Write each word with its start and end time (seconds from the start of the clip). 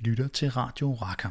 lytter 0.00 0.28
til 0.28 0.50
Radio 0.50 0.94
Raka. 0.94 1.28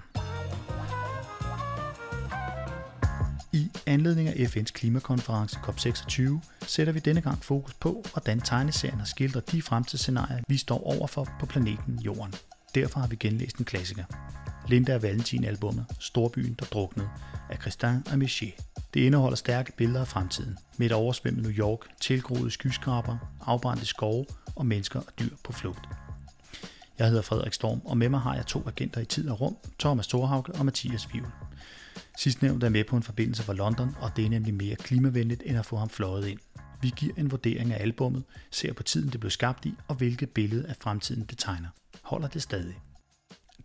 I 3.53 3.69
anledning 3.85 4.29
af 4.29 4.33
FN's 4.33 4.71
klimakonference 4.73 5.59
COP26 5.59 6.21
sætter 6.67 6.93
vi 6.93 6.99
denne 6.99 7.21
gang 7.21 7.43
fokus 7.43 7.73
på, 7.73 8.03
hvordan 8.11 8.39
tegneserien 8.39 9.05
skildrer 9.05 9.41
de 9.41 9.61
fremtidsscenarier, 9.61 10.43
vi 10.47 10.57
står 10.57 10.97
overfor 10.97 11.29
på 11.39 11.45
planeten 11.45 11.99
Jorden. 11.99 12.33
Derfor 12.75 12.99
har 12.99 13.07
vi 13.07 13.15
genlæst 13.15 13.57
en 13.57 13.65
klassiker. 13.65 14.03
Linda 14.67 14.95
og 14.95 15.03
Valentin-albummet 15.03 15.85
Storbyen, 15.99 16.53
der 16.59 16.65
druknede 16.65 17.09
af 17.49 17.57
Christian 17.57 18.03
Amiché. 18.07 18.61
Det 18.93 18.99
indeholder 18.99 19.37
stærke 19.37 19.71
billeder 19.71 20.01
af 20.01 20.07
fremtiden, 20.07 20.57
med 20.77 20.85
et 20.85 20.91
oversvømmet 20.91 21.43
New 21.43 21.51
York, 21.51 21.79
tilgroede 22.01 22.51
skyskraber, 22.51 23.17
afbrændte 23.45 23.85
skove 23.85 24.25
og 24.55 24.65
mennesker 24.65 24.99
og 24.99 25.13
dyr 25.19 25.35
på 25.43 25.53
flugt. 25.53 25.89
Jeg 26.99 27.07
hedder 27.07 27.21
Frederik 27.21 27.53
Storm, 27.53 27.81
og 27.85 27.97
med 27.97 28.09
mig 28.09 28.19
har 28.19 28.35
jeg 28.35 28.45
to 28.45 28.67
agenter 28.67 29.01
i 29.01 29.05
tid 29.05 29.29
og 29.29 29.41
rum, 29.41 29.57
Thomas 29.79 30.07
Thorhauke 30.07 30.51
og 30.51 30.65
Mathias 30.65 31.13
Vivl. 31.13 31.31
Sidstnævnt 32.17 32.63
er 32.63 32.69
med 32.69 32.83
på 32.83 32.95
en 32.95 33.03
forbindelse 33.03 33.43
fra 33.43 33.53
London, 33.53 33.95
og 33.99 34.11
det 34.15 34.25
er 34.25 34.29
nemlig 34.29 34.53
mere 34.53 34.75
klimavenligt 34.75 35.43
end 35.45 35.57
at 35.57 35.65
få 35.65 35.75
ham 35.77 35.89
fløjet 35.89 36.27
ind. 36.27 36.39
Vi 36.81 36.93
giver 36.95 37.13
en 37.17 37.31
vurdering 37.31 37.73
af 37.73 37.81
albummet, 37.81 38.23
ser 38.51 38.73
på 38.73 38.83
tiden 38.83 39.11
det 39.11 39.19
blev 39.19 39.31
skabt 39.31 39.65
i, 39.65 39.73
og 39.87 39.95
hvilket 39.95 40.29
billede 40.29 40.67
af 40.67 40.75
fremtiden 40.75 41.25
det 41.25 41.37
tegner. 41.37 41.69
Holder 42.01 42.27
det 42.27 42.41
stadig? 42.41 42.75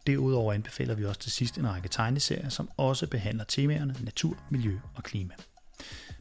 Derudover 0.06 0.52
anbefaler 0.52 0.94
vi 0.94 1.04
også 1.04 1.20
til 1.20 1.32
sidst 1.32 1.58
en 1.58 1.68
række 1.68 1.88
tegneserier, 1.88 2.48
som 2.48 2.70
også 2.76 3.06
behandler 3.06 3.44
temaerne 3.44 3.96
natur, 4.00 4.36
miljø 4.50 4.78
og 4.94 5.02
klima. 5.02 5.34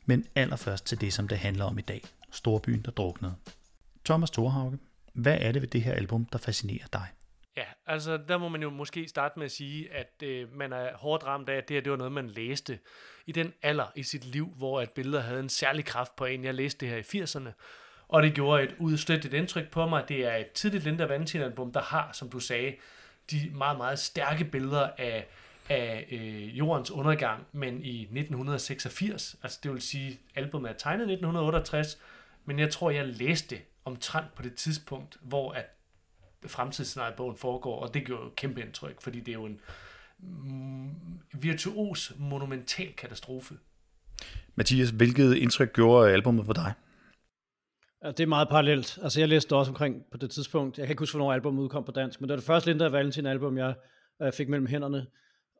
Men 0.05 0.25
allerførst 0.35 0.85
til 0.85 1.01
det, 1.01 1.13
som 1.13 1.27
det 1.27 1.37
handler 1.37 1.65
om 1.65 1.79
i 1.79 1.81
dag. 1.81 2.03
Storbyen, 2.31 2.81
der 2.81 2.91
druknede. 2.91 3.33
Thomas 4.05 4.31
Thorhauke, 4.31 4.77
hvad 5.13 5.37
er 5.41 5.51
det 5.51 5.61
ved 5.61 5.69
det 5.69 5.81
her 5.81 5.93
album, 5.93 6.25
der 6.25 6.37
fascinerer 6.37 6.87
dig? 6.93 7.07
Ja, 7.57 7.63
altså 7.85 8.17
der 8.27 8.37
må 8.37 8.49
man 8.49 8.61
jo 8.61 8.69
måske 8.69 9.07
starte 9.07 9.39
med 9.39 9.45
at 9.45 9.51
sige, 9.51 9.93
at 9.93 10.23
øh, 10.23 10.55
man 10.55 10.73
er 10.73 10.97
hårdt 10.97 11.23
ramt 11.23 11.49
af, 11.49 11.55
at 11.55 11.67
det 11.67 11.75
her 11.75 11.81
det 11.81 11.91
var 11.91 11.97
noget, 11.97 12.11
man 12.11 12.27
læste 12.27 12.79
i 13.25 13.31
den 13.31 13.53
alder 13.61 13.91
i 13.95 14.03
sit 14.03 14.25
liv, 14.25 14.53
hvor 14.57 14.81
at 14.81 14.91
billeder 14.91 15.21
havde 15.21 15.39
en 15.39 15.49
særlig 15.49 15.85
kraft 15.85 16.15
på 16.15 16.25
en. 16.25 16.43
Jeg 16.43 16.53
læste 16.53 16.85
det 16.85 16.89
her 16.89 16.97
i 16.97 17.23
80'erne, 17.23 17.49
og 18.07 18.23
det 18.23 18.33
gjorde 18.33 18.63
et 18.63 18.75
udslettet 18.79 19.33
indtryk 19.33 19.69
på 19.71 19.85
mig. 19.85 20.03
Det 20.07 20.25
er 20.25 20.35
et 20.35 20.51
tidligt 20.51 20.83
Linda 20.83 21.05
Valentin-album, 21.05 21.71
der 21.71 21.81
har, 21.81 22.09
som 22.13 22.29
du 22.29 22.39
sagde, 22.39 22.75
de 23.31 23.51
meget, 23.53 23.77
meget 23.77 23.99
stærke 23.99 24.45
billeder 24.45 24.89
af, 24.97 25.27
af 25.69 26.07
øh, 26.11 26.57
jordens 26.57 26.91
undergang, 26.91 27.47
men 27.51 27.83
i 27.83 28.01
1986, 28.01 29.35
altså 29.43 29.59
det 29.63 29.71
vil 29.71 29.81
sige, 29.81 30.19
albumet 30.35 30.69
er 30.69 30.73
tegnet 30.73 31.03
1968, 31.03 31.97
men 32.45 32.59
jeg 32.59 32.71
tror, 32.71 32.91
jeg 32.91 33.05
læste 33.07 33.57
omtrent 33.85 34.35
på 34.35 34.41
det 34.41 34.55
tidspunkt, 34.55 35.17
hvor 35.21 35.51
at 35.51 35.65
fremtidsscenariebogen 36.47 37.37
foregår, 37.37 37.79
og 37.79 37.93
det 37.93 38.05
gjorde 38.05 38.23
jo 38.23 38.29
kæmpe 38.35 38.61
indtryk, 38.61 39.01
fordi 39.01 39.19
det 39.19 39.27
er 39.27 39.33
jo 39.33 39.45
en 39.45 39.59
mm, 40.19 40.91
virtuos, 41.33 42.13
monumental 42.17 42.93
katastrofe. 42.93 43.55
Mathias, 44.55 44.89
hvilket 44.89 45.35
indtryk 45.35 45.73
gjorde 45.73 46.11
albumet 46.11 46.45
på 46.45 46.53
dig? 46.53 46.73
Ja, 48.03 48.07
det 48.11 48.19
er 48.19 48.27
meget 48.27 48.49
parallelt. 48.49 48.99
Altså 49.03 49.19
jeg 49.19 49.29
læste 49.29 49.55
også 49.55 49.71
omkring 49.71 50.05
på 50.11 50.17
det 50.17 50.31
tidspunkt, 50.31 50.77
jeg 50.77 50.87
kan 50.87 50.93
ikke 50.93 51.01
huske, 51.01 51.17
hvornår 51.17 51.33
albumet 51.33 51.63
udkom 51.63 51.83
på 51.83 51.91
dansk, 51.91 52.21
men 52.21 52.29
det 52.29 52.33
var 52.33 52.37
det 52.37 52.45
første 52.45 52.69
Linda 52.69 52.87
Valentin 52.87 53.25
album, 53.25 53.57
jeg 53.57 53.75
øh, 54.21 54.33
fik 54.33 54.49
mellem 54.49 54.67
hænderne, 54.67 55.07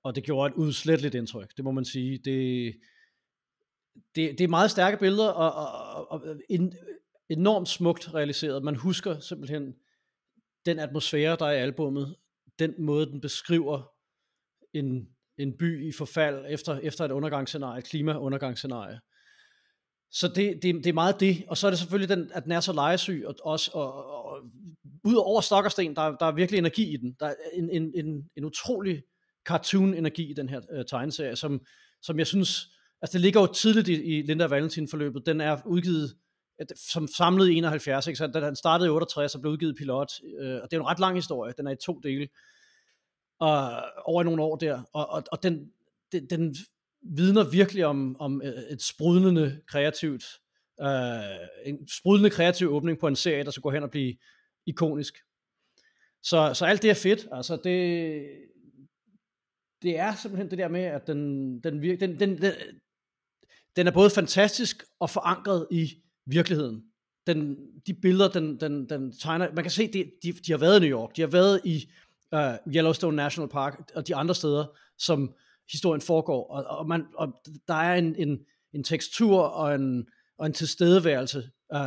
og 0.04 0.16
det 0.16 0.24
gjorde 0.24 0.48
et 0.48 0.54
udsletteligt 0.54 1.16
indtryk, 1.16 1.58
det 1.58 1.66
må 1.66 1.72
man 1.72 1.86
sige. 1.86 2.18
Det, 2.18 2.74
det, 4.16 4.38
det 4.38 4.42
er 4.42 4.48
meget 4.48 4.72
stærke 4.72 4.98
billeder, 4.98 5.28
og, 5.28 5.54
og, 5.54 6.12
og 6.12 6.36
en, 6.50 6.74
enormt 7.32 7.70
smukt 7.70 8.14
realiseret. 8.14 8.64
Man 8.64 8.76
husker 8.76 9.20
simpelthen 9.20 9.74
den 10.66 10.80
atmosfære, 10.80 11.36
der 11.40 11.46
er 11.46 11.52
i 11.52 11.62
albummet, 11.62 12.16
den 12.60 12.74
måde, 12.80 13.06
den 13.06 13.22
beskriver 13.22 13.92
en, 14.74 15.08
en 15.38 15.58
by 15.58 15.88
i 15.88 15.92
forfald 15.92 16.46
efter, 16.50 16.80
efter 16.80 17.06
et 17.06 17.12
undergangsscenarie, 17.12 17.80
et 17.80 17.86
klimaundergangsscenarie. 17.86 19.00
Så 20.12 20.28
det, 20.28 20.60
det, 20.64 20.76
det 20.76 20.88
er 20.88 20.94
meget 20.94 21.20
det, 21.20 21.44
og 21.48 21.58
så 21.58 21.68
er 21.68 21.72
det 21.72 21.80
selvfølgelig 21.80 22.18
den, 22.18 22.32
at 22.34 22.44
den 22.44 22.52
er 22.52 22.60
så 22.60 22.74
lejesyg, 22.74 23.24
og, 23.28 23.36
også, 23.44 23.72
og, 23.74 23.94
og, 23.94 24.26
og 24.26 24.42
ud 25.04 25.16
over 25.16 25.42
Stokkersten, 25.42 25.96
der, 25.96 26.16
der 26.18 26.26
er 26.26 26.32
virkelig 26.32 26.58
energi 26.58 26.94
i 26.94 26.98
den. 26.98 27.16
Der 27.20 27.26
er 27.26 27.34
en, 27.54 27.70
en, 27.70 27.92
en, 27.96 28.30
en 28.38 28.46
utrolig 28.46 29.04
cartoon-energi 29.46 30.32
i 30.32 30.34
den 30.34 30.50
her 30.50 30.62
øh, 30.72 30.86
tegneserie, 30.86 31.36
som, 31.36 31.62
som 32.02 32.20
jeg 32.20 32.28
synes, 32.28 32.68
altså 33.02 33.14
det 33.14 33.22
ligger 33.22 33.42
jo 33.42 33.48
tidligt 33.48 33.88
i, 33.88 34.04
i 34.04 34.22
Linda 34.22 34.48
Valentin-forløbet, 34.48 35.26
den 35.26 35.42
er 35.42 35.58
udgivet 35.66 36.16
som 36.76 37.08
samlede 37.08 37.54
i 37.54 37.58
71, 37.58 38.08
ikke? 38.08 38.18
så 38.18 38.28
den 38.28 38.56
startede 38.56 38.88
i 38.88 38.92
68 38.92 39.36
og 39.36 39.42
blev 39.42 39.54
udgivet 39.54 39.76
pilot, 39.78 40.12
øh, 40.40 40.62
og 40.62 40.72
det 40.72 40.78
er 40.78 40.82
en 40.82 40.88
ret 40.88 41.00
lang 41.00 41.16
historie, 41.16 41.54
den 41.58 41.68
er 41.68 41.72
i 41.72 41.76
to 41.76 42.00
dele, 42.04 42.28
og 43.40 43.84
over 44.06 44.24
nogle 44.24 44.44
år 44.44 44.56
der, 44.56 44.82
og, 44.94 45.10
og, 45.10 45.24
og 45.32 45.44
den, 45.44 45.72
den, 46.12 46.26
den 46.30 46.56
vidner 47.02 47.50
virkelig 47.50 47.86
om, 47.86 48.16
om 48.20 48.42
øh, 48.42 48.64
et 48.70 48.82
sprudlende 48.82 49.62
kreativt, 49.68 50.26
øh, 50.82 50.88
en 51.66 51.88
sprudlende 51.88 52.30
kreativ 52.30 52.68
åbning 52.68 53.00
på 53.00 53.08
en 53.08 53.16
serie, 53.16 53.44
der 53.44 53.52
så 53.52 53.62
går 53.62 53.72
hen 53.72 53.84
og 53.84 53.92
blive 53.92 54.16
ikonisk. 54.66 55.16
Så, 56.24 56.54
så 56.54 56.66
alt 56.66 56.82
det 56.82 56.90
er 56.90 56.94
fedt, 56.96 57.28
altså 57.32 57.56
det, 57.56 58.22
det 59.82 60.00
er 60.00 60.16
simpelthen 60.16 60.50
det 60.50 60.58
der 60.58 60.68
med, 60.68 60.84
at 60.84 61.08
den, 61.08 61.60
den, 61.64 61.84
den, 61.84 62.20
den, 62.20 62.20
den, 62.20 62.54
den 63.76 63.88
er 63.88 63.92
både 63.92 64.10
fantastisk 64.10 64.84
og 65.00 65.10
forankret 65.10 65.68
i 65.72 66.02
virkeligheden. 66.26 66.84
Den, 67.28 67.58
de 67.88 67.94
billeder, 67.94 68.30
den, 68.30 68.60
den, 68.60 68.90
den 68.90 69.14
tegner, 69.20 69.54
man 69.54 69.64
kan 69.64 69.72
se, 69.72 69.94
de, 69.94 70.12
de, 70.24 70.32
de 70.32 70.52
har 70.52 70.58
været 70.58 70.78
i 70.78 70.88
New 70.88 71.00
York, 71.00 71.16
de 71.16 71.22
har 71.22 71.30
været 71.30 71.62
i 71.66 71.90
uh, 72.36 72.74
Yellowstone 72.76 73.16
National 73.16 73.50
Park 73.50 73.92
og 73.96 74.08
de 74.08 74.16
andre 74.16 74.36
steder, 74.36 74.66
som 74.98 75.34
historien 75.72 76.02
foregår, 76.02 76.48
og, 76.52 76.78
og, 76.78 76.88
man, 76.88 77.06
og 77.16 77.34
der 77.68 77.74
er 77.74 77.96
en, 77.96 78.16
en, 78.16 78.40
en 78.74 78.84
tekstur 78.84 79.40
og 79.42 79.76
en, 79.76 80.08
og 80.38 80.46
en 80.46 80.54
tilstedeværelse 80.54 81.50
uh, 81.76 81.80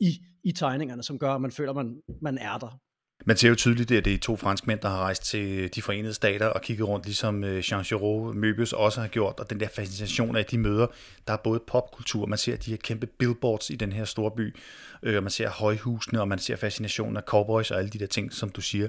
i, 0.00 0.10
i 0.44 0.52
tegningerne, 0.52 1.02
som 1.02 1.18
gør, 1.18 1.34
at 1.34 1.40
man 1.40 1.50
føler, 1.50 1.70
at 1.70 1.76
man, 1.76 2.00
man 2.22 2.38
er 2.38 2.58
der. 2.58 2.80
Man 3.24 3.36
ser 3.36 3.48
jo 3.48 3.54
tydeligt, 3.54 3.90
at 3.90 4.04
det 4.04 4.14
er 4.14 4.18
to 4.18 4.36
franskmænd, 4.36 4.80
der 4.80 4.88
har 4.88 4.98
rejst 4.98 5.24
til 5.24 5.74
de 5.74 5.82
forenede 5.82 6.14
stater 6.14 6.46
og 6.46 6.62
kigget 6.62 6.88
rundt, 6.88 7.06
ligesom 7.06 7.44
øh, 7.44 7.72
Jean 7.72 7.84
Giraud 7.84 8.34
Möbius 8.34 8.76
også 8.76 9.00
har 9.00 9.08
gjort, 9.08 9.40
og 9.40 9.50
den 9.50 9.60
der 9.60 9.68
fascination 9.68 10.36
af 10.36 10.44
de 10.44 10.58
møder, 10.58 10.86
der 11.26 11.32
er 11.32 11.36
både 11.36 11.60
popkultur, 11.66 12.26
man 12.26 12.38
ser 12.38 12.56
de 12.56 12.70
her 12.70 12.76
kæmpe 12.76 13.06
billboards 13.06 13.70
i 13.70 13.76
den 13.76 13.92
her 13.92 14.04
store 14.04 14.30
by, 14.30 14.54
øh, 15.02 15.16
og 15.16 15.22
man 15.22 15.30
ser 15.30 15.48
højhusene, 15.48 16.20
og 16.20 16.28
man 16.28 16.38
ser 16.38 16.56
fascinationen 16.56 17.16
af 17.16 17.22
cowboys 17.22 17.70
og 17.70 17.78
alle 17.78 17.90
de 17.90 17.98
der 17.98 18.06
ting, 18.06 18.32
som 18.32 18.50
du 18.50 18.60
siger. 18.60 18.88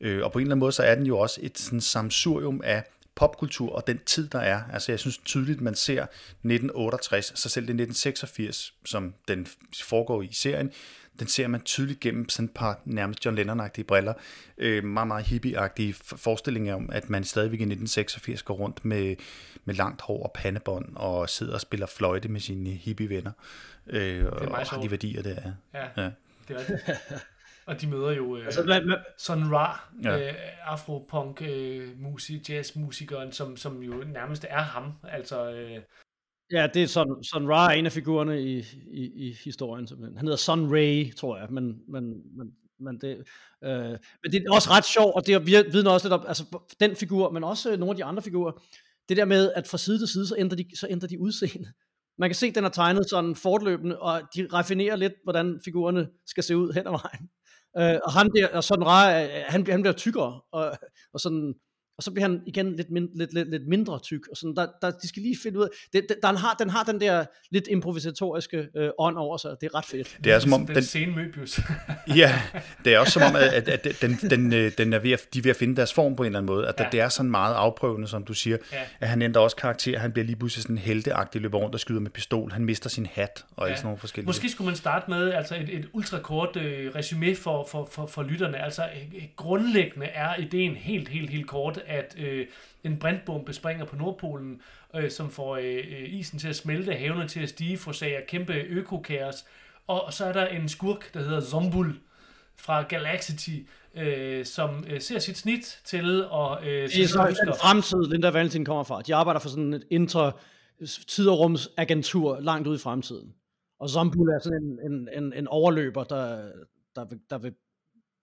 Øh, 0.00 0.24
og 0.24 0.32
på 0.32 0.38
en 0.38 0.42
eller 0.42 0.54
anden 0.54 0.60
måde, 0.60 0.72
så 0.72 0.82
er 0.82 0.94
den 0.94 1.06
jo 1.06 1.18
også 1.18 1.40
et 1.42 1.58
sådan 1.58 1.80
samsurium 1.80 2.60
af 2.64 2.84
popkultur 3.14 3.72
og 3.72 3.86
den 3.86 3.98
tid, 4.06 4.28
der 4.28 4.38
er. 4.38 4.62
Altså 4.72 4.92
jeg 4.92 4.98
synes 4.98 5.18
tydeligt, 5.18 5.60
man 5.60 5.74
ser 5.74 6.02
1968, 6.02 7.32
så 7.34 7.48
selv 7.48 7.66
det 7.66 7.80
1986, 7.80 8.74
som 8.84 9.14
den 9.28 9.46
foregår 9.82 10.22
i 10.22 10.28
serien, 10.32 10.70
den 11.18 11.28
ser 11.28 11.48
man 11.48 11.60
tydeligt 11.60 12.00
gennem 12.00 12.28
sådan 12.28 12.44
et 12.44 12.54
par 12.54 12.80
nærmest 12.84 13.24
John 13.24 13.38
Lennon-agtige 13.38 13.84
briller. 13.84 14.14
Øh, 14.58 14.84
meget, 14.84 15.08
meget 15.08 15.24
hippie-agtige 15.24 16.16
forestillinger 16.16 16.74
om, 16.74 16.90
at 16.92 17.10
man 17.10 17.24
stadigvæk 17.24 17.60
i 17.60 17.62
1986 17.62 18.42
går 18.42 18.54
rundt 18.54 18.84
med, 18.84 19.16
med 19.64 19.74
langt 19.74 20.00
hår 20.00 20.22
og 20.22 20.32
pandebånd 20.34 20.96
og 20.96 21.28
sidder 21.28 21.54
og 21.54 21.60
spiller 21.60 21.86
fløjte 21.86 22.28
med 22.28 22.40
sine 22.40 22.70
hippie-venner. 22.70 23.32
Øh, 23.86 24.26
og, 24.26 24.32
og 24.32 24.58
har 24.58 24.80
de 24.80 24.90
værdier, 24.90 25.22
det 25.22 25.38
er. 25.38 25.52
Ja, 25.74 26.02
ja. 26.02 26.10
det 26.48 26.56
er 26.56 26.66
det. 26.66 26.80
Og 27.66 27.80
de 27.80 27.86
møder 27.86 28.12
jo 28.12 28.36
øh, 28.36 28.44
altså, 28.44 28.62
man, 28.62 28.86
man, 28.86 28.98
Son 29.18 29.54
Ra, 29.54 29.80
ja. 30.02 30.28
øh, 30.28 30.34
afropunk 30.64 31.42
øh, 31.42 32.00
musik, 32.00 32.50
jazzmusikeren, 32.50 33.32
som, 33.32 33.56
som 33.56 33.82
jo 33.82 34.04
nærmest 34.06 34.46
er 34.48 34.62
ham. 34.62 34.92
Altså, 35.08 35.52
øh, 35.52 35.78
Ja, 36.52 36.66
det 36.74 36.82
er 36.82 36.86
Sun, 36.86 37.24
Sun 37.24 37.46
Ra, 37.50 37.72
en 37.72 37.86
af 37.86 37.92
figurerne 37.92 38.42
i, 38.42 38.58
i, 38.90 39.28
i 39.28 39.36
historien. 39.44 39.86
Simpelthen. 39.86 40.16
Han 40.16 40.26
hedder 40.26 40.36
Sun 40.36 40.74
Ray, 40.74 41.14
tror 41.14 41.38
jeg, 41.38 41.46
men, 41.50 41.64
men, 41.88 42.04
men, 42.36 42.52
men, 42.80 42.98
det, 43.00 43.16
øh, 43.64 43.90
men 44.22 44.32
det 44.32 44.42
er 44.46 44.54
også 44.54 44.70
ret 44.70 44.84
sjovt, 44.84 45.14
og 45.14 45.26
det 45.26 45.46
vidner 45.46 45.90
også 45.90 46.06
lidt 46.06 46.12
om, 46.12 46.24
altså 46.28 46.44
den 46.80 46.96
figur, 46.96 47.30
men 47.30 47.44
også 47.44 47.72
øh, 47.72 47.78
nogle 47.78 47.90
af 47.90 47.96
de 47.96 48.04
andre 48.04 48.22
figurer, 48.22 48.52
det 49.08 49.16
der 49.16 49.24
med, 49.24 49.52
at 49.52 49.68
fra 49.68 49.78
side 49.78 49.98
til 49.98 50.08
side, 50.08 50.26
så 50.26 50.34
ændrer 50.38 50.56
de, 50.56 50.64
så 50.76 50.86
ændrer 50.90 51.08
de 51.08 51.20
udseende. 51.20 51.72
Man 52.18 52.28
kan 52.28 52.34
se, 52.34 52.46
at 52.46 52.54
den 52.54 52.64
er 52.64 52.68
tegnet 52.68 53.10
sådan 53.10 53.34
fortløbende, 53.36 53.98
og 53.98 54.22
de 54.36 54.48
raffinerer 54.52 54.96
lidt, 54.96 55.12
hvordan 55.24 55.60
figurerne 55.64 56.08
skal 56.26 56.42
se 56.42 56.56
ud 56.56 56.72
hen 56.72 56.86
ad 56.86 56.92
vejen. 56.92 57.28
Øh, 57.78 58.00
og 58.04 58.12
han 58.12 58.30
der, 58.36 58.48
og 58.48 58.64
sådan 58.64 58.86
Ra, 58.86 59.22
øh, 59.22 59.28
han, 59.48 59.66
han 59.66 59.82
bliver 59.82 59.92
tykkere, 59.92 60.40
og, 60.52 60.78
og 61.12 61.20
sådan 61.20 61.54
og 61.96 62.02
så 62.02 62.10
bliver 62.10 62.28
han 62.28 62.40
igen 62.46 62.76
lidt, 62.76 62.90
mind, 62.90 63.08
lidt, 63.14 63.34
lidt, 63.34 63.50
lidt 63.50 63.68
mindre 63.68 63.98
tyk, 63.98 64.28
og 64.30 64.36
sådan, 64.36 64.56
der, 64.56 64.66
der, 64.82 64.90
de 64.90 65.08
skal 65.08 65.22
lige 65.22 65.36
finde 65.42 65.58
ud 65.58 65.64
af, 65.64 65.68
det, 65.92 66.06
det, 66.08 66.16
den, 66.22 66.36
har, 66.36 66.54
den 66.58 66.70
har 66.70 66.84
den 66.84 67.00
der 67.00 67.24
lidt 67.50 67.68
improvisatoriske 67.70 68.68
øh, 68.76 68.90
ånd 68.98 69.16
over 69.16 69.36
sig, 69.36 69.56
det 69.60 69.66
er 69.66 69.74
ret 69.74 69.84
fedt. 69.84 70.18
Det 70.24 70.32
er 70.32 70.38
som 70.38 70.52
om, 70.52 70.66
den, 70.66 70.74
den 70.74 70.84
scene 70.84 71.12
Møbius. 71.12 71.60
ja, 72.16 72.40
det 72.84 72.94
er 72.94 72.98
også 72.98 73.12
som 73.12 73.22
om, 73.22 73.36
at, 73.36 73.68
at, 73.68 73.68
at 73.68 74.02
den, 74.02 74.14
den, 74.30 74.52
øh, 74.52 74.72
den 74.78 74.92
er 74.92 74.98
ved 74.98 75.12
at, 75.12 75.20
de 75.34 75.38
er 75.38 75.42
ved 75.42 75.50
at 75.50 75.56
finde 75.56 75.76
deres 75.76 75.92
form 75.92 76.16
på 76.16 76.22
en 76.22 76.26
eller 76.26 76.38
anden 76.38 76.54
måde, 76.54 76.68
at 76.68 76.74
ja. 76.78 76.86
det 76.92 77.00
er 77.00 77.08
sådan 77.08 77.30
meget 77.30 77.54
afprøvende, 77.54 78.08
som 78.08 78.24
du 78.24 78.34
siger, 78.34 78.56
ja. 78.72 78.78
at 79.00 79.08
han 79.08 79.22
ændrer 79.22 79.42
også 79.42 79.56
karakter, 79.56 79.98
han 79.98 80.12
bliver 80.12 80.26
lige 80.26 80.36
pludselig 80.36 80.62
sådan 80.62 80.78
helteagtig, 80.78 81.40
løber 81.40 81.58
rundt 81.58 81.74
og 81.74 81.80
skyder 81.80 82.00
med 82.00 82.10
pistol, 82.10 82.52
han 82.52 82.64
mister 82.64 82.90
sin 82.90 83.06
hat, 83.06 83.44
og 83.56 83.68
ja. 83.68 83.74
sådan 83.74 83.86
nogle 83.86 83.98
forskellige 83.98 84.26
Måske 84.26 84.48
skulle 84.48 84.66
man 84.66 84.76
starte 84.76 85.10
med 85.10 85.32
altså 85.32 85.54
et, 85.54 85.68
et 85.78 85.88
ultrakort 85.92 86.56
øh, 86.56 86.94
resume 86.94 87.36
for, 87.36 87.68
for, 87.70 87.88
for, 87.92 88.06
for 88.06 88.22
lytterne, 88.22 88.64
altså 88.64 88.82
øh, 88.82 89.22
grundlæggende 89.36 90.06
er 90.06 90.40
ideen 90.40 90.76
helt, 90.76 91.08
helt, 91.08 91.30
helt 91.30 91.46
kort, 91.46 91.81
at 91.86 92.14
øh, 92.18 92.46
en 92.84 92.98
brintbombe 92.98 93.52
springer 93.52 93.84
på 93.84 93.96
Nordpolen, 93.96 94.60
øh, 94.94 95.10
som 95.10 95.30
får 95.30 95.56
øh, 95.56 96.12
isen 96.12 96.38
til 96.38 96.48
at 96.48 96.56
smelte, 96.56 96.94
havene 96.94 97.28
til 97.28 97.40
at 97.40 97.48
stige, 97.48 97.78
forsager 97.78 98.20
kæmpe 98.28 98.52
økokaos. 98.52 99.44
Og, 99.86 100.04
og 100.04 100.12
så 100.12 100.24
er 100.24 100.32
der 100.32 100.46
en 100.46 100.68
skurk, 100.68 101.14
der 101.14 101.20
hedder 101.20 101.40
Zombul 101.40 101.94
fra 102.56 102.82
Galaxity, 102.82 103.58
øh, 103.94 104.44
som 104.44 104.84
øh, 104.88 105.00
ser 105.00 105.18
sit 105.18 105.38
snit 105.38 105.80
til 105.84 106.24
at... 106.34 106.64
Øh, 106.64 106.88
det 106.88 107.02
er 107.02 107.08
så 107.08 107.44
den 107.44 107.54
fremtid, 107.60 108.10
Linda 108.10 108.30
Valentin 108.30 108.64
kommer 108.64 108.84
fra. 108.84 109.02
De 109.02 109.14
arbejder 109.14 109.40
for 109.40 109.48
sådan 109.48 109.72
et 109.72 109.84
intra 109.90 110.32
tid- 111.08 111.28
og 111.28 111.38
rumsagentur 111.38 112.40
langt 112.40 112.68
ud 112.68 112.76
i 112.76 112.78
fremtiden. 112.78 113.34
Og 113.80 113.90
Zombul 113.90 114.28
er 114.28 114.38
sådan 114.38 114.62
en, 114.62 114.92
en, 114.92 115.08
en, 115.24 115.32
en 115.32 115.48
overløber, 115.48 116.04
der, 116.04 116.50
der, 116.96 117.04
vil, 117.04 117.18
der 117.30 117.38
vil 117.38 117.54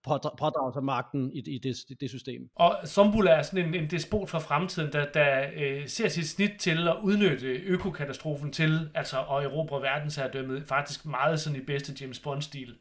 pådrage 0.03 0.73
sig 0.73 0.83
magten 0.83 1.31
i, 1.33 1.39
i 1.55 1.57
det, 1.57 1.75
det 2.01 2.09
system. 2.09 2.49
Og 2.55 2.77
Zombula 2.85 3.31
er 3.31 3.41
sådan 3.41 3.65
en, 3.65 3.75
en 3.75 3.89
despot 3.89 4.29
fra 4.29 4.39
fremtiden, 4.39 4.93
der, 4.93 5.05
der 5.11 5.49
øh, 5.55 5.87
ser 5.87 6.07
sit 6.07 6.29
snit 6.29 6.51
til 6.59 6.87
at 6.87 6.95
udnytte 7.01 7.47
økokatastrofen 7.47 8.51
til 8.51 8.89
altså 8.95 9.17
at 9.19 9.43
erobre 9.43 9.81
verdensherredømmet, 9.81 10.63
faktisk 10.67 11.05
meget 11.05 11.39
sådan 11.39 11.61
i 11.61 11.65
bedste 11.65 11.93
James 12.01 12.19
Bond-stil. 12.19 12.75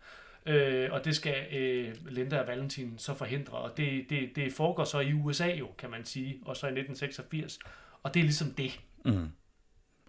Øh, 0.47 0.89
og 0.93 1.05
det 1.05 1.17
skal 1.17 1.57
øh, 1.57 1.95
Linda 2.09 2.41
og 2.41 2.47
Valentin 2.47 2.99
så 2.99 3.15
forhindre, 3.15 3.59
og 3.59 3.77
det, 3.77 4.11
det, 4.11 4.37
det 4.37 4.53
foregår 4.53 4.85
så 4.85 5.01
i 5.01 5.13
USA 5.13 5.47
jo, 5.47 5.67
kan 5.79 5.91
man 5.91 6.05
sige, 6.05 6.39
og 6.45 6.57
så 6.57 6.67
i 6.67 6.71
1986, 6.71 7.59
og 8.03 8.15
det 8.15 8.21
er 8.21 8.25
ligesom 8.25 8.51
det. 8.51 8.81
Mm. 9.05 9.29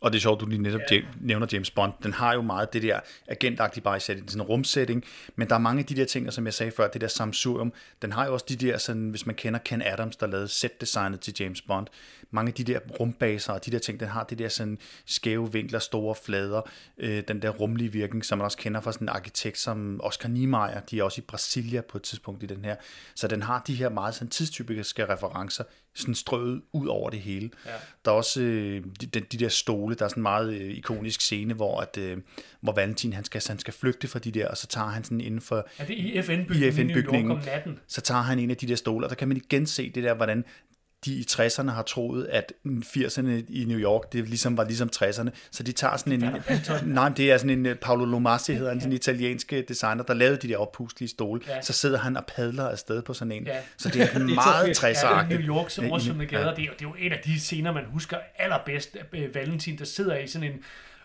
Og 0.02 0.12
det 0.12 0.18
er 0.18 0.22
sjovt, 0.22 0.42
du 0.42 0.46
lige 0.46 0.62
netop 0.62 0.82
ja. 0.92 1.02
nævner 1.20 1.48
James 1.52 1.72
Bond. 1.72 1.94
Den 2.04 2.14
har 2.14 2.34
jo 2.34 2.42
meget 2.42 2.74
det 2.74 2.82
der 2.82 3.00
agentagtige 3.28 3.84
bare 3.84 3.98
i 3.98 4.00
sådan 4.00 4.24
en 4.36 4.42
rumsætning, 4.42 5.06
men 5.36 5.50
der 5.50 5.56
er 5.56 5.60
mange 5.60 5.80
af 5.80 5.86
de 5.86 5.96
der 5.96 6.06
ting, 6.06 6.34
som 6.34 6.46
jeg 6.46 6.54
sagde 6.54 6.72
før, 6.72 6.88
det 6.88 7.02
der 7.02 7.08
samsurium, 7.08 7.74
den 8.02 8.12
har 8.12 8.26
jo 8.26 8.34
også 8.34 8.46
de 8.50 8.56
der, 8.56 8.78
sådan, 8.78 9.10
hvis 9.10 9.26
man 9.26 9.36
kender 9.36 9.60
Ken 9.60 9.82
Adams, 9.82 10.16
der 10.16 10.28
lavede 10.28 10.48
set-designet 10.48 11.20
til 11.20 11.36
James 11.40 11.62
Bond, 11.62 11.88
mange 12.32 12.50
af 12.50 12.54
de 12.54 12.64
der 12.64 12.80
rumbaser 13.00 13.54
og 13.54 13.66
de 13.66 13.72
der 13.72 13.80
ting, 13.80 14.00
den 14.00 14.08
har 14.08 14.24
det 14.24 14.40
der 14.40 14.50
sådan 14.50 14.78
skæve 15.06 15.52
vinkler, 15.52 15.80
store 15.80 16.16
flader, 16.26 16.62
øh, 16.98 17.24
den 17.28 17.42
der 17.42 17.50
rumlige 17.50 17.92
virkning, 17.92 18.26
som 18.26 18.38
man 18.38 18.46
også 18.46 18.58
kender 18.58 18.82
fra 18.82 18.92
sådan 18.92 19.06
en 19.06 19.10
arkitekt 19.10 19.58
som 19.58 20.00
Oscar 20.04 20.30
Niemeyer, 20.30 20.80
de 20.80 21.00
er 21.00 21.04
også 21.04 21.22
i 21.22 21.26
Brasilia 21.28 21.82
på 21.82 21.98
et 21.98 22.04
tidspunkt 22.04 22.44
i 22.44 22.46
den 22.46 22.66
her. 22.66 22.76
Så 23.16 23.28
den 23.28 23.42
har 23.42 23.64
de 23.68 23.76
her 23.76 23.90
meget 23.90 24.16
sådan 24.16 24.30
tidstypiske 24.30 25.06
referencer, 25.06 25.64
sådan 25.96 26.16
strøget 26.16 26.62
ud 26.74 26.88
over 26.88 27.10
det 27.10 27.20
hele. 27.20 27.50
Ja. 27.66 27.72
Der 28.06 28.12
er 28.12 28.16
også 28.16 28.42
øh, 28.42 28.84
de, 29.02 29.06
de, 29.06 29.20
de 29.20 29.38
der 29.38 29.50
stole, 29.50 29.96
der 29.96 30.06
er 30.06 30.10
sådan 30.10 30.22
en 30.22 30.24
meget 30.24 30.54
øh, 30.54 30.72
ikonisk 30.72 31.22
scene, 31.22 31.54
hvor, 31.54 31.82
at, 31.82 31.98
øh, 31.98 32.18
hvor 32.62 32.74
Valentin 32.74 33.14
han 33.14 33.24
skal, 33.24 33.42
han 33.48 33.60
skal 33.60 33.74
flygte 33.74 34.08
fra 34.08 34.20
de 34.20 34.32
der, 34.32 34.48
og 34.48 34.58
så 34.58 34.68
tager 34.68 34.88
han 34.88 35.04
sådan 35.04 35.22
inden 35.22 35.42
for 35.42 35.68
er 35.78 35.86
det 35.86 35.94
i 35.94 36.22
FN-bygningen, 36.22 36.74
FN 36.74 36.80
i 36.80 36.84
New 36.84 37.04
York 37.04 37.30
om 37.30 37.42
natten? 37.46 37.80
Så 37.88 38.02
tager 38.02 38.22
han 38.22 38.40
en 38.40 38.52
af 38.52 38.58
de 38.58 38.68
der 38.68 38.76
stole, 38.76 39.06
og 39.06 39.10
der 39.10 39.16
kan 39.16 39.28
man 39.28 39.38
igen 39.38 39.66
se 39.66 39.90
det 39.90 40.04
der, 40.04 40.14
hvordan 40.14 40.46
de 41.06 41.14
i 41.14 41.26
60'erne 41.32 41.70
har 41.72 41.82
troet, 41.82 42.26
at 42.26 42.54
80'erne 42.66 43.30
i 43.50 43.66
New 43.68 43.80
York, 43.80 44.14
det 44.14 44.30
ligesom 44.30 44.58
var 44.58 44.64
ligesom 44.64 44.90
60'erne. 44.96 45.30
Så 45.52 45.64
de 45.64 45.72
tager 45.72 45.98
sådan 45.98 46.24
en... 46.24 46.34
nej, 46.86 47.10
det 47.10 47.32
er 47.32 47.38
sådan 47.38 47.60
en 47.60 47.66
øh, 47.66 47.76
Paolo 47.76 48.06
Lomasi, 48.06 48.54
hedder 48.54 48.70
han, 48.70 48.80
sådan 48.80 48.92
en 48.92 48.96
italiensk 48.96 49.54
designer, 49.68 50.04
der 50.04 50.14
lavede 50.14 50.38
de 50.38 50.48
der 50.48 50.58
oppustelige 50.58 51.10
stole. 51.10 51.42
Ja. 51.48 51.62
Så 51.62 51.74
sidder 51.74 52.00
han 52.00 52.18
og 52.18 52.26
padler 52.26 52.68
afsted 52.68 53.02
på 53.02 53.14
sådan 53.14 53.32
en. 53.32 53.44
Ja. 53.46 53.58
Så 53.78 53.90
det 53.90 54.02
er 54.02 54.20
meget 54.44 54.84
60'er 54.84 55.18
ja, 55.18 55.24
New 55.24 55.40
Yorks 55.40 55.78
oversvømmede 55.78 56.28
gader, 56.28 56.56
det 56.56 56.64
er, 56.64 56.72
det 56.72 56.86
er 56.86 56.90
jo 56.90 56.96
en 57.00 57.12
af 57.12 57.20
de 57.26 57.40
scener, 57.40 57.74
man 57.74 57.84
husker 57.86 58.18
allerbedst. 58.38 58.98
Øh, 59.14 59.36
Valentin, 59.36 59.78
der 59.78 59.86
sidder 59.86 60.18
i 60.18 60.28
sådan 60.28 60.52
en 60.52 60.64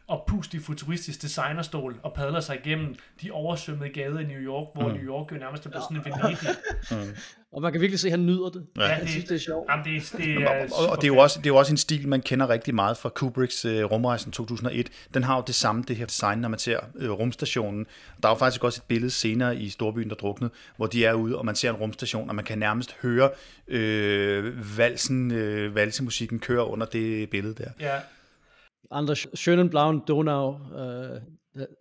og 0.08 0.24
pustig 0.28 0.60
futuristisk 0.60 1.22
designerstol 1.22 1.96
og 2.02 2.12
padler 2.14 2.40
sig 2.40 2.58
igennem 2.64 2.94
de 3.22 3.30
oversvømmede 3.30 3.88
gader 3.88 4.18
i 4.18 4.24
New 4.24 4.38
York, 4.38 4.66
hvor 4.74 4.88
mm. 4.88 4.94
New 4.94 5.02
York 5.02 5.32
jo 5.32 5.36
nærmest 5.36 5.66
er 5.66 5.70
blevet 5.70 5.84
sådan 5.84 5.96
en 5.96 6.04
Venedig. 6.04 6.48
Mm. 6.90 7.16
Og 7.52 7.62
man 7.62 7.72
kan 7.72 7.80
virkelig 7.80 8.00
se, 8.00 8.08
at 8.08 8.10
han 8.10 8.26
nyder 8.26 8.48
det. 8.48 8.66
Ja, 8.76 8.86
han 8.86 9.00
det, 9.00 9.10
synes, 9.10 9.24
det 9.24 9.34
er 9.34 9.38
sjovt. 9.38 9.70
Jamen, 9.70 9.84
det, 9.84 10.14
det 10.16 10.42
er 10.42 10.66
og, 10.78 10.90
og 10.90 10.96
det, 10.96 11.04
er 11.04 11.08
jo 11.08 11.16
også, 11.16 11.38
det 11.38 11.46
er 11.46 11.50
jo 11.50 11.56
også 11.56 11.72
en 11.72 11.76
stil, 11.76 12.08
man 12.08 12.20
kender 12.20 12.48
rigtig 12.48 12.74
meget 12.74 12.96
fra 12.96 13.08
Kubricks 13.08 13.64
uh, 13.64 13.72
Rumrejsen 13.72 14.32
2001. 14.32 14.90
Den 15.14 15.22
har 15.22 15.36
jo 15.36 15.42
det 15.46 15.54
samme, 15.54 15.84
det 15.88 15.96
her 15.96 16.06
design, 16.06 16.38
når 16.38 16.48
man 16.48 16.58
ser 16.58 16.78
uh, 16.94 17.10
rumstationen. 17.10 17.86
Der 18.22 18.28
er 18.28 18.32
jo 18.32 18.38
faktisk 18.38 18.64
også 18.64 18.80
et 18.84 18.88
billede 18.88 19.10
senere 19.10 19.56
i 19.56 19.68
Storbyen, 19.68 20.08
der 20.08 20.14
druknede, 20.14 20.52
hvor 20.76 20.86
de 20.86 21.04
er 21.04 21.12
ude, 21.12 21.38
og 21.38 21.46
man 21.46 21.54
ser 21.54 21.70
en 21.70 21.76
rumstation, 21.76 22.28
og 22.28 22.34
man 22.34 22.44
kan 22.44 22.58
nærmest 22.58 22.96
høre 23.02 23.30
øh, 23.68 24.78
valsen, 24.78 25.32
øh, 25.32 25.74
valsemusikken 25.74 26.38
køre 26.38 26.66
under 26.66 26.86
det 26.86 27.30
billede 27.30 27.54
der. 27.54 27.70
Ja, 27.80 27.98
andre 28.94 29.16
schönen 29.16 29.70
blauen 29.70 30.02
Donau. 30.08 30.58
Øh, 30.78 31.20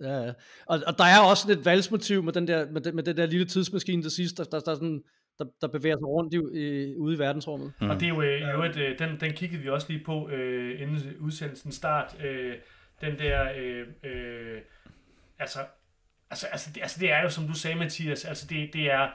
ja, 0.01 0.33
og, 0.65 0.79
og 0.87 0.97
der 0.97 1.03
er 1.03 1.19
også 1.29 1.47
lidt 1.47 1.65
valsmotiv 1.65 2.23
med 2.23 2.33
den 2.33 2.47
der, 2.47 2.71
med 2.71 2.81
den, 2.81 2.95
med 2.95 3.03
den 3.03 3.17
der 3.17 3.25
lille 3.25 3.45
tidsmaskine 3.45 4.01
til 4.01 4.11
sidst, 4.11 4.37
der, 4.37 4.43
der, 4.43 4.59
der, 4.59 4.73
sådan, 4.73 5.03
der, 5.39 5.45
der 5.61 5.67
bevæger 5.67 5.95
sig 5.95 6.07
rundt 6.07 6.33
i, 6.33 6.37
i, 6.37 6.95
ude 6.97 7.15
i 7.15 7.19
verdensrummet. 7.19 7.71
Mm. 7.81 7.89
Og 7.89 7.99
det 7.99 8.03
er 8.03 8.09
jo, 8.09 8.21
øh, 8.21 8.41
jo 8.41 8.63
et, 8.63 8.77
øh, 8.77 8.99
den, 8.99 9.19
den 9.19 9.33
kiggede 9.33 9.61
vi 9.61 9.69
også 9.69 9.87
lige 9.89 10.03
på 10.05 10.29
øh, 10.29 10.81
inden 10.81 10.99
udsendelsen 11.19 11.71
start. 11.71 12.15
Øh, 12.25 12.55
den 13.01 13.19
der, 13.19 13.51
øh, 13.57 13.87
øh, 14.03 14.61
altså, 15.39 15.59
altså, 16.29 16.47
altså, 16.47 16.69
det, 16.75 16.81
altså 16.81 16.99
det 16.99 17.11
er 17.11 17.21
jo, 17.21 17.29
som 17.29 17.47
du 17.47 17.53
sagde, 17.53 17.77
Mathias, 17.77 18.25
altså 18.25 18.47
det, 18.49 18.73
det 18.73 18.91
er, 18.91 19.09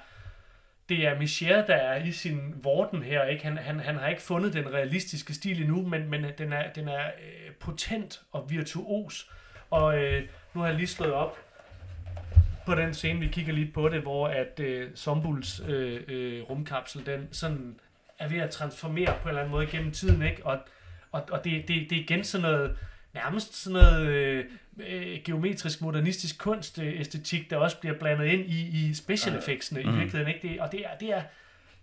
det 0.89 1.07
er 1.07 1.19
Michel, 1.19 1.65
der 1.67 1.75
er 1.75 2.05
i 2.05 2.13
sin 2.13 2.55
vorden 2.63 3.03
her. 3.03 3.25
Ikke? 3.25 3.45
Han, 3.45 3.59
han, 3.59 3.81
han 3.81 3.97
har 3.97 4.09
ikke 4.09 4.23
fundet 4.23 4.53
den 4.53 4.73
realistiske 4.73 5.35
stil 5.35 5.63
endnu, 5.63 5.87
men, 5.87 6.11
men 6.11 6.25
den 6.39 6.53
er, 6.53 6.73
den 6.73 6.89
er 6.89 7.07
øh, 7.07 7.55
potent 7.61 8.21
og 8.33 8.51
virtuos. 8.51 9.31
Og 9.71 9.99
øh, 9.99 10.23
nu 10.55 10.61
har 10.61 10.69
jeg 10.69 10.77
lige 10.77 10.87
slået 10.87 11.13
op 11.13 11.39
på 12.67 12.75
den 12.75 12.95
scene, 12.95 13.21
vi 13.21 13.27
kigger 13.27 13.53
lige 13.53 13.73
på 13.75 13.89
det, 13.89 14.03
hvor 14.03 14.29
at 14.29 14.61
øh, 14.61 14.91
Sombuls 14.95 15.63
øh, 15.69 16.03
øh, 16.09 16.43
rumkapsel, 16.43 17.07
den 17.07 17.29
sådan 17.33 17.81
er 18.19 18.29
ved 18.29 18.39
at 18.39 18.51
transformere 18.51 19.15
på 19.23 19.23
en 19.23 19.29
eller 19.29 19.41
anden 19.41 19.53
måde 19.53 19.67
gennem 19.67 19.93
tiden, 19.93 20.23
ikke? 20.23 20.47
Og, 20.47 20.59
og, 21.13 21.23
og 21.31 21.45
det, 21.45 21.69
det, 21.69 21.91
det 21.91 21.99
er 21.99 22.03
igen 22.03 22.25
sådan 22.25 22.43
noget, 22.43 22.77
nærmest 23.15 23.63
sådan 23.63 23.73
noget 23.73 24.07
øh, 24.07 24.45
øh, 24.87 25.19
geometrisk 25.25 25.81
modernistisk 25.81 26.39
kunstæstetik, 26.39 27.51
der 27.51 27.57
også 27.57 27.81
bliver 27.81 27.99
blandet 27.99 28.27
ind 28.27 28.51
i, 28.51 28.89
i 28.89 28.95
special 28.95 29.37
effectsene 29.37 29.83
mm. 29.83 29.89
i 29.89 29.93
virkeligheden. 29.93 30.35
Ikke? 30.35 30.49
Det, 30.49 30.61
og 30.61 30.73
det 30.73 30.81
er, 30.81 30.97
det, 31.01 31.15
er, 31.15 31.23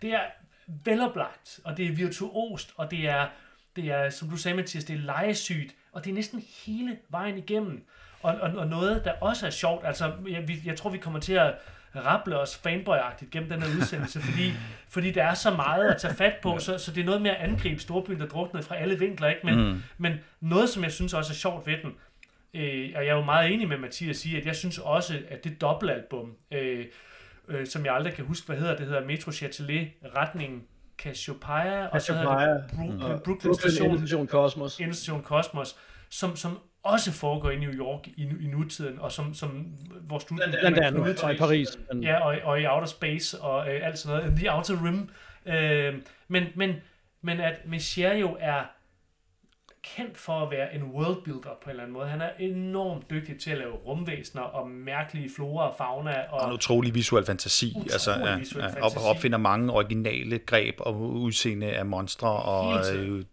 det 0.01 0.13
er 0.13 0.21
veloplagt, 0.67 1.59
og 1.63 1.77
det 1.77 1.85
er 1.85 1.91
virtuost, 1.91 2.73
og 2.77 2.91
det 2.91 3.09
er, 3.09 3.27
det 3.75 3.91
er, 3.91 4.09
som 4.09 4.29
du 4.29 4.37
sagde, 4.37 4.57
Mathias, 4.57 4.83
det 4.83 4.95
er 4.95 5.01
legesygt, 5.01 5.75
og 5.91 6.05
det 6.05 6.09
er 6.09 6.15
næsten 6.15 6.43
hele 6.65 6.97
vejen 7.09 7.37
igennem. 7.37 7.85
Og, 8.21 8.35
og, 8.35 8.51
og 8.55 8.67
noget, 8.67 9.05
der 9.05 9.11
også 9.11 9.45
er 9.45 9.49
sjovt, 9.49 9.85
altså 9.85 10.13
jeg, 10.29 10.47
vi, 10.47 10.61
jeg 10.65 10.75
tror, 10.75 10.89
vi 10.89 10.97
kommer 10.97 11.19
til 11.19 11.33
at 11.33 11.55
rapple 11.95 12.39
os 12.39 12.61
fanboy-agtigt 12.67 13.29
gennem 13.31 13.49
den 13.49 13.61
her 13.61 13.77
udsendelse, 13.77 14.21
fordi, 14.21 14.53
fordi 14.89 15.11
der 15.11 15.23
er 15.23 15.33
så 15.33 15.51
meget 15.51 15.87
at 15.89 16.01
tage 16.01 16.13
fat 16.13 16.33
på, 16.41 16.59
så, 16.59 16.77
så 16.77 16.91
det 16.91 17.01
er 17.01 17.05
noget 17.05 17.21
med 17.21 17.31
at 17.31 17.37
angribe 17.37 17.81
storbyen, 17.81 18.19
der 18.19 18.27
druknede 18.27 18.65
fra 18.65 18.75
alle 18.75 18.99
vinkler, 18.99 19.27
ikke? 19.27 19.45
Men, 19.45 19.69
mm. 19.69 19.83
men 19.97 20.13
noget, 20.41 20.69
som 20.69 20.83
jeg 20.83 20.91
synes 20.91 21.13
også 21.13 21.33
er 21.33 21.35
sjovt 21.35 21.67
ved 21.67 21.77
den, 21.83 21.93
øh, 22.55 22.91
og 22.95 23.05
jeg 23.05 23.11
er 23.11 23.15
jo 23.15 23.23
meget 23.23 23.53
enig 23.53 23.67
med 23.67 23.77
Mathias 23.77 24.17
sige, 24.17 24.37
at 24.37 24.45
jeg 24.45 24.55
synes 24.55 24.77
også, 24.77 25.19
at 25.27 25.43
det 25.43 25.61
dobbeltalbum, 25.61 26.35
øh, 26.53 26.85
øh, 27.47 27.67
som 27.67 27.85
jeg 27.85 27.93
aldrig 27.93 28.13
kan 28.13 28.25
huske, 28.25 28.47
hvad 28.47 28.57
hedder, 28.57 28.75
det 28.75 28.85
hedder 28.85 29.05
Metro 29.05 29.31
Chatelet, 29.31 29.87
retningen 30.15 30.63
Cassiopeia, 30.97 31.87
og 31.87 32.01
så 32.01 32.13
hedder 32.13 32.37
det 32.37 32.63
Bru- 32.73 33.13
mm. 33.13 33.19
Brooklyn, 33.25 33.53
Station, 33.53 33.97
Station 33.97 34.27
Cosmos. 34.27 34.73
Station 34.73 35.23
Cosmos, 35.23 35.75
som, 36.09 36.35
som 36.35 36.59
også 36.83 37.11
foregår 37.11 37.49
i 37.49 37.57
New 37.57 37.71
York 37.71 38.07
i, 38.07 38.23
i 38.41 38.47
nutiden, 38.47 38.99
og 38.99 39.11
som, 39.11 39.33
som 39.33 39.49
hvor 40.01 40.19
studiet 40.19 40.55
Blandt 40.59 40.79
andet, 40.79 41.23
og 41.23 41.33
i 41.33 41.37
Paris. 41.37 41.79
Ja, 42.01 42.19
og, 42.19 42.37
og 42.43 42.61
i 42.61 42.65
Outer 42.65 42.87
Space, 42.87 43.41
og 43.41 43.73
øh, 43.73 43.87
alt 43.87 43.99
sådan 43.99 44.17
noget. 44.17 44.37
The 44.37 44.53
Outer 44.53 44.85
Rim. 44.85 45.09
Øh, 45.45 46.01
men, 46.27 46.47
men, 46.55 46.75
men 47.21 47.39
at 47.39 47.59
Messier 47.65 48.13
jo 48.13 48.37
er 48.39 48.74
kendt 49.95 50.17
for 50.17 50.39
at 50.39 50.51
være 50.51 50.75
en 50.75 50.83
worldbuilder 50.83 51.49
på 51.63 51.63
en 51.63 51.69
eller 51.69 51.83
anden 51.83 51.93
måde. 51.93 52.07
Han 52.07 52.21
er 52.21 52.29
enormt 52.39 53.09
dygtig 53.09 53.39
til 53.39 53.51
at 53.51 53.57
lave 53.57 53.73
rumvæsener 53.73 54.41
og 54.41 54.69
mærkelige 54.69 55.29
flora 55.35 55.69
og 55.69 55.75
fauna. 55.77 56.21
Og, 56.31 56.39
og 56.39 56.47
en 56.47 56.53
utrolig 56.53 56.95
visuel 56.95 57.25
fantasi. 57.25 57.69
Utrolig 57.69 57.93
altså, 57.93 58.11
ja, 58.11 58.37
visuel 58.37 58.63
ja, 58.63 58.67
fantasi. 58.67 58.97
Op, 58.97 59.15
opfinder 59.15 59.37
mange 59.37 59.73
originale 59.73 60.39
greb 60.39 60.75
og 60.79 61.01
udseende 61.01 61.71
af 61.71 61.85
monstre 61.85 62.29
og 62.29 62.95
øh, 62.95 63.23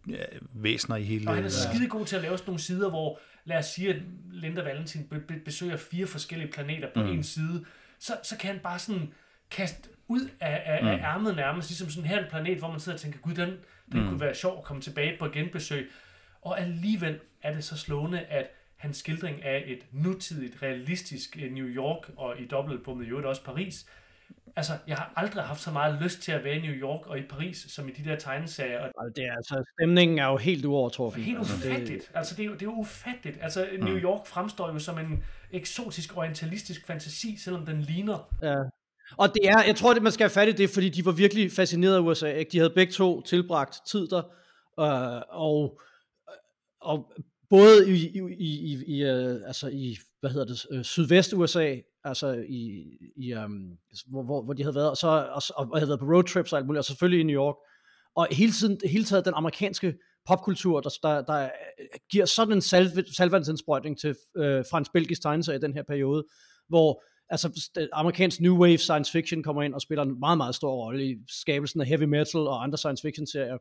væsener 0.55 0.97
i 0.97 1.03
hele... 1.03 1.29
Og 1.29 1.35
han 1.35 1.45
er 1.45 1.49
skide 1.49 1.89
god 1.89 2.07
til 2.07 2.17
at 2.17 2.23
lave 2.23 2.39
sådan 2.39 2.51
nogle 2.51 2.61
sider, 2.61 2.91
hvor 2.91 3.19
lad 3.45 3.57
os 3.57 3.67
sige, 3.67 3.89
at 3.89 3.97
Linda 4.33 4.63
Valentin 4.63 5.11
besøger 5.45 5.77
fire 5.77 6.07
forskellige 6.07 6.53
planeter 6.53 6.89
på 6.95 7.03
mm. 7.03 7.09
en 7.09 7.23
side, 7.23 7.65
så, 7.99 8.13
så 8.23 8.37
kan 8.39 8.51
han 8.51 8.61
bare 8.63 8.79
sådan 8.79 9.13
kaste 9.51 9.89
ud 10.09 10.29
af, 10.41 10.63
af, 10.67 10.83
mm. 10.83 10.89
af 10.89 10.99
ærmet 10.99 11.37
nærmest, 11.37 11.71
ligesom 11.71 11.91
sådan 11.91 12.09
her 12.09 12.19
en 12.19 12.31
planet, 12.31 12.59
hvor 12.59 12.71
man 12.71 12.81
sidder 12.81 12.97
og 12.97 13.01
tænker, 13.01 13.19
gud, 13.19 13.35
den, 13.35 13.51
den 13.93 14.03
mm. 14.03 14.09
kunne 14.09 14.21
være 14.21 14.35
sjov 14.35 14.59
at 14.59 14.65
komme 14.65 14.83
tilbage 14.83 15.17
på 15.19 15.29
genbesøg. 15.29 15.91
Og 16.43 16.61
alligevel 16.61 17.21
er 17.43 17.55
det 17.55 17.65
så 17.65 17.77
slående, 17.77 18.21
at 18.21 18.47
hans 18.77 18.97
skildring 18.97 19.45
af 19.45 19.65
et 19.67 19.87
nutidigt, 19.93 20.63
realistisk 20.63 21.39
øh, 21.43 21.53
New 21.53 21.67
York, 21.67 22.11
og 22.17 22.41
i 22.41 22.47
dobbeltalbummet 22.47 23.07
i 23.07 23.09
øvrigt 23.09 23.27
også 23.27 23.45
Paris, 23.45 23.87
Altså, 24.57 24.73
jeg 24.87 24.97
har 24.97 25.13
aldrig 25.17 25.45
haft 25.45 25.61
så 25.61 25.71
meget 25.71 26.03
lyst 26.03 26.23
til 26.23 26.33
at 26.33 26.45
være 26.45 26.57
i 26.57 26.61
New 26.61 26.73
York 26.73 27.07
og 27.07 27.19
i 27.19 27.23
Paris, 27.23 27.67
som 27.69 27.89
i 27.89 27.93
de 27.93 28.11
der 28.11 28.17
tegneserier. 28.17 28.79
Og 28.79 29.17
det 29.17 29.25
er, 29.25 29.37
altså, 29.37 29.65
stemningen 29.79 30.19
er 30.19 30.27
jo 30.27 30.37
helt 30.37 30.65
uovertruffen. 30.65 31.23
Helt 31.23 31.39
altså, 31.39 31.55
ufatteligt. 31.55 32.09
Det... 32.09 32.11
Altså, 32.15 32.35
det 32.35 32.43
er, 32.43 32.47
jo, 32.47 32.53
det 32.53 32.63
er 32.63 32.67
jo 32.67 32.73
ufatteligt. 32.73 33.39
Altså, 33.43 33.69
New 33.79 33.95
mm. 33.95 34.03
York 34.03 34.27
fremstår 34.27 34.73
jo 34.73 34.79
som 34.79 34.99
en 34.99 35.25
eksotisk, 35.53 36.17
orientalistisk 36.17 36.87
fantasi, 36.87 37.37
selvom 37.37 37.67
den 37.67 37.81
ligner. 37.81 38.29
Ja. 38.43 38.57
Og 39.17 39.29
det 39.35 39.49
er, 39.49 39.63
jeg 39.67 39.77
tror, 39.77 39.95
at 39.95 40.03
man 40.03 40.13
skal 40.13 40.25
have 40.25 40.31
fat 40.31 40.49
i 40.49 40.53
det, 40.53 40.71
fordi 40.71 40.89
de 40.89 41.05
var 41.05 41.13
virkelig 41.13 41.53
fascineret 41.53 41.95
af 41.95 42.01
USA. 42.01 42.33
Ikke? 42.33 42.51
De 42.51 42.59
havde 42.59 42.73
begge 42.75 42.93
to 42.93 43.21
tilbragt 43.21 43.81
tid 43.91 44.09
der, 44.09 44.23
øh, 44.81 45.23
og, 45.29 45.81
og 46.83 47.13
både 47.51 47.91
i, 47.91 47.95
i, 47.95 48.21
i, 48.39 48.73
i, 48.73 48.85
i 48.87 49.03
øh, 49.03 49.41
altså 49.47 49.69
i, 49.69 49.97
hvad 50.21 50.31
hedder 50.31 50.47
det, 50.47 50.67
øh, 50.71 50.85
sydvest 50.85 51.33
USA, 51.33 51.77
altså 52.05 52.45
i, 52.49 52.85
i 53.17 53.35
um, 53.35 53.79
hvor, 54.07 54.23
hvor, 54.23 54.43
hvor 54.43 54.53
de 54.53 54.63
havde 54.63 54.75
været, 54.75 54.91
og 54.91 54.97
så 54.97 55.09
og, 55.09 55.43
og 55.57 55.79
havde 55.79 55.89
været 55.89 56.01
på 56.01 56.07
roadtrips 56.07 56.53
og 56.53 56.59
alt 56.59 56.67
muligt, 56.67 56.79
og 56.79 56.85
selvfølgelig 56.85 57.21
i 57.21 57.25
New 57.25 57.43
York. 57.43 57.57
Og 58.17 58.27
hele 58.31 58.53
tiden, 58.53 58.81
hele 58.85 59.05
taget 59.05 59.25
den 59.25 59.35
amerikanske 59.35 59.95
popkultur, 60.27 60.81
der, 60.81 60.91
der, 61.03 61.23
der 61.23 61.45
øh, 61.45 61.87
giver 62.11 62.25
sådan 62.25 62.55
en 62.55 62.61
salv, 62.61 62.89
salvandsindsprøjtning 63.17 63.99
til 64.01 64.15
øh, 64.37 64.65
fransk-belgisk 64.71 65.23
tegneserie 65.23 65.59
i 65.59 65.63
den 65.63 65.75
her 65.75 65.83
periode, 65.83 66.25
hvor 66.69 67.03
altså 67.29 67.71
amerikansk 67.93 68.41
new 68.41 68.57
wave 68.57 68.79
science 68.79 69.13
fiction 69.13 69.43
kommer 69.43 69.63
ind 69.63 69.75
og 69.75 69.81
spiller 69.81 70.03
en 70.03 70.21
meget, 70.21 70.37
meget 70.37 70.55
stor 70.55 70.75
rolle 70.85 71.07
i 71.07 71.17
skabelsen 71.29 71.81
af 71.81 71.87
heavy 71.87 72.05
metal 72.05 72.41
og 72.41 72.63
andre 72.63 72.79
science 72.79 73.03
fiction 73.03 73.27
serier, 73.27 73.59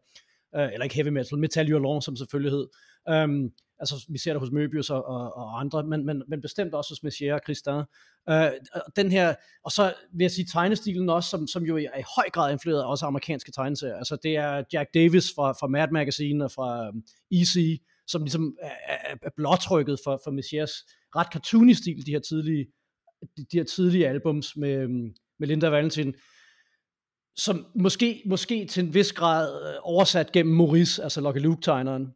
øh, 0.56 0.70
eller 0.74 0.84
ikke 0.84 0.96
heavy 0.96 1.08
metal, 1.08 1.38
metal 1.38 1.72
hurlant 1.72 2.04
som 2.04 2.16
selvfølgelig 2.16 2.52
hed. 2.52 2.68
Øhm, 3.10 3.50
altså 3.80 4.06
vi 4.10 4.18
ser 4.18 4.34
det 4.34 4.40
hos 4.40 4.50
Möbius 4.50 4.94
og, 4.94 5.06
og, 5.06 5.38
og 5.38 5.60
andre, 5.60 5.84
men, 5.84 6.06
men, 6.06 6.24
men 6.28 6.42
bestemt 6.42 6.74
også 6.74 6.92
hos 6.92 7.04
Messier 7.04 7.34
og 7.34 7.42
Christin. 7.44 7.82
Øh, 8.30 8.52
den 8.96 9.12
her, 9.12 9.36
og 9.64 9.72
så 9.72 9.94
vil 10.14 10.24
jeg 10.24 10.32
sige 10.32 10.48
tegnestilen 10.54 11.10
også, 11.10 11.30
som, 11.30 11.48
som 11.48 11.64
jo 11.64 11.78
er 11.78 12.00
i 12.00 12.04
høj 12.16 12.30
grad 12.34 12.52
influeret 12.52 12.86
også 12.86 13.06
af 13.06 13.08
amerikanske 13.08 13.52
tegneserier. 13.52 13.96
Altså 13.96 14.18
det 14.24 14.36
er 14.36 14.64
Jack 14.74 14.94
Davis 14.94 15.32
fra, 15.36 15.52
fra 15.52 15.68
Mad 15.68 15.88
Magazine 15.92 16.46
og 16.46 16.52
fra 16.52 16.88
øhm, 16.88 16.98
um, 16.98 17.04
EC, 17.32 17.82
som 18.08 18.22
ligesom 18.22 18.58
er, 18.62 19.16
er 19.22 19.30
blåtrykket 19.36 20.00
for, 20.04 20.22
for 20.24 20.32
Messiers 20.32 20.72
ret 21.16 21.28
cartoony 21.34 21.74
stil, 21.74 22.06
de 22.06 22.12
her 22.12 22.20
tidlige, 22.20 22.66
de, 23.38 23.46
de 23.52 23.58
her 23.58 23.64
tidlige 23.64 24.08
albums 24.08 24.56
med, 24.56 24.74
øhm, 24.74 25.16
med 25.40 25.48
Linda 25.48 25.70
Valentin 25.70 26.14
som 27.36 27.66
måske, 27.76 28.22
måske 28.26 28.66
til 28.66 28.84
en 28.86 28.94
vis 28.94 29.14
grad 29.14 29.74
øh, 29.74 29.80
oversat 29.82 30.32
gennem 30.32 30.56
Maurice, 30.56 31.04
altså 31.04 31.22
Lucky 31.22 31.40
Luke-tegneren, 31.40 32.08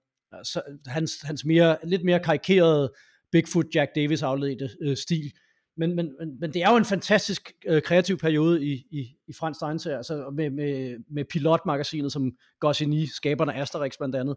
så, 0.43 0.61
hans, 0.87 1.21
hans 1.23 1.45
mere, 1.45 1.77
lidt 1.83 2.03
mere 2.03 2.19
karikerede 2.19 2.93
Bigfoot 3.31 3.65
Jack 3.75 3.95
Davis 3.95 4.23
afledte 4.23 4.69
øh, 4.81 4.97
stil. 4.97 5.33
Men, 5.77 5.95
men, 5.95 6.15
men, 6.19 6.39
men 6.39 6.53
det 6.53 6.63
er 6.63 6.71
jo 6.71 6.77
en 6.77 6.85
fantastisk 6.85 7.53
øh, 7.67 7.81
kreativ 7.81 8.17
periode 8.17 8.65
i, 8.65 8.73
i, 8.91 9.17
i 9.27 9.33
fransk 9.33 9.59
tegneserie, 9.59 9.97
altså 9.97 10.29
med, 10.29 10.49
med, 10.49 10.97
med 11.09 11.25
pilotmagasinet, 11.25 12.11
som 12.11 12.31
Goscinny, 12.59 13.05
skaberne 13.05 13.53
af 13.53 13.61
Asterix 13.61 13.97
blandt 13.97 14.15
andet, 14.15 14.35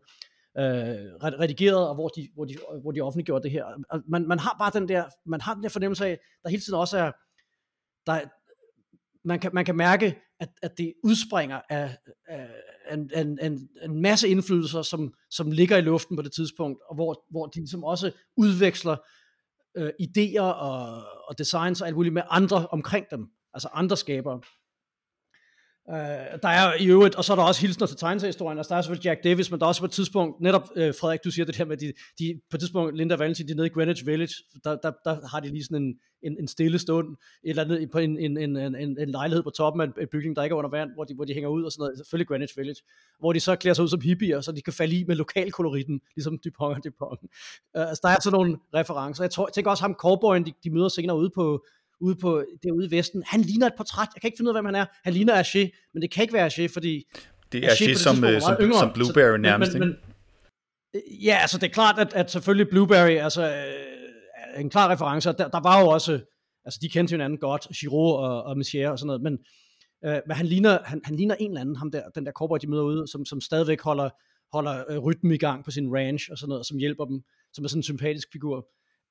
øh, 0.59 0.65
redigeret, 1.41 1.89
og 1.89 1.95
hvor 1.95 2.09
de, 2.09 2.29
hvor, 2.35 2.45
de, 2.45 2.57
hvor 2.83 2.93
de 2.93 3.01
offentliggjorde 3.01 3.43
det 3.43 3.51
her. 3.51 3.65
Man, 4.09 4.29
man 4.29 4.39
har 4.39 4.57
bare 4.59 4.81
den 4.81 4.89
der, 4.89 5.05
man 5.27 5.41
har 5.41 5.55
den 5.55 5.63
der 5.63 5.69
fornemmelse 5.69 6.07
af, 6.07 6.19
der 6.43 6.49
hele 6.51 6.63
tiden 6.63 6.79
også 6.79 6.99
er, 6.99 7.13
der, 8.07 8.21
man 9.25 9.41
kan, 9.41 9.51
man 9.55 9.65
kan 9.65 9.77
mærke, 9.77 10.19
at, 10.41 10.49
at 10.63 10.79
det 10.79 10.95
udspringer 11.05 11.61
af, 11.69 11.97
af 12.29 12.49
en, 12.91 13.11
en, 13.17 13.39
en, 13.43 13.69
en 13.83 14.03
masse 14.03 14.29
indflydelser, 14.29 14.83
som, 14.83 15.15
som 15.31 15.51
ligger 15.51 15.77
i 15.77 15.81
luften 15.81 16.17
på 16.17 16.23
det 16.23 16.33
tidspunkt, 16.33 16.83
og 16.89 16.95
hvor, 16.95 17.25
hvor 17.31 17.47
de 17.47 17.59
ligesom 17.59 17.85
også 17.85 18.13
udveksler 18.37 18.97
øh, 19.77 19.91
idéer 20.03 20.41
og, 20.41 21.03
og 21.29 21.39
designs 21.39 21.81
og 21.81 21.87
alt 21.87 21.97
muligt 21.97 22.15
med 22.15 22.23
andre 22.31 22.67
omkring 22.67 23.07
dem, 23.11 23.27
altså 23.55 23.69
andre 23.73 23.97
skabere. 23.97 24.41
Uh, 25.93 25.95
der 26.43 26.49
er 26.49 26.81
i 26.81 26.87
øvrigt, 26.87 27.15
og 27.15 27.25
så 27.25 27.33
er 27.33 27.37
der 27.37 27.43
også 27.43 27.61
hilsner 27.61 27.87
til 27.87 27.97
tegneseriehistorien, 27.97 28.59
altså 28.59 28.69
der 28.71 28.77
er 28.77 28.83
selvfølgelig 28.83 29.05
Jack 29.05 29.25
Davis, 29.25 29.51
men 29.51 29.61
der 29.61 29.67
er 29.67 29.69
også 29.69 29.81
på 29.81 29.85
et 29.85 29.91
tidspunkt, 29.91 30.41
netop 30.41 30.63
uh, 30.77 30.83
Frederik, 31.01 31.25
du 31.25 31.31
siger 31.31 31.47
det 31.47 31.57
her 31.57 31.65
med, 31.65 31.77
de, 31.77 31.93
de, 32.19 32.41
på 32.51 32.57
et 32.57 32.61
tidspunkt, 32.61 32.97
Linda 32.97 33.17
Valentin, 33.17 33.47
de 33.47 33.53
er 33.53 33.57
nede 33.57 33.67
i 33.67 33.71
Greenwich 33.71 34.07
Village, 34.07 34.35
der, 34.65 34.77
der, 34.77 34.93
der 35.05 35.29
har 35.29 35.41
de 35.41 35.49
lige 35.49 35.65
sådan 35.65 35.83
en, 35.83 35.95
en, 36.23 36.37
en 36.41 36.49
stille 36.49 36.79
stund, 36.79 37.09
et 37.09 37.51
eller 37.51 37.65
andet, 37.65 37.91
på 37.91 37.99
en, 37.99 38.19
en, 38.19 38.39
en, 38.39 38.57
en, 38.57 38.99
en 38.99 39.11
lejlighed 39.11 39.43
på 39.43 39.51
toppen 39.51 39.81
af 39.81 39.87
en 40.01 40.09
bygning, 40.13 40.37
der 40.37 40.43
ikke 40.43 40.55
er 40.55 40.57
under 40.57 40.71
vand, 40.71 40.91
hvor 40.95 41.05
de, 41.05 41.15
hvor 41.15 41.25
de 41.25 41.35
hænger 41.35 41.49
ud 41.49 41.63
og 41.63 41.73
sådan 41.73 41.83
noget, 41.83 41.99
selvfølgelig 41.99 42.29
Greenwich 42.29 42.59
Village, 42.59 42.83
hvor 43.21 43.33
de 43.33 43.41
så 43.41 43.57
klæder 43.57 43.75
sig 43.75 43.83
ud 43.83 43.89
som 43.89 44.01
hippier, 44.01 44.41
så 44.41 44.53
de 44.53 44.63
kan 44.63 44.73
falde 44.73 44.97
i 44.97 45.05
med 45.05 45.17
lokalkoloritten, 45.17 46.01
ligesom 46.17 46.39
Dupont 46.45 46.77
og 46.77 46.85
Dupont. 46.85 47.21
Uh, 47.23 47.29
altså 47.73 48.01
der 48.03 48.09
er 48.09 48.17
sådan 48.21 48.37
nogle 48.39 48.59
referencer. 48.75 49.25
Jeg, 49.25 49.31
tror, 49.31 49.49
jeg 49.49 49.53
tænker 49.53 49.71
også 49.71 49.83
ham, 49.83 49.95
cowboyen, 49.95 50.47
de, 50.47 50.53
de 50.65 50.71
møder 50.71 50.89
senere 50.89 51.17
ude 51.17 51.31
på, 51.35 51.65
ude 52.01 52.17
på, 52.17 52.45
derude 52.63 52.87
i 52.87 52.91
Vesten. 52.91 53.23
Han 53.27 53.41
ligner 53.41 53.67
et 53.67 53.73
portræt. 53.77 54.09
Jeg 54.15 54.21
kan 54.21 54.29
ikke 54.29 54.37
finde 54.37 54.51
ud 54.51 54.57
af, 54.57 54.63
hvem 54.63 54.65
han 54.65 54.75
er. 54.75 54.87
Han 55.05 55.13
ligner 55.13 55.43
Hergé, 55.43 55.91
men 55.95 56.03
det 56.03 56.11
kan 56.11 56.23
ikke 56.23 56.35
være 56.35 56.47
Hergé, 56.47 56.73
fordi... 56.73 57.05
Det 57.53 57.65
er 57.65 57.69
Hergé 57.69 57.95
som, 57.95 58.25
øh, 58.25 58.41
som, 58.41 58.57
yngre, 58.61 58.79
som 58.79 58.91
Blueberry 58.95 59.33
så, 59.33 59.37
nærmest, 59.37 59.73
men, 59.73 59.81
men, 59.81 59.89
men, 59.89 59.97
Ja, 61.25 61.39
altså 61.41 61.59
det 61.59 61.67
er 61.67 61.73
klart, 61.73 61.99
at, 61.99 62.15
at 62.15 62.31
selvfølgelig 62.31 62.69
Blueberry, 62.69 63.11
altså 63.11 63.43
øh, 63.43 64.61
en 64.61 64.71
klar 64.71 64.91
reference, 64.91 65.33
der, 65.33 65.49
der 65.49 65.61
var 65.61 65.81
jo 65.81 65.89
også, 65.89 66.21
altså 66.65 66.79
de 66.83 66.89
kendte 66.89 67.13
hinanden 67.13 67.39
godt, 67.39 67.69
Giraud 67.81 68.13
og, 68.13 68.43
og 68.43 68.57
Messier 68.57 68.91
og 68.91 68.99
sådan 68.99 69.07
noget, 69.07 69.23
men, 69.23 69.39
øh, 70.05 70.21
men 70.27 70.37
han, 70.37 70.47
ligner, 70.47 70.79
han, 70.85 71.01
han 71.05 71.17
ligner 71.17 71.35
en 71.35 71.51
eller 71.51 71.61
anden, 71.61 71.77
ham 71.77 71.91
der, 71.91 72.03
den 72.15 72.27
der 72.27 72.33
cowboy, 72.33 72.59
de 72.63 72.71
møder 72.71 72.83
ude, 72.83 73.09
som, 73.09 73.25
som 73.25 73.41
stadigvæk 73.41 73.81
holder, 73.81 74.11
holder 74.53 74.85
øh, 74.91 74.99
rytmen 74.99 75.33
i 75.33 75.37
gang 75.37 75.65
på 75.65 75.71
sin 75.71 75.95
ranch 75.95 76.29
og 76.31 76.39
sådan 76.39 76.49
noget, 76.49 76.67
som 76.67 76.79
hjælper 76.79 77.05
dem, 77.05 77.23
som 77.53 77.65
er 77.65 77.69
sådan 77.69 77.79
en 77.79 77.83
sympatisk 77.83 78.29
figur. 78.33 78.67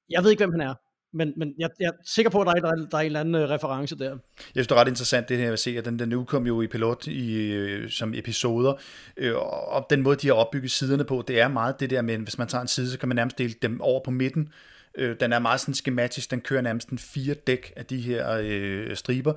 Jeg 0.10 0.24
ved 0.24 0.32
ikke, 0.32 0.46
hvem 0.46 0.52
han 0.52 0.62
er, 0.62 0.74
men, 1.14 1.34
men 1.38 1.54
jeg, 1.58 1.70
jeg 1.80 1.88
er 1.88 1.92
sikker 2.06 2.30
på, 2.30 2.42
at 2.42 2.48
der 2.48 2.54
er, 2.54 2.76
der, 2.76 2.88
der 2.90 2.98
er 2.98 3.02
en 3.02 3.06
eller 3.06 3.20
anden 3.20 3.36
øh, 3.36 3.50
reference 3.50 3.98
der. 3.98 4.10
Jeg 4.10 4.18
synes, 4.54 4.68
det 4.68 4.76
er 4.76 4.80
ret 4.80 4.88
interessant 4.88 5.30
det 5.30 5.38
her 5.38 5.54
at 5.54 5.60
se, 5.60 5.78
at 5.78 5.86
den, 5.86 6.00
den 6.00 6.14
udkom 6.14 6.48
jo 6.48 6.62
i 6.62 6.68
pilot 6.68 7.08
i, 7.08 7.52
øh, 7.52 7.90
som 7.90 8.14
episoder, 8.14 8.74
øh, 9.18 9.36
og 9.74 9.86
den 9.90 10.02
måde, 10.02 10.16
de 10.16 10.28
har 10.28 10.34
opbygget 10.34 10.72
siderne 10.72 11.04
på, 11.04 11.24
det 11.28 11.40
er 11.40 11.48
meget 11.48 11.80
det 11.80 11.90
der 11.90 12.02
med, 12.02 12.18
hvis 12.18 12.38
man 12.38 12.48
tager 12.48 12.62
en 12.62 12.68
side, 12.68 12.92
så 12.92 13.00
kan 13.00 13.10
man 13.10 13.16
nærmest 13.16 13.38
dele 13.38 13.54
dem 13.62 13.82
over 13.82 14.04
på 14.04 14.12
midten, 14.12 14.42
Øh, 14.42 14.52
Øh, 14.98 15.16
den 15.20 15.34
er 15.34 15.40
meget 15.40 15.60
sådan 15.60 15.74
skematisk, 15.74 16.32
den 16.32 16.42
kører 16.42 16.62
nærmest 16.62 16.90
en 16.90 16.98
fire 16.98 17.34
dæk 17.34 17.74
af 17.76 17.86
de 17.86 18.02
her 18.02 18.40
øh, 18.42 18.96
striber, 18.96 19.34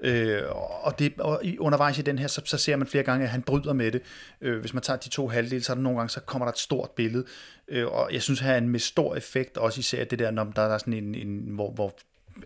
øh, 0.00 0.42
og, 0.82 0.98
det, 0.98 1.12
og 1.18 1.42
undervejs 1.58 1.98
i 1.98 2.02
den 2.02 2.18
her, 2.18 2.26
så, 2.26 2.42
så 2.44 2.58
ser 2.58 2.76
man 2.76 2.86
flere 2.86 3.04
gange, 3.04 3.24
at 3.24 3.30
han 3.30 3.42
bryder 3.42 3.72
med 3.72 3.92
det. 3.92 4.02
Øh, 4.40 4.60
hvis 4.60 4.74
man 4.74 4.82
tager 4.82 4.96
de 4.96 5.08
to 5.08 5.28
halvdele, 5.28 5.62
så 5.62 5.72
er 5.72 5.74
der 5.74 5.82
nogle 5.82 5.98
gange, 5.98 6.10
så 6.10 6.20
kommer 6.20 6.46
der 6.46 6.52
et 6.52 6.58
stort 6.58 6.90
billede, 6.90 7.24
øh, 7.68 7.86
og 7.86 8.12
jeg 8.12 8.22
synes, 8.22 8.40
at 8.40 8.46
han 8.46 8.68
med 8.68 8.80
stor 8.80 9.16
effekt, 9.16 9.56
også 9.56 9.78
især 9.78 10.04
det 10.04 10.18
der, 10.18 10.30
når 10.30 10.44
der 10.44 10.62
er 10.62 10.78
sådan 10.78 10.92
en, 10.92 11.14
en 11.14 11.38
hvor, 11.38 11.70
hvor 11.70 11.94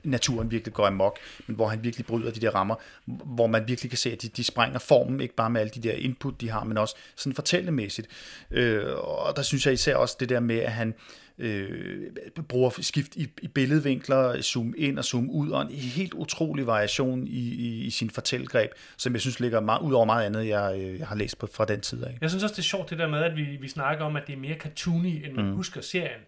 naturen 0.05 0.51
virkelig 0.51 0.75
går 0.75 0.87
amok, 0.87 1.19
men 1.47 1.57
hvor 1.57 1.69
han 1.69 1.85
virkelig 1.85 2.07
bryder 2.07 2.31
de 2.31 2.41
der 2.41 2.51
rammer, 2.51 2.75
hvor 3.07 3.47
man 3.47 3.69
virkelig 3.69 3.91
kan 3.91 3.99
se, 3.99 4.13
at 4.13 4.23
de, 4.23 4.29
de 4.29 4.45
sprænger 4.45 4.79
formen, 4.79 5.21
ikke 5.21 5.35
bare 5.35 5.51
med 5.51 5.61
alle 5.61 5.71
de 5.71 5.81
der 5.81 5.93
input, 5.93 6.41
de 6.41 6.51
har, 6.51 6.65
men 6.65 6.79
også 6.79 6.97
sådan 7.17 7.35
fortællemæssigt. 7.35 8.09
Øh, 8.51 8.85
og 8.97 9.37
der 9.37 9.43
synes 9.43 9.67
jeg 9.67 9.75
især 9.75 9.97
også 9.97 10.17
det 10.21 10.29
der 10.29 10.41
med, 10.41 10.59
at 10.59 10.73
han 10.73 10.89
øh, 10.89 10.95
bruger 12.49 12.71
skift 12.81 13.17
i, 13.17 13.29
i 13.43 13.49
billedvinkler, 13.49 14.43
zoom 14.43 14.75
ind 14.77 14.99
og 14.99 15.05
zoom 15.05 15.31
ud, 15.31 15.51
og 15.51 15.63
en 15.63 15.71
helt 15.71 16.15
utrolig 16.15 16.67
variation 16.67 17.27
i, 17.27 17.55
i, 17.55 17.85
i 17.85 17.91
sin 17.91 18.11
fortællegreb, 18.11 18.71
som 18.97 19.13
jeg 19.13 19.21
synes 19.21 19.41
ligger 19.41 19.61
meget, 19.61 19.83
ud 19.83 19.93
over 19.93 20.05
meget 20.05 20.27
andet, 20.27 20.49
jeg, 20.49 20.75
øh, 20.79 20.99
jeg 20.99 21.07
har 21.07 21.17
læst 21.17 21.39
på, 21.39 21.47
fra 21.55 21.65
den 21.65 21.81
tid 21.81 22.05
af. 22.05 22.19
Jeg 22.21 22.31
synes 22.31 22.43
også, 22.43 22.53
det 22.53 22.59
er 22.59 22.63
sjovt 22.63 22.91
det 22.91 22.99
der 22.99 23.09
med, 23.09 23.19
at 23.19 23.37
vi, 23.37 23.43
vi 23.61 23.69
snakker 23.69 24.05
om, 24.05 24.17
at 24.17 24.23
det 24.27 24.33
er 24.33 24.37
mere 24.37 24.57
cartoony, 24.57 25.27
end 25.27 25.33
man 25.33 25.45
mm. 25.45 25.55
husker 25.55 25.81
serien. 25.81 26.21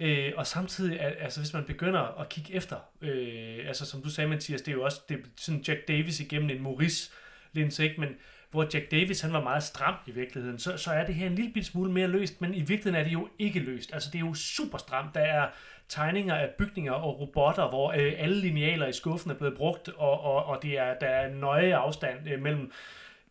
Øh, 0.00 0.32
og 0.36 0.46
samtidig, 0.46 1.00
altså 1.00 1.40
hvis 1.40 1.52
man 1.52 1.64
begynder 1.64 2.20
at 2.20 2.28
kigge 2.28 2.54
efter, 2.54 2.76
øh, 3.02 3.68
altså 3.68 3.86
som 3.86 4.02
du 4.02 4.10
sagde, 4.10 4.30
Mathias, 4.30 4.62
det 4.62 4.68
er 4.68 4.72
jo 4.72 4.82
også 4.82 5.00
det 5.08 5.14
er 5.14 5.20
sådan 5.36 5.64
Jack 5.68 5.88
Davis 5.88 6.20
igennem 6.20 6.50
en 6.50 6.62
Maurice 6.62 7.10
linse, 7.52 7.84
ikke? 7.84 8.00
men 8.00 8.08
hvor 8.52 8.66
Jack 8.74 8.90
Davis 8.90 9.20
han 9.20 9.32
var 9.32 9.42
meget 9.42 9.62
stram 9.62 9.94
i 10.06 10.10
virkeligheden, 10.10 10.58
så, 10.58 10.76
så 10.76 10.90
er 10.90 11.06
det 11.06 11.14
her 11.14 11.26
en 11.26 11.34
lille 11.34 11.64
smule 11.64 11.92
mere 11.92 12.08
løst, 12.08 12.40
men 12.40 12.54
i 12.54 12.60
virkeligheden 12.60 12.94
er 12.94 13.04
det 13.04 13.12
jo 13.12 13.28
ikke 13.38 13.60
løst. 13.60 13.94
Altså 13.94 14.10
det 14.12 14.18
er 14.18 14.26
jo 14.26 14.34
super 14.34 14.78
stramt. 14.78 15.14
Der 15.14 15.20
er 15.20 15.48
tegninger 15.88 16.34
af 16.34 16.50
bygninger 16.58 16.92
og 16.92 17.20
robotter, 17.20 17.68
hvor 17.68 17.92
øh, 17.92 18.12
alle 18.18 18.40
linealer 18.40 18.86
i 18.86 18.92
skuffen 18.92 19.30
er 19.30 19.34
blevet 19.34 19.56
brugt, 19.56 19.88
og, 19.88 20.20
og, 20.20 20.46
og 20.46 20.62
det 20.62 20.78
er, 20.78 20.94
der 21.00 21.06
er 21.06 21.34
nøje 21.34 21.76
afstand 21.76 22.28
øh, 22.30 22.42
mellem 22.42 22.72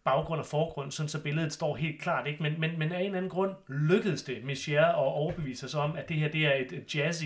baggrund 0.04 0.40
og 0.40 0.46
forgrund, 0.46 0.92
sådan 0.92 1.10
så 1.10 1.24
billedet 1.24 1.54
står 1.54 1.76
helt 1.76 2.02
klart. 2.02 2.28
Ikke? 2.28 2.44
Men, 2.44 2.60
men, 2.60 2.80
men 2.80 2.92
af 2.92 3.00
en 3.00 3.06
eller 3.06 3.18
anden 3.18 3.32
grund 3.32 3.52
lykkedes 3.68 4.24
det 4.24 4.44
Michier 4.44 4.86
at 4.86 4.96
overbevise 4.96 5.70
sig 5.70 5.82
om, 5.82 5.96
at 5.96 6.10
det 6.10 6.18
her 6.18 6.30
det 6.30 6.46
er 6.46 6.54
et 6.54 6.96
jazzy, 6.96 7.26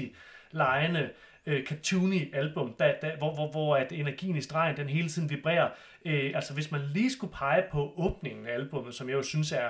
lejende, 0.51 1.09
øh, 1.45 1.65
cartoony 1.65 2.35
album, 2.35 2.73
der, 2.79 2.93
der, 3.01 3.17
hvor, 3.17 3.33
hvor, 3.33 3.51
hvor 3.51 3.75
at 3.75 3.91
energien 3.91 4.35
i 4.35 4.41
stregen 4.41 4.77
den 4.77 4.89
hele 4.89 5.09
tiden 5.09 5.29
vibrerer. 5.29 5.69
Øh, 6.05 6.31
altså 6.35 6.53
hvis 6.53 6.71
man 6.71 6.81
lige 6.93 7.11
skulle 7.11 7.33
pege 7.33 7.63
på 7.71 7.93
åbningen 7.97 8.47
af 8.47 8.53
albummet, 8.53 8.95
som 8.95 9.09
jeg 9.09 9.15
jo 9.15 9.23
synes 9.23 9.51
er 9.51 9.69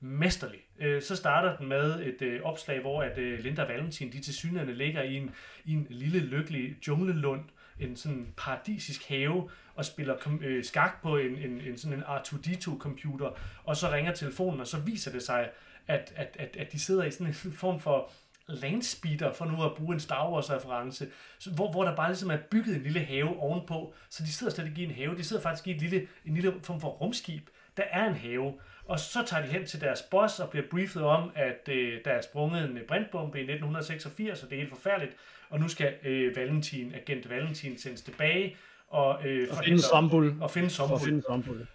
mesterlig, 0.00 0.60
øh, 0.78 1.02
så 1.02 1.16
starter 1.16 1.56
den 1.56 1.68
med 1.68 2.00
et 2.00 2.22
øh, 2.22 2.42
opslag, 2.42 2.80
hvor 2.80 3.02
at 3.02 3.18
øh, 3.18 3.38
Linda 3.38 3.64
Valentin, 3.64 4.12
de 4.12 4.20
til 4.20 4.34
synligheden 4.34 4.74
ligger 4.74 5.02
i 5.02 5.14
en, 5.14 5.30
i 5.64 5.72
en 5.72 5.86
lille 5.90 6.20
lykkelig 6.20 6.76
junglelund, 6.88 7.44
en 7.80 7.96
sådan 7.96 8.34
paradisisk 8.36 9.08
have, 9.08 9.50
og 9.74 9.84
spiller 9.84 10.16
øh, 10.42 10.64
skak 10.64 11.02
på 11.02 11.16
en, 11.16 11.36
en, 11.36 11.60
en 11.60 11.78
sådan 11.78 11.98
en 11.98 12.04
R2-D2-computer, 12.04 13.38
og 13.64 13.76
så 13.76 13.90
ringer 13.90 14.12
telefonen, 14.12 14.60
og 14.60 14.66
så 14.66 14.80
viser 14.80 15.12
det 15.12 15.22
sig, 15.22 15.50
at, 15.86 16.12
at, 16.16 16.36
at, 16.38 16.56
at 16.56 16.72
de 16.72 16.80
sidder 16.80 17.04
i 17.04 17.10
sådan 17.10 17.26
en 17.26 17.34
form 17.34 17.80
for 17.80 18.10
landspeeder, 18.46 19.32
for 19.32 19.44
nu 19.44 19.64
at 19.64 19.74
bruge 19.74 19.94
en 19.94 20.00
Star 20.00 20.30
Wars-reference, 20.30 21.06
hvor, 21.54 21.70
hvor 21.70 21.84
der 21.84 21.96
bare 21.96 22.08
ligesom 22.08 22.30
er 22.30 22.38
bygget 22.50 22.76
en 22.76 22.82
lille 22.82 23.00
have 23.00 23.36
ovenpå, 23.40 23.94
så 24.10 24.22
de 24.22 24.32
sidder 24.32 24.52
slet 24.52 24.66
ikke 24.66 24.82
i 24.82 24.84
en 24.84 24.90
have, 24.90 25.16
de 25.16 25.24
sidder 25.24 25.42
faktisk 25.42 25.66
i 25.66 25.70
et 25.70 25.80
lille, 25.80 26.08
en 26.24 26.34
lille 26.34 26.54
form 26.62 26.80
for 26.80 26.88
rumskib. 26.88 27.48
Der 27.76 27.82
er 27.90 28.08
en 28.08 28.14
have, 28.14 28.52
og 28.84 28.98
så 28.98 29.24
tager 29.26 29.46
de 29.46 29.52
hen 29.52 29.66
til 29.66 29.80
deres 29.80 30.02
boss 30.02 30.40
og 30.40 30.50
bliver 30.50 30.66
briefet 30.70 31.02
om, 31.02 31.30
at 31.34 31.68
øh, 31.68 32.00
der 32.04 32.10
er 32.10 32.20
sprunget 32.20 32.64
en 32.64 32.78
brintbombe 32.88 33.38
i 33.38 33.42
1986, 33.42 34.42
og 34.42 34.50
det 34.50 34.56
er 34.56 34.60
helt 34.60 34.74
forfærdeligt, 34.74 35.16
og 35.50 35.60
nu 35.60 35.68
skal 35.68 35.94
øh, 36.04 36.36
Valentin, 36.36 36.94
agent 36.94 37.30
Valentin, 37.30 37.78
sendes 37.78 38.02
tilbage 38.02 38.56
og, 38.88 39.26
øh, 39.26 39.48
og 39.50 39.64
finde 39.64 39.82
Sambul. 39.82 40.34
Og 40.40 40.50
finde 40.50 40.70
Sambul. 40.70 41.66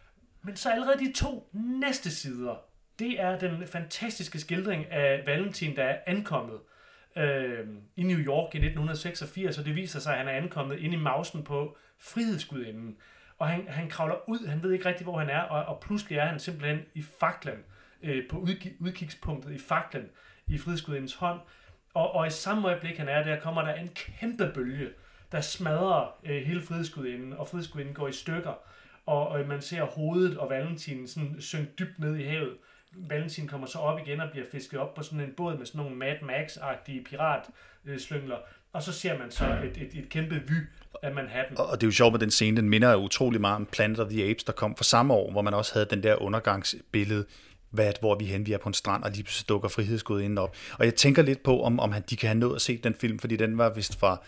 Men 0.44 0.56
så 0.56 0.70
allerede 0.70 1.00
de 1.00 1.14
to 1.14 1.50
næste 1.54 2.12
sider, 2.12 2.67
det 3.00 3.22
er 3.22 3.40
den 3.40 3.68
fantastiske 3.68 4.40
skildring 4.40 4.92
af 4.92 5.24
Valentin, 5.26 5.76
der 5.76 5.84
er 5.84 5.98
ankommet 6.06 6.60
øh, 7.18 7.68
i 7.96 8.04
New 8.04 8.20
York 8.20 8.56
i 8.56 8.58
1986, 8.58 9.58
og 9.58 9.66
det 9.66 9.76
viser 9.76 10.00
sig, 10.00 10.12
at 10.12 10.18
han 10.18 10.28
er 10.28 10.32
ankommet 10.32 10.80
ind 10.80 10.94
i 10.94 10.98
mausen 10.98 11.44
på 11.44 11.78
Frihedsgudinden. 12.00 12.98
Og 13.38 13.48
han, 13.48 13.68
han 13.68 13.90
kravler 13.90 14.30
ud, 14.30 14.48
han 14.48 14.64
ved 14.64 14.72
ikke 14.72 14.86
rigtig, 14.86 15.04
hvor 15.04 15.20
han 15.20 15.30
er, 15.30 15.42
og, 15.42 15.66
og 15.66 15.80
pludselig 15.80 16.18
er 16.18 16.26
han 16.26 16.40
simpelthen 16.40 16.80
i 16.94 17.02
faklen, 17.20 17.64
øh, 18.04 18.24
på 18.30 18.38
udg- 18.38 18.76
udkigspunktet 18.80 19.52
i 19.52 19.60
faklen 19.60 20.10
i 20.48 20.58
Frihedsgudindens 20.58 21.16
hånd. 21.16 21.40
Og, 21.94 22.12
og 22.12 22.28
i 22.28 22.30
samme 22.30 22.68
øjeblik, 22.68 22.98
han 22.98 23.10
er 23.10 23.24
der, 23.24 23.40
kommer 23.40 23.62
der 23.62 23.74
en 23.74 23.88
kæmpe 23.88 24.52
bølge, 24.54 24.90
der 25.32 25.42
smadrer 25.42 26.18
øh, 26.24 26.42
hele 26.42 26.62
Frihedsgudinden, 26.62 27.34
og 27.34 27.48
Frihedsgudinden 27.48 27.96
går 27.96 28.08
i 28.08 28.12
stykker. 28.12 28.54
Og, 29.06 29.28
og 29.28 29.48
man 29.48 29.62
ser 29.62 29.84
hovedet 29.84 30.38
og 30.38 30.50
Valentin 30.50 31.08
sådan 31.08 31.42
synke 31.42 31.72
dybt 31.80 32.00
ned 32.00 32.16
i 32.16 32.24
havet. 32.24 32.58
Valentin 32.96 33.48
kommer 33.48 33.68
så 33.68 33.78
op 33.78 34.00
igen 34.00 34.20
og 34.20 34.32
bliver 34.32 34.46
fisket 34.52 34.80
op 34.80 34.94
på 34.94 35.04
sådan 35.04 35.20
en 35.20 35.34
båd 35.38 35.58
med 35.58 35.66
sådan 35.66 35.82
nogle 35.82 35.96
Mad 35.96 36.16
Max-agtige 36.22 37.04
piratslyngler. 37.04 38.38
Og 38.74 38.84
så 38.84 38.94
ser 38.94 39.18
man 39.18 39.32
så 39.32 39.46
et, 39.46 39.78
et, 39.82 40.00
et 40.00 40.10
kæmpe 40.10 40.36
vy 40.36 40.54
af 41.04 41.14
Manhattan. 41.16 41.58
Og 41.58 41.72
det 41.72 41.84
er 41.84 41.88
jo 41.88 41.92
sjovt 41.92 42.14
med 42.14 42.20
den 42.20 42.32
scene, 42.32 42.58
den 42.58 42.70
minder 42.70 42.96
utrolig 42.96 43.42
meget 43.42 43.56
om 43.56 43.66
Planet 43.66 44.00
of 44.00 44.10
the 44.10 44.30
Apes, 44.30 44.44
der 44.44 44.54
kom 44.54 44.76
for 44.76 44.84
samme 44.84 45.14
år, 45.14 45.32
hvor 45.32 45.42
man 45.42 45.54
også 45.54 45.74
havde 45.74 45.86
den 45.90 46.04
der 46.04 46.22
undergangsbillede, 46.22 47.26
hvad, 47.70 47.94
hvor 48.00 48.16
vi 48.16 48.26
hen, 48.26 48.46
vi 48.46 48.54
er 48.54 48.58
på 48.58 48.70
en 48.70 48.74
strand, 48.74 49.04
og 49.04 49.12
lige 49.12 49.24
pludselig 49.24 49.50
dukker 49.50 49.70
frihedsgået 49.70 50.24
ind 50.24 50.40
op. 50.40 50.56
Og 50.80 50.86
jeg 50.86 50.96
tænker 50.96 51.22
lidt 51.22 51.44
på, 51.44 51.64
om, 51.64 51.80
om 51.80 51.92
han, 51.92 52.04
de 52.10 52.16
kan 52.16 52.28
have 52.28 52.40
nået 52.40 52.56
at 52.56 52.62
se 52.62 52.78
den 52.78 52.94
film, 52.94 53.20
fordi 53.20 53.36
den 53.36 53.58
var 53.58 53.70
vist 53.70 54.00
fra 54.00 54.22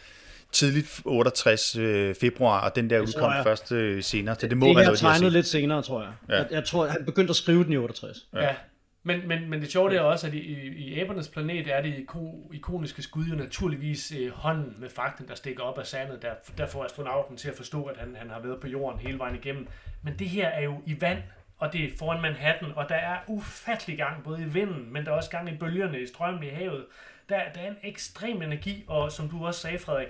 tidligt 0.51 1.01
68 1.05 1.75
øh, 1.75 2.15
februar, 2.15 2.61
og 2.69 2.75
den 2.75 2.89
der 2.89 2.99
udkom 2.99 3.31
først 3.43 3.71
øh, 3.71 4.03
senere. 4.03 4.35
Så 4.39 4.47
det 4.47 4.57
må 4.57 4.67
det 4.67 4.75
være 4.75 4.85
noget, 4.85 4.99
tegnet 4.99 5.31
lidt 5.31 5.47
senere, 5.47 5.81
tror 5.81 6.01
jeg. 6.01 6.11
Ja. 6.29 6.35
jeg. 6.35 6.47
Jeg 6.51 6.65
tror, 6.65 6.87
han 6.87 7.05
begyndte 7.05 7.29
at 7.31 7.35
skrive 7.35 7.63
den 7.63 7.73
i 7.73 7.77
68. 7.77 8.27
Ja. 8.33 8.43
ja. 8.43 8.55
Men, 9.03 9.27
men, 9.27 9.49
men 9.49 9.61
det 9.61 9.71
sjove 9.71 9.95
er 9.95 10.01
også, 10.01 10.27
at 10.27 10.33
i, 10.33 10.39
i 10.67 10.99
Æbernes 10.99 11.27
planet 11.27 11.67
er 11.67 11.81
det 11.81 12.05
ikoniske 12.53 13.01
skud 13.01 13.25
jo 13.25 13.35
naturligvis 13.35 14.13
øh, 14.19 14.31
hånden 14.31 14.75
med 14.77 14.89
fakten, 14.89 15.27
der 15.27 15.35
stikker 15.35 15.63
op 15.63 15.79
af 15.79 15.85
sandet, 15.85 16.21
der, 16.21 16.31
der 16.57 16.67
får 16.67 16.85
astronauten 16.85 17.37
til 17.37 17.49
at 17.49 17.55
forstå, 17.55 17.83
at 17.83 17.97
han, 17.97 18.15
han 18.15 18.29
har 18.29 18.39
været 18.39 18.59
på 18.61 18.67
jorden 18.67 18.99
hele 18.99 19.19
vejen 19.19 19.35
igennem. 19.35 19.67
Men 20.03 20.19
det 20.19 20.29
her 20.29 20.47
er 20.47 20.63
jo 20.63 20.81
i 20.85 21.01
vand, 21.01 21.19
og 21.57 21.73
det 21.73 21.83
er 21.83 21.89
foran 21.99 22.21
Manhattan, 22.21 22.71
og 22.75 22.89
der 22.89 22.95
er 22.95 23.17
ufattelig 23.27 23.97
gang 23.97 24.23
både 24.23 24.41
i 24.41 24.45
vinden, 24.45 24.93
men 24.93 25.05
der 25.05 25.11
er 25.11 25.15
også 25.15 25.29
gang 25.29 25.49
i 25.49 25.57
bølgerne, 25.57 26.01
i 26.01 26.07
strømmen 26.07 26.43
i 26.43 26.49
havet. 26.49 26.85
Der, 27.29 27.39
der 27.55 27.61
er 27.61 27.67
en 27.67 27.77
ekstrem 27.83 28.41
energi, 28.41 28.83
og 28.87 29.11
som 29.11 29.29
du 29.29 29.45
også 29.45 29.59
sagde, 29.61 29.79
Frederik, 29.79 30.07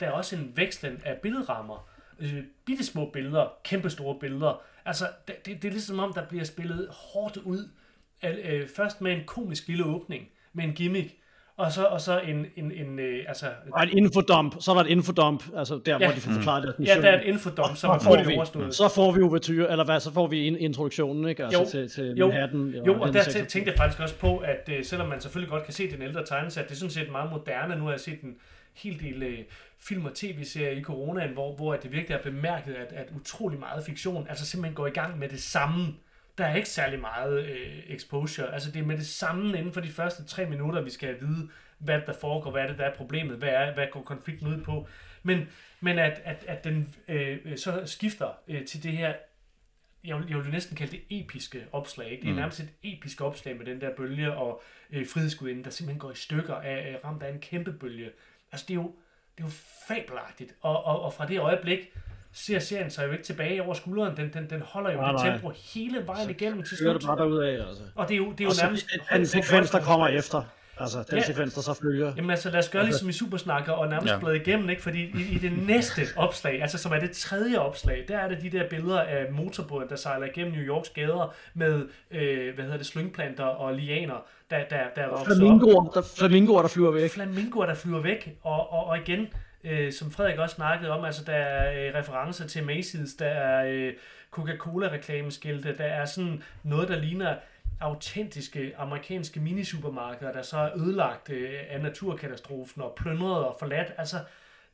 der 0.00 0.06
er 0.06 0.10
også 0.10 0.36
en 0.36 0.52
vekslen 0.54 1.00
af 1.04 1.16
billedrammer. 1.22 1.88
Øh, 2.20 2.42
bitte 2.66 2.84
små 2.84 3.10
billeder, 3.12 3.52
kæmpe 3.64 3.90
store 3.90 4.16
billeder. 4.20 4.62
Altså, 4.84 5.04
det, 5.28 5.46
det, 5.46 5.62
det 5.62 5.68
er 5.68 5.72
ligesom 5.72 5.98
om, 5.98 6.12
der 6.12 6.26
bliver 6.26 6.44
spillet 6.44 6.88
hårdt 6.90 7.36
ud. 7.36 7.68
Øh, 8.24 8.68
først 8.76 9.00
med 9.00 9.12
en 9.12 9.24
komisk 9.26 9.68
lille 9.68 9.84
åbning, 9.84 10.28
med 10.52 10.64
en 10.64 10.72
gimmick, 10.72 11.14
og 11.56 11.72
så, 11.72 11.84
og 11.84 12.00
så 12.00 12.20
en, 12.20 12.46
en, 12.56 12.72
en 12.72 12.98
øh, 12.98 13.24
altså... 13.28 13.46
Og 13.72 13.82
en 13.82 13.98
infodump, 13.98 14.54
så 14.60 14.74
der 14.74 14.80
et 14.80 14.86
infodump, 14.86 15.44
altså 15.56 15.80
der, 15.86 15.92
ja. 15.92 16.06
hvor 16.06 16.14
de 16.14 16.20
får 16.20 16.32
forklaret 16.32 16.62
deres 16.62 16.78
mission. 16.78 16.96
Ja, 16.96 17.02
der 17.02 17.10
er 17.16 17.20
et 17.20 17.26
infodump, 17.26 17.76
som 17.76 17.90
er 17.90 18.08
hurtigt 18.08 18.36
overstået. 18.36 18.74
Så 18.74 18.88
får 18.94 19.12
vi 19.12 19.22
overture, 19.22 19.70
eller 19.70 19.84
hvad, 19.84 20.00
så 20.00 20.12
får 20.12 20.26
vi 20.26 20.46
en 20.46 20.56
introduktionen, 20.56 21.28
ikke? 21.28 21.44
Altså 21.44 21.60
jo, 21.60 21.68
til, 21.68 21.88
til 21.88 22.14
jo, 22.16 22.26
Manhattan. 22.26 22.74
Jo, 22.86 23.00
og 23.00 23.12
der 23.12 23.22
tænkte 23.22 23.62
jeg 23.66 23.74
faktisk 23.76 24.02
også 24.02 24.18
på, 24.18 24.38
at 24.38 24.68
uh, 24.68 24.84
selvom 24.84 25.08
man 25.08 25.20
selvfølgelig 25.20 25.50
godt 25.50 25.64
kan 25.64 25.72
se 25.72 25.90
den 25.90 26.02
ældre 26.02 26.24
tegnesat, 26.26 26.64
det 26.64 26.72
er 26.72 26.76
sådan 26.76 26.90
set 26.90 27.10
meget 27.10 27.30
moderne. 27.30 27.76
Nu 27.76 27.84
har 27.84 27.90
jeg 27.90 28.00
set 28.00 28.20
den 28.22 28.36
helt 28.74 29.00
del 29.00 29.22
uh, 29.22 29.44
film 29.78 30.04
og 30.04 30.14
tv-serier 30.14 30.70
i 30.70 30.82
coronaen, 30.82 31.32
hvor, 31.32 31.56
hvor 31.56 31.76
det 31.76 31.92
virkelig 31.92 32.14
er 32.14 32.22
bemærket, 32.22 32.74
at, 32.74 32.92
at 32.92 33.08
utrolig 33.16 33.58
meget 33.58 33.84
fiktion 33.86 34.26
altså 34.28 34.46
simpelthen 34.46 34.74
går 34.74 34.86
i 34.86 34.90
gang 34.90 35.18
med 35.18 35.28
det 35.28 35.42
samme. 35.42 35.94
Der 36.38 36.46
er 36.46 36.56
ikke 36.56 36.68
særlig 36.68 37.00
meget 37.00 37.44
øh, 37.44 37.78
exposure. 37.86 38.54
Altså 38.54 38.70
det 38.70 38.80
er 38.80 38.86
med 38.86 38.96
det 38.96 39.06
samme 39.06 39.58
inden 39.58 39.72
for 39.72 39.80
de 39.80 39.88
første 39.88 40.24
tre 40.24 40.46
minutter, 40.46 40.82
vi 40.82 40.90
skal 40.90 41.20
vide, 41.20 41.48
hvad 41.78 42.00
der 42.06 42.12
foregår, 42.20 42.50
hvad 42.50 42.62
er 42.62 42.66
det, 42.66 42.78
der 42.78 42.84
er 42.84 42.94
problemet, 42.94 43.36
hvad, 43.36 43.48
er, 43.48 43.74
hvad 43.74 43.86
går 43.92 44.02
konflikten 44.02 44.48
ud 44.48 44.64
på. 44.64 44.88
Men, 45.22 45.48
men 45.80 45.98
at, 45.98 46.22
at, 46.24 46.44
at 46.48 46.64
den 46.64 46.94
øh, 47.08 47.58
så 47.58 47.82
skifter 47.86 48.28
øh, 48.48 48.66
til 48.66 48.82
det 48.82 48.92
her, 48.92 49.14
jeg 50.04 50.16
vil, 50.18 50.26
jeg 50.28 50.38
vil 50.38 50.50
næsten 50.50 50.76
kalde 50.76 50.92
det 50.92 51.02
episke 51.10 51.64
opslag. 51.72 52.10
Ikke? 52.10 52.20
Det 52.20 52.28
er 52.28 52.32
mm. 52.32 52.38
nærmest 52.38 52.60
et 52.60 52.68
episk 52.82 53.20
opslag 53.20 53.56
med 53.56 53.66
den 53.66 53.80
der 53.80 53.96
bølge 53.96 54.32
og 54.32 54.62
øh, 54.90 55.06
frihedsgudinden, 55.06 55.64
der 55.64 55.70
simpelthen 55.70 56.00
går 56.00 56.10
i 56.12 56.16
stykker 56.16 56.54
af, 56.54 56.76
af 56.76 57.00
ramt 57.04 57.22
af 57.22 57.32
en 57.32 57.40
kæmpe 57.40 57.72
bølge. 57.72 58.10
Altså 58.52 58.66
det 58.68 58.74
er 58.74 58.82
jo, 58.82 58.92
det 59.36 59.44
er 59.44 59.46
jo 59.46 59.52
fabelagtigt. 59.88 60.54
Og, 60.62 60.84
og, 60.86 61.02
og 61.02 61.12
fra 61.12 61.26
det 61.26 61.40
øjeblik 61.40 61.78
ser 62.32 62.58
serien 62.58 62.90
sig 62.90 63.06
jo 63.06 63.12
ikke 63.12 63.24
tilbage 63.24 63.62
over 63.62 63.74
skulderen. 63.74 64.16
Den, 64.16 64.32
den, 64.32 64.50
den 64.50 64.60
holder 64.60 64.92
jo 64.92 65.00
nej, 65.00 65.12
det 65.12 65.20
tempo 65.20 65.52
hele 65.74 66.06
vejen 66.06 66.30
igennem 66.30 66.62
til 66.62 66.76
slut. 66.76 66.94
det 66.94 67.06
bare 67.06 67.16
derud 67.16 67.38
af, 67.38 67.68
altså. 67.68 67.82
Og 67.94 68.08
det 68.08 68.14
er 68.14 68.18
jo, 68.18 68.32
det 68.32 68.40
er 68.40 68.44
jo 68.44 68.54
nærmest... 68.62 68.86
Den 69.12 69.26
sekvens, 69.26 69.70
der 69.70 69.80
kommer 69.80 70.08
efter. 70.08 70.44
Altså, 70.78 71.04
den 71.10 71.18
ja. 71.18 71.24
sekvens, 71.24 71.54
der 71.54 71.60
så 71.60 71.74
følger. 71.82 72.12
Jamen 72.16 72.30
altså, 72.30 72.50
lad 72.50 72.58
os 72.58 72.68
gøre 72.68 72.84
ligesom 72.84 73.08
i 73.08 73.12
Supersnakker 73.12 73.72
og 73.72 73.88
nærmest 73.88 74.12
ja. 74.12 74.18
blade 74.18 74.36
igennem, 74.36 74.70
ikke? 74.70 74.82
Fordi 74.82 75.02
i, 75.02 75.34
i 75.34 75.38
det 75.38 75.66
næste 75.66 76.02
opslag, 76.16 76.62
altså 76.62 76.78
som 76.78 76.92
er 76.92 76.98
det 76.98 77.10
tredje 77.10 77.58
opslag, 77.58 78.04
der 78.08 78.18
er 78.18 78.28
det 78.28 78.42
de 78.42 78.50
der 78.50 78.68
billeder 78.68 79.00
af 79.00 79.32
motorbåden, 79.32 79.88
der 79.88 79.96
sejler 79.96 80.26
igennem 80.26 80.52
New 80.52 80.62
Yorks 80.62 80.88
gader 80.88 81.34
med, 81.54 81.86
øh, 82.10 82.54
hvad 82.54 82.64
hedder 82.64 82.78
det, 82.78 82.86
slyngplanter 82.86 83.44
og 83.44 83.74
lianer, 83.74 84.24
der, 84.50 84.64
der, 84.70 84.84
der 84.96 85.24
flamingoer, 85.24 85.90
der, 85.90 86.02
flamingoer, 86.16 86.62
der 86.62 86.68
flyver 86.68 86.90
væk. 86.90 87.10
Flamingoer, 87.10 87.66
der 87.66 87.74
flyver 87.74 88.00
væk, 88.00 88.36
og, 88.42 88.72
og, 88.72 88.86
og 88.86 88.98
igen, 88.98 89.28
øh, 89.64 89.92
som 89.92 90.10
Frederik 90.10 90.38
også 90.38 90.54
snakkede 90.54 90.90
om, 90.90 91.04
altså 91.04 91.24
der 91.24 91.32
er 91.32 91.88
øh, 91.88 91.94
referencer 91.94 92.46
til 92.46 92.60
Macy's, 92.60 93.16
der 93.18 93.26
er 93.26 93.64
øh, 93.66 93.92
Coca-Cola-reklameskilte, 94.30 95.76
der 95.78 95.84
er 95.84 96.04
sådan 96.04 96.42
noget, 96.62 96.88
der 96.88 96.96
ligner 96.96 97.34
autentiske 97.82 98.74
amerikanske 98.76 99.40
minisupermarkeder, 99.40 100.32
der 100.32 100.42
så 100.42 100.58
er 100.58 100.76
ødelagt 100.76 101.30
øh, 101.30 101.60
af 101.68 101.80
naturkatastrofen 101.80 102.82
og 102.82 102.94
plyndret 102.96 103.44
og 103.44 103.56
forladt. 103.58 103.92
Altså, 103.98 104.16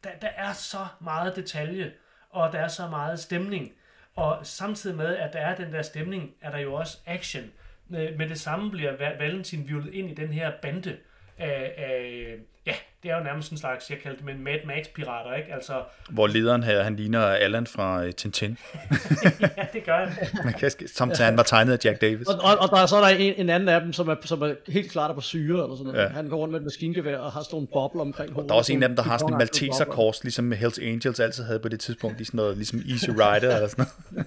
der, 0.04 0.10
der 0.22 0.28
er 0.28 0.52
så 0.52 0.86
meget 1.00 1.36
detalje, 1.36 1.92
og 2.30 2.52
der 2.52 2.58
er 2.58 2.68
så 2.68 2.88
meget 2.88 3.20
stemning. 3.20 3.72
Og 4.14 4.46
samtidig 4.46 4.96
med, 4.96 5.16
at 5.16 5.32
der 5.32 5.38
er 5.38 5.56
den 5.56 5.72
der 5.72 5.82
stemning, 5.82 6.34
er 6.40 6.50
der 6.50 6.58
jo 6.58 6.74
også 6.74 6.98
action. 7.06 7.44
Øh, 7.90 8.18
med 8.18 8.28
det 8.28 8.40
samme 8.40 8.70
bliver 8.70 8.96
Valentin 8.96 9.68
violet 9.68 9.94
ind 9.94 10.10
i 10.10 10.14
den 10.14 10.32
her 10.32 10.52
bande 10.62 10.96
af, 11.38 11.74
af 11.76 12.36
ja, 12.66 12.74
det 13.02 13.10
er 13.10 13.18
jo 13.18 13.24
nærmest 13.24 13.52
en 13.52 13.58
slags, 13.58 13.90
jeg 13.90 13.98
kaldte 14.02 14.24
det 14.24 14.30
en 14.30 14.44
Mad 14.44 14.58
Max-pirater, 14.66 15.34
ikke? 15.34 15.54
Altså, 15.54 15.72
Hvor 16.10 16.26
lederen 16.26 16.62
her, 16.62 16.82
han 16.82 16.96
ligner 16.96 17.20
Allan 17.20 17.66
fra 17.66 18.04
uh, 18.04 18.10
Tintin. 18.10 18.58
ja, 19.40 19.66
det 19.72 19.84
gør 19.84 20.06
han. 20.06 20.28
Man 20.44 20.52
kan, 20.52 20.70
som 20.94 21.12
han 21.18 21.36
var 21.36 21.42
tegnet 21.42 21.72
af 21.72 21.84
Jack 21.84 22.00
Davis. 22.00 22.26
Og, 22.26 22.34
og, 22.42 22.58
og 22.58 22.68
der 22.68 22.82
er 22.82 22.86
så 22.86 23.00
der 23.00 23.08
en, 23.08 23.34
en 23.36 23.50
anden 23.50 23.68
af 23.68 23.80
dem, 23.80 23.92
som 23.92 24.08
er, 24.08 24.14
som 24.24 24.42
er 24.42 24.54
helt 24.68 24.90
klart 24.90 25.14
på 25.14 25.20
syre, 25.20 25.62
eller 25.64 25.76
sådan 25.76 25.92
noget. 25.92 26.04
Ja. 26.04 26.08
Han 26.08 26.28
går 26.28 26.36
rundt 26.36 26.52
med 26.52 26.60
et 26.60 26.64
maskingevær 26.64 27.18
og 27.18 27.32
har 27.32 27.42
sådan 27.42 27.54
nogle 27.54 27.68
bobler 27.72 28.02
omkring 28.02 28.32
hovedet. 28.32 28.48
Der 28.48 28.54
er 28.54 28.58
også 28.58 28.72
en 28.72 28.82
af 28.82 28.88
dem, 28.88 28.96
der 28.96 29.02
har 29.02 29.18
sådan 29.18 29.34
en 29.34 29.38
Malteser-kors, 29.38 30.22
ligesom 30.22 30.52
Hells 30.52 30.78
Angels 30.78 31.20
altid 31.20 31.44
havde 31.44 31.58
på 31.58 31.68
det 31.68 31.80
tidspunkt, 31.80 32.26
sådan 32.26 32.38
noget, 32.38 32.56
ligesom 32.56 32.80
Easy 32.90 33.10
Rider 33.10 33.54
eller 33.56 33.68
sådan 33.68 33.86
noget. 34.10 34.26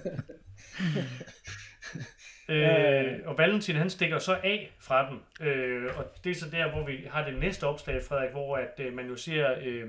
Øh, 2.48 3.18
og 3.24 3.38
Valentin 3.38 3.76
han 3.76 3.90
stikker 3.90 4.18
så 4.18 4.32
af 4.44 4.72
fra 4.78 5.10
den. 5.10 5.46
Øh, 5.48 5.90
og 5.98 6.04
det 6.24 6.30
er 6.30 6.34
så 6.34 6.50
der, 6.50 6.70
hvor 6.70 6.86
vi 6.86 7.06
har 7.10 7.24
det 7.24 7.38
næste 7.38 7.66
opslag, 7.66 8.02
Frederik, 8.02 8.30
hvor 8.30 8.56
at, 8.56 8.80
øh, 8.80 8.92
man 8.92 9.06
jo 9.06 9.16
ser 9.16 9.54
øh, 9.64 9.88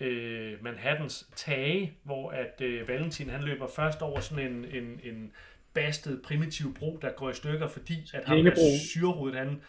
øh, 0.00 0.64
Manhattans 0.64 1.28
tage, 1.36 1.92
hvor 2.02 2.30
at 2.30 2.60
øh, 2.60 2.88
Valentin 2.88 3.30
han 3.30 3.42
løber 3.42 3.66
først 3.76 4.02
over 4.02 4.20
sådan 4.20 4.52
en, 4.52 4.64
en, 4.64 5.00
en 5.02 5.32
bastet 5.74 6.22
primitiv 6.24 6.74
bro, 6.74 6.98
der 7.02 7.10
går 7.10 7.30
i 7.30 7.34
stykker, 7.34 7.68
fordi 7.68 8.10
at 8.14 8.24
ham 8.24 8.44
der 8.44 8.54
syrehovedet, 8.92 9.38
han 9.38 9.62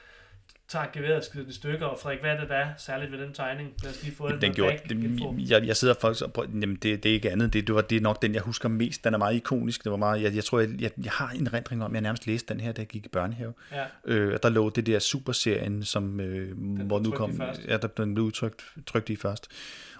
tager 0.69 0.86
geværet 0.93 1.15
og 1.15 1.23
skider 1.23 1.45
det 1.45 1.55
stykker, 1.55 1.86
og 1.86 1.99
Frederik, 1.99 2.21
hvad 2.21 2.32
er 2.32 2.39
det 2.39 2.49
der 2.49 2.55
er 2.55 2.69
særligt 2.77 3.12
ved 3.12 3.19
den 3.19 3.34
tegning? 3.34 3.73
Lad 3.84 3.91
os 3.91 4.03
lige 4.03 4.15
få 4.15 4.32
den. 4.32 4.41
Den 4.41 4.53
gjorde, 4.53 4.77
det, 4.89 5.49
jeg, 5.49 5.65
jeg 5.65 5.77
sidder 5.77 5.93
faktisk 6.01 6.25
og 6.25 6.34
prøver, 6.34 6.49
jamen 6.62 6.75
det, 6.75 7.03
det 7.03 7.10
er 7.10 7.13
ikke 7.13 7.32
andet, 7.32 7.53
det, 7.53 7.67
det, 7.67 7.75
var, 7.75 7.82
det 7.82 7.95
er 7.95 8.01
nok 8.01 8.21
den, 8.21 8.34
jeg 8.34 8.41
husker 8.41 8.69
mest, 8.69 9.03
den 9.03 9.13
er 9.13 9.17
meget 9.17 9.36
ikonisk, 9.36 9.84
det 9.84 9.91
var 9.91 9.97
meget, 9.97 10.21
jeg, 10.21 10.36
jeg 10.36 10.43
tror, 10.43 10.60
jeg, 10.60 10.82
jeg, 10.82 10.91
jeg 11.03 11.12
har 11.12 11.29
en 11.29 11.53
rendring 11.53 11.84
om, 11.84 11.93
jeg 11.93 12.01
nærmest 12.01 12.27
læste 12.27 12.53
den 12.53 12.62
her, 12.62 12.71
da 12.71 12.82
jeg 12.82 12.88
gik 12.88 13.05
i 13.05 13.10
børnehave, 13.10 13.53
ja. 13.71 13.86
øh, 14.05 14.39
der 14.43 14.49
lå 14.49 14.69
det 14.69 14.86
der 14.86 14.99
superserien, 14.99 15.84
som, 15.84 16.19
øh, 16.19 16.58
hvor 16.88 16.99
nu 16.99 17.12
kom, 17.12 17.41
ja, 17.67 17.77
der 17.77 17.88
blev 17.88 18.23
udtrykt, 18.23 18.65
trykt 18.88 19.10
i 19.10 19.15
først, 19.15 19.47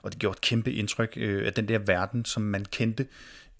og 0.02 0.12
det 0.12 0.20
gjorde 0.20 0.36
et 0.36 0.42
kæmpe 0.42 0.74
indtryk 0.74 1.14
øh, 1.18 1.48
af 1.48 1.54
den 1.54 1.68
der 1.68 1.80
verden, 1.80 2.26
som 2.26 2.44
man 2.44 2.66
kendte, 2.66 3.06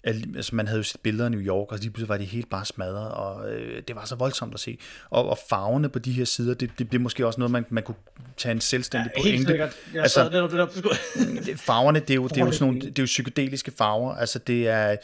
altså 0.04 0.54
man 0.54 0.66
havde 0.66 0.78
jo 0.78 0.82
set 0.82 1.00
billeder 1.00 1.24
af 1.24 1.30
New 1.30 1.40
York, 1.40 1.72
og 1.72 1.78
lige 1.78 1.90
pludselig 1.90 2.08
var 2.08 2.16
de 2.16 2.24
helt 2.24 2.50
bare 2.50 2.64
smadret, 2.64 3.10
og 3.12 3.52
øh, 3.52 3.82
det 3.88 3.96
var 3.96 4.04
så 4.04 4.14
voldsomt 4.16 4.54
at 4.54 4.60
se. 4.60 4.78
Og, 5.10 5.28
og 5.28 5.38
farverne 5.50 5.88
på 5.88 5.98
de 5.98 6.12
her 6.12 6.24
sider, 6.24 6.54
det, 6.54 6.70
det 6.78 6.88
blev 6.88 7.00
måske 7.00 7.26
også 7.26 7.40
noget, 7.40 7.50
man, 7.52 7.66
man 7.70 7.82
kunne 7.82 7.94
tage 8.36 8.52
en 8.52 8.60
selvstændig 8.60 9.10
Ja, 9.16 9.20
pointe. 9.22 9.36
helt 9.36 9.48
sikkert. 9.48 9.76
Jeg 9.94 10.02
Altså, 10.02 10.24
det, 10.24 10.32
det, 10.50 10.84
det, 11.36 11.46
det- 11.46 11.60
farverne, 11.60 12.00
det 12.00 12.10
er 12.10 12.14
jo, 12.14 12.28
det 12.28 12.36
er 12.36 12.44
jo 12.46 12.52
sådan 12.52 12.66
nogle, 12.66 12.78
er 12.86 12.90
det 12.90 12.98
er 12.98 13.02
jo 13.02 13.06
psykedeliske 13.06 13.70
farver. 13.78 14.14
Altså 14.14 14.38
det 14.38 14.68
er, 14.68 14.96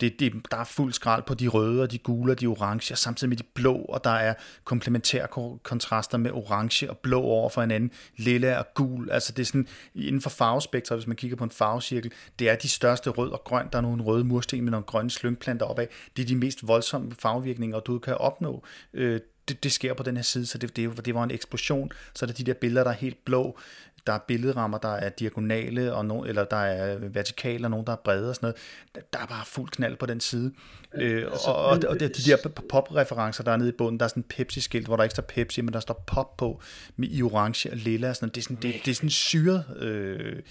det, 0.00 0.20
det, 0.20 0.32
der 0.50 0.56
er 0.56 0.64
fuld 0.64 0.92
skrald 0.92 1.22
på 1.22 1.34
de 1.34 1.48
røde 1.48 1.82
og 1.82 1.90
de 1.92 1.98
gule 1.98 2.32
og 2.32 2.40
de 2.40 2.46
orange, 2.46 2.94
og 2.94 2.98
samtidig 2.98 3.28
med 3.28 3.36
de 3.36 3.42
blå, 3.54 3.74
og 3.76 4.04
der 4.04 4.10
er 4.10 4.34
komplementære 4.64 5.26
ko- 5.28 5.60
kontraster 5.62 6.18
med 6.18 6.30
orange 6.30 6.90
og 6.90 6.98
blå 6.98 7.20
over 7.22 7.48
for 7.50 7.60
hinanden, 7.60 7.90
lilla 8.16 8.58
og 8.58 8.66
gul. 8.74 9.10
Altså 9.10 9.32
det 9.32 9.42
er 9.42 9.46
sådan, 9.46 9.68
inden 9.94 10.20
for 10.20 10.30
farvespektret, 10.30 10.98
hvis 10.98 11.06
man 11.06 11.16
kigger 11.16 11.36
på 11.36 11.44
en 11.44 11.50
farvecirkel, 11.50 12.12
det 12.38 12.48
er 12.50 12.54
de 12.56 12.68
største 12.68 13.10
rød 13.10 13.30
og 13.30 13.42
grøn. 13.44 13.66
Der 13.72 13.78
er 13.78 13.82
nogle 13.82 14.02
røde 14.02 14.24
mursten 14.44 14.64
med 14.64 14.70
nogle 14.70 14.84
grønne 14.84 15.10
slyngplanter 15.10 15.66
opad. 15.66 15.86
Det 16.16 16.22
er 16.22 16.26
de 16.26 16.36
mest 16.36 16.68
voldsomme 16.68 17.12
farvevirkninger, 17.18 17.80
du 17.80 17.98
kan 17.98 18.14
opnå. 18.14 18.64
Øh, 18.94 19.20
det, 19.48 19.64
det 19.64 19.72
sker 19.72 19.94
på 19.94 20.02
den 20.02 20.16
her 20.16 20.22
side, 20.22 20.46
så 20.46 20.58
det, 20.58 20.76
det, 20.76 21.06
det 21.06 21.14
var 21.14 21.24
en 21.24 21.30
eksplosion. 21.30 21.92
Så 22.14 22.24
er 22.24 22.26
der 22.26 22.34
de 22.34 22.44
der 22.44 22.54
billeder, 22.54 22.84
der 22.84 22.90
er 22.90 22.94
helt 22.96 23.24
blå. 23.24 23.58
Der 24.06 24.12
er 24.12 24.18
billedrammer, 24.18 24.78
der 24.78 24.88
er 24.88 25.08
diagonale, 25.08 25.94
og 25.94 26.06
no, 26.06 26.24
eller 26.24 26.44
der 26.44 26.56
er 26.56 26.98
vertikale, 26.98 27.66
og 27.66 27.70
nogle, 27.70 27.86
der 27.86 27.92
er 27.92 27.96
brede 27.96 28.28
og 28.28 28.34
sådan 28.34 28.46
noget. 28.46 29.06
Der, 29.12 29.18
er 29.18 29.26
bare 29.26 29.44
fuld 29.46 29.70
knald 29.70 29.96
på 29.96 30.06
den 30.06 30.20
side. 30.20 30.52
Øh, 30.94 31.24
og, 31.46 31.56
og, 31.56 31.80
og, 31.88 32.00
det, 32.00 32.16
de 32.16 32.30
der 32.30 32.36
pop-referencer, 32.68 33.44
der 33.44 33.52
er 33.52 33.56
nede 33.56 33.68
i 33.68 33.72
bunden, 33.72 34.00
der 34.00 34.04
er 34.04 34.08
sådan 34.08 34.20
en 34.22 34.26
Pepsi-skilt, 34.28 34.86
hvor 34.86 34.96
der 34.96 35.02
ikke 35.02 35.14
står 35.14 35.22
Pepsi, 35.22 35.60
men 35.60 35.72
der 35.72 35.80
står 35.80 36.04
pop 36.06 36.36
på, 36.36 36.60
med 36.96 37.08
i 37.10 37.22
orange 37.22 37.70
og 37.70 37.76
lilla 37.76 38.08
og 38.08 38.16
sådan 38.16 38.26
noget. 38.26 38.34
Det 38.34 38.40
er 38.40 38.44
sådan, 38.44 38.56
det, 38.62 38.84
det 38.84 38.90
er 38.90 38.94
sådan 38.94 39.10
syret, 39.10 39.64
øh, 39.78 40.42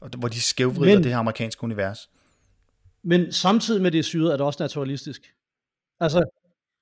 og 0.00 0.10
hvor 0.18 0.28
de 0.28 0.40
skævvrider 0.40 0.94
Men- 0.94 1.04
det 1.04 1.12
her 1.12 1.18
amerikanske 1.18 1.64
univers. 1.64 2.08
Men 3.06 3.32
samtidig 3.32 3.82
med 3.82 3.90
det 3.90 4.04
syret, 4.04 4.32
er 4.32 4.36
det 4.36 4.46
også 4.46 4.62
naturalistisk. 4.62 5.34
Altså, 6.00 6.24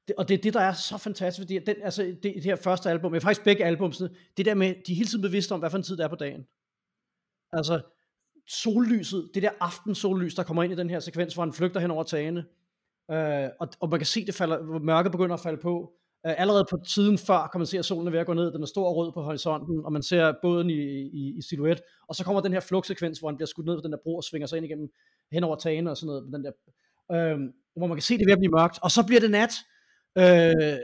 det, 0.08 0.16
og 0.16 0.28
det 0.28 0.34
er 0.34 0.42
det, 0.42 0.54
der 0.54 0.60
er 0.60 0.72
så 0.72 0.98
fantastisk, 0.98 1.42
fordi 1.44 1.58
den, 1.58 1.76
altså, 1.82 2.02
det, 2.02 2.22
det 2.22 2.44
her 2.44 2.56
første 2.56 2.90
album, 2.90 3.12
men 3.12 3.20
faktisk 3.20 3.44
begge 3.44 3.64
album, 3.64 3.92
det 4.36 4.46
der 4.46 4.54
med, 4.54 4.74
de 4.86 4.92
er 4.92 4.96
hele 4.96 5.08
tiden 5.08 5.22
bevidste 5.22 5.52
om, 5.52 5.60
hvad 5.60 5.70
for 5.70 5.76
en 5.76 5.82
tid 5.82 5.96
det 5.96 6.04
er 6.04 6.08
på 6.08 6.16
dagen. 6.16 6.46
Altså, 7.52 7.80
sollyset, 8.48 9.30
det 9.34 9.42
der 9.42 9.50
aftensollys, 9.60 10.34
der 10.34 10.42
kommer 10.42 10.62
ind 10.62 10.72
i 10.72 10.76
den 10.76 10.90
her 10.90 11.00
sekvens, 11.00 11.34
hvor 11.34 11.42
han 11.42 11.52
flygter 11.52 11.80
hen 11.80 11.90
over 11.90 12.04
tagene, 12.04 12.44
øh, 13.10 13.48
og, 13.60 13.68
og 13.80 13.88
man 13.88 13.98
kan 13.98 14.06
se, 14.06 14.26
det 14.26 14.34
falder, 14.34 14.62
hvor 14.62 14.78
mørket 14.78 15.12
begynder 15.12 15.34
at 15.34 15.40
falde 15.40 15.62
på. 15.62 15.92
Øh, 16.26 16.34
allerede 16.38 16.64
på 16.70 16.78
tiden 16.86 17.18
før 17.18 17.48
kan 17.52 17.58
man 17.58 17.66
se, 17.66 17.78
at 17.78 17.84
solen 17.84 18.06
er 18.06 18.10
ved 18.10 18.18
at 18.18 18.26
gå 18.26 18.34
ned, 18.34 18.52
den 18.52 18.62
er 18.62 18.66
stor 18.66 18.88
og 18.88 18.96
rød 18.96 19.12
på 19.12 19.22
horisonten, 19.22 19.84
og 19.84 19.92
man 19.92 20.02
ser 20.02 20.32
båden 20.42 20.70
i, 20.70 20.82
i, 21.20 21.34
i 21.38 21.42
silhuet, 21.42 21.80
og 22.08 22.14
så 22.14 22.24
kommer 22.24 22.40
den 22.40 22.52
her 22.52 22.60
flugtsekvens, 22.60 23.18
hvor 23.18 23.28
han 23.28 23.36
bliver 23.36 23.46
skudt 23.46 23.66
ned 23.66 23.76
på 23.76 23.80
den 23.82 23.92
der 23.92 23.98
bro 24.04 24.16
og 24.16 24.24
svinger 24.24 24.46
sig 24.46 24.56
ind 24.56 24.66
igennem 24.66 24.88
hen 25.32 25.44
over 25.44 25.56
tagene 25.56 25.90
og 25.90 25.96
sådan 25.96 26.06
noget, 26.06 26.32
den 26.32 26.44
der, 26.44 26.52
øh, 27.12 27.38
hvor 27.76 27.86
man 27.86 27.96
kan 27.96 28.02
se, 28.02 28.14
det 28.14 28.22
er 28.22 28.26
ved 28.26 28.32
at 28.32 28.38
blive 28.38 28.52
mørkt, 28.52 28.78
og 28.82 28.90
så 28.90 29.06
bliver 29.06 29.20
det 29.20 29.30
nat, 29.30 29.52
øh, 30.18 30.78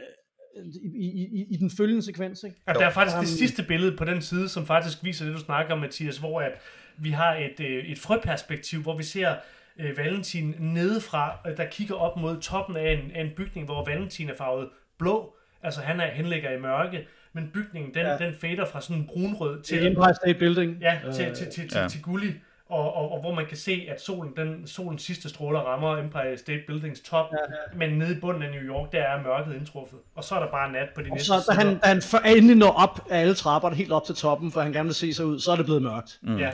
i, 0.74 1.07
i, 1.07 1.40
i, 1.40 1.46
i 1.50 1.57
den 1.57 1.70
følgende 1.70 2.03
sekvens, 2.03 2.42
ikke? 2.44 2.57
Og 2.66 2.74
der 2.74 2.87
er 2.87 2.90
faktisk 2.90 3.16
Um, 3.16 3.24
det 3.24 3.29
sidste 3.29 3.62
billede 3.62 3.96
på 3.96 4.05
den 4.05 4.22
side, 4.22 4.48
som 4.48 4.66
faktisk 4.66 5.05
viser 5.05 5.24
det, 5.24 5.35
du 5.35 5.40
snakker 5.40 5.72
om, 5.74 5.81
Mathias, 5.81 6.18
hvor 6.18 6.40
at 6.40 6.53
vi 6.98 7.11
har 7.11 7.35
et, 7.35 7.61
øh, 7.61 7.85
et 7.85 7.98
frøperspektiv, 7.98 8.83
hvor 8.83 8.96
vi 8.96 9.03
ser 9.03 9.35
øh, 9.81 9.96
Valentin 9.96 10.55
nedefra, 10.59 11.38
øh, 11.46 11.57
der 11.57 11.66
kigger 11.70 11.94
op 11.94 12.16
mod 12.16 12.40
toppen 12.40 12.76
af 12.76 12.92
en, 12.92 13.11
af 13.11 13.20
en 13.20 13.31
bygning, 13.37 13.66
hvor 13.66 13.85
Valentin 13.85 14.31
er 14.31 14.35
farvet 14.35 14.68
blå, 15.00 15.34
altså 15.62 15.80
han 15.80 16.00
er 16.00 16.06
henligger 16.12 16.50
i 16.50 16.60
mørke, 16.60 17.06
men 17.32 17.50
bygningen, 17.54 17.94
den, 17.94 18.06
ja. 18.06 18.16
Den 18.18 18.34
fader 18.40 18.64
fra 18.72 18.80
sådan 18.80 18.96
en 18.96 19.06
brunrød 19.12 19.62
Til 19.62 19.78
til, 19.78 19.86
Empire 19.86 20.14
State 20.14 20.38
Building. 20.38 20.76
ja, 20.80 20.98
til, 21.12 21.26
Øh, 21.26 21.34
til, 21.34 21.46
til, 21.46 21.52
til, 21.52 21.68
ja. 21.74 21.80
til, 21.82 21.90
til 21.90 22.02
gullig, 22.02 22.34
og, 22.68 22.94
og, 22.94 23.12
og 23.12 23.20
hvor 23.20 23.34
man 23.34 23.46
kan 23.46 23.56
se, 23.56 23.86
at 23.90 24.00
solen, 24.00 24.32
den, 24.36 24.66
solens 24.66 25.02
sidste 25.02 25.28
stråler 25.28 25.60
rammer 25.60 25.96
Empire 25.96 26.36
State 26.36 26.60
Buildings 26.66 27.00
top, 27.00 27.26
ja, 27.32 27.36
ja. 27.38 27.78
men 27.78 27.98
nede 27.98 28.16
i 28.16 28.20
bunden 28.20 28.42
af 28.42 28.50
New 28.50 28.60
York, 28.62 28.92
der 28.92 29.02
er 29.02 29.22
mørket 29.22 29.54
indtruffet. 29.54 29.98
Og 30.14 30.24
så 30.24 30.34
er 30.34 30.38
der 30.40 30.50
bare 30.50 30.72
nat 30.72 30.88
på 30.94 31.00
de 31.02 31.06
Og 31.10 31.12
næste 31.16 31.26
så 31.26 31.44
da 31.48 31.54
han, 31.54 31.78
da 31.78 31.86
han 31.86 32.02
for 32.02 32.18
endelig 32.18 32.56
når 32.56 32.70
op 32.70 33.00
af 33.10 33.20
alle 33.20 33.34
trapperne, 33.34 33.76
helt 33.76 33.92
op 33.92 34.04
til 34.06 34.14
toppen, 34.14 34.52
for 34.52 34.60
han 34.60 34.72
gerne 34.72 34.86
vil 34.86 34.94
se 34.94 35.12
sig 35.14 35.24
ud, 35.26 35.40
så 35.40 35.52
er 35.52 35.56
det 35.56 35.64
blevet 35.64 35.82
mørkt. 35.82 36.18
Mm. 36.22 36.38
Ja. 36.38 36.50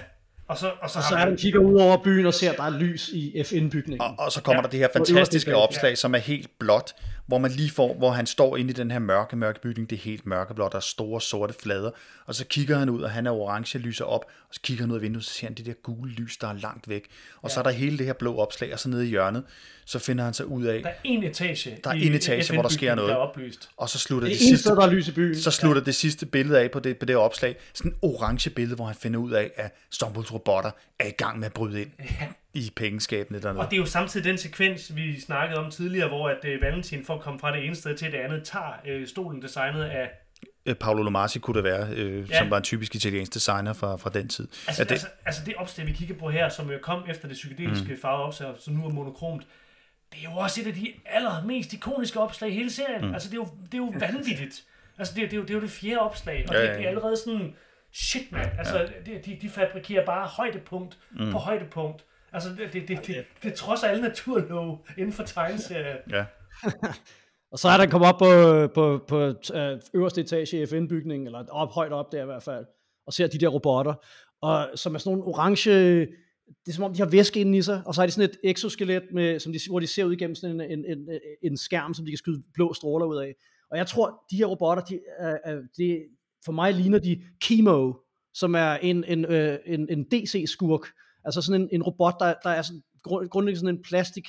Og 0.49 0.57
så, 0.59 0.71
og 0.81 0.91
så, 0.91 0.99
Og 0.99 1.05
har 1.05 1.09
så 1.11 1.15
er 1.15 1.19
han 1.19 1.37
kigger 1.37 1.61
ud 1.61 1.75
over 1.81 1.97
byen 2.03 2.27
og 2.27 2.35
ser, 2.35 2.51
at 2.51 2.57
der 2.57 2.63
er 2.63 2.79
lys 2.79 3.09
i 3.09 3.43
FN-bygningen. 3.45 4.01
Og, 4.01 4.15
og 4.19 4.33
så 4.33 4.43
kommer 4.43 4.59
Ja. 4.59 4.63
der 4.63 4.69
det 4.71 4.79
her 4.81 4.89
fantastiske 4.93 5.57
opslag, 5.57 5.99
som 5.99 6.15
er 6.15 6.19
helt 6.19 6.51
blåt, 6.59 6.95
hvor 7.27 7.39
man 7.39 7.51
lige 7.51 7.71
får, 7.71 7.95
hvor 7.95 8.11
han 8.11 8.27
står 8.27 8.57
inde 8.57 8.71
i 8.71 8.73
den 8.73 8.91
her 8.91 8.99
mørke, 8.99 9.37
mørke 9.37 9.61
bygning, 9.61 9.91
det 9.91 9.97
er 9.97 10.01
helt 10.01 10.27
mørkeblåt, 10.27 10.73
der 10.73 10.79
er 10.79 10.81
store 10.81 11.21
sorte 11.21 11.55
flader, 11.63 11.91
og 12.27 12.35
så 12.35 12.45
kigger 12.47 12.79
han 12.79 12.89
ud, 12.89 13.03
og 13.03 13.11
han 13.11 13.27
er 13.27 13.31
orange, 13.31 13.79
lyser 13.79 14.05
op, 14.05 14.25
og 14.49 14.55
så 14.55 14.61
kigger 14.61 14.83
han 14.85 14.91
ud 14.91 14.97
af 14.97 15.03
vinduet, 15.03 15.25
så 15.25 15.35
ser 15.35 15.47
han 15.47 15.55
det 15.55 15.67
der 15.67 15.73
gule 15.73 16.13
lys, 16.13 16.37
der 16.37 16.49
er 16.49 16.53
langt 16.53 16.89
væk, 16.89 17.05
og 17.43 17.49
ja. 17.49 17.55
så 17.55 17.61
er 17.61 17.65
der 17.65 17.71
hele 17.71 17.99
det 17.99 18.07
her 18.07 18.13
blå 18.13 18.37
opslag, 18.37 18.73
og 18.73 18.79
så 18.79 18.89
nede 18.89 19.07
i 19.07 19.09
hjørnet, 19.09 19.45
så 19.85 19.99
finder 19.99 20.25
han 20.25 20.35
sig 20.35 20.47
ud 20.47 20.65
af, 20.65 20.83
Der 20.83 20.89
er 20.89 20.95
en 21.05 21.23
etage. 21.23 21.79
Der 21.85 21.91
er 21.91 21.95
en 21.95 22.15
etage, 22.15 22.53
hvor 22.53 22.63
der 22.63 22.69
sker 22.69 22.95
noget. 22.95 23.09
Der 23.09 23.15
er 23.15 23.21
oplyst. 23.21 23.71
og 23.77 23.89
så 23.89 23.99
slutter 23.99 24.29
det 24.29 24.39
sidste, 24.39 24.59
sted, 24.59 24.77
der 24.77 24.83
er 24.83 24.91
lys 24.91 25.09
i 25.09 25.13
byen. 25.13 25.37
så 25.37 25.51
slutter 25.51 25.83
det 25.83 25.95
sidste 25.95 26.27
billede 26.27 26.61
af 26.61 26.71
på 26.71 26.81
det, 26.81 26.99
på 26.99 27.07
det 27.07 27.17
opslag, 27.17 27.57
sådan 27.75 27.93
en 27.93 27.99
orange 28.03 28.51
billede, 28.51 28.77
hvor 28.77 28.85
han 28.85 28.95
finder 28.95 29.21
ud 29.21 29.31
af, 29.33 29.51
at 29.57 29.75
Stumbles 29.91 30.35
robotter 30.35 30.71
er 30.99 31.07
i 31.07 31.11
gang 31.11 31.39
med 31.39 31.47
at 31.47 31.53
bryde 31.53 31.81
ind 31.83 31.91
i 32.57 32.73
pengeskabene 32.77 33.41
dernede. 33.41 33.65
Og 33.65 33.71
det 33.71 33.77
er 33.77 33.81
jo 33.81 33.87
samtidig 33.87 34.25
den 34.25 34.39
sekvens, 34.39 34.97
vi 34.97 35.21
snakkede 35.21 35.59
om 35.61 35.71
tidligere, 35.71 36.09
hvor 36.09 36.29
at 36.29 36.39
uh, 36.45 36.63
Valentin 36.63 37.05
for 37.05 37.15
at 37.15 37.21
komme 37.21 37.41
fra 37.41 37.57
det 37.57 37.65
ene 37.65 37.75
sted 37.75 37.97
til 37.97 38.13
det 38.13 38.19
andet, 38.19 38.45
tager 38.45 39.01
uh, 39.01 39.07
stolen 39.07 39.43
designet 39.43 39.85
af... 39.85 40.11
Øh, 40.67 40.75
Paolo 40.75 41.03
Lomasi 41.03 41.39
kunne 41.39 41.55
det 41.57 41.65
være, 41.65 41.89
øh, 41.97 42.31
Ja. 42.31 42.39
som 42.39 42.51
var 42.51 42.57
en 42.57 42.63
typisk 42.63 42.95
italiensk 42.95 43.35
designer 43.35 43.73
fra, 43.73 43.97
fra 43.97 44.11
den 44.11 44.29
tid. 44.29 44.49
Altså, 44.69 44.83
At 44.83 44.89
det, 44.89 44.95
altså, 44.95 45.09
altså 45.27 45.43
det 45.47 45.55
opslag, 45.57 45.87
vi 45.87 45.93
kigger 45.93 46.15
på 46.15 46.31
her, 46.31 46.49
som 46.49 46.71
jo 46.71 46.79
kom 46.83 47.03
efter 47.09 47.29
det 47.29 47.35
psykedeliske 47.35 47.89
mm. 47.95 48.01
farveopslag, 48.01 48.55
som 48.61 48.75
nu 48.75 48.85
er 48.87 48.91
monokromt, 48.93 49.47
det 50.13 50.19
er 50.19 50.31
jo 50.31 50.37
også 50.37 50.61
et 50.61 50.67
af 50.67 50.73
de 50.75 50.93
allermest 51.07 51.73
ikoniske 51.73 52.21
opslag 52.21 52.51
i 52.51 52.55
hele 52.55 52.71
serien. 52.71 53.07
Mm. 53.07 53.15
Altså, 53.15 53.29
det 53.29 53.35
er 53.35 53.39
jo, 53.41 53.49
det 53.65 53.75
er 53.75 53.79
jo 53.79 53.93
vanvittigt. 54.01 54.63
Altså, 54.99 55.15
det, 55.15 55.25
er- 55.25 55.29
det, 55.29 55.33
er 55.33 55.37
jo, 55.37 55.43
det 55.43 55.51
er 55.51 55.55
jo 55.55 55.61
det 55.61 55.71
fjerde 55.71 55.99
opslag, 56.01 56.45
og 56.49 56.55
Ja, 56.55 56.61
det, 56.61 56.67
ja, 56.67 56.73
ja. 56.73 56.79
det 56.79 56.85
er 56.85 56.89
allerede 56.89 57.17
sådan, 57.17 57.55
shit 57.93 58.33
mand, 58.33 58.51
altså, 58.59 58.89
det, 59.07 59.27
de, 59.27 59.39
de 59.43 59.49
fabrikerer 59.51 60.05
bare 60.05 60.27
højdepunkt 60.27 60.99
mm. 61.11 61.31
på 61.33 61.39
højdepunkt. 61.39 62.05
Altså, 62.33 62.49
det, 62.51 62.73
det, 62.73 62.89
det, 62.89 63.07
det, 63.07 63.25
det 63.43 63.53
er 63.53 63.57
trods 63.57 63.83
alle 63.83 64.03
naturlov 64.03 64.87
inden 64.99 65.13
for 65.13 65.23
tegneserier. 65.23 65.97
Ja. 66.11 66.25
Og 67.53 67.59
så 67.59 67.69
er 67.69 67.77
der 67.77 67.87
kommet 67.87 68.09
op 68.09 68.19
på, 68.19 68.69
på, 68.75 69.05
på 69.09 69.35
øh, 69.55 69.81
øverste 69.95 70.21
etage 70.21 70.63
i 70.63 70.67
FN-bygningen, 70.67 71.27
eller 71.27 71.45
op 71.51 71.73
højt 71.73 71.93
op 71.93 72.13
der 72.13 72.23
i 72.23 72.27
hvert 72.27 72.43
fald, 72.43 72.67
og 73.07 73.13
ser 73.13 73.27
de 73.27 73.39
der 73.39 73.49
robotter, 73.49 73.95
og 74.43 74.69
som 74.75 74.95
er 74.95 74.99
sådan 74.99 75.19
nogle 75.19 75.25
orange, 75.25 75.71
det 76.67 76.69
er 76.69 76.73
som 76.73 76.85
om 76.85 76.93
de 76.95 76.99
har 76.99 77.09
væske 77.09 77.41
inde 77.41 77.59
i 77.59 77.63
sig, 77.63 77.83
og 77.87 77.95
så 77.95 78.01
har 78.01 78.07
de 78.07 78.13
sådan 78.13 78.31
et 78.31 78.51
exoskelet, 78.51 79.03
med, 79.13 79.41
som 79.41 79.53
de, 79.53 79.59
hvor 79.71 79.81
de 79.81 79.87
ser 79.87 80.05
ud 80.05 80.13
igennem 80.13 80.35
sådan 80.35 80.61
en, 80.61 80.71
en, 80.71 80.85
en, 80.85 81.09
en 81.43 81.57
skærm, 81.57 81.95
som 81.95 82.05
de 82.05 82.11
kan 82.11 82.19
skyde 82.19 82.43
blå 82.55 82.75
stråler 82.75 83.07
ud 83.07 83.17
af. 83.17 83.35
Og 83.71 83.79
jeg 83.79 83.87
tror, 83.87 84.25
de 84.31 84.37
her 84.37 84.47
robotter, 84.47 84.85
de, 84.85 85.01
er, 85.19 85.39
er, 85.45 85.61
de, 85.79 86.03
for 86.45 86.53
mig 86.53 86.75
ligner 86.75 86.99
de 86.99 87.23
Chemo, 87.43 87.93
som 88.35 88.55
er 88.55 88.73
en, 88.73 89.05
en, 89.05 89.25
øh, 89.25 89.59
en, 89.67 89.89
en 89.91 90.05
DC-skurk, 90.05 90.87
altså 91.27 91.43
sådan 91.43 91.61
en, 91.61 91.69
en 91.73 91.83
robot, 91.83 92.15
der, 92.21 92.35
der 92.45 92.51
er 92.51 92.63
sådan, 92.63 92.83
grund, 93.03 93.29
grundlæggende 93.29 93.61
sådan 93.61 93.75
en 93.75 93.83
plastik, 93.83 94.29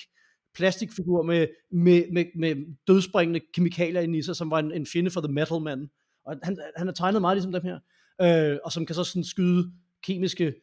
plastikfigur 0.56 1.24
med, 1.24 1.48
med, 1.72 2.04
med, 2.14 2.26
med 2.36 2.56
dødsbringende 2.88 3.42
kemikalier 3.54 4.02
inde 4.02 4.18
i 4.18 4.22
sig, 4.22 4.36
som 4.36 4.52
var 4.52 4.60
en, 4.60 4.72
en 4.72 4.86
fjende 4.86 5.12
for 5.12 5.22
The 5.22 5.34
Metal 5.34 5.62
Man. 5.62 5.90
Og 6.26 6.36
han, 6.44 6.58
han 6.78 6.88
er 6.88 6.92
tegnet 6.92 7.22
meget 7.22 7.38
ligesom 7.38 7.52
dem 7.52 7.64
her, 7.64 7.80
øh, 8.22 8.58
og 8.64 8.72
som 8.72 8.86
kan 8.86 8.96
så 8.96 9.04
sådan 9.04 9.24
skyde 9.24 9.72
kemiske 10.04 10.54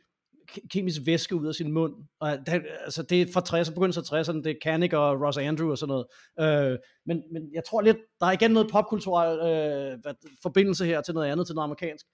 kemisk 0.70 1.00
væske 1.06 1.36
ud 1.36 1.46
af 1.46 1.54
sin 1.54 1.72
mund. 1.72 1.94
Og 2.20 2.38
det, 2.46 2.62
altså 2.84 3.02
det 3.02 3.22
er 3.22 3.26
fra 3.32 3.40
60'erne, 3.40 3.74
begyndelsen 3.74 4.04
af 4.12 4.22
60'erne, 4.22 4.42
det 4.42 4.46
er 4.46 4.54
Kanik 4.62 4.92
og 4.92 5.20
Ross 5.20 5.38
Andrew 5.38 5.70
og 5.70 5.78
sådan 5.78 5.90
noget. 5.90 6.06
Øh, 6.72 6.78
men, 7.06 7.22
men 7.32 7.42
jeg 7.54 7.62
tror 7.68 7.80
lidt, 7.80 7.96
der 8.20 8.26
er 8.26 8.32
igen 8.32 8.50
noget 8.50 8.70
popkulturel 8.72 9.38
øh, 9.38 10.00
hvad, 10.02 10.14
forbindelse 10.42 10.86
her 10.86 11.00
til 11.00 11.14
noget 11.14 11.28
andet, 11.28 11.46
til 11.46 11.54
noget 11.54 11.64
amerikansk. 11.64 12.06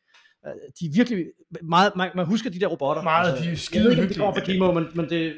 Øh, 0.47 0.53
de 0.81 0.87
er 0.87 0.91
virkelig 0.95 1.25
meget, 1.63 1.93
man, 1.97 2.11
man 2.15 2.27
husker 2.27 2.51
de 2.51 2.61
der 2.61 2.67
robotter. 2.67 3.03
Meget, 3.03 3.39
de 3.43 3.51
er 3.51 3.57
skide 3.57 3.83
Jeg 3.85 3.85
ved 3.85 3.91
ikke, 3.91 4.03
om 4.03 4.09
det 4.09 4.17
kommer 4.17 4.35
fra 4.35 4.41
Kimo, 4.45 4.73
men, 4.73 4.87
men 4.95 5.05
det, 5.11 5.35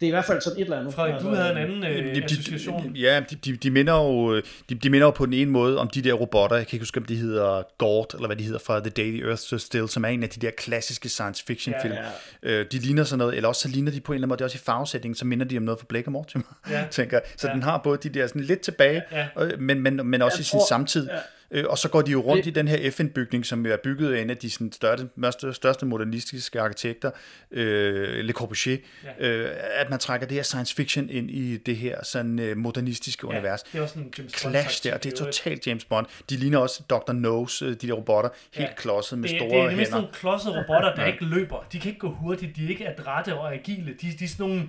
det 0.00 0.02
er 0.02 0.06
i 0.06 0.10
hvert 0.10 0.24
fald 0.24 0.40
sådan 0.40 0.58
et 0.58 0.64
eller 0.64 0.78
andet. 0.80 0.94
Frederik, 0.94 1.22
du 1.22 1.28
havde 1.28 1.50
en 1.50 1.56
anden 1.56 1.84
øh, 1.84 2.14
de, 2.14 2.24
association. 2.24 2.94
de, 2.94 3.00
ja, 3.00 3.20
de, 3.30 3.36
de, 3.36 3.56
de, 3.56 3.70
minder 3.70 3.94
jo, 3.94 4.36
de, 4.68 4.74
de 4.74 4.90
minder 4.90 5.06
jo 5.06 5.10
på 5.10 5.26
den 5.26 5.32
ene 5.34 5.50
måde 5.50 5.78
om 5.78 5.88
de 5.88 6.02
der 6.02 6.12
robotter, 6.12 6.56
jeg 6.56 6.66
kan 6.66 6.76
ikke 6.76 6.82
huske, 6.82 7.00
om 7.00 7.04
de 7.04 7.16
hedder 7.16 7.62
Gord, 7.78 8.14
eller 8.14 8.26
hvad 8.26 8.36
de 8.36 8.44
hedder 8.44 8.58
fra 8.58 8.80
The 8.80 8.90
Daily 8.90 9.22
Earth 9.24 9.40
Stood 9.40 9.58
Still, 9.58 9.88
som 9.88 10.04
er 10.04 10.08
en 10.08 10.22
af 10.22 10.28
de 10.28 10.40
der 10.40 10.50
klassiske 10.50 11.08
science 11.08 11.44
fiction 11.46 11.74
Ja, 11.74 11.82
film. 11.82 11.94
ja. 12.42 12.50
Øh, 12.60 12.66
de 12.72 12.78
ligner 12.78 13.04
sådan 13.04 13.18
noget, 13.18 13.36
eller 13.36 13.48
også 13.48 13.60
så 13.62 13.68
ligner 13.68 13.92
de 13.92 14.00
på 14.00 14.12
en 14.12 14.14
eller 14.16 14.22
anden 14.24 14.28
måde, 14.28 14.36
det 14.38 14.42
er 14.42 14.46
også 14.46 14.58
i 14.58 14.64
farvesætningen, 14.64 15.14
så 15.16 15.24
minder 15.26 15.46
de 15.46 15.56
om 15.56 15.62
noget 15.62 15.80
fra 15.80 15.86
Blake 15.88 16.08
og 16.08 16.12
Mortimer, 16.12 16.44
Ja. 16.70 16.84
tænker. 16.90 17.20
Så 17.36 17.48
Ja. 17.48 17.54
den 17.54 17.62
har 17.62 17.80
både 17.84 17.98
de 18.02 18.08
der 18.08 18.26
sådan 18.26 18.42
lidt 18.42 18.60
tilbage, 18.60 19.02
Ja. 19.12 19.26
øh, 19.40 19.60
men, 19.60 19.80
men, 19.82 20.00
men 20.06 20.22
også 20.22 20.36
Jeg 20.36 20.40
i 20.40 20.44
sin 20.44 20.58
tror- 20.58 20.66
samtid. 20.68 21.06
ja. 21.08 21.18
Øh, 21.50 21.64
og 21.68 21.78
så 21.78 21.88
går 21.88 22.02
de 22.02 22.10
jo 22.10 22.20
rundt 22.20 22.44
Det- 22.44 22.50
i 22.50 22.54
den 22.54 22.68
her 22.68 22.90
FN-bygning, 22.90 23.46
som 23.46 23.66
er 23.66 23.76
bygget 23.84 24.14
af 24.14 24.22
en 24.22 24.30
af 24.30 24.36
de 24.36 24.50
sådan, 24.50 24.72
største, 24.72 25.52
største, 25.54 25.86
modernistiske 25.86 26.60
arkitekter, 26.60 27.10
øh, 27.50 28.24
Le 28.24 28.32
Corbusier, 28.32 28.76
Ja. 29.20 29.28
øh, 29.28 29.50
at 29.74 29.90
man 29.90 29.98
trækker 29.98 30.26
det 30.26 30.34
her 30.34 30.42
science 30.42 30.74
fiction 30.74 31.10
ind 31.10 31.30
i 31.30 31.56
det 31.56 31.76
her 31.76 32.04
sådan 32.04 32.38
øh, 32.38 32.56
modernistiske 32.56 33.26
Ja, 33.30 33.36
univers. 33.38 33.62
det 33.62 33.78
er 33.78 33.82
også 33.82 33.98
en 33.98 34.12
James 34.18 34.42
Bond 34.42 34.52
Clash 34.54 34.84
der, 34.84 34.96
det 34.96 35.12
er 35.12 35.16
totalt 35.16 35.66
James 35.66 35.84
Bond. 35.84 36.06
De 36.30 36.36
ligner 36.36 36.58
også 36.58 36.82
Dr. 36.90 37.12
Nose, 37.12 37.64
øh, 37.64 37.70
de 37.70 37.86
der 37.86 37.92
robotter, 37.92 38.30
helt 38.54 38.68
Ja. 38.68 38.74
klodset 38.76 39.18
med 39.18 39.28
det, 39.28 39.38
store 39.38 39.48
det 39.66 39.72
er 39.72 39.76
mest 39.76 39.90
hænder. 39.90 39.90
nogle 39.90 40.08
klodsede 40.14 40.60
robotter, 40.62 40.94
der 40.94 41.06
ikke 41.06 41.24
løber. 41.24 41.66
De 41.72 41.80
kan 41.80 41.88
ikke 41.88 42.00
gå 42.00 42.10
hurtigt, 42.10 42.56
de 42.56 42.64
er 42.64 42.68
ikke 42.68 42.88
adrette 42.88 43.34
og 43.34 43.54
agile. 43.54 43.94
De, 44.02 44.06
de 44.18 44.24
er 44.24 44.28
sådan 44.28 44.46
nogle 44.46 44.62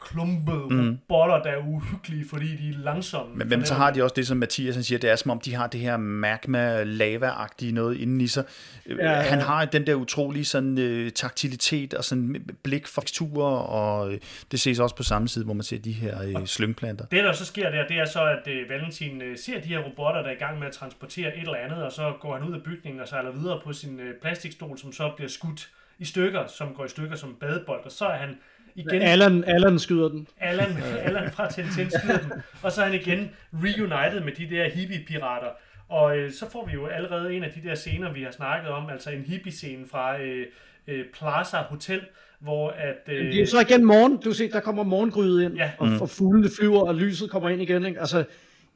klumpede 0.00 0.66
mm. 0.70 0.88
robotter, 0.88 1.42
der 1.42 1.50
er 1.50 1.66
uhyggelige, 1.68 2.28
fordi 2.28 2.56
de 2.56 2.68
er 2.68 2.78
langsomme. 2.78 3.34
Men, 3.34 3.48
men 3.48 3.64
så 3.64 3.74
har 3.74 3.90
de 3.90 4.02
også 4.02 4.14
det, 4.14 4.26
som 4.26 4.36
Mathias 4.36 4.74
han 4.74 4.84
siger, 4.84 4.98
det 4.98 5.10
er 5.10 5.16
som 5.16 5.30
om, 5.30 5.40
de 5.40 5.54
har 5.54 5.66
det 5.66 5.80
her 5.80 5.96
magma 5.96 6.82
lava 6.82 7.30
noget 7.62 7.96
inden 7.96 8.20
i 8.20 8.26
sig. 8.26 8.44
Ja, 8.88 8.94
ja. 8.94 9.20
Han 9.20 9.40
har 9.40 9.64
den 9.64 9.86
der 9.86 9.94
utrolige 9.94 10.44
sådan, 10.44 10.78
uh, 10.78 11.08
taktilitet 11.08 11.94
og 11.94 12.04
sådan 12.04 12.46
blik 12.62 12.86
for 12.86 13.00
teksturer, 13.00 13.56
og 13.56 14.08
uh, 14.08 14.14
det 14.50 14.60
ses 14.60 14.78
også 14.78 14.96
på 14.96 15.02
samme 15.02 15.28
side, 15.28 15.44
hvor 15.44 15.54
man 15.54 15.62
ser 15.62 15.78
de 15.78 15.92
her 15.92 16.38
uh, 16.38 16.44
slyngplanter. 16.44 17.04
Det, 17.04 17.24
der 17.24 17.32
så 17.32 17.44
sker 17.44 17.70
der, 17.70 17.86
det 17.86 17.98
er 17.98 18.04
så, 18.04 18.24
at 18.24 18.46
uh, 18.46 18.70
Valentin 18.70 19.16
uh, 19.16 19.36
ser 19.36 19.60
de 19.60 19.68
her 19.68 19.78
robotter, 19.78 20.22
der 20.22 20.28
er 20.28 20.34
i 20.34 20.38
gang 20.38 20.58
med 20.58 20.66
at 20.66 20.72
transportere 20.72 21.36
et 21.36 21.42
eller 21.42 21.56
andet, 21.56 21.82
og 21.82 21.92
så 21.92 22.12
går 22.20 22.38
han 22.38 22.48
ud 22.48 22.54
af 22.54 22.62
bygningen 22.62 23.00
og 23.00 23.08
sejler 23.08 23.30
videre 23.30 23.60
på 23.64 23.72
sin 23.72 23.94
uh, 23.94 24.06
plastikstol, 24.22 24.78
som 24.78 24.92
så 24.92 25.12
bliver 25.16 25.28
skudt 25.28 25.68
i 25.98 26.04
stykker, 26.04 26.46
som 26.46 26.74
går 26.74 26.84
i 26.84 26.88
stykker 26.88 27.16
som 27.16 27.36
badebold, 27.40 27.84
og 27.84 27.92
så 27.92 28.04
er 28.04 28.16
han 28.16 28.38
igen... 28.74 29.02
Allan, 29.02 29.44
Allan 29.44 29.78
skyder 29.78 30.08
den. 30.08 30.28
Allan, 30.40 30.76
Allan 31.02 31.30
fra 31.30 31.50
Tintin 31.50 31.90
skyder 31.90 32.18
den. 32.18 32.32
Og 32.62 32.72
så 32.72 32.80
er 32.80 32.86
han 32.86 32.94
igen 32.94 33.30
reunited 33.52 34.20
med 34.20 34.32
de 34.32 34.56
der 34.56 34.68
hippie-pirater. 34.70 35.48
Og 35.88 36.18
øh, 36.18 36.32
så 36.32 36.50
får 36.50 36.66
vi 36.66 36.72
jo 36.72 36.86
allerede 36.86 37.34
en 37.34 37.44
af 37.44 37.50
de 37.50 37.68
der 37.68 37.74
scener, 37.74 38.12
vi 38.12 38.22
har 38.22 38.30
snakket 38.30 38.70
om, 38.70 38.90
altså 38.90 39.10
en 39.10 39.22
hippie-scene 39.22 39.86
fra 39.90 40.20
øh, 40.20 40.46
øh, 40.88 41.04
Plaza 41.14 41.56
Hotel, 41.56 42.00
hvor 42.40 42.70
at... 42.70 43.14
Øh... 43.14 43.32
Det 43.32 43.42
er 43.42 43.46
så 43.46 43.60
igen 43.60 43.84
morgen, 43.84 44.16
du 44.16 44.32
ser, 44.32 44.48
der 44.48 44.60
kommer 44.60 44.82
morgengryde 44.82 45.44
ind, 45.44 45.54
ja. 45.54 45.70
og, 45.78 45.88
mm. 45.88 46.00
og 46.00 46.10
fuglene 46.10 46.48
flyver, 46.58 46.80
og 46.80 46.94
lyset 46.94 47.30
kommer 47.30 47.48
ind 47.48 47.62
igen. 47.62 47.86
Ikke? 47.86 48.00
Altså, 48.00 48.24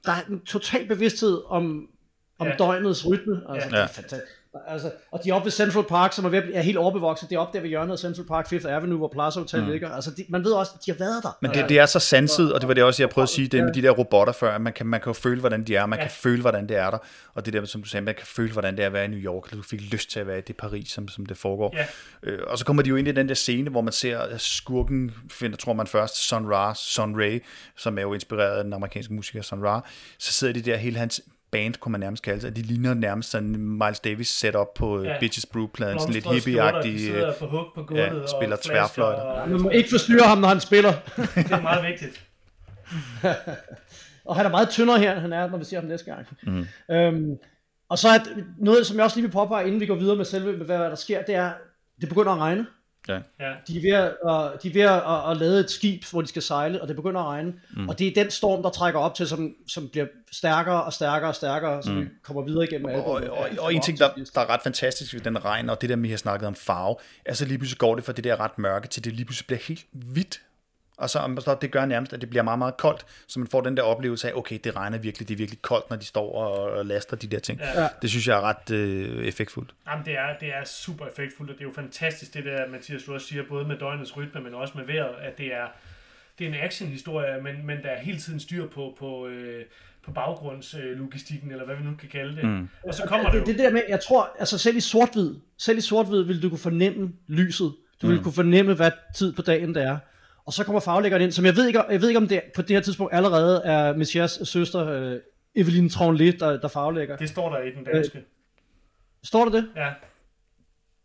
der 0.05 0.13
er 0.13 0.31
en 0.31 0.41
total 0.41 0.87
bevidsthed 0.89 1.43
om, 1.47 1.89
om 2.39 2.47
ja. 2.47 2.55
døgnets 2.59 3.09
rytme. 3.09 3.43
Altså, 3.49 3.69
ja. 3.71 3.77
det 3.77 3.83
er 3.83 3.89
fantastisk. 3.89 4.33
Altså, 4.69 4.91
og 5.13 5.21
de 5.25 5.31
er 5.31 5.35
oppe 5.35 5.45
ved 5.45 5.53
Central 5.53 5.85
Park, 5.85 6.13
som 6.13 6.25
er, 6.25 6.29
ved, 6.29 6.43
er 6.55 6.63
helt 6.63 6.79
overbevokset. 6.79 7.31
Det 7.31 7.37
er 7.37 7.41
oppe 7.41 7.57
der 7.57 7.63
ved 7.63 7.69
hjørnet 7.69 7.93
af 7.93 7.99
Central 7.99 8.27
Park, 8.27 8.49
Fifth 8.49 8.67
Avenue, 8.69 8.99
hvor 8.99 9.09
Plaza 9.09 9.41
Hotel 9.41 9.63
mm. 9.63 9.71
ligger. 9.71 9.91
Altså, 9.91 10.11
de, 10.11 10.25
man 10.29 10.45
ved 10.45 10.53
også, 10.53 10.73
at 10.75 10.87
de 10.87 10.91
har 10.91 10.99
været 10.99 11.23
der. 11.23 11.39
Men 11.43 11.51
det, 11.51 11.69
det 11.69 11.79
er 11.79 11.87
så 11.87 11.99
sanset, 11.99 12.53
og 12.53 12.61
det 12.61 12.69
var 12.69 12.75
det 12.75 12.85
også, 12.85 13.03
jeg 13.03 13.11
prøvede 13.11 13.25
at 13.25 13.29
sige, 13.29 13.49
det 13.49 13.65
med 13.65 13.73
de 13.73 13.83
der 13.83 13.91
robotter 13.91 14.33
før, 14.33 14.55
at 14.55 14.61
man 14.61 14.73
kan, 14.73 14.87
man 14.87 15.01
kan 15.01 15.11
jo 15.11 15.15
føle, 15.15 15.41
hvordan 15.41 15.65
de 15.65 15.77
er, 15.77 15.87
man 15.87 15.99
ja. 15.99 16.05
kan 16.05 16.11
føle, 16.11 16.41
hvordan 16.41 16.69
det 16.69 16.77
er 16.77 16.91
der. 16.91 16.99
Og 17.35 17.47
det 17.47 17.53
der, 17.53 17.65
som 17.65 17.83
du 17.83 17.89
sagde, 17.89 18.05
man 18.05 18.15
kan 18.15 18.27
føle, 18.27 18.53
hvordan 18.53 18.77
det 18.77 18.83
er 18.83 18.87
at 18.87 18.93
være 18.93 19.05
i 19.05 19.09
New 19.09 19.21
York, 19.21 19.45
eller 19.51 19.63
du 19.63 19.69
fik 19.69 19.93
lyst 19.93 20.11
til 20.11 20.21
at 20.21 20.27
være 20.27 20.39
i 20.39 20.41
det 20.41 20.57
Paris, 20.57 20.89
som, 20.89 21.09
som 21.09 21.27
det 21.27 21.37
foregår. 21.37 21.77
Ja. 21.77 21.87
Øh, 22.23 22.39
og 22.47 22.59
så 22.59 22.65
kommer 22.65 22.83
de 22.83 22.89
jo 22.89 22.97
ind 22.97 23.09
i 23.09 23.13
den 23.13 23.29
der 23.29 23.35
scene, 23.35 23.71
hvor 23.71 23.81
man 23.81 23.93
ser 23.93 24.37
skurken, 24.37 25.15
finder, 25.31 25.57
tror 25.57 25.73
man 25.73 25.87
først, 25.87 26.29
Sun 26.29 26.53
Ra, 26.53 26.75
Sun 26.75 27.21
Ray, 27.21 27.45
som 27.77 27.99
er 27.99 28.03
jo 28.03 28.15
inspireret 28.15 28.59
af 28.59 28.65
den 28.65 28.73
amerikanske 28.73 29.15
musiker 29.15 29.43
Sun 29.43 29.65
Ra. 29.65 29.89
Så 30.19 30.33
sidder 30.33 30.53
de 30.55 30.63
der, 30.63 30.77
hele 30.77 30.99
hans 30.99 31.21
band, 31.57 31.75
kunne 31.75 31.93
man 31.93 32.01
nærmest 32.01 32.23
kalde 32.23 32.41
sig. 32.41 32.57
De 32.57 32.63
ligner 32.63 32.95
nærmest 32.95 33.31
sådan 33.31 33.57
Miles 33.57 34.01
Davis 34.01 34.29
set 34.29 34.55
op 34.55 34.75
på 34.75 34.99
øh, 34.99 35.07
ja. 35.07 35.19
Bitches 35.21 35.47
Brew-pladen, 35.47 36.01
sådan 36.01 36.15
lidt 36.15 36.27
hippie-agtig. 36.27 36.89
De 36.89 37.35
på 37.75 37.83
gulvet 37.87 38.03
ja, 38.05 38.27
spiller 38.39 38.57
tværfløjte. 38.63 39.21
Og... 39.21 39.49
Man 39.49 39.61
må 39.61 39.71
ikke 39.71 39.91
forstyrre 39.91 40.27
ham, 40.27 40.39
når 40.39 40.49
han 40.49 40.61
spiller. 40.61 40.93
det 41.35 41.53
er 41.53 41.63
meget 41.63 41.85
vigtigt. 41.87 42.27
og 44.29 44.37
han 44.37 44.47
er 44.47 44.51
meget 44.51 44.69
tyndere 44.69 44.99
her, 44.99 45.13
end 45.13 45.21
han 45.21 45.33
er, 45.33 45.51
når 45.51 45.59
vi 45.59 45.65
ser 45.65 45.81
ham 45.81 45.89
næste 45.89 46.13
gang. 46.13 46.27
Mm. 46.43 46.67
Øhm, 46.95 47.39
og 47.89 47.99
så 47.99 48.09
er 48.09 48.19
noget, 48.59 48.87
som 48.87 48.97
jeg 48.97 49.05
også 49.05 49.17
lige 49.17 49.27
vil 49.27 49.33
påpege, 49.33 49.67
inden 49.67 49.81
vi 49.81 49.87
går 49.87 49.95
videre 49.95 50.17
med 50.17 50.25
selve, 50.25 50.57
med 50.57 50.67
hvad 50.67 50.79
der 50.79 50.95
sker, 50.95 51.23
det 51.23 51.35
er, 51.35 51.53
det 52.01 52.09
begynder 52.09 52.33
at 52.33 52.39
regne. 52.39 52.67
Ja. 53.09 53.53
De 53.69 53.77
er 53.77 53.83
ved, 53.83 53.93
at, 53.93 54.15
uh, 54.25 54.61
de 54.63 54.69
er 54.69 54.73
ved 54.73 54.83
at, 54.83 55.03
at, 55.15 55.31
at 55.31 55.37
lade 55.37 55.61
et 55.61 55.71
skib, 55.71 56.05
hvor 56.11 56.21
de 56.21 56.27
skal 56.27 56.43
sejle, 56.43 56.83
og 56.83 56.89
det 56.89 56.97
begynder 56.97 57.21
at 57.21 57.27
regne. 57.27 57.53
Mm. 57.77 57.89
Og 57.89 57.99
det 57.99 58.07
er 58.07 58.23
den 58.23 58.31
storm, 58.31 58.63
der 58.63 58.71
trækker 58.71 59.01
op 59.01 59.15
til, 59.15 59.29
som, 59.29 59.55
som 59.69 59.89
bliver 59.89 60.07
stærkere 60.33 60.85
og 60.85 60.93
stærkere 60.93 61.31
og 61.31 61.35
stærkere, 61.35 61.83
så 61.83 61.93
mm. 61.93 62.01
vi 62.01 62.07
kommer 62.23 62.43
videre 62.43 62.65
igennem 62.65 62.87
Og, 62.87 63.07
og, 63.07 63.23
og, 63.31 63.49
og 63.59 63.75
en 63.75 63.83
ting, 63.83 63.99
der, 63.99 64.09
der 64.35 64.41
er 64.41 64.51
ret 64.51 64.63
fantastisk 64.63 65.15
ved 65.15 65.21
den 65.21 65.45
regn, 65.45 65.71
og 65.71 65.81
det 65.81 65.89
der, 65.89 65.97
vi 65.97 66.11
har 66.11 66.17
snakket 66.17 66.47
om 66.47 66.55
farve, 66.55 66.97
er 67.25 67.35
så 67.35 67.45
lige 67.45 67.59
pludselig 67.59 67.79
går 67.79 67.95
det 67.95 68.05
fra 68.05 68.13
det 68.13 68.25
der 68.25 68.41
ret 68.41 68.59
mørke, 68.59 68.89
til 68.89 69.05
det 69.05 69.13
lige 69.13 69.25
pludselig 69.25 69.47
bliver 69.47 69.61
helt 69.69 69.87
hvidt 69.93 70.41
og 70.97 71.11
så 71.11 71.57
det 71.61 71.71
gør 71.71 71.87
nærmest, 71.87 72.13
at 72.13 72.21
det 72.21 72.31
bliver 72.31 72.43
meget, 72.43 72.59
meget 72.59 72.77
koldt, 72.77 73.07
så 73.27 73.39
man 73.39 73.49
får 73.49 73.61
den 73.61 73.77
der 73.77 73.83
oplevelse 73.83 74.29
af, 74.29 74.33
okay, 74.35 74.59
det 74.65 74.77
regner 74.77 74.99
virkelig, 74.99 75.29
det 75.29 75.35
er 75.35 75.39
virkelig 75.39 75.63
koldt, 75.63 75.91
når 75.91 75.97
de 75.97 76.05
står 76.05 76.33
og 76.33 76.87
laster 76.87 77.17
de 77.17 77.27
der 77.27 77.39
ting. 77.39 77.61
Ja. 77.61 77.89
Det 78.03 78.11
synes 78.11 78.29
jeg 78.29 78.37
er 78.37 78.41
ret 78.41 78.71
øh, 78.71 79.27
effektfuldt. 79.27 79.75
Jamen, 79.89 80.05
det 80.05 80.15
er, 80.15 80.39
det 80.41 80.49
er 80.49 80.65
super 80.65 81.07
effektfuldt, 81.07 81.51
og 81.51 81.59
det 81.59 81.65
er 81.65 81.69
jo 81.69 81.75
fantastisk, 81.75 82.35
det 82.35 82.45
der, 82.45 82.69
Mathias, 82.69 83.03
du 83.03 83.15
også 83.15 83.27
siger, 83.27 83.43
både 83.49 83.65
med 83.65 83.79
døgnets 83.79 84.17
rytme, 84.17 84.41
men 84.41 84.55
også 84.55 84.73
med 84.77 84.87
vejret, 84.87 85.15
at 85.23 85.39
det 85.39 85.47
er, 85.55 85.67
det 86.39 86.45
er 86.45 86.49
en 86.49 86.55
actionhistorie, 86.55 87.43
men, 87.43 87.67
men 87.67 87.83
der 87.83 87.89
er 87.89 88.01
hele 88.01 88.19
tiden 88.19 88.41
styr 88.41 88.67
på, 88.69 88.97
på, 88.99 89.27
øh, 89.27 89.65
på 90.05 90.13
baggrundslogistikken, 90.13 91.51
eller 91.51 91.65
hvad 91.65 91.77
vi 91.77 91.85
nu 91.85 91.95
kan 92.01 92.09
kalde 92.09 92.37
det. 92.37 92.45
Mm. 92.45 92.69
Og 92.85 92.95
så 92.95 93.03
kommer 93.07 93.31
det, 93.31 93.41
det, 93.41 93.47
det 93.47 93.59
der 93.59 93.73
med, 93.73 93.83
jeg 93.89 94.01
tror, 94.01 94.37
altså 94.39 94.59
selv 94.59 94.77
i 94.77 94.81
sort-hvid, 94.81 95.35
selv 95.59 95.79
i 95.79 95.81
sort-hvid 95.81 96.23
vil 96.23 96.43
du 96.43 96.49
kunne 96.49 96.59
fornemme 96.59 97.13
lyset. 97.27 97.75
Du 98.03 98.07
mm. 98.07 98.13
vil 98.13 98.23
kunne 98.23 98.33
fornemme, 98.33 98.75
hvad 98.75 98.91
tid 99.15 99.33
på 99.33 99.43
dagen 99.43 99.75
det 99.75 99.83
er. 99.83 99.99
Og 100.47 100.53
så 100.53 100.65
kommer 100.65 100.81
faglæggeren 100.81 101.23
ind, 101.23 101.33
som 101.33 101.45
jeg 101.45 101.57
ved 101.57 101.67
ikke, 101.67 101.83
jeg 101.91 102.01
ved 102.01 102.09
ikke 102.09 102.19
om 102.19 102.29
det 102.29 102.43
på 102.55 102.63
det 102.63 102.71
her 102.71 102.81
tidspunkt 102.81 103.15
allerede 103.15 103.63
er 103.65 103.97
Messias 103.97 104.41
søster, 104.45 104.89
øh, 104.89 105.21
Evelyn 105.55 105.89
Tronlet, 105.89 106.41
der, 106.41 106.61
der 106.61 106.69
faglægger. 106.69 107.17
Det 107.17 107.29
står 107.29 107.51
der 107.51 107.63
i 107.63 107.71
den 107.71 107.85
danske. 107.85 108.19
Øh, 108.19 108.25
står 109.25 109.45
der 109.45 109.53
det? 109.53 109.69
Ja. 109.77 109.93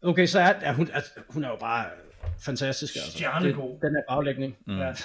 Okay, 0.03 0.25
så 0.25 0.39
er, 0.39 0.53
er 0.61 0.73
hun, 0.73 0.89
altså, 0.93 1.11
hun 1.29 1.43
er 1.43 1.49
jo 1.49 1.55
bare 1.55 1.85
fantastisk. 2.39 2.95
Altså. 2.95 3.11
Stjernegod. 3.11 3.79
Den 3.81 3.95
her 3.95 4.01
faglægning. 4.09 4.57
Mm. 4.67 4.79
Ja. 4.79 4.93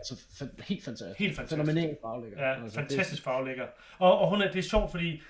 Altså, 0.00 0.46
helt 0.68 0.84
fantastisk. 0.84 1.18
Helt 1.18 1.36
fantastisk. 1.36 1.66
Fænomenal 1.66 1.96
faglægger. 2.02 2.48
Ja, 2.48 2.62
altså, 2.62 2.74
fantastisk 2.74 3.22
det... 3.22 3.24
faglægger. 3.24 3.66
Og, 3.98 4.18
og 4.18 4.30
hun 4.30 4.42
er, 4.42 4.50
det 4.50 4.58
er 4.58 4.62
sjovt, 4.62 4.90
fordi 4.90 5.22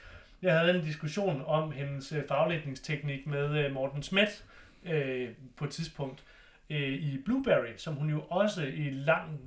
jeg 0.43 0.59
havde 0.59 0.75
en 0.75 0.85
diskussion 0.85 1.43
om 1.47 1.73
hendes 1.73 2.13
øh, 2.13 2.23
faglægningsteknik 2.29 3.27
med 3.27 3.65
øh, 3.65 3.73
Morten 3.73 4.03
Schmidt 4.03 4.45
øh, 4.87 5.29
på 5.57 5.65
et 5.65 5.71
tidspunkt 5.71 6.25
øh, 6.71 6.93
i 6.93 7.23
Blueberry, 7.25 7.77
som 7.77 7.95
hun 7.95 8.11
jo 8.11 8.21
også 8.21 8.63
i 8.63 8.91
lang, 8.91 9.41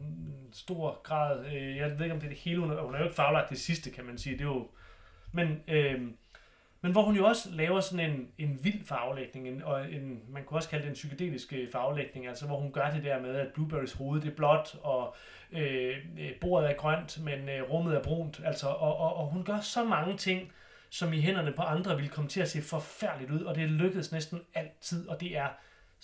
stor 0.53 1.01
grad, 1.03 1.45
øh, 1.45 1.77
jeg 1.77 1.91
ved 1.91 2.01
ikke 2.01 2.13
om 2.13 2.19
det 2.19 2.27
er 2.27 2.31
det 2.31 2.39
hele, 2.39 2.59
hun, 2.59 2.69
hun 2.69 2.95
er 2.95 2.99
jo 2.99 3.03
ikke 3.03 3.15
faglagt 3.15 3.49
det 3.49 3.59
sidste, 3.59 3.91
kan 3.91 4.05
man 4.05 4.17
sige, 4.17 4.33
det 4.33 4.41
er 4.41 4.45
jo, 4.45 4.67
men, 5.31 5.63
øh, 5.67 6.01
men 6.81 6.91
hvor 6.91 7.01
hun 7.01 7.15
jo 7.15 7.25
også 7.25 7.49
laver 7.51 7.79
sådan 7.79 8.11
en, 8.11 8.27
en 8.37 8.59
vild 8.63 8.85
farvelægning, 8.85 9.47
en, 9.47 9.63
og 9.63 9.91
en, 9.91 10.21
man 10.29 10.43
kunne 10.43 10.57
også 10.57 10.69
kalde 10.69 10.83
det 10.83 10.89
en 10.89 10.93
psykedelisk 10.93 11.53
øh, 11.53 11.71
farvelægning, 11.71 12.27
altså 12.27 12.45
hvor 12.45 12.59
hun 12.59 12.71
gør 12.71 12.89
det 12.89 13.03
der 13.03 13.21
med, 13.21 13.35
at 13.35 13.53
Blueberries 13.53 13.93
hoved 13.93 14.21
det 14.21 14.31
er 14.31 14.35
blåt, 14.35 14.75
og 14.83 15.15
øh, 15.51 15.97
øh, 16.19 16.31
bordet 16.41 16.69
er 16.69 16.75
grønt, 16.75 17.23
men 17.23 17.49
øh, 17.49 17.71
rummet 17.71 17.95
er 17.95 18.03
brunt, 18.03 18.41
altså, 18.45 18.67
og, 18.67 18.97
og, 18.97 19.15
og 19.15 19.27
hun 19.27 19.43
gør 19.43 19.59
så 19.59 19.83
mange 19.83 20.17
ting, 20.17 20.51
som 20.89 21.13
i 21.13 21.21
hænderne 21.21 21.51
på 21.51 21.61
andre 21.61 21.97
vil 21.97 22.09
komme 22.09 22.29
til 22.29 22.41
at 22.41 22.49
se 22.49 22.61
forfærdeligt 22.61 23.31
ud, 23.31 23.41
og 23.41 23.55
det 23.55 23.69
lykkedes 23.69 24.11
næsten 24.11 24.41
altid, 24.53 25.07
og 25.07 25.21
det 25.21 25.37
er 25.37 25.47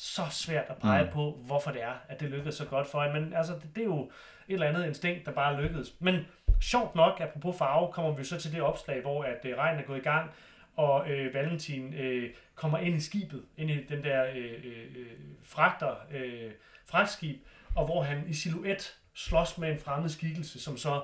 så 0.01 0.21
svært 0.31 0.65
at 0.69 0.77
pege 0.77 1.03
mm. 1.03 1.11
på, 1.11 1.39
hvorfor 1.45 1.71
det 1.71 1.83
er, 1.83 1.93
at 2.07 2.19
det 2.19 2.29
lykkedes 2.29 2.55
så 2.55 2.65
godt 2.65 2.87
for 2.87 3.03
hende. 3.03 3.19
Men 3.19 3.33
altså, 3.33 3.53
det, 3.53 3.75
det 3.75 3.81
er 3.81 3.85
jo 3.85 4.03
et 4.47 4.53
eller 4.53 4.67
andet 4.67 4.85
instinkt, 4.85 5.25
der 5.25 5.31
bare 5.31 5.61
lykkedes. 5.61 5.95
Men 5.99 6.25
sjovt 6.61 6.95
nok, 6.95 7.19
apropos 7.19 7.57
farve, 7.57 7.93
kommer 7.93 8.13
vi 8.13 8.23
så 8.23 8.37
til 8.37 8.51
det 8.51 8.61
opslag, 8.61 9.01
hvor 9.01 9.23
at 9.23 9.45
øh, 9.45 9.57
regnen 9.57 9.83
er 9.83 9.87
gået 9.87 9.97
i 9.97 10.01
gang, 10.01 10.31
og 10.75 11.09
øh, 11.09 11.33
Valentin 11.33 11.93
øh, 11.93 12.33
kommer 12.55 12.77
ind 12.77 12.95
i 12.95 12.99
skibet, 12.99 13.43
ind 13.57 13.69
i 13.69 13.83
den 13.83 14.03
der 14.03 14.25
øh, 14.35 14.53
øh, 14.63 15.07
fragter, 15.43 15.95
øh, 16.11 16.51
fragtskib, 16.85 17.45
og 17.75 17.85
hvor 17.85 18.03
han 18.03 18.23
i 18.27 18.33
silhuet 18.33 18.97
slås 19.13 19.57
med 19.57 19.71
en 19.71 19.79
fremmed 19.79 20.09
skikkelse, 20.09 20.61
som 20.61 20.77
så 20.77 21.01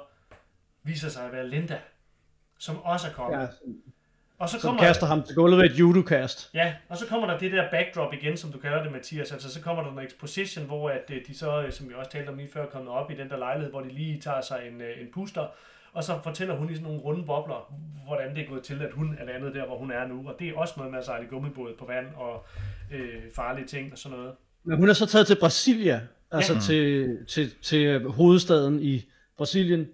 viser 0.84 1.10
sig 1.10 1.25
at 1.25 1.31
være 1.31 1.47
Linda, 1.47 1.79
som 2.58 2.84
også 2.84 3.08
er 3.08 3.13
kommet. 3.13 3.39
Ja, 3.39 3.47
og 4.39 4.50
så 4.50 4.60
kommer 4.60 4.82
kaster 4.82 5.06
ham 5.06 5.24
til 5.24 5.36
gulvet 5.36 5.58
ved 5.58 5.65
et 5.65 5.80
judo-kast. 5.80 6.50
Ja, 6.54 6.74
og 6.89 6.98
så 6.98 7.08
kommer 7.08 7.28
der 7.28 7.38
det 7.38 7.52
der 7.52 7.69
backdrop 7.71 8.13
igen, 8.13 8.38
som 8.38 8.52
du 8.52 8.58
kalder 8.58 8.84
det, 8.84 8.91
Mathias. 8.91 9.32
Altså, 9.32 9.54
så 9.54 9.62
kommer 9.62 9.84
der 9.84 9.91
en 9.91 10.06
exposition, 10.06 10.65
hvor 10.65 10.89
at 10.89 11.12
øh, 11.12 11.21
de 11.28 11.38
så, 11.38 11.62
øh, 11.62 11.71
som 11.71 11.89
vi 11.89 11.93
også 11.93 12.12
talte 12.12 12.30
om 12.30 12.38
lige 12.38 12.50
før, 12.54 12.65
kommer 12.65 12.91
op 12.91 13.12
i 13.12 13.15
den 13.15 13.30
der 13.30 13.38
lejlighed, 13.38 13.71
hvor 13.71 13.82
de 13.82 13.89
lige 13.89 14.21
tager 14.21 14.41
sig 14.41 14.62
en, 14.71 14.82
øh, 14.82 15.02
en 15.02 15.08
puster, 15.13 15.48
og 15.93 16.04
så 16.04 16.19
fortæller 16.24 16.56
hun 16.56 16.69
i 16.69 16.74
sådan 16.74 16.88
nogle 16.88 17.02
runde 17.02 17.26
bobler, 17.26 17.74
hvordan 18.06 18.36
det 18.36 18.43
er 18.43 18.48
gået 18.48 18.63
til, 18.63 18.82
at 18.82 18.91
hun 18.93 19.17
er 19.19 19.26
landet 19.26 19.56
der, 19.56 19.65
hvor 19.65 19.78
hun 19.78 19.91
er 19.91 20.08
nu. 20.08 20.28
Og 20.28 20.36
det 20.39 20.50
er 20.50 20.58
også 20.58 20.74
noget 20.78 20.91
med 20.91 21.00
at 21.00 21.06
sejle 21.06 21.28
gummibåd 21.28 21.74
på 21.80 21.86
vand 21.86 22.06
og 22.15 22.45
øh, 22.91 23.21
farlige 23.36 23.67
ting 23.67 23.91
og 23.91 23.98
sådan 23.98 24.17
noget. 24.17 24.34
Men 24.63 24.78
hun 24.78 24.89
er 24.89 24.93
så 24.93 25.06
taget 25.06 25.28
til 25.28 25.38
Brasilia, 25.39 26.02
altså 26.32 26.54
ja. 26.54 26.60
til, 26.60 27.17
til, 27.28 27.52
til 27.62 28.10
hovedstaden 28.10 28.82
i 28.82 29.06
Brasilien, 29.38 29.88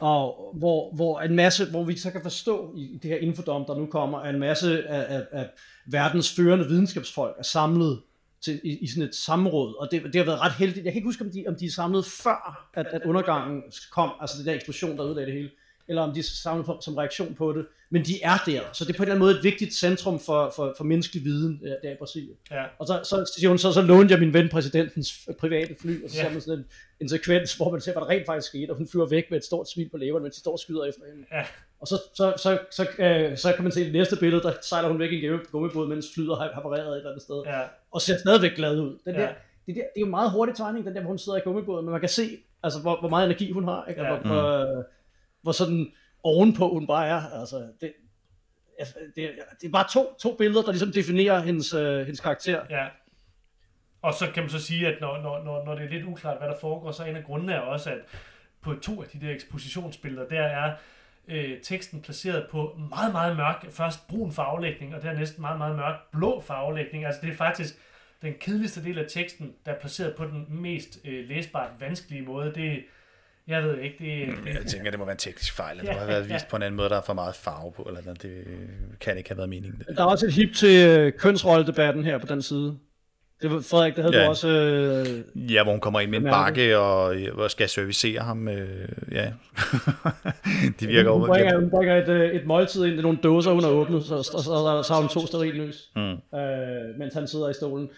og 0.00 0.54
hvor, 0.54 0.94
hvor 0.94 1.20
en 1.20 1.36
masse, 1.36 1.70
hvor 1.70 1.84
vi 1.84 1.96
så 1.96 2.10
kan 2.10 2.22
forstå 2.22 2.74
i 2.76 2.98
det 3.02 3.10
her 3.10 3.16
infodom, 3.16 3.64
der 3.64 3.78
nu 3.78 3.86
kommer, 3.86 4.18
at 4.18 4.34
en 4.34 4.40
masse 4.40 4.88
af, 4.88 5.16
af, 5.16 5.26
af 5.32 5.50
verdens 5.86 6.34
førende 6.34 6.66
videnskabsfolk 6.66 7.34
er 7.38 7.42
samlet 7.42 8.00
til, 8.40 8.60
i, 8.64 8.78
i 8.78 8.86
sådan 8.86 9.08
et 9.08 9.14
samråd, 9.14 9.74
og 9.80 9.88
det, 9.90 10.02
det 10.04 10.14
har 10.14 10.24
været 10.24 10.40
ret 10.40 10.52
heldigt. 10.52 10.84
Jeg 10.84 10.92
kan 10.92 10.98
ikke 10.98 11.08
huske, 11.08 11.24
om 11.24 11.30
de, 11.30 11.44
om 11.48 11.54
de 11.54 11.66
er 11.66 11.70
samlet 11.70 12.04
før, 12.04 12.68
at, 12.74 12.86
at 12.86 13.02
undergangen 13.04 13.62
kom, 13.92 14.10
altså 14.20 14.38
det 14.38 14.46
der 14.46 14.54
eksplosion, 14.54 14.96
der 14.96 15.06
ødelagde 15.06 15.26
det 15.26 15.34
hele, 15.34 15.50
eller 15.88 16.02
om 16.02 16.12
de 16.14 16.18
er 16.20 16.24
samlet 16.24 16.66
som 16.80 16.96
reaktion 16.96 17.34
på 17.34 17.52
det 17.52 17.66
men 17.94 18.02
de 18.02 18.22
er 18.22 18.38
der, 18.46 18.60
så 18.72 18.84
det 18.84 18.92
er 18.92 18.96
på 18.96 19.02
en 19.02 19.08
eller 19.08 19.14
anden 19.14 19.26
måde 19.26 19.36
et 19.38 19.44
vigtigt 19.44 19.74
centrum 19.74 20.20
for, 20.20 20.52
for, 20.56 20.74
for 20.76 20.84
menneskelig 20.84 21.24
viden 21.24 21.60
øh, 21.64 21.70
der 21.82 21.90
i 21.90 21.96
Brasilien. 21.98 22.36
Ja. 22.50 22.64
Og 22.78 22.86
så, 22.86 23.00
så 23.04 23.32
siger 23.36 23.48
hun, 23.48 23.58
så, 23.58 23.72
så 23.72 23.82
lånte 23.82 24.12
jeg 24.12 24.20
min 24.20 24.32
ven 24.32 24.48
præsidentens 24.48 25.28
private 25.40 25.74
fly, 25.80 26.04
og 26.04 26.10
så 26.10 26.16
ja. 26.16 26.22
ser 26.22 26.32
man 26.32 26.40
sådan 26.40 26.58
en, 26.58 26.64
en 27.00 27.08
sekvens, 27.08 27.54
hvor 27.54 27.70
man 27.70 27.80
ser, 27.80 27.92
hvad 27.92 28.02
der 28.02 28.08
rent 28.08 28.26
faktisk 28.26 28.48
skete, 28.48 28.70
og 28.70 28.76
hun 28.76 28.88
flyver 28.88 29.06
væk 29.06 29.30
med 29.30 29.38
et 29.38 29.44
stort 29.44 29.70
smil 29.70 29.88
på 29.88 29.96
læberne, 29.96 30.22
mens 30.22 30.34
de 30.34 30.40
står 30.40 30.52
og 30.52 30.58
skyder 30.58 30.84
efter 30.84 31.02
hende. 31.10 31.26
Ja. 31.32 31.44
Og 31.80 31.86
så, 31.88 32.02
så, 32.14 32.34
så, 32.36 32.58
så, 32.70 32.86
øh, 32.98 33.36
så 33.38 33.52
kan 33.52 33.62
man 33.62 33.72
se 33.72 33.84
det 33.84 33.92
næste 33.92 34.16
billede, 34.16 34.42
der 34.42 34.52
sejler 34.62 34.88
hun 34.88 34.98
væk 34.98 35.12
i 35.12 35.26
en 35.26 35.40
gummibåd, 35.52 35.88
mens 35.88 36.06
flyet 36.14 36.38
har 36.38 36.50
havareret 36.54 36.88
et 36.88 36.96
eller 36.96 37.10
andet 37.10 37.22
sted, 37.22 37.42
ja. 37.46 37.60
og 37.90 38.00
ser 38.00 38.18
stadigvæk 38.18 38.56
glad 38.56 38.80
ud. 38.80 38.98
Den 39.04 39.14
ja. 39.14 39.20
der, 39.20 39.28
det, 39.66 39.74
der, 39.76 39.82
det 39.94 39.96
er 39.96 40.00
jo 40.00 40.06
meget 40.06 40.30
hurtig 40.30 40.54
tegning, 40.54 40.86
den 40.86 40.94
der, 40.94 41.00
hvor 41.00 41.08
hun 41.08 41.18
sidder 41.18 41.38
i 41.38 41.42
gummibåden, 41.44 41.84
men 41.84 41.92
man 41.92 42.00
kan 42.00 42.08
se, 42.08 42.28
altså, 42.62 42.80
hvor, 42.80 43.00
hvor 43.00 43.08
meget 43.08 43.26
energi 43.26 43.50
hun 43.50 43.64
har, 43.64 43.86
ikke? 43.88 44.02
Ja. 44.02 44.12
Ja. 44.12 44.18
Hvor, 44.18 44.28
hvor, 44.28 44.84
hvor 45.44 45.52
sådan 45.52 45.92
ovenpå 46.22 46.68
hun 46.68 46.86
bare 46.86 47.06
er. 47.06 47.40
Altså, 47.40 47.56
det, 47.80 47.92
altså, 48.78 48.94
det, 49.16 49.30
det 49.60 49.66
er 49.66 49.72
bare 49.72 49.88
to, 49.92 50.14
to 50.18 50.36
billeder, 50.36 50.62
der 50.62 50.70
ligesom 50.70 50.92
definerer 50.92 51.40
hendes, 51.40 51.74
øh, 51.74 51.98
hendes 51.98 52.20
karakter. 52.20 52.62
Ja. 52.70 52.86
Og 54.02 54.14
så 54.14 54.30
kan 54.34 54.42
man 54.42 54.50
så 54.50 54.58
sige, 54.58 54.86
at 54.86 55.00
når, 55.00 55.22
når, 55.22 55.44
når, 55.44 55.64
når 55.64 55.74
det 55.74 55.84
er 55.84 55.90
lidt 55.90 56.04
uklart, 56.04 56.38
hvad 56.38 56.48
der 56.48 56.58
foregår, 56.60 56.92
så 56.92 57.02
er 57.02 57.06
en 57.06 57.16
af 57.16 57.24
grundene 57.24 57.52
er 57.52 57.60
også, 57.60 57.90
at 57.90 57.98
på 58.60 58.74
to 58.74 59.02
af 59.02 59.08
de 59.08 59.20
der 59.20 59.34
ekspositionsbilleder, 59.34 60.28
der 60.28 60.42
er 60.42 60.74
øh, 61.28 61.60
teksten 61.62 62.02
placeret 62.02 62.46
på 62.50 62.78
meget, 62.90 63.12
meget 63.12 63.36
mørk, 63.36 63.66
først 63.70 64.08
brun 64.08 64.32
farvelægning, 64.32 64.94
og 64.94 65.02
dernæst 65.02 65.38
meget, 65.38 65.58
meget 65.58 65.76
mørk 65.76 65.94
blå 66.12 66.40
farvelægning. 66.40 67.04
Altså 67.04 67.20
det 67.22 67.30
er 67.30 67.36
faktisk 67.36 67.74
den 68.22 68.34
kedeligste 68.40 68.84
del 68.84 68.98
af 68.98 69.04
teksten, 69.08 69.54
der 69.66 69.72
er 69.72 69.78
placeret 69.78 70.16
på 70.16 70.24
den 70.24 70.46
mest 70.48 70.98
øh, 71.04 71.28
læsbart 71.28 71.70
vanskelige 71.80 72.22
måde. 72.22 72.54
Det, 72.54 72.84
jeg 73.48 73.62
ved 73.62 73.78
ikke, 73.78 73.96
det, 73.98 74.54
Jeg 74.54 74.66
tænker, 74.66 74.90
det 74.90 74.98
må 74.98 75.04
være 75.04 75.12
en 75.12 75.18
teknisk 75.18 75.52
fejl, 75.56 75.78
at 75.80 75.84
Ja, 75.84 75.88
det 75.88 75.96
må 75.96 75.98
have 75.98 76.08
været 76.08 76.28
ja. 76.28 76.34
vist 76.34 76.48
på 76.48 76.56
en 76.56 76.62
anden 76.62 76.76
måde, 76.76 76.88
der 76.88 76.96
er 76.96 77.02
for 77.06 77.12
meget 77.14 77.34
farve 77.34 77.72
på, 77.76 77.82
eller 77.82 78.00
noget. 78.04 78.22
det 78.22 78.44
kan 79.00 79.16
ikke 79.18 79.30
have 79.30 79.36
været 79.36 79.48
meningen. 79.48 79.82
Det. 79.88 79.96
Der 79.96 80.02
er 80.02 80.06
også 80.08 80.26
et 80.26 80.32
hip 80.32 80.54
til 80.54 80.88
øh, 80.88 81.12
kønsrolledebatten 81.12 82.04
her 82.04 82.18
på 82.18 82.26
den 82.26 82.42
side. 82.42 82.76
Det 83.42 83.50
var, 83.52 83.60
Frederik, 83.60 83.94
det 83.96 84.04
havde 84.04 84.16
Ja. 84.16 84.24
du 84.24 84.28
også... 84.28 84.48
Øh, 84.48 85.52
Ja, 85.54 85.62
hvor 85.62 85.72
hun 85.72 85.80
kommer 85.80 86.00
ind 86.00 86.10
med 86.10 86.18
en 86.18 86.24
bakke 86.24 86.78
og, 86.78 87.16
og 87.34 87.50
skal 87.50 87.68
servicere 87.68 88.20
ham. 88.20 88.48
Øh, 88.48 88.88
ja, 89.12 89.32
det 90.80 90.88
virker 90.88 91.10
hun, 91.10 91.20
over. 91.20 91.26
bringer, 91.28 91.60
hun 91.60 91.70
bringer 91.70 91.96
et, 92.02 92.08
øh, 92.08 92.30
et 92.30 92.46
måltid 92.46 92.84
ind 92.84 92.98
i 92.98 93.02
nogle 93.02 93.18
dåser, 93.22 93.50
hun 93.50 93.62
har 93.62 93.70
åbnet, 93.70 94.04
så, 94.04 94.22
så, 94.22 94.32
så, 94.32 94.42
så, 94.42 94.82
så 94.86 94.92
har 94.94 95.00
hun 95.00 95.08
to 95.08 95.26
sterillys, 95.26 95.90
Mm. 95.96 96.02
øh, 96.38 96.98
mens 96.98 97.14
han 97.14 97.26
sidder 97.28 97.48
i 97.50 97.54
stolen. 97.54 97.88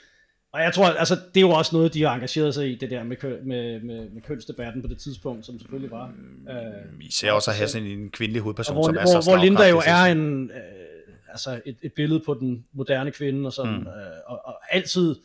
Og 0.56 0.62
jeg 0.62 0.72
tror, 0.74 0.86
altså, 0.86 1.14
det 1.14 1.36
er 1.36 1.40
jo 1.40 1.50
også 1.50 1.76
noget, 1.76 1.94
de 1.94 2.02
har 2.02 2.14
engageret 2.14 2.54
sig 2.54 2.70
i, 2.70 2.74
det 2.74 2.90
der 2.90 3.04
med, 3.04 3.16
kø, 3.16 3.36
med, 3.44 3.80
med, 3.80 4.10
med 4.10 4.22
kønsdebatten 4.22 4.82
på 4.82 4.88
det 4.88 4.98
tidspunkt, 4.98 5.46
som 5.46 5.58
selvfølgelig 5.58 5.90
var. 5.90 6.10
Øh, 6.50 6.98
Vi 6.98 7.12
ser 7.12 7.32
også 7.32 7.50
at 7.50 7.56
have 7.56 7.68
sådan 7.68 7.86
en 7.86 8.10
kvindelig 8.10 8.42
hovedperson, 8.42 8.74
hvor, 8.74 8.84
som 8.84 8.96
er 8.96 9.04
så 9.06 9.12
hvor, 9.12 9.36
hvor 9.36 9.44
Linda 9.44 9.68
jo 9.68 9.82
er 9.86 10.02
en, 10.04 10.44
øh, 10.50 10.56
altså 11.28 11.60
et, 11.66 11.76
et 11.82 11.92
billede 11.92 12.20
på 12.26 12.34
den 12.40 12.64
moderne 12.72 13.10
kvinde, 13.10 13.46
og, 13.46 13.52
sådan, 13.52 13.72
Mm. 13.72 13.78
mm. 13.80 13.86
øh, 13.86 13.92
og, 14.26 14.40
og 14.44 14.54
altid 14.70 15.16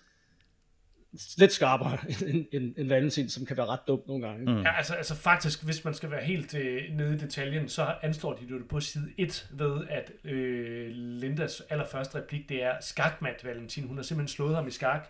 lidt 1.37 1.51
skarpere 1.51 1.97
end, 2.27 2.45
end, 2.51 2.73
end 2.77 2.87
Valentin, 2.87 3.29
som 3.29 3.45
kan 3.45 3.57
være 3.57 3.65
ret 3.65 3.79
dum 3.87 4.01
nogle 4.07 4.27
gange. 4.27 4.51
Mm. 4.51 4.61
Ja, 4.61 4.77
altså, 4.77 4.93
altså 4.93 5.15
faktisk, 5.15 5.63
hvis 5.63 5.85
man 5.85 5.93
skal 5.93 6.11
være 6.11 6.23
helt 6.23 6.55
øh, 6.55 6.81
nede 6.93 7.15
i 7.15 7.17
detaljen, 7.17 7.69
så 7.69 7.95
anslår 8.01 8.33
de 8.33 8.53
det 8.53 8.67
på 8.69 8.79
side 8.79 9.09
1 9.17 9.47
ved, 9.51 9.81
at 9.89 10.31
øh, 10.31 10.89
Lindas 10.91 11.61
allerførste 11.69 12.17
replik, 12.17 12.49
det 12.49 12.63
er 12.63 12.73
skakmat, 12.81 13.45
Valentin. 13.45 13.87
Hun 13.87 13.97
har 13.97 14.03
simpelthen 14.03 14.35
slået 14.35 14.55
ham 14.55 14.67
i 14.67 14.71
skak. 14.71 15.07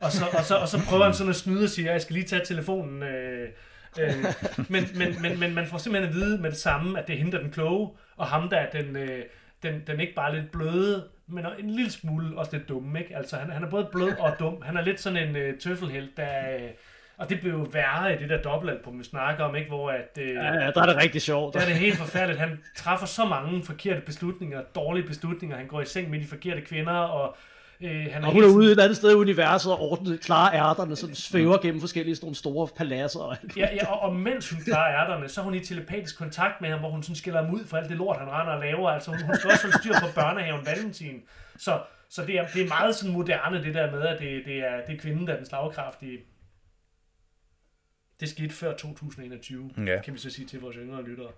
Og 0.00 0.12
så, 0.12 0.24
og 0.38 0.44
så, 0.44 0.56
og 0.56 0.68
så 0.68 0.80
prøver 0.88 1.04
han 1.04 1.14
sådan 1.14 1.30
at 1.30 1.36
snyde 1.36 1.64
og 1.64 1.70
sige, 1.70 1.92
jeg 1.92 2.02
skal 2.02 2.14
lige 2.14 2.26
tage 2.26 2.44
telefonen. 2.44 3.02
Øh, 3.02 3.48
øh, 4.00 4.24
men, 4.68 4.84
men, 4.94 5.22
men, 5.22 5.40
men 5.40 5.54
man 5.54 5.66
får 5.66 5.78
simpelthen 5.78 6.08
at 6.08 6.14
vide 6.14 6.38
med 6.38 6.50
det 6.50 6.58
samme, 6.58 6.98
at 6.98 7.06
det 7.06 7.14
er 7.14 7.18
hende, 7.18 7.32
der 7.32 7.38
er 7.38 7.42
den 7.42 7.52
kloge, 7.52 7.90
og 8.16 8.26
ham, 8.26 8.48
der 8.48 8.56
er 8.56 8.70
den, 8.70 8.96
øh, 8.96 9.24
den, 9.62 9.82
den 9.86 10.00
ikke 10.00 10.14
bare 10.14 10.34
lidt 10.34 10.50
bløde, 10.52 11.04
men 11.26 11.46
en 11.58 11.70
lille 11.70 11.90
smule 11.90 12.38
også 12.38 12.56
lidt 12.56 12.68
dumme. 12.68 12.98
Ikke? 12.98 13.16
Altså, 13.16 13.36
han, 13.36 13.50
han 13.50 13.62
er 13.64 13.70
både 13.70 13.88
blød 13.92 14.12
og 14.18 14.36
dum. 14.38 14.62
Han 14.62 14.76
er 14.76 14.82
lidt 14.82 15.00
sådan 15.00 15.28
en 15.28 15.36
øh, 15.36 15.58
tøffelhelt, 15.58 16.16
der... 16.16 16.54
Øh, 16.54 16.68
og 17.18 17.28
det 17.30 17.40
blev 17.40 17.52
jo 17.52 17.66
værre 17.72 18.14
i 18.14 18.18
det 18.18 18.28
der 18.28 18.42
dobbeltalbum, 18.42 18.98
vi 18.98 19.04
snakker 19.04 19.44
om, 19.44 19.56
ikke? 19.56 19.68
hvor 19.68 19.90
at, 19.90 20.18
øh, 20.18 20.28
Ja, 20.28 20.44
ja, 20.54 20.70
der 20.70 20.82
er 20.82 20.86
det 20.86 20.96
rigtig 20.96 21.22
sjovt. 21.22 21.54
der 21.54 21.60
er 21.60 21.64
det 21.66 21.74
helt 21.74 21.96
forfærdeligt. 21.96 22.40
Han 22.40 22.58
træffer 22.76 23.06
så 23.06 23.24
mange 23.24 23.64
forkerte 23.64 24.00
beslutninger, 24.00 24.62
dårlige 24.74 25.06
beslutninger. 25.06 25.56
Han 25.56 25.66
går 25.66 25.80
i 25.80 25.84
seng 25.84 26.10
med 26.10 26.20
de 26.20 26.26
forkerte 26.26 26.60
kvinder, 26.60 26.92
og 26.92 27.36
øh, 27.80 28.06
han 28.12 28.24
Og 28.24 28.32
hun 28.32 28.44
er 28.44 28.48
ude 28.48 28.72
et 28.72 28.80
andet 28.80 28.96
sted 28.96 29.10
i 29.10 29.14
universet 29.14 29.72
og 29.72 29.80
ordner 29.80 30.16
klare 30.16 30.54
ærterne, 30.54 30.96
som 30.96 31.14
svæver 31.14 31.58
gennem 31.58 31.80
forskellige 31.80 32.16
sådan 32.16 32.24
nogle 32.24 32.36
store 32.36 32.68
paladser. 32.76 33.20
Og 33.20 33.36
alt. 33.42 33.56
Ja, 33.56 33.74
ja 33.74 33.86
og, 33.92 34.00
og 34.00 34.16
mens 34.16 34.50
hun 34.50 34.60
klarer 34.64 35.02
ærterne, 35.02 35.28
så 35.28 35.40
er 35.40 35.44
hun 35.44 35.54
i 35.54 35.60
telepatisk 35.64 36.18
kontakt 36.18 36.60
med 36.60 36.68
ham, 36.70 36.78
hvor 36.78 36.90
hun 36.90 37.02
sådan 37.02 37.16
skiller 37.16 37.42
ham 37.44 37.54
ud 37.54 37.64
for 37.64 37.76
alt 37.76 37.88
det 37.88 37.96
lort, 37.96 38.18
han 38.18 38.28
render 38.28 38.52
og 38.52 38.60
laver. 38.60 38.90
Altså 38.90 39.10
hun, 39.10 39.22
hun 39.22 39.36
skal 39.36 39.50
også 39.50 39.64
holde 39.66 39.78
styr 39.78 39.92
på 39.92 40.14
børnehaven 40.14 40.66
Valentin. 40.66 41.22
Så, 41.56 41.80
så 42.08 42.24
det, 42.26 42.38
er, 42.38 42.46
det 42.46 42.62
er 42.62 42.68
meget 42.68 42.94
sådan 42.96 43.12
moderne, 43.14 43.64
det 43.64 43.74
der 43.74 43.90
med, 43.90 44.02
at 44.02 44.18
det, 44.18 44.42
det, 44.44 44.56
er, 44.58 44.76
det 44.86 44.94
er 44.94 44.98
kvinden, 44.98 45.26
der 45.26 45.32
er 45.32 45.36
den 45.36 45.46
slagkraftige. 45.46 46.18
Det 48.20 48.28
skete 48.28 48.54
før 48.54 48.76
2021, 48.76 49.70
Ja. 49.86 50.02
kan 50.02 50.14
vi 50.14 50.18
så 50.18 50.30
sige 50.30 50.46
til 50.46 50.60
vores 50.60 50.76
yngre 50.76 51.02
lyttere. 51.02 51.30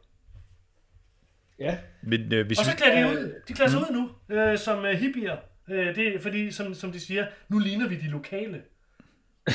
Ja. 1.58 1.78
Men 2.02 2.32
øh, 2.32 2.46
hvis 2.46 2.58
Og 2.58 2.64
så 2.64 2.76
klæder 2.76 3.08
de 3.08 3.20
ud. 3.20 3.34
De 3.48 3.52
klæder 3.52 3.70
sig 3.70 3.80
ud 3.80 3.92
nu, 3.92 4.34
øh, 4.36 4.58
som 4.58 4.84
øh, 4.84 4.92
hippier. 4.98 5.36
Øh, 5.70 5.94
det 5.96 6.14
er 6.14 6.20
fordi, 6.20 6.50
som, 6.50 6.74
som 6.74 6.92
de 6.92 7.00
siger, 7.00 7.26
nu 7.48 7.58
ligner 7.58 7.88
vi 7.88 7.96
de 7.96 8.08
lokale. 8.10 8.62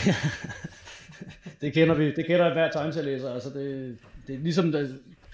Det 1.61 1.73
kender 1.73 1.95
vi, 1.95 2.11
det 2.13 2.25
kender 2.25 2.53
hver 2.53 2.71
tegneserielæser. 2.71 3.33
Altså 3.33 3.49
det, 3.49 3.97
det 4.27 4.35
er 4.35 4.39
ligesom 4.39 4.71
da 4.71 4.87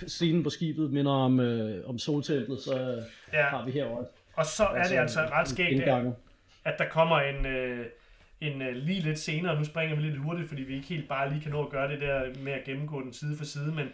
scenen 0.07 0.43
på 0.43 0.49
skibet 0.49 0.91
minder 0.91 1.11
om, 1.11 1.39
øh, 1.39 1.89
om 1.89 1.99
soltemplet, 1.99 2.61
så 2.61 3.03
Ja. 3.33 3.43
har 3.43 3.65
vi 3.65 3.71
her 3.71 3.85
også. 3.85 4.11
Og 4.33 4.45
så 4.45 4.63
er 4.63 4.83
det 4.83 4.95
altså 4.95 5.19
ret 5.21 5.47
skægt, 5.49 5.67
at, 5.67 5.73
indgange. 5.73 6.13
at 6.65 6.75
der 6.77 6.89
kommer 6.89 7.19
en, 7.19 7.45
øh, 7.45 7.85
en 8.41 8.61
øh, 8.61 8.75
lige 8.75 9.01
lidt 9.01 9.19
senere, 9.19 9.55
nu 9.59 9.63
springer 9.65 9.95
vi 9.95 10.01
lidt 10.01 10.17
hurtigt, 10.17 10.47
fordi 10.49 10.61
vi 10.61 10.75
ikke 10.75 10.87
helt 10.87 11.07
bare 11.09 11.29
lige 11.29 11.41
kan 11.41 11.51
nå 11.51 11.63
at 11.65 11.69
gøre 11.71 11.91
det 11.91 12.01
der 12.01 12.21
med 12.39 12.53
at 12.53 12.63
gennemgå 12.63 13.01
den 13.01 13.13
side 13.13 13.37
for 13.37 13.45
side, 13.45 13.71
men 13.71 13.87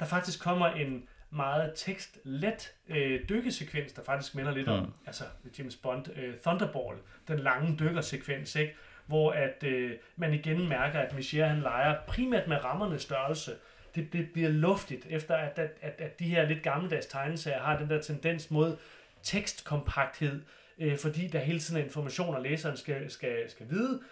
der 0.00 0.06
faktisk 0.06 0.40
kommer 0.42 0.66
en 0.66 1.02
meget 1.30 1.72
tekstlet 1.76 2.72
øh, 2.88 3.28
dykkesekvens, 3.28 3.92
der 3.92 4.02
faktisk 4.02 4.34
minder 4.34 4.52
lidt 4.52 4.68
om 4.68 4.94
altså 5.06 5.24
James 5.58 5.76
Bond 5.76 6.06
øh, 6.16 6.36
Thunderball, 6.36 6.96
den 7.28 7.38
lange 7.38 7.76
dykkersekvens, 7.78 8.56
ikke? 8.56 8.74
hvor 9.06 9.32
at 9.32 9.64
øh, 9.64 9.92
man 10.16 10.34
igen 10.34 10.68
mærker, 10.68 11.00
at 11.00 11.14
Michier 11.14 11.46
han 11.46 11.60
leger 11.60 11.96
primært 12.06 12.48
med 12.48 12.64
rammernes 12.64 13.02
størrelse. 13.02 13.52
Det, 13.94 14.12
det 14.12 14.28
bliver 14.32 14.48
luftigt, 14.48 15.06
efter 15.10 15.36
at, 15.36 15.58
at, 15.58 15.70
at, 15.80 15.94
at 15.98 16.18
de 16.18 16.24
her 16.24 16.48
lidt 16.48 16.62
gammeldags 16.62 17.06
tegneserier 17.06 17.60
har 17.60 17.78
den 17.78 17.90
der 17.90 18.00
tendens 18.00 18.50
mod 18.50 18.76
tekstkompakthed, 19.22 20.42
øh, 20.78 20.98
fordi 20.98 21.26
der 21.26 21.38
hele 21.38 21.58
tiden 21.58 21.80
er 21.80 21.84
informationer, 21.84 22.40
læseren 22.40 22.76
skal, 22.76 23.10
skal, 23.10 23.50
skal 23.50 23.70
vide, 23.70 24.02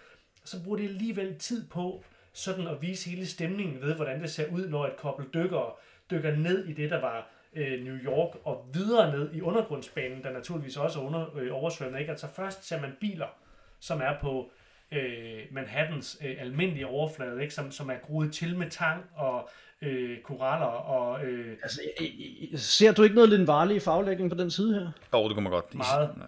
så 0.43 0.63
bruger 0.63 0.77
det 0.77 0.87
alligevel 0.87 1.39
tid 1.39 1.67
på 1.67 2.03
sådan 2.33 2.67
at 2.67 2.81
vise 2.81 3.09
hele 3.09 3.25
stemningen 3.25 3.81
ved, 3.81 3.95
hvordan 3.95 4.21
det 4.21 4.31
ser 4.31 4.51
ud, 4.51 4.67
når 4.67 4.87
et 4.87 4.97
kobbel 4.97 5.25
dykker, 5.33 5.79
dykker 6.11 6.35
ned 6.35 6.65
i 6.65 6.73
det, 6.73 6.89
der 6.89 7.01
var 7.01 7.29
øh, 7.55 7.83
New 7.83 7.95
York, 7.95 8.29
og 8.43 8.65
videre 8.73 9.11
ned 9.11 9.33
i 9.33 9.41
undergrundsbanen, 9.41 10.23
der 10.23 10.31
naturligvis 10.31 10.77
også 10.77 10.99
er 10.99 11.03
under, 11.03 11.35
øh, 11.37 11.49
oversvømmet. 11.51 11.99
Ikke? 11.99 12.11
Altså 12.11 12.27
først 12.35 12.67
ser 12.67 12.81
man 12.81 12.91
biler, 13.01 13.27
som 13.79 14.01
er 14.01 14.19
på 14.21 14.51
øh, 14.91 15.39
Manhattans 15.51 16.17
øh, 16.25 16.35
almindelige 16.39 16.87
overflade, 16.87 17.41
ikke? 17.41 17.53
Som, 17.53 17.71
som 17.71 17.89
er 17.89 17.97
groet 18.03 18.33
til 18.33 18.57
med 18.57 18.69
tang 18.69 19.03
og 19.15 19.49
øh, 19.81 20.21
koraller 20.21 20.65
og 20.65 21.25
øh, 21.25 21.57
Altså, 21.63 21.81
ser 22.55 22.91
du 22.91 23.03
ikke 23.03 23.15
noget 23.15 23.29
Lindvarlig 23.29 23.75
i 23.77 23.79
faglægning 23.79 24.29
på 24.29 24.37
den 24.37 24.51
side 24.51 24.73
her? 24.73 24.91
oh, 25.11 25.29
det 25.29 25.33
kunne 25.35 25.43
man 25.43 25.51
godt. 25.51 25.75
Meget. 25.75 26.09
Ja, 26.17 26.23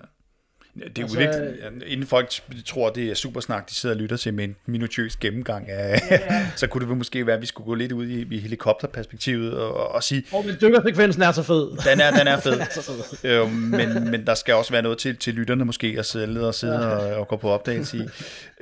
Det 0.96 0.98
er 0.98 1.04
Altså- 1.04 1.20
lidt, 1.20 1.84
inden 1.88 2.08
folk 2.08 2.30
tror, 2.66 2.90
det 2.90 3.04
er 3.10 3.14
super 3.14 3.42
snak, 3.42 3.70
de 3.70 3.76
sidder 3.76 3.96
og 3.96 4.02
lytter 4.02 4.18
til 4.18 4.34
med 4.34 4.44
en 4.44 4.56
minutiøs 4.66 5.16
gennemgang 5.16 5.70
af, 5.70 6.02
så 6.56 6.68
kunne 6.68 6.88
det 6.90 6.98
måske 6.98 7.26
være, 7.28 7.36
at 7.36 7.42
vi 7.42 7.46
skulle 7.46 7.66
gå 7.66 7.74
lidt 7.74 7.92
ud 7.92 8.08
i, 8.08 8.28
i 8.36 8.40
helikopterperspektivet 8.40 9.54
og, 9.54 9.92
og 9.92 10.04
sige, 10.04 10.24
Og 10.32 10.46
men 10.46 10.56
dykkersekvensen 10.62 11.22
er 11.22 11.32
så 11.32 11.44
fed. 11.44 11.92
den 11.92 12.00
er, 12.02 12.12
den 12.12 12.28
er 12.28 12.40
fed. 12.40 12.60
så 12.76 12.82
fed. 13.22 13.30
øh, 13.32 13.52
men, 13.52 14.12
men 14.12 14.26
der 14.28 14.36
skal 14.36 14.54
også 14.56 14.72
være 14.72 14.82
noget 14.82 14.98
til, 14.98 15.18
til 15.18 15.34
lytterne 15.34 15.66
måske 15.66 15.96
at 16.00 16.06
sidde 16.06 16.48
og, 16.48 16.56
sidde 16.56 16.92
og, 16.98 17.16
og 17.20 17.28
gå 17.28 17.36
på 17.38 17.50
opdagelse 17.50 17.98
i. 17.98 18.02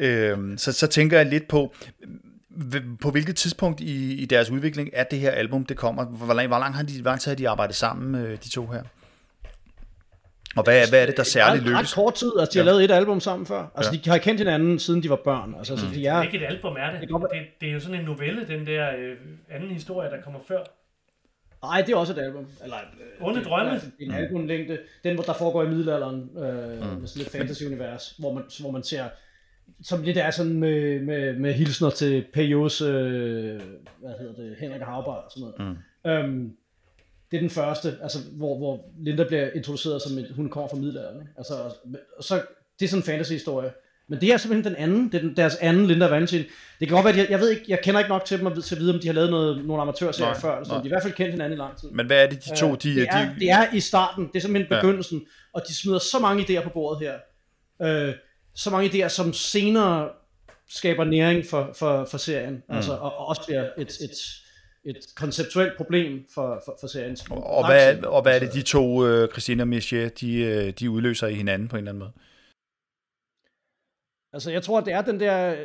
Øh, 0.03 0.37
så, 0.57 0.71
så 0.73 0.87
tænker 0.87 1.17
jeg 1.17 1.25
lidt 1.25 1.47
på, 1.47 1.75
på 3.01 3.11
hvilket 3.11 3.35
tidspunkt 3.35 3.81
i, 3.81 4.13
i 4.13 4.25
deres 4.25 4.49
udvikling 4.49 4.89
er 4.93 5.03
det 5.03 5.19
her 5.19 5.31
album, 5.31 5.65
det 5.65 5.77
kommer? 5.77 6.05
Hvor 6.05 6.33
lang, 6.33 6.47
hvor 6.47 6.59
lang 6.59 6.75
har 6.75 6.83
de, 6.83 7.01
hvor 7.01 7.11
lang 7.11 7.21
tid 7.21 7.31
har 7.31 7.35
de 7.35 7.49
arbejdet 7.49 7.75
sammen, 7.75 8.21
øh, 8.25 8.37
de 8.43 8.49
to 8.49 8.67
her? 8.67 8.81
Og 10.57 10.63
hvad, 10.63 10.89
hvad 10.89 11.01
er 11.01 11.05
det, 11.05 11.17
der 11.17 11.23
særligt 11.23 11.63
ret, 11.65 11.71
ret 11.71 11.77
lykkes? 11.77 11.93
kort 11.93 12.13
tid, 12.13 12.31
altså 12.39 12.53
de 12.53 12.57
har 12.59 12.65
lavet 12.65 12.83
et 12.83 12.91
album 12.91 13.19
sammen 13.19 13.45
før. 13.45 13.71
Altså 13.75 13.91
Ja. 13.93 13.99
de 14.05 14.09
har 14.09 14.17
kendt 14.17 14.39
hinanden, 14.39 14.79
siden 14.79 15.03
de 15.03 15.09
var 15.09 15.15
børn. 15.15 15.55
Altså, 15.57 15.73
mm. 15.73 15.79
så 15.79 15.85
de 15.85 15.93
Det 15.95 16.07
er, 16.07 16.13
er 16.13 16.23
ikke 16.23 16.37
et 16.37 16.43
album, 16.49 16.75
er 16.79 16.91
det? 16.91 17.01
Det 17.01 17.09
Det, 17.09 17.41
det 17.61 17.69
er 17.69 17.73
jo 17.73 17.79
sådan 17.79 17.99
en 17.99 18.05
novelle, 18.05 18.47
den 18.47 18.67
der 18.67 18.89
øh, 18.97 19.15
anden 19.49 19.69
historie, 19.69 20.09
der 20.09 20.21
kommer 20.21 20.39
før. 20.47 20.59
Nej, 21.63 21.81
det 21.81 21.93
er 21.93 21.97
også 21.97 22.13
et 22.13 22.19
album. 22.19 22.45
Eller, 22.63 22.77
øh, 22.77 23.27
Onde 23.27 23.39
det- 23.39 23.47
drømme. 23.47 23.71
Det 23.73 23.81
er 24.01 24.05
en 24.05 24.11
albumlængde. 24.11 24.77
Den, 25.03 25.13
hvor 25.15 25.23
der 25.23 25.33
foregår 25.33 25.63
i 25.63 25.67
middelalderen, 25.67 26.29
øh, 26.37 26.97
mm. 26.99 27.07
sådan 27.07 27.19
lidt 27.19 27.29
fantasy-univers, 27.29 28.15
hvor 28.19 28.33
man, 28.33 28.43
hvor 28.59 28.71
man 28.71 28.83
ser, 28.83 29.03
som 29.83 30.01
lidt 30.03 30.17
er 30.17 30.31
sådan 30.31 30.53
med, 30.53 30.99
med, 30.99 31.35
med 31.39 31.53
hilsner 31.53 31.89
til 31.89 32.25
Pejos, 32.33 32.81
øh, 32.81 32.87
hvad 32.87 34.11
hedder 34.19 34.33
det, 34.35 34.55
Henrik 34.59 34.81
og 34.81 34.87
Havbar 34.87 35.11
og 35.11 35.31
sådan 35.31 35.51
noget. 35.59 35.77
Mm. 36.05 36.11
Øhm, 36.11 36.51
det 37.31 37.37
er 37.37 37.41
den 37.41 37.49
første, 37.49 37.97
altså, 38.01 38.17
hvor, 38.31 38.57
hvor 38.57 38.85
Linda 38.99 39.23
bliver 39.23 39.49
introduceret 39.55 40.01
som, 40.01 40.17
et, 40.17 40.31
hun 40.35 40.49
kommer 40.49 40.69
fra 40.69 40.77
middelalderen. 40.77 41.21
Ikke? 41.21 41.31
Altså, 41.37 41.53
og 42.17 42.23
så, 42.23 42.41
det 42.79 42.85
er 42.85 42.89
sådan 42.89 42.99
en 43.01 43.05
fantasy-historie. 43.05 43.71
Men 44.07 44.21
det 44.21 44.33
er 44.33 44.37
simpelthen 44.37 44.73
den 44.73 44.81
anden, 44.83 45.05
det 45.11 45.15
er 45.15 45.19
den, 45.21 45.35
deres 45.37 45.55
anden 45.55 45.85
Linda 45.85 46.07
Valentin. 46.07 46.43
Det 46.79 46.87
kan 46.87 46.95
godt 46.95 47.05
være, 47.05 47.13
at 47.13 47.19
jeg, 47.19 47.27
jeg 47.29 47.39
ved 47.39 47.49
ikke, 47.49 47.63
jeg 47.67 47.79
kender 47.83 47.99
ikke 47.99 48.09
nok 48.09 48.25
til 48.25 48.39
dem 48.39 48.47
at 48.47 48.63
til 48.63 48.75
at 48.75 48.81
vide, 48.81 48.93
om 48.93 48.99
de 48.99 49.07
har 49.07 49.13
lavet 49.13 49.29
noget, 49.29 49.65
nogle 49.65 49.81
amatørserier 49.81 50.31
Nej, 50.31 50.39
før, 50.39 50.63
så 50.63 50.71
nej. 50.71 50.77
de 50.77 50.81
har 50.81 50.85
i 50.85 50.87
hvert 50.87 51.03
fald 51.03 51.13
kendt 51.13 51.31
hinanden 51.31 51.57
i 51.57 51.59
lang 51.59 51.77
tid. 51.77 51.89
Men 51.91 52.05
hvad 52.05 52.23
er 52.23 52.29
det, 52.29 52.45
de 52.45 52.55
to, 52.55 52.75
de, 52.75 52.89
Øh, 52.89 52.95
det, 52.95 53.07
er, 53.09 53.25
de, 53.25 53.39
det 53.39 53.49
er 53.49 53.73
i 53.73 53.79
starten, 53.79 54.27
det 54.27 54.35
er 54.35 54.39
simpelthen 54.39 54.73
Ja. 54.73 54.81
begyndelsen, 54.81 55.21
og 55.53 55.61
de 55.67 55.75
smider 55.75 55.99
så 55.99 56.19
mange 56.19 56.43
idéer 56.43 56.63
på 56.63 56.69
bordet 56.69 57.07
her. 57.07 57.15
Øh, 58.07 58.13
så 58.55 58.69
mange 58.69 58.89
idéer, 58.89 59.07
som 59.07 59.33
senere 59.33 60.09
skaber 60.69 61.03
næring 61.03 61.45
for, 61.45 61.69
for, 61.75 62.05
for 62.05 62.17
serien, 62.17 62.53
mm. 62.53 62.75
altså, 62.75 62.91
og, 62.93 63.17
og 63.17 63.27
også 63.27 63.41
bliver 63.45 63.61
et, 63.61 63.71
et, 63.77 63.87
et 63.87 64.11
konceptuelt 65.15 65.77
problem 65.77 66.25
for, 66.33 66.61
for, 66.65 66.77
for 66.79 66.87
serien. 66.87 67.17
Og, 67.31 67.43
og, 67.43 67.65
hvad, 67.67 68.03
og 68.03 68.21
hvad 68.21 68.35
er 68.35 68.39
det, 68.39 68.53
de 68.53 68.61
to, 68.61 68.85
uh, 68.85 69.29
Christina 69.29 69.63
og 69.63 69.67
Michel, 69.67 70.11
de, 70.21 70.71
de 70.71 70.89
udløser 70.89 71.27
i 71.27 71.33
hinanden 71.33 71.67
på 71.67 71.75
en 71.75 71.79
eller 71.79 71.91
anden 71.91 71.99
måde? 71.99 72.11
Altså, 74.33 74.51
jeg 74.51 74.63
tror, 74.63 74.81
det 74.81 74.93
er 74.93 75.01
den 75.01 75.19
der 75.19 75.55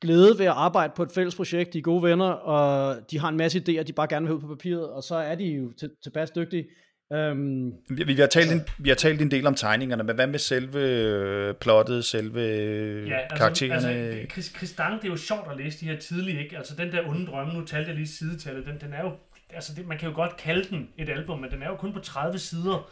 glæde 0.00 0.38
ved 0.38 0.46
at 0.46 0.52
arbejde 0.52 0.92
på 0.96 1.02
et 1.02 1.12
fælles 1.12 1.34
projekt. 1.34 1.72
De 1.72 1.78
er 1.78 1.82
gode 1.82 2.02
venner, 2.02 2.30
og 2.30 2.96
de 3.10 3.18
har 3.18 3.28
en 3.28 3.36
masse 3.36 3.58
idéer, 3.58 3.82
de 3.82 3.92
bare 3.92 4.08
gerne 4.08 4.26
vil 4.26 4.34
ud 4.34 4.40
på 4.40 4.48
papiret, 4.48 4.90
og 4.90 5.02
så 5.02 5.14
er 5.14 5.34
de 5.34 5.44
jo 5.44 5.72
tilpas 6.02 6.30
dygtige. 6.30 6.68
Um, 7.10 7.72
vi, 7.88 8.04
vi, 8.04 8.14
har 8.14 8.26
talt 8.26 8.52
en, 8.52 8.62
vi 8.78 8.88
har 8.88 8.96
talt 8.96 9.22
en 9.22 9.30
del 9.30 9.46
om 9.46 9.54
tegningerne, 9.54 10.02
men 10.02 10.14
hvad 10.14 10.26
med 10.26 10.38
selve 10.38 10.78
øh, 10.78 11.54
plottet, 11.54 12.04
selve 12.04 12.40
ja, 12.40 13.18
altså, 13.18 13.36
karaktererne? 13.36 13.88
Altså, 13.88 14.30
Chris, 14.32 14.52
Chris 14.56 14.72
Dang, 14.72 15.02
det 15.02 15.04
er 15.04 15.10
jo 15.10 15.16
sjovt 15.16 15.50
at 15.50 15.56
læse 15.56 15.80
de 15.80 15.84
her 15.84 15.98
tidlige, 15.98 16.42
ikke? 16.42 16.56
Altså 16.56 16.74
den 16.76 16.92
der 16.92 17.08
onde 17.08 17.26
drømme, 17.26 17.52
nu 17.52 17.64
talte 17.64 17.88
jeg 17.88 17.96
lige 17.96 18.08
sidetallet, 18.08 18.66
den, 18.66 18.80
den 18.80 18.92
er 18.92 19.02
jo, 19.02 19.12
altså 19.50 19.74
det, 19.74 19.86
man 19.86 19.98
kan 19.98 20.08
jo 20.08 20.14
godt 20.14 20.36
kalde 20.36 20.68
den 20.70 20.88
et 20.98 21.08
album, 21.08 21.38
men 21.38 21.50
den 21.50 21.62
er 21.62 21.68
jo 21.68 21.76
kun 21.76 21.92
på 21.92 22.00
30 22.00 22.38
sider, 22.38 22.90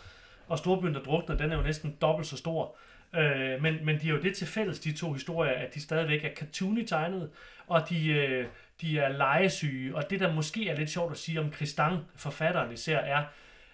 og 0.48 0.58
Storbyen, 0.58 0.94
der 0.94 1.02
drukner, 1.02 1.36
den 1.36 1.52
er 1.52 1.56
jo 1.56 1.62
næsten 1.62 1.96
dobbelt 2.00 2.28
så 2.28 2.36
stor. 2.36 2.76
Øh, 3.16 3.62
men, 3.62 3.84
men 3.84 4.00
de 4.00 4.06
er 4.06 4.10
jo 4.10 4.20
det 4.20 4.36
til 4.36 4.46
fælles, 4.46 4.78
de 4.78 4.92
to 4.92 5.12
historier, 5.12 5.52
at 5.52 5.74
de 5.74 5.80
stadigvæk 5.80 6.24
er 6.24 6.34
cartoony 6.36 6.84
tegnet, 6.84 7.30
og 7.66 7.88
de, 7.88 8.08
øh, 8.08 8.46
de 8.80 8.98
er 8.98 9.08
legesyge. 9.08 9.96
Og 9.96 10.10
det, 10.10 10.20
der 10.20 10.34
måske 10.34 10.68
er 10.68 10.76
lidt 10.76 10.90
sjovt 10.90 11.12
at 11.12 11.18
sige 11.18 11.40
om 11.40 11.52
Christang, 11.52 11.98
forfatteren 12.16 12.72
især, 12.72 12.98
er, 12.98 13.24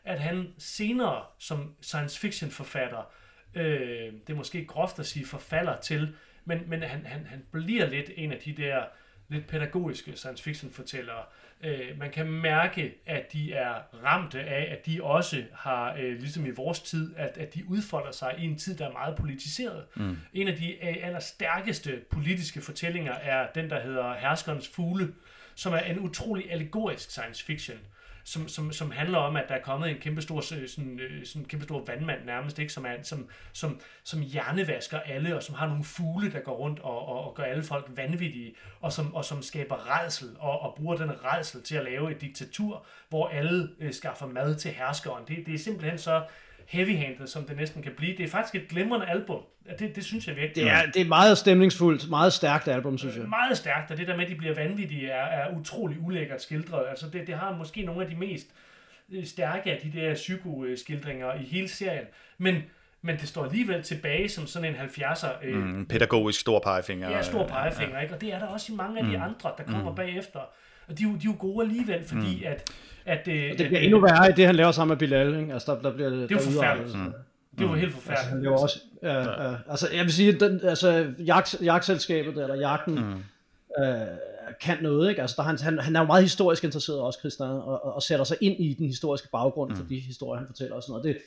at 0.09 0.21
han 0.21 0.55
senere 0.59 1.25
som 1.39 1.75
science 1.81 2.21
fiction 2.21 2.51
forfatter, 2.51 3.11
øh, 3.55 4.13
det 4.27 4.31
er 4.31 4.35
måske 4.35 4.65
groft 4.65 4.99
at 4.99 5.07
sige 5.07 5.27
forfalder 5.27 5.81
til, 5.81 6.15
men, 6.45 6.59
men 6.67 6.83
han, 6.83 7.07
han, 7.07 7.27
han 7.27 7.45
bliver 7.53 7.87
lidt 7.87 8.11
en 8.17 8.33
af 8.33 8.39
de 8.39 8.53
der 8.53 8.85
lidt 9.29 9.47
pædagogiske 9.47 10.13
science 10.17 10.45
fiction 10.45 10.71
fortællere. 10.71 11.23
Øh, 11.65 11.99
man 11.99 12.11
kan 12.11 12.27
mærke, 12.27 12.95
at 13.07 13.33
de 13.33 13.53
er 13.53 13.75
ramte 14.05 14.41
af, 14.41 14.73
at 14.73 14.87
de 14.87 15.03
også 15.03 15.45
har, 15.53 15.95
øh, 15.99 16.19
ligesom 16.19 16.47
i 16.47 16.51
vores 16.51 16.81
tid, 16.81 17.15
at, 17.17 17.39
at 17.39 17.55
de 17.55 17.69
udfolder 17.69 18.13
sig 18.13 18.35
i 18.39 18.45
en 18.45 18.59
tid, 18.59 18.77
der 18.77 18.89
er 18.89 18.93
meget 18.93 19.17
politiseret. 19.17 19.85
Mm. 19.95 20.17
En 20.33 20.49
af 20.49 20.57
de 20.57 20.73
øh, 20.73 20.97
allerstærkeste 21.03 22.01
politiske 22.11 22.61
fortællinger 22.61 23.13
er 23.13 23.47
den, 23.55 23.71
der 23.71 23.81
hedder 23.81 24.15
Herskernes 24.15 24.69
Fugle, 24.69 25.15
som 25.55 25.73
er 25.73 25.79
en 25.79 25.99
utrolig 25.99 26.53
allegorisk 26.53 27.11
science 27.11 27.45
fiction. 27.45 27.79
Øh, 27.79 27.98
som, 28.29 28.49
som, 28.49 28.73
som 28.73 28.91
handler 28.91 29.19
om, 29.19 29.37
at 29.37 29.45
der 29.49 29.55
er 29.55 29.63
kommet 29.63 29.91
en 29.91 29.99
kæmpe 29.99 30.23
stor, 30.23 30.37
øh, 30.37 30.43
sådan, 30.43 30.69
sådan 30.69 30.99
sådan 31.25 31.45
kæmpe 31.45 31.65
stor 31.65 31.85
vandmand 31.85 32.25
nærmest, 32.25 32.59
ikke? 32.59 32.73
Som, 32.73 32.87
er, 32.87 33.03
som, 33.03 33.29
som, 33.53 33.81
som 34.05 34.21
hjernevasker 34.21 35.01
alle, 35.01 35.37
og 35.37 35.43
som 35.43 35.55
har 35.55 35.67
nogle 35.67 35.85
fugle, 35.85 36.33
der 36.33 36.41
går 36.41 36.57
rundt 36.57 36.81
og, 36.81 37.09
og, 37.09 37.25
og 37.25 37.35
gør 37.35 37.43
alle 37.43 37.63
folk 37.63 37.91
vanvittige, 37.97 38.55
og 38.81 38.93
som, 38.93 39.15
og 39.15 39.25
som 39.25 39.43
skaber 39.43 40.01
redsel, 40.01 40.37
og, 40.39 40.61
og 40.61 40.75
bruger 40.75 40.97
den 40.97 41.25
redsel 41.25 41.63
til 41.63 41.77
at 41.77 41.85
lave 41.85 42.11
et 42.11 42.21
diktatur, 42.21 42.87
hvor 43.09 43.29
alle 43.29 43.69
øh, 43.81 43.93
skaffer 43.93 44.27
mad 44.27 44.55
til 44.55 44.71
herskeren. 44.71 45.25
Det, 45.29 45.47
det 45.47 45.55
er 45.55 45.59
simpelthen 45.59 45.99
så 45.99 46.25
heavy-handed, 46.69 47.27
som 47.27 47.45
det 47.45 47.57
næsten 47.57 47.83
kan 47.83 47.93
blive. 47.97 48.17
Det 48.17 48.25
er 48.25 48.29
faktisk 48.29 48.63
et 48.63 48.69
glimrende 48.69 49.07
album. 49.07 49.43
Det, 49.79 49.97
det 49.97 50.05
synes 50.05 50.29
jeg 50.29 50.37
virkelig. 50.37 50.65
Det 50.65 50.73
er, 50.73 50.87
det 50.95 51.03
er 51.03 51.07
meget 51.07 51.39
stemningsfuldt, 51.39 52.11
meget 52.11 52.33
stærkt 52.33 52.69
album, 52.69 52.99
synes 52.99 53.17
jeg. 53.17 53.29
Meget 53.29 53.57
stærkt, 53.57 53.91
og 53.91 53.97
det 53.97 54.07
der 54.07 54.17
med, 54.17 54.25
at 54.25 54.31
de 54.31 54.35
bliver 54.35 54.55
vanvittige, 54.55 55.11
er, 55.11 55.25
er 55.25 55.59
utrolig 55.59 56.01
ulækkert 56.01 56.43
skildret. 56.43 56.85
Altså 56.91 57.07
det, 57.13 57.27
det 57.27 57.35
har 57.35 57.57
måske 57.57 57.83
nogle 57.83 58.03
af 58.03 58.11
de 58.11 58.17
mest 58.17 58.47
øh, 59.13 59.27
stærke 59.27 59.73
af 59.73 59.81
de 59.83 60.01
der 60.01 60.15
psykoskildringer 60.15 61.35
i 61.35 61.43
hele 61.43 61.69
serien. 61.69 62.05
Men 62.39 62.63
men 63.03 63.17
det 63.17 63.29
står 63.29 63.45
alligevel 63.45 63.83
tilbage 63.83 64.29
som 64.29 64.47
sådan 64.47 64.75
en 64.75 64.81
70'er... 64.81 65.47
Øh, 65.47 65.57
mm, 65.57 65.87
pædagogisk 65.87 66.41
stor 66.41 66.59
pegefinger. 66.59 67.11
Ja, 67.11 67.23
stor 67.23 67.47
pegefinger, 67.47 67.97
ja. 67.97 68.03
ikke? 68.03 68.15
Og 68.15 68.21
det 68.21 68.33
er 68.33 68.39
der 68.39 68.47
også 68.47 68.73
i 68.73 68.77
mange 68.77 68.99
af 68.99 69.05
de 69.05 69.17
mm. 69.17 69.23
andre, 69.23 69.53
der 69.59 69.65
kommer 69.65 69.91
mm. 69.91 69.97
bagefter. 69.97 70.41
Og 70.89 70.99
de, 70.99 71.05
de 71.05 71.09
er 71.09 71.19
jo 71.25 71.35
gode 71.39 71.67
alligevel, 71.67 72.05
fordi 72.05 72.37
mm. 72.37 72.47
at 72.47 72.71
at, 73.09 73.29
øh, 73.29 73.35
det 73.35 73.57
bliver 73.57 73.79
at, 73.79 73.85
endnu 73.85 74.01
værre 74.01 74.31
i 74.31 74.33
det, 74.33 74.47
han 74.47 74.55
laver 74.55 74.73
sammen 74.73 74.93
med 74.93 74.97
Bilal. 74.97 75.41
Ikke? 75.41 75.53
Altså, 75.53 75.75
der, 75.75 75.83
der 75.83 75.93
bliver, 75.95 76.11
det 76.11 76.23
er 76.23 76.27
jo 76.31 76.39
forfærdeligt. 76.39 76.99
Mm. 76.99 77.13
Det 77.59 77.69
var 77.69 77.77
helt 77.77 77.93
forfærdeligt. 77.93 78.19
Altså, 78.19 78.31
han 78.31 78.43
laver 78.43 78.59
også, 78.59 78.81
ja, 79.03 79.49
ja. 79.49 79.55
altså, 79.71 79.89
jeg 79.95 80.05
vil 80.05 80.13
sige, 80.13 80.33
den, 80.33 80.61
altså, 80.65 81.13
jagt, 81.19 81.57
jagtselskabet, 81.63 82.43
eller 82.43 82.55
jagten, 82.55 82.95
mm. 82.95 83.85
øh, 83.85 84.07
kan 84.61 84.77
noget, 84.83 85.09
ikke? 85.11 85.21
Altså, 85.21 85.35
der, 85.39 85.43
han, 85.43 85.59
han, 85.59 85.79
han 85.79 85.97
er 85.97 86.01
jo 86.01 86.07
meget 86.07 86.23
historisk 86.23 86.65
interesseret 86.65 87.01
også, 87.01 87.19
Christian, 87.19 87.49
og, 87.49 87.85
og, 87.85 87.95
og 87.95 88.03
sætter 88.03 88.25
sig 88.25 88.37
ind 88.41 88.61
i 88.61 88.75
den 88.79 88.87
historiske 88.87 89.29
baggrund 89.33 89.71
mm. 89.71 89.77
for 89.77 89.85
de 89.85 89.99
historier, 89.99 90.39
han 90.39 90.47
fortæller 90.47 90.77
og 90.77 90.83
sådan 90.83 90.93
noget. 90.93 91.05
Det, 91.05 91.19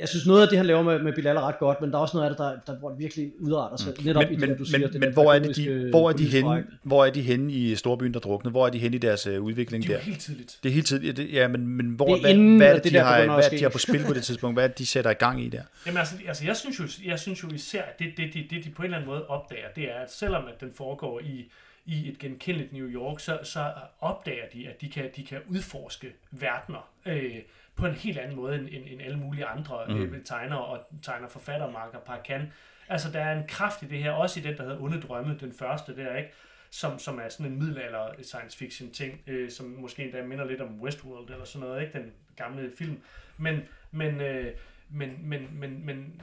jeg 0.00 0.08
synes, 0.08 0.26
noget 0.26 0.42
af 0.42 0.48
det, 0.48 0.58
han 0.58 0.66
laver 0.66 0.82
med, 0.82 0.98
med 1.02 1.12
Bilal 1.12 1.36
er 1.36 1.40
ret 1.40 1.58
godt, 1.58 1.80
men 1.80 1.90
der 1.90 1.96
er 1.96 2.02
også 2.02 2.16
noget 2.16 2.30
af 2.30 2.30
det, 2.30 2.38
der, 2.38 2.72
der 2.72 2.78
hvor 2.78 2.88
det 2.88 2.98
virkelig 2.98 3.32
udarter 3.40 3.76
sig. 3.76 3.92
Mm. 3.98 4.04
Netop 4.04 4.22
men, 4.22 4.32
i 4.32 4.46
det, 4.46 4.58
du 4.58 4.64
siger, 4.64 4.78
men, 4.78 4.92
det 4.92 5.00
men 5.00 5.12
hvor, 5.12 5.32
er 5.32 5.38
det, 5.38 5.56
de, 5.56 5.90
hvor, 5.90 6.08
er 6.08 6.12
de 6.12 6.24
henne, 6.24 6.64
hvor 6.82 7.04
er 7.04 7.10
de 7.10 7.22
henne 7.22 7.52
i 7.52 7.76
Storbyen, 7.76 8.14
der 8.14 8.20
drukner? 8.20 8.50
Hvor 8.50 8.66
er 8.66 8.70
de 8.70 8.78
henne 8.78 8.96
i 8.96 8.98
deres 8.98 9.26
uh, 9.26 9.44
udvikling 9.44 9.82
der? 9.82 9.88
Det 9.88 9.96
er 9.96 10.04
helt 10.04 10.20
tidligt. 10.20 10.58
Det 10.62 10.68
er 10.68 10.72
helt 10.72 10.86
tidligt, 10.86 11.16
det, 11.16 11.32
ja, 11.32 11.48
men, 11.48 11.66
men 11.66 11.86
hvor, 11.86 12.06
det 12.06 12.30
er 12.30 12.36
hvad, 12.36 12.56
hvad, 12.56 12.68
er 12.68 12.78
det, 12.78 12.92
de 12.92 12.98
har, 12.98 13.24
hvad 13.24 13.44
er 13.44 13.48
det, 13.48 13.58
de 13.58 13.62
har 13.62 13.70
på 13.70 13.78
spil 13.78 14.04
på 14.06 14.14
det 14.14 14.22
tidspunkt? 14.22 14.56
Hvad 14.56 14.64
er 14.64 14.68
det, 14.68 14.78
de 14.78 14.86
sætter 14.86 15.10
i 15.10 15.14
gang 15.14 15.42
i 15.42 15.48
der? 15.48 15.62
Jamen 15.86 15.98
altså, 15.98 16.14
altså 16.28 16.44
jeg, 16.44 16.56
synes 16.56 16.78
jo, 16.78 16.84
jeg 17.10 17.18
synes 17.18 17.42
jo 17.42 17.48
især, 17.54 17.82
at 17.82 17.98
det, 17.98 18.06
det, 18.16 18.34
det, 18.34 18.50
det, 18.50 18.64
de 18.64 18.70
på 18.70 18.82
en 18.82 18.84
eller 18.84 18.96
anden 18.96 19.10
måde 19.10 19.26
opdager, 19.26 19.68
det 19.76 19.84
er, 19.84 19.94
at 19.94 20.12
selvom 20.12 20.44
at 20.44 20.60
den 20.60 20.72
foregår 20.76 21.20
i 21.20 21.50
i 21.86 22.08
et 22.08 22.18
genkendeligt 22.18 22.72
New 22.72 22.86
York, 22.86 23.20
så, 23.20 23.38
så 23.42 23.72
opdager 24.00 24.44
de, 24.52 24.68
at 24.68 24.80
de 24.80 24.88
kan, 24.88 25.10
de 25.16 25.24
kan 25.24 25.38
udforske 25.48 26.12
verdener. 26.30 26.88
Øh, 27.06 27.36
på 27.80 27.86
en 27.86 27.94
helt 27.94 28.18
anden 28.18 28.36
måde 28.36 28.54
end, 28.54 28.68
end, 28.70 28.84
end 28.86 29.02
alle 29.02 29.18
mulige 29.18 29.46
andre 29.46 29.84
mm. 29.88 29.94
øh, 29.94 30.24
tegnere 30.24 30.64
og 30.64 30.80
tegner 31.02 31.28
forfatter 31.28 31.70
Marker 31.70 31.98
par 31.98 32.20
kan. 32.24 32.52
Altså, 32.88 33.10
der 33.10 33.20
er 33.20 33.38
en 33.38 33.46
kraft 33.48 33.82
i 33.82 33.86
det 33.86 33.98
her, 33.98 34.10
også 34.10 34.40
i 34.40 34.42
den, 34.42 34.56
der 34.56 34.62
hedder 34.62 34.80
Onde 34.80 35.00
Drømme, 35.00 35.38
den 35.40 35.52
første 35.52 35.96
der, 35.96 36.16
ikke? 36.16 36.30
Som, 36.70 36.98
som 36.98 37.18
er 37.18 37.28
sådan 37.28 37.52
en 37.52 37.58
middelalder 37.58 38.08
science 38.22 38.58
fiction 38.58 38.90
ting, 38.90 39.20
øh, 39.26 39.50
som 39.50 39.66
måske 39.66 40.04
endda 40.04 40.22
minder 40.22 40.44
lidt 40.44 40.60
om 40.60 40.80
Westworld 40.80 41.30
eller 41.30 41.44
sådan 41.44 41.68
noget, 41.68 41.82
ikke? 41.82 41.98
Den 41.98 42.12
gamle 42.36 42.72
film. 42.78 43.02
Men, 43.36 43.60
men, 43.90 44.20
øh, 44.20 44.54
men, 44.88 45.18
men, 45.22 45.48
men, 45.52 45.86
men, 45.86 46.22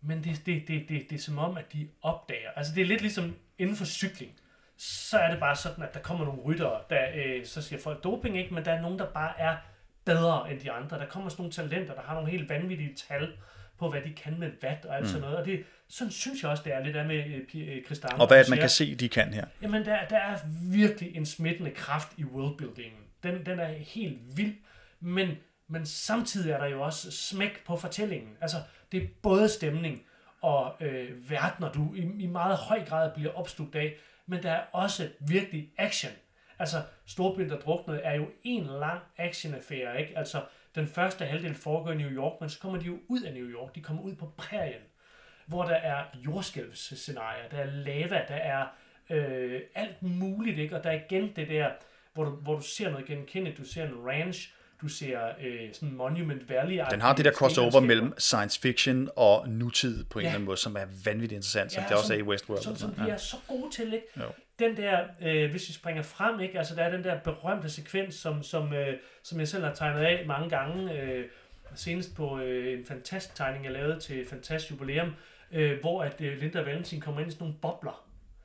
men 0.00 0.24
det, 0.24 0.46
det, 0.46 0.68
det, 0.68 0.88
det, 0.88 1.10
det 1.10 1.16
er 1.16 1.20
som 1.20 1.38
om, 1.38 1.56
at 1.56 1.72
de 1.72 1.88
opdager, 2.02 2.50
altså 2.56 2.74
det 2.74 2.80
er 2.80 2.86
lidt 2.86 3.00
ligesom 3.00 3.34
inden 3.58 3.76
for 3.76 3.84
cykling, 3.84 4.32
så 4.76 5.18
er 5.18 5.30
det 5.30 5.40
bare 5.40 5.56
sådan, 5.56 5.84
at 5.84 5.94
der 5.94 6.00
kommer 6.00 6.24
nogle 6.24 6.40
ryttere, 6.42 6.80
der, 6.90 7.06
øh, 7.14 7.44
så 7.44 7.62
siger 7.62 7.80
folk 7.80 8.04
doping, 8.04 8.38
ikke? 8.38 8.54
men 8.54 8.64
der 8.64 8.72
er 8.72 8.80
nogen, 8.80 8.98
der 8.98 9.06
bare 9.06 9.40
er 9.40 9.56
bedre 10.04 10.52
end 10.52 10.60
de 10.60 10.70
andre. 10.70 10.98
Der 10.98 11.06
kommer 11.06 11.28
sådan 11.28 11.42
nogle 11.42 11.52
talenter, 11.52 11.94
der 11.94 12.02
har 12.02 12.14
nogle 12.14 12.30
helt 12.30 12.48
vanvittige 12.48 12.94
tal 13.08 13.32
på, 13.78 13.90
hvad 13.90 14.00
de 14.00 14.12
kan 14.12 14.38
med 14.40 14.50
vat 14.62 14.84
og 14.84 14.96
alt 14.96 15.02
mm. 15.02 15.08
sådan 15.08 15.20
noget. 15.20 15.36
Og 15.36 15.46
det, 15.46 15.64
sådan 15.88 16.10
synes 16.10 16.42
jeg 16.42 16.50
også, 16.50 16.62
det 16.62 16.74
er 16.74 16.84
lidt 16.84 16.96
af 16.96 17.06
med 17.06 17.24
øh, 17.54 17.84
Kristall. 17.84 18.20
Og 18.20 18.26
hvad 18.26 18.38
det, 18.38 18.50
man 18.50 18.58
kan 18.58 18.68
se, 18.68 18.94
de 18.94 19.08
kan 19.08 19.34
her? 19.34 19.46
Jamen, 19.62 19.84
der, 19.84 20.06
der 20.10 20.16
er 20.16 20.38
virkelig 20.70 21.16
en 21.16 21.26
smittende 21.26 21.70
kraft 21.70 22.08
i 22.16 22.24
worldbuildingen. 22.24 23.00
Den, 23.22 23.46
den 23.46 23.58
er 23.58 23.68
helt 23.68 24.18
vild, 24.36 24.54
men, 25.00 25.28
men 25.68 25.86
samtidig 25.86 26.52
er 26.52 26.58
der 26.58 26.66
jo 26.66 26.82
også 26.82 27.10
smæk 27.10 27.64
på 27.66 27.76
fortællingen. 27.76 28.36
Altså, 28.40 28.56
det 28.92 29.02
er 29.02 29.06
både 29.22 29.48
stemning 29.48 30.02
og 30.42 30.76
øh, 30.80 31.30
verdener, 31.30 31.72
du 31.72 31.94
i, 31.94 32.22
i 32.22 32.26
meget 32.26 32.56
høj 32.56 32.84
grad 32.84 33.10
bliver 33.14 33.32
opslugt 33.32 33.74
af, 33.74 33.94
men 34.26 34.42
der 34.42 34.50
er 34.50 34.62
også 34.72 35.08
virkelig 35.20 35.70
action. 35.78 36.12
Altså, 36.58 36.82
Storbyen, 37.06 37.50
der 37.50 37.58
druknede, 37.58 38.00
er 38.00 38.14
jo 38.14 38.26
en 38.42 38.64
lang 38.64 39.00
actionaffære, 39.16 40.00
ikke? 40.00 40.18
Altså, 40.18 40.42
den 40.74 40.86
første 40.86 41.24
halvdel 41.24 41.54
foregår 41.54 41.92
i 41.92 41.96
New 41.96 42.10
York, 42.10 42.40
men 42.40 42.50
så 42.50 42.60
kommer 42.60 42.78
de 42.78 42.86
jo 42.86 42.98
ud 43.08 43.22
af 43.22 43.32
New 43.32 43.46
York. 43.46 43.74
De 43.74 43.80
kommer 43.80 44.02
ud 44.02 44.14
på 44.14 44.32
prærien, 44.36 44.82
hvor 45.46 45.64
der 45.64 45.74
er 45.74 46.04
jordskælvsscenarier, 46.14 47.48
der 47.48 47.58
er 47.58 47.70
lava, 47.70 48.22
der 48.28 48.34
er 48.34 48.66
øh, 49.10 49.60
alt 49.74 50.02
muligt, 50.02 50.58
ikke? 50.58 50.76
Og 50.76 50.84
der 50.84 50.90
er 50.90 51.00
igen 51.08 51.32
det 51.36 51.48
der, 51.48 51.70
hvor 52.14 52.24
du, 52.24 52.30
hvor 52.30 52.54
du 52.54 52.62
ser 52.62 52.90
noget 52.90 53.06
genkendeligt. 53.06 53.58
Du 53.58 53.64
ser 53.64 53.84
en 53.84 54.06
ranch, 54.06 54.54
du 54.84 54.88
ser 54.88 55.18
øh, 55.40 55.60
sådan 55.72 55.94
Monument 55.94 56.48
Valley. 56.48 56.80
Den 56.90 57.00
har 57.00 57.14
det 57.14 57.24
der 57.24 57.32
crossover 57.32 57.80
mellem 57.80 58.18
science 58.18 58.60
fiction 58.60 59.08
og 59.16 59.48
nutid 59.48 60.04
på 60.04 60.18
en 60.18 60.22
ja. 60.22 60.28
eller 60.28 60.34
anden 60.34 60.46
måde, 60.46 60.56
som 60.56 60.76
er 60.76 60.84
vanvittigt 61.04 61.36
interessant, 61.36 61.72
som 61.72 61.82
ja, 61.82 61.88
det 61.88 61.96
også 61.96 62.06
som, 62.06 62.16
er 62.16 62.20
i 62.20 62.22
Westworld. 62.22 62.62
Som, 62.62 62.76
som 62.76 62.94
de 62.94 63.10
er 63.10 63.16
så 63.16 63.36
gode 63.48 63.70
til, 63.70 63.94
ikke? 63.94 64.06
Jo. 64.16 64.24
Den 64.58 64.76
der, 64.76 65.00
øh, 65.22 65.50
hvis 65.50 65.68
vi 65.68 65.72
springer 65.72 66.02
frem, 66.02 66.40
ikke? 66.40 66.58
Altså 66.58 66.74
der 66.74 66.82
er 66.82 66.90
den 66.90 67.04
der 67.04 67.18
berømte 67.18 67.70
sekvens, 67.70 68.14
som, 68.14 68.42
som, 68.42 68.72
øh, 68.72 68.96
som 69.22 69.40
jeg 69.40 69.48
selv 69.48 69.64
har 69.64 69.74
tegnet 69.74 70.00
af 70.00 70.24
mange 70.26 70.50
gange, 70.50 71.00
øh, 71.00 71.24
senest 71.74 72.16
på 72.16 72.38
øh, 72.38 72.78
en 72.78 72.86
fantastisk 72.86 73.34
tegning, 73.34 73.64
jeg 73.64 73.72
lavede 73.72 74.00
til 74.00 74.26
Fantastisk 74.30 74.70
Jubilæum, 74.70 75.14
øh, 75.52 75.80
hvor 75.80 76.02
at 76.02 76.20
øh, 76.20 76.38
Linda 76.38 76.62
Valentin 76.62 77.00
kommer 77.00 77.20
ind 77.20 77.28
i 77.28 77.32
sådan 77.32 77.44
nogle 77.44 77.58
bobler. 77.62 78.04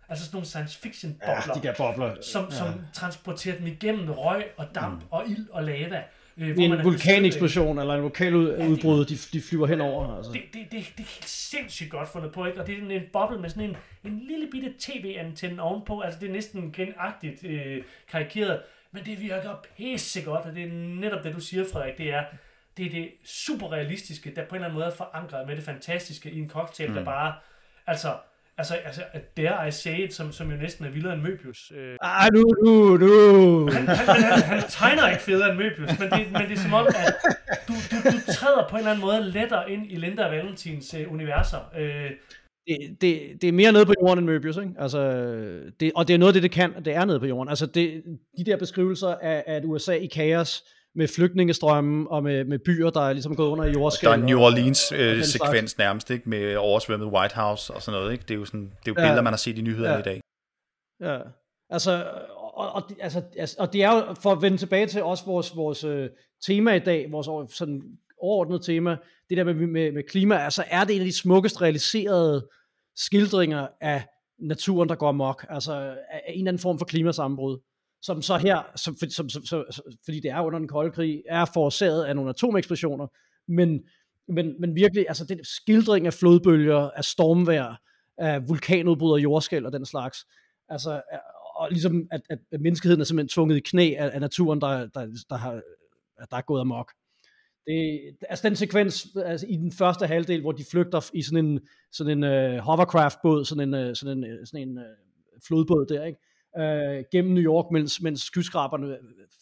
Altså 0.10 0.26
sådan 0.26 0.36
nogle 0.36 0.48
science 0.48 0.80
fiction 0.80 1.14
bobler. 1.14 1.44
Ja, 1.48 1.54
de 1.54 1.68
der 1.68 1.74
bobler. 1.78 2.16
Som, 2.22 2.46
ja. 2.46 2.56
som 2.56 2.82
transporterer 2.94 3.58
dem 3.58 3.68
igennem 3.68 4.10
røg 4.10 4.46
og 4.58 4.76
damp 4.76 5.02
mm. 5.02 5.08
og 5.12 5.28
ild 5.28 5.50
og 5.50 5.64
lava. 5.64 6.04
Øh, 6.40 6.54
hvor 6.54 6.64
en 6.64 6.70
man 6.70 6.84
vulkaneksplosion 6.84 7.80
eller 7.80 7.96
en 7.96 8.04
vulkanudbrud, 8.04 9.06
ja, 9.06 9.16
de, 9.16 9.20
de 9.34 9.42
flyver 9.42 9.68
henover. 9.68 10.18
Altså. 10.18 10.32
Det, 10.32 10.42
det, 10.54 10.62
det, 10.64 10.72
det 10.72 10.80
er 10.80 10.82
helt 10.98 11.30
sindssygt 11.30 11.90
godt 11.90 12.10
fundet 12.10 12.32
på, 12.32 12.46
ikke? 12.46 12.62
Og 12.62 12.68
det 12.68 12.78
er 12.78 13.00
en 13.00 13.02
boble 13.14 13.40
med 13.40 13.50
sådan 13.50 13.64
en, 13.64 13.78
en 14.04 14.22
lille 14.28 14.48
bitte 14.52 14.74
tv-antenne 14.80 15.62
ovenpå. 15.62 16.00
Altså 16.00 16.20
det 16.20 16.30
er 16.30 16.34
næsten 16.34 16.72
grinagtigt 16.72 17.44
øh, 17.44 17.84
karikeret. 18.12 18.60
Men 18.92 19.06
det 19.06 19.22
virker 19.22 19.56
pisse 19.78 20.22
godt, 20.22 20.46
og 20.46 20.56
det 20.56 20.64
er 20.64 20.72
netop 20.74 21.24
det, 21.24 21.36
du 21.36 21.40
siger, 21.40 21.64
Frederik. 21.74 21.98
Det 21.98 22.14
er 22.14 22.24
det, 22.78 22.86
er 22.86 22.90
det 22.90 23.10
super 23.26 23.72
realistiske, 23.72 24.36
der 24.36 24.46
på 24.46 24.56
en 24.56 24.56
eller 24.56 24.68
anden 24.68 24.80
måde 24.80 24.86
er 24.86 24.96
forankret 24.96 25.48
med 25.48 25.56
det 25.56 25.64
fantastiske 25.64 26.32
i 26.32 26.40
en 26.40 26.50
cocktail, 26.50 26.90
mm. 26.90 26.96
der 26.96 27.06
bare... 27.06 27.34
Altså, 27.88 28.14
Altså, 28.60 28.74
altså 28.86 29.02
dare 29.38 29.68
I 29.68 29.72
say 29.72 30.00
it, 30.04 30.14
som, 30.14 30.32
som 30.32 30.52
jo 30.52 30.58
næsten 30.58 30.86
er 30.86 30.90
vildere 30.90 31.14
end 31.14 31.22
Møbius. 31.22 31.72
Øh. 31.76 31.98
Ej, 32.02 32.30
nu, 32.34 32.44
nu, 32.64 32.98
nu. 32.98 33.68
Han, 33.72 33.88
han, 33.88 34.24
han, 34.24 34.42
han 34.42 34.64
tegner 34.70 35.10
ikke 35.10 35.24
federe 35.24 35.50
end 35.50 35.58
Møbius, 35.58 36.00
men 36.00 36.10
det, 36.12 36.32
men 36.32 36.42
det 36.42 36.52
er 36.52 36.62
som 36.62 36.74
om, 36.74 36.88
at 36.88 37.16
du, 37.68 37.74
du, 37.92 37.96
du 38.12 38.32
træder 38.34 38.68
på 38.70 38.76
en 38.76 38.80
eller 38.80 38.92
anden 38.92 39.06
måde 39.06 39.32
lettere 39.32 39.72
ind 39.72 39.92
i 39.92 39.96
Linda 39.96 40.26
og 40.26 40.32
Valentins 40.32 40.94
uh, 40.94 41.14
universer. 41.14 41.60
Uh, 41.76 42.12
det, 42.68 43.02
det, 43.02 43.42
det 43.42 43.48
er 43.48 43.52
mere 43.52 43.72
nede 43.72 43.86
på 43.86 43.94
jorden 44.02 44.18
end 44.18 44.26
Møbius, 44.26 44.58
ikke? 44.58 44.74
Altså, 44.80 45.02
det, 45.80 45.92
og 45.96 46.08
det 46.08 46.14
er 46.14 46.18
noget 46.18 46.30
af 46.30 46.34
det, 46.34 46.44
det 46.44 46.52
kan, 46.52 46.74
det 46.86 46.96
er 46.96 47.06
nede 47.06 47.20
på 47.20 47.26
jorden. 47.26 47.50
Altså, 47.50 47.66
det, 47.66 48.04
de 48.38 48.44
der 48.46 48.58
beskrivelser 48.58 49.08
af, 49.08 49.44
af 49.48 49.58
et 49.58 49.66
USA 49.66 49.94
i 49.94 50.08
kaos, 50.08 50.64
med 51.00 51.08
flygtningestrømme 51.08 52.12
og 52.12 52.24
med, 52.24 52.46
med 52.46 52.60
byer, 52.60 52.90
der 52.90 53.02
er 53.02 53.14
ligesom 53.14 53.36
gået 53.36 53.48
under 53.48 53.66
i 53.66 53.72
jordskælv. 53.72 54.12
Der 54.12 54.18
er 54.18 54.22
New 54.22 54.40
Orleans-sekvens 54.40 55.74
øh, 55.74 55.78
nærmest, 55.78 56.10
ikke? 56.10 56.30
Med 56.30 56.56
oversvømmet 56.56 57.08
White 57.08 57.36
House 57.36 57.74
og 57.74 57.82
sådan 57.82 58.00
noget, 58.00 58.12
ikke? 58.12 58.24
Det 58.28 58.32
er 58.32 58.36
jo, 58.36 58.46
sådan, 58.46 58.62
det 58.62 58.70
er 58.70 58.80
jo 58.88 58.94
billeder, 58.94 59.16
ja. 59.16 59.22
man 59.22 59.34
har 59.34 59.38
set 59.38 59.58
i 59.58 59.62
nyhederne 59.62 59.94
ja. 59.94 60.00
i 60.00 60.02
dag. 60.02 60.22
Ja, 61.02 61.18
altså, 61.70 62.06
og, 62.54 62.72
og, 62.72 62.84
altså, 63.00 63.22
altså, 63.38 63.56
og 63.60 63.74
det 63.74 63.84
er 63.84 63.96
jo, 63.96 64.14
for 64.14 64.32
at 64.32 64.42
vende 64.42 64.58
tilbage 64.58 64.88
til 64.88 65.04
også 65.04 65.26
vores, 65.26 65.56
vores 65.56 65.84
øh, 65.84 66.10
tema 66.48 66.74
i 66.74 66.80
dag, 66.80 67.12
vores 67.12 67.54
sådan 67.54 67.82
overordnede 68.22 68.64
tema, 68.64 68.98
det 69.30 69.38
der 69.38 69.44
med, 69.44 69.54
med, 69.54 69.92
med 69.92 70.04
klima, 70.04 70.36
altså 70.36 70.64
er 70.68 70.84
det 70.84 70.96
en 70.96 71.02
af 71.02 71.06
de 71.06 71.18
smukkest 71.18 71.62
realiserede 71.62 72.48
skildringer 72.96 73.68
af 73.82 74.04
naturen, 74.40 74.90
der 74.90 74.96
går 74.96 75.12
mok, 75.12 75.46
altså 75.50 75.74
af 76.10 76.22
en 76.28 76.40
eller 76.40 76.52
anden 76.52 76.62
form 76.62 76.80
for 76.80 76.86
klimasammenbrud 76.86 77.60
som 78.02 78.22
så 78.22 78.38
her, 78.38 78.64
som, 78.76 78.98
som, 79.10 79.30
som, 79.30 79.46
som, 79.46 79.66
fordi 80.06 80.20
det 80.20 80.32
er 80.32 80.42
under 80.42 80.60
den 80.60 80.68
kolde 80.68 80.92
krig, 80.92 81.24
er 81.30 81.46
forårsaget 81.54 82.04
af 82.04 82.16
nogle 82.16 82.30
atomeksplosioner, 82.30 83.08
men, 83.48 83.84
men, 84.28 84.62
men 84.62 84.76
virkelig, 84.76 85.06
altså 85.08 85.26
den 85.26 85.40
skildring 85.44 86.08
af 86.08 86.14
flodbølger, 86.14 86.90
af 86.90 87.04
stormvejr, 87.06 87.76
af 88.18 88.50
vulkanudbrud 88.50 89.12
og 89.12 89.24
jordskæl 89.24 89.66
og 89.66 89.74
den 89.74 89.86
slags, 89.86 90.26
altså, 90.70 91.02
og 91.56 91.72
ligesom 91.72 92.08
at, 92.12 92.22
at 92.30 92.62
menneskeheden 92.62 93.02
er 93.02 93.06
simpelthen 93.06 93.30
tvunget 93.30 93.58
i 93.58 93.60
knæ 93.60 93.96
af, 93.98 94.10
af 94.14 94.22
naturen, 94.22 94.62
der, 94.62 94.70
der, 94.70 95.08
der, 95.30 95.36
har, 95.36 95.62
der 96.32 96.38
er 96.38 96.42
gået 96.42 96.62
amok. 96.62 96.92
Det, 97.68 98.00
altså 98.30 98.50
den 98.50 98.56
sekvens 98.56 99.08
altså 99.26 99.48
i 99.50 99.56
den 99.56 99.72
første 99.72 100.08
halvdel, 100.08 100.42
hvor 100.42 100.52
de 100.52 100.66
flygter 100.72 101.10
i 101.14 101.22
sådan 101.22 101.46
en, 101.46 101.60
sådan 101.92 102.24
en 102.24 102.56
uh, 102.56 102.58
hovercraft-båd, 102.58 103.46
sådan 103.46 103.74
en, 103.74 103.88
uh, 103.90 103.96
sådan 103.96 104.18
en, 104.18 104.24
øh, 104.24 104.48
sådan 104.48 104.70
en 104.70 104.78
uh, 104.78 104.84
flodbåd 105.48 105.86
der, 105.86 106.06
ikke? 106.06 106.20
Øh, 106.58 107.04
gennem 107.12 107.34
New 107.34 107.44
York, 107.44 107.66
mens, 107.72 108.02
mens 108.02 108.22
skyskraberne 108.22 108.98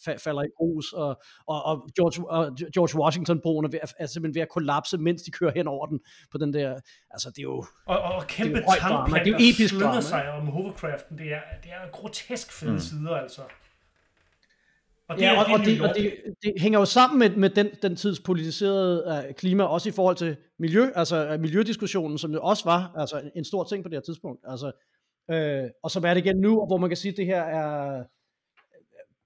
fa- 0.08 0.16
falder 0.16 0.42
i 0.42 0.48
grus, 0.56 0.92
og, 0.92 1.22
og, 1.46 1.62
og, 1.64 1.88
George, 1.96 2.30
og 2.30 2.56
George 2.74 2.98
Washington-broen 3.02 3.64
er, 3.64 3.68
ved, 3.68 3.78
er 3.98 4.06
simpelthen 4.06 4.34
ved 4.34 4.42
at 4.42 4.48
kollapse, 4.48 4.98
mens 4.98 5.22
de 5.22 5.30
kører 5.30 5.52
hen 5.54 5.68
over 5.68 5.86
den 5.86 6.00
på 6.32 6.38
den 6.38 6.52
der, 6.52 6.80
altså 7.10 7.30
det 7.30 7.38
er 7.38 7.42
jo... 7.42 7.64
Og, 7.86 7.98
og 7.98 8.26
kæmpe 8.26 8.62
tankplan, 8.80 9.24
det 9.24 9.34
er 9.34 9.38
jo 9.38 9.52
episk 9.52 9.74
der 9.74 10.00
sig 10.00 10.30
om 10.30 10.46
hovercraften, 10.46 11.18
det 11.18 11.32
er, 11.32 11.40
det 11.62 11.70
er 11.70 11.90
grotesk 11.92 12.52
fede 12.52 12.72
mm. 12.72 12.78
sider, 12.78 13.10
altså. 13.10 13.42
Og 15.08 15.16
det, 15.16 15.22
ja, 15.22 15.40
og, 15.40 15.52
og, 15.52 15.58
det, 15.64 15.80
og 15.80 15.94
det, 15.96 16.14
det 16.42 16.52
hænger 16.56 16.78
jo 16.78 16.84
sammen 16.84 17.18
med, 17.18 17.30
med 17.30 17.50
den, 17.50 17.70
den 17.82 17.96
tids 17.96 18.20
politiserede 18.20 19.24
uh, 19.28 19.34
klima, 19.34 19.64
også 19.64 19.88
i 19.88 19.92
forhold 19.92 20.16
til 20.16 20.36
miljø, 20.58 20.90
altså 20.94 21.34
uh, 21.34 21.40
miljødiskussionen, 21.40 22.18
som 22.18 22.32
jo 22.32 22.40
også 22.42 22.64
var 22.64 22.92
altså, 22.96 23.30
en 23.36 23.44
stor 23.44 23.64
ting 23.64 23.84
på 23.84 23.88
det 23.88 23.96
her 23.96 24.00
tidspunkt. 24.00 24.44
Altså, 24.48 24.72
øh, 25.30 25.64
og 25.82 25.90
som 25.90 26.04
er 26.04 26.14
det 26.14 26.26
igen 26.26 26.36
nu, 26.36 26.66
hvor 26.66 26.76
man 26.76 26.90
kan 26.90 26.96
sige, 26.96 27.12
at 27.12 27.16
det 27.16 27.26
her 27.26 27.42
er, 27.42 28.02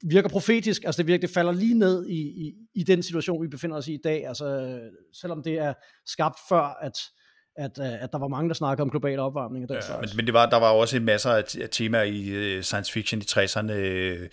virker 0.03 0.29
profetisk, 0.29 0.85
altså 0.85 1.03
det 1.03 1.07
virker, 1.07 1.27
det 1.27 1.35
falder 1.35 1.53
lige 1.53 1.79
ned 1.79 2.07
i, 2.07 2.21
i, 2.21 2.55
i 2.75 2.83
den 2.83 3.03
situation, 3.03 3.43
vi 3.43 3.49
befinder 3.49 3.77
os 3.77 3.89
i 3.89 3.95
i 3.95 4.01
dag, 4.05 4.27
altså 4.27 4.79
selvom 5.13 5.43
det 5.43 5.59
er 5.59 5.75
skabt 6.07 6.39
før, 6.49 6.79
at, 6.83 6.99
at, 7.57 7.79
at 7.79 8.13
der 8.13 8.19
var 8.19 8.29
mange, 8.29 8.49
der 8.49 8.55
snakkede 8.55 8.83
om 8.83 8.91
global 8.91 9.19
opvarmning 9.19 9.65
og 9.65 9.69
den 9.69 9.77
ja, 9.77 9.81
slags. 9.81 10.13
Men, 10.13 10.17
men 10.17 10.27
det 10.27 10.35
var, 10.35 10.51
der 10.51 10.57
var 10.57 10.71
også 10.71 11.01
masser 11.01 11.31
af, 11.31 11.45
af 11.63 11.69
temaer 11.71 12.03
i 12.03 12.57
uh, 12.57 12.63
science 12.63 12.93
fiction 12.93 13.21
i 13.21 13.25
60'erne, 13.25 13.73
uh, 13.73 14.27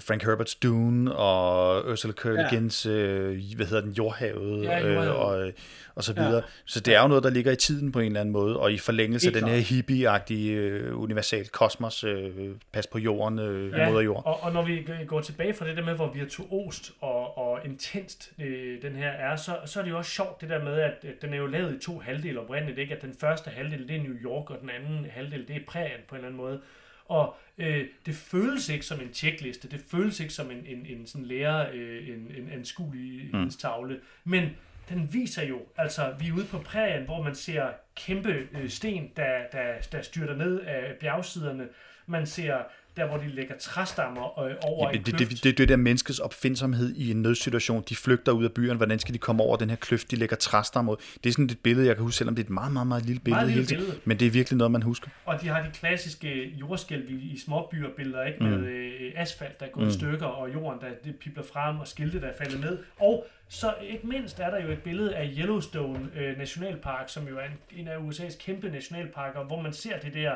Frank 0.00 0.22
Herberts 0.22 0.54
Dune 0.54 1.14
og 1.14 1.84
Ursula 1.86 2.12
K. 2.12 2.24
Le 2.24 2.46
Guin's, 2.46 2.88
ja. 2.88 2.94
øh, 2.94 3.40
hvad 3.56 3.66
hedder 3.66 3.80
den, 3.80 3.92
Jordhavet, 3.92 4.64
ja, 4.64 4.86
øh, 4.86 5.20
og, 5.20 5.52
og 5.94 6.04
så 6.04 6.12
videre. 6.12 6.34
Ja. 6.34 6.40
Så 6.64 6.80
det 6.80 6.94
er 6.94 7.02
jo 7.02 7.08
noget, 7.08 7.24
der 7.24 7.30
ligger 7.30 7.52
i 7.52 7.56
tiden 7.56 7.92
på 7.92 8.00
en 8.00 8.06
eller 8.06 8.20
anden 8.20 8.32
måde, 8.32 8.60
og 8.60 8.72
i 8.72 8.78
forlængelse 8.78 9.26
af 9.26 9.32
den 9.32 9.48
her 9.48 9.56
hippie-agtige 9.56 10.50
øh, 10.50 11.00
universal 11.00 11.48
kosmos, 11.48 12.04
øh, 12.04 12.30
pas 12.72 12.86
på 12.86 12.98
jorden, 12.98 13.38
øh, 13.38 13.72
ja, 13.72 13.90
moder 13.90 14.00
jord. 14.00 14.22
Og, 14.26 14.42
og 14.42 14.52
når 14.52 14.62
vi 14.62 14.86
går 15.06 15.20
tilbage 15.20 15.54
fra 15.54 15.68
det 15.68 15.76
der 15.76 15.84
med, 15.84 15.94
hvor 15.94 16.12
virtuost 16.12 16.92
og, 17.00 17.38
og 17.38 17.60
intenst 17.64 18.32
øh, 18.40 18.82
den 18.82 18.96
her 18.96 19.08
er, 19.10 19.36
så, 19.36 19.56
så 19.64 19.80
er 19.80 19.84
det 19.84 19.90
jo 19.90 19.98
også 19.98 20.10
sjovt 20.10 20.40
det 20.40 20.48
der 20.48 20.64
med, 20.64 20.74
at, 20.74 20.92
at 21.02 21.22
den 21.22 21.34
er 21.34 21.38
jo 21.38 21.46
lavet 21.46 21.74
i 21.74 21.78
to 21.78 21.98
halvdele 21.98 22.40
oprindeligt, 22.40 22.78
ikke? 22.78 22.94
at 22.94 23.02
den 23.02 23.14
første 23.20 23.50
halvdel 23.50 23.88
det 23.88 23.96
er 23.96 24.02
New 24.02 24.14
York, 24.14 24.50
og 24.50 24.58
den 24.60 24.70
anden 24.70 25.06
halvdel 25.10 25.48
det 25.48 25.56
er 25.56 25.60
prærien 25.68 26.00
på 26.08 26.14
en 26.14 26.16
eller 26.16 26.28
anden 26.28 26.42
måde. 26.42 26.60
Og 27.12 27.36
øh, 27.58 27.86
det 28.06 28.14
føles 28.14 28.68
ikke 28.68 28.86
som 28.86 29.00
en 29.00 29.12
tjekliste, 29.12 29.68
det 29.68 29.80
føles 29.90 30.20
ikke 30.20 30.32
som 30.32 30.50
en, 30.50 30.66
en, 30.66 30.86
en 30.86 31.06
sådan 31.06 31.26
lærer, 31.26 31.70
øh, 31.72 32.08
en, 32.08 32.32
en 32.36 32.48
anskuelighedstavle, 32.52 33.94
mm. 33.94 34.30
men 34.30 34.50
den 34.88 35.12
viser 35.12 35.42
jo, 35.44 35.60
altså 35.76 36.14
vi 36.18 36.28
er 36.28 36.32
ude 36.32 36.44
på 36.44 36.58
prærien, 36.58 37.04
hvor 37.04 37.22
man 37.22 37.34
ser 37.34 37.66
kæmpe 37.96 38.48
øh, 38.52 38.68
sten, 38.68 39.10
der, 39.16 39.38
der, 39.52 39.74
der 39.92 40.02
styrter 40.02 40.36
ned 40.36 40.60
af 40.60 40.96
bjergsiderne. 41.00 41.68
Man 42.06 42.26
ser 42.26 42.58
der 42.96 43.06
hvor 43.06 43.16
de 43.16 43.28
lægger 43.28 43.54
træstammer 43.58 44.44
øh, 44.44 44.54
over 44.62 44.90
ja, 44.90 44.96
en 44.96 45.04
det, 45.04 45.18
det, 45.18 45.44
det, 45.44 45.58
det, 45.58 45.68
der 45.68 45.76
menneskets 45.76 46.18
opfindsomhed 46.18 46.94
i 46.94 47.10
en 47.10 47.22
nødsituation. 47.22 47.84
De 47.88 47.96
flygter 47.96 48.32
ud 48.32 48.44
af 48.44 48.52
byen. 48.52 48.76
Hvordan 48.76 48.98
skal 48.98 49.14
de 49.14 49.18
komme 49.18 49.42
over 49.42 49.56
den 49.56 49.70
her 49.70 49.76
kløft, 49.76 50.10
de 50.10 50.16
lægger 50.16 50.36
træstammer 50.36 50.94
Det 50.94 51.30
er 51.30 51.32
sådan 51.32 51.44
et 51.44 51.58
billede, 51.62 51.86
jeg 51.86 51.96
kan 51.96 52.02
huske, 52.02 52.16
selvom 52.16 52.34
det 52.34 52.42
er 52.42 52.46
et 52.46 52.50
meget, 52.50 52.72
meget, 52.72 52.86
meget 52.86 53.06
lille 53.06 53.20
billede. 53.20 53.44
Meget 53.44 53.56
lille 53.56 53.68
billede. 53.68 53.98
Men 54.04 54.20
det 54.20 54.26
er 54.26 54.30
virkelig 54.30 54.56
noget, 54.56 54.70
man 54.70 54.82
husker. 54.82 55.08
Og 55.24 55.40
de 55.40 55.48
har 55.48 55.62
de 55.62 55.70
klassiske 55.70 56.54
jordskælv 56.60 57.10
i, 57.10 57.14
i 57.14 57.38
småbyer 57.38 57.88
billeder, 57.96 58.24
ikke? 58.24 58.42
med 58.44 58.58
mm. 58.58 58.64
øh, 58.64 59.12
asfalt, 59.16 59.60
der 59.60 59.66
er 59.66 59.70
gået 59.70 59.86
mm. 59.86 59.92
stykker, 59.92 60.26
og 60.26 60.54
jorden, 60.54 60.80
der 60.80 60.86
det 61.04 61.16
pipler 61.16 61.42
frem, 61.52 61.80
og 61.80 61.88
skilte, 61.88 62.20
der 62.20 62.26
er 62.26 62.36
faldet 62.38 62.60
ned. 62.60 62.78
Og 63.00 63.26
så 63.48 63.74
ikke 63.82 64.06
mindst 64.06 64.40
er 64.40 64.50
der 64.50 64.62
jo 64.64 64.72
et 64.72 64.82
billede 64.82 65.16
af 65.16 65.30
Yellowstone 65.38 66.08
øh, 66.16 66.38
Nationalpark, 66.38 67.08
som 67.08 67.28
jo 67.28 67.38
er 67.38 67.44
en, 67.44 67.80
en 67.80 67.88
af 67.88 67.96
USA's 67.96 68.38
kæmpe 68.44 68.70
nationalparker, 68.70 69.44
hvor 69.44 69.62
man 69.62 69.72
ser 69.72 69.98
det 69.98 70.14
der 70.14 70.32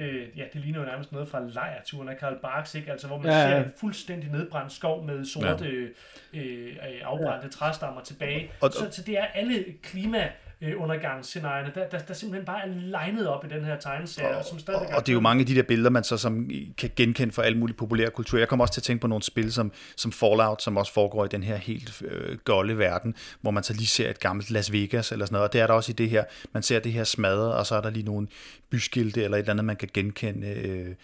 Øh, 0.00 0.38
ja, 0.38 0.44
det 0.52 0.60
ligner 0.60 0.80
jo 0.80 0.86
nærmest 0.86 1.12
noget 1.12 1.28
fra 1.28 1.40
lejrturen 1.40 2.08
af 2.08 2.16
Karl 2.16 2.38
Barks, 2.42 2.74
ikke? 2.74 2.92
Altså, 2.92 3.06
hvor 3.06 3.18
man 3.18 3.26
ja, 3.26 3.38
ja. 3.38 3.48
ser 3.48 3.64
en 3.64 3.72
fuldstændig 3.76 4.30
nedbrændt 4.30 4.72
skov 4.72 5.04
med 5.04 5.24
sorte, 5.24 5.90
ja. 6.34 6.40
øh, 6.40 6.76
afbrændte 7.02 7.46
ja. 7.46 7.50
træstammer 7.50 8.00
tilbage. 8.00 8.50
Og, 8.60 8.72
så, 8.72 8.88
så 8.90 9.02
det 9.02 9.18
er 9.18 9.24
alle 9.24 9.64
klima 9.82 10.30
øh, 10.62 10.82
undergangsscenarierne, 10.82 11.72
der, 11.74 11.88
der, 11.88 11.98
der 11.98 12.14
simpelthen 12.14 12.46
bare 12.46 12.62
er 12.62 12.72
legnet 12.74 13.28
op 13.28 13.44
i 13.44 13.48
den 13.48 13.64
her 13.64 13.78
tegneserie. 13.78 14.36
Og, 14.36 14.44
som 14.44 14.58
stadig 14.58 14.80
og, 14.80 14.86
og 14.86 15.06
det 15.06 15.12
er 15.12 15.14
jo 15.14 15.20
mange 15.20 15.40
af 15.40 15.46
de 15.46 15.54
der 15.54 15.62
billeder, 15.62 15.90
man 15.90 16.04
så 16.04 16.16
som 16.16 16.50
kan 16.78 16.90
genkende 16.96 17.32
fra 17.32 17.42
alle 17.42 17.58
mulige 17.58 17.76
populære 17.76 18.10
kultur. 18.10 18.38
Jeg 18.38 18.48
kommer 18.48 18.64
også 18.64 18.74
til 18.74 18.80
at 18.80 18.84
tænke 18.84 19.00
på 19.00 19.06
nogle 19.06 19.22
spil 19.22 19.52
som, 19.52 19.72
som 19.96 20.12
Fallout, 20.12 20.62
som 20.62 20.76
også 20.76 20.92
foregår 20.92 21.24
i 21.24 21.28
den 21.28 21.42
her 21.42 21.56
helt 21.56 22.02
øh, 22.02 22.38
golde 22.38 22.78
verden, 22.78 23.14
hvor 23.40 23.50
man 23.50 23.62
så 23.62 23.72
lige 23.72 23.86
ser 23.86 24.10
et 24.10 24.20
gammelt 24.20 24.50
Las 24.50 24.72
Vegas 24.72 25.12
eller 25.12 25.26
sådan 25.26 25.34
noget. 25.34 25.48
Og 25.48 25.52
det 25.52 25.60
er 25.60 25.66
der 25.66 25.74
også 25.74 25.92
i 25.92 25.94
det 25.94 26.10
her. 26.10 26.24
Man 26.52 26.62
ser 26.62 26.80
det 26.80 26.92
her 26.92 27.04
smadret, 27.04 27.54
og 27.54 27.66
så 27.66 27.74
er 27.74 27.80
der 27.80 27.90
lige 27.90 28.04
nogle 28.04 28.28
byskilte 28.70 29.24
eller 29.24 29.36
et 29.36 29.40
eller 29.40 29.52
andet, 29.52 29.64
man 29.64 29.76
kan 29.76 29.88
genkende. 29.94 30.48
Øh, 30.48 30.94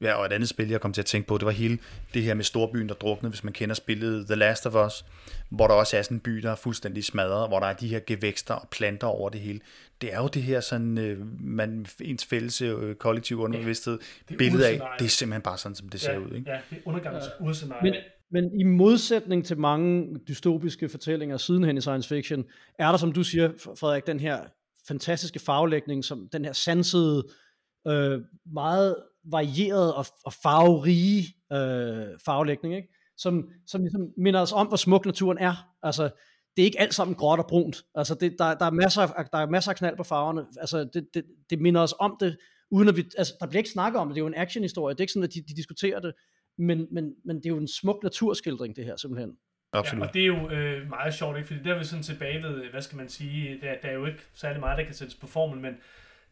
Ja, 0.00 0.14
og 0.14 0.26
et 0.26 0.32
andet 0.32 0.48
spil, 0.48 0.68
jeg 0.68 0.80
kom 0.80 0.92
til 0.92 1.02
at 1.02 1.06
tænke 1.06 1.28
på, 1.28 1.38
det 1.38 1.46
var 1.46 1.52
hele 1.52 1.78
det 2.14 2.22
her 2.22 2.34
med 2.34 2.44
storbyen, 2.44 2.88
der 2.88 2.94
druknede, 2.94 3.30
hvis 3.30 3.44
man 3.44 3.52
kender 3.52 3.74
spillet 3.74 4.26
The 4.26 4.34
Last 4.34 4.66
of 4.66 4.86
Us, 4.86 5.04
hvor 5.50 5.66
der 5.66 5.74
også 5.74 5.96
er 5.96 6.02
sådan 6.02 6.16
en 6.16 6.20
by, 6.20 6.30
der 6.30 6.50
er 6.50 6.54
fuldstændig 6.54 7.04
smadret, 7.04 7.48
hvor 7.48 7.60
der 7.60 7.66
er 7.66 7.72
de 7.72 7.88
her 7.88 8.00
gevækster 8.06 8.54
og 8.54 8.68
planter 8.68 9.06
over 9.06 9.30
det 9.30 9.40
hele. 9.40 9.60
Det 10.00 10.14
er 10.14 10.18
jo 10.20 10.28
det 10.28 10.42
her 10.42 10.60
sådan, 10.60 10.98
øh, 10.98 11.18
man, 11.40 11.86
ens 12.00 12.24
fælles 12.24 12.62
øh, 12.62 12.94
kollektiv 12.94 13.40
underbevidsthed 13.40 13.98
ja, 14.30 14.36
billede 14.36 14.68
af, 14.68 14.80
det 14.98 15.04
er 15.04 15.08
simpelthen 15.08 15.42
bare 15.42 15.58
sådan, 15.58 15.76
som 15.76 15.88
det 15.88 16.00
ser 16.00 16.12
ja, 16.12 16.18
ud. 16.18 16.30
Ikke? 16.32 16.50
Ja, 16.50 16.58
det 16.70 16.76
er 16.76 16.82
undergangs 16.84 17.24
ja. 17.40 17.74
Men, 17.82 17.94
men 18.30 18.60
i 18.60 18.64
modsætning 18.64 19.44
til 19.44 19.58
mange 19.58 20.18
dystopiske 20.28 20.88
fortællinger 20.88 21.36
sidenhen 21.36 21.76
i 21.76 21.80
science 21.80 22.08
fiction, 22.08 22.44
er 22.78 22.90
der, 22.90 22.96
som 22.96 23.12
du 23.12 23.24
siger, 23.24 23.50
Frederik, 23.58 24.06
den 24.06 24.20
her 24.20 24.38
fantastiske 24.88 25.38
farvelægning, 25.38 26.04
som 26.04 26.28
den 26.32 26.44
her 26.44 26.52
sansede, 26.52 27.24
øh, 27.88 28.20
meget 28.52 28.96
varieret 29.24 29.94
og, 29.94 30.06
og 30.24 30.32
farverige 30.32 31.22
øh, 31.52 32.18
farvelægning, 32.24 32.76
ikke? 32.76 32.88
Som, 33.16 33.48
som 33.66 33.80
ligesom 33.80 34.08
minder 34.16 34.40
os 34.40 34.52
om, 34.52 34.66
hvor 34.66 34.76
smuk 34.76 35.06
naturen 35.06 35.38
er. 35.38 35.74
Altså, 35.82 36.02
det 36.56 36.62
er 36.62 36.66
ikke 36.66 36.80
alt 36.80 36.94
sammen 36.94 37.14
gråt 37.14 37.38
og 37.38 37.46
brunt. 37.48 37.82
Altså, 37.94 38.14
det, 38.14 38.36
der, 38.38 38.54
der, 38.54 38.66
er 38.66 38.70
masser 38.70 39.02
af, 39.02 39.26
der 39.32 39.38
er 39.38 39.46
masser 39.46 39.70
af 39.70 39.76
knald 39.76 39.96
på 39.96 40.02
farverne. 40.02 40.46
Altså, 40.60 40.88
det, 40.94 41.06
det, 41.14 41.24
det 41.50 41.60
minder 41.60 41.80
os 41.80 41.94
om 41.98 42.16
det, 42.20 42.36
uden 42.70 42.88
at 42.88 42.96
vi, 42.96 43.04
altså, 43.18 43.34
der 43.40 43.46
bliver 43.46 43.60
ikke 43.60 43.70
snakket 43.70 44.00
om 44.00 44.08
det. 44.08 44.14
Det 44.14 44.20
er 44.20 44.24
jo 44.24 44.26
en 44.26 44.34
actionhistorie. 44.34 44.94
Det 44.94 45.00
er 45.00 45.02
ikke 45.02 45.12
sådan, 45.12 45.28
at 45.28 45.34
de, 45.34 45.42
de 45.48 45.56
diskuterer 45.56 46.00
det. 46.00 46.12
Men, 46.58 46.86
men, 46.92 47.14
men 47.24 47.36
det 47.36 47.46
er 47.46 47.50
jo 47.50 47.58
en 47.58 47.68
smuk 47.68 48.02
naturskildring, 48.02 48.76
det 48.76 48.84
her 48.84 48.96
simpelthen. 48.96 49.32
Absolut. 49.72 50.02
Ja, 50.02 50.08
og 50.08 50.14
det 50.14 50.22
er 50.22 50.26
jo 50.26 50.50
øh, 50.50 50.88
meget 50.88 51.14
sjovt, 51.14 51.36
ikke? 51.36 51.46
fordi 51.46 51.62
der 51.62 51.74
er 51.74 51.78
vi 51.78 51.84
sådan 51.84 52.02
tilbage 52.02 52.42
ved, 52.42 52.70
hvad 52.70 52.82
skal 52.82 52.96
man 52.96 53.08
sige, 53.08 53.60
der, 53.60 53.74
der 53.82 53.88
er 53.88 53.94
jo 53.94 54.06
ikke 54.06 54.22
særlig 54.34 54.60
meget, 54.60 54.78
der 54.78 54.84
kan 54.84 54.94
sættes 54.94 55.14
på 55.14 55.26
formel, 55.26 55.60
men 55.60 55.74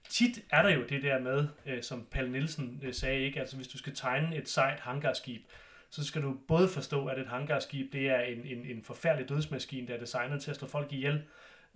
tit 0.09 0.39
er 0.51 0.63
der 0.63 0.75
jo 0.75 0.83
det 0.89 1.03
der 1.03 1.19
med, 1.19 1.49
øh, 1.67 1.83
som 1.83 2.07
Palle 2.11 2.33
Nielsen 2.33 2.81
øh, 2.83 2.95
sagde, 2.95 3.21
ikke? 3.21 3.41
Altså 3.41 3.57
hvis 3.57 3.69
du 3.69 3.79
skal 3.79 3.95
tegne 3.95 4.37
et 4.37 4.49
sejt 4.49 4.81
hangarskib, 4.81 5.43
så 5.91 6.05
skal 6.05 6.23
du 6.23 6.37
både 6.49 6.69
forstå, 6.69 7.07
at 7.07 7.19
et 7.19 7.27
hangarskib 7.27 7.93
det 7.93 8.09
er 8.09 8.21
en, 8.21 8.39
en, 8.39 8.67
en 8.67 8.83
forfærdelig 8.83 9.29
dødsmaskine, 9.29 9.87
der 9.87 9.95
er 9.95 9.99
designet 9.99 10.43
til 10.43 10.51
at 10.51 10.57
slå 10.57 10.69
folk 10.69 10.93
ihjel, 10.93 11.23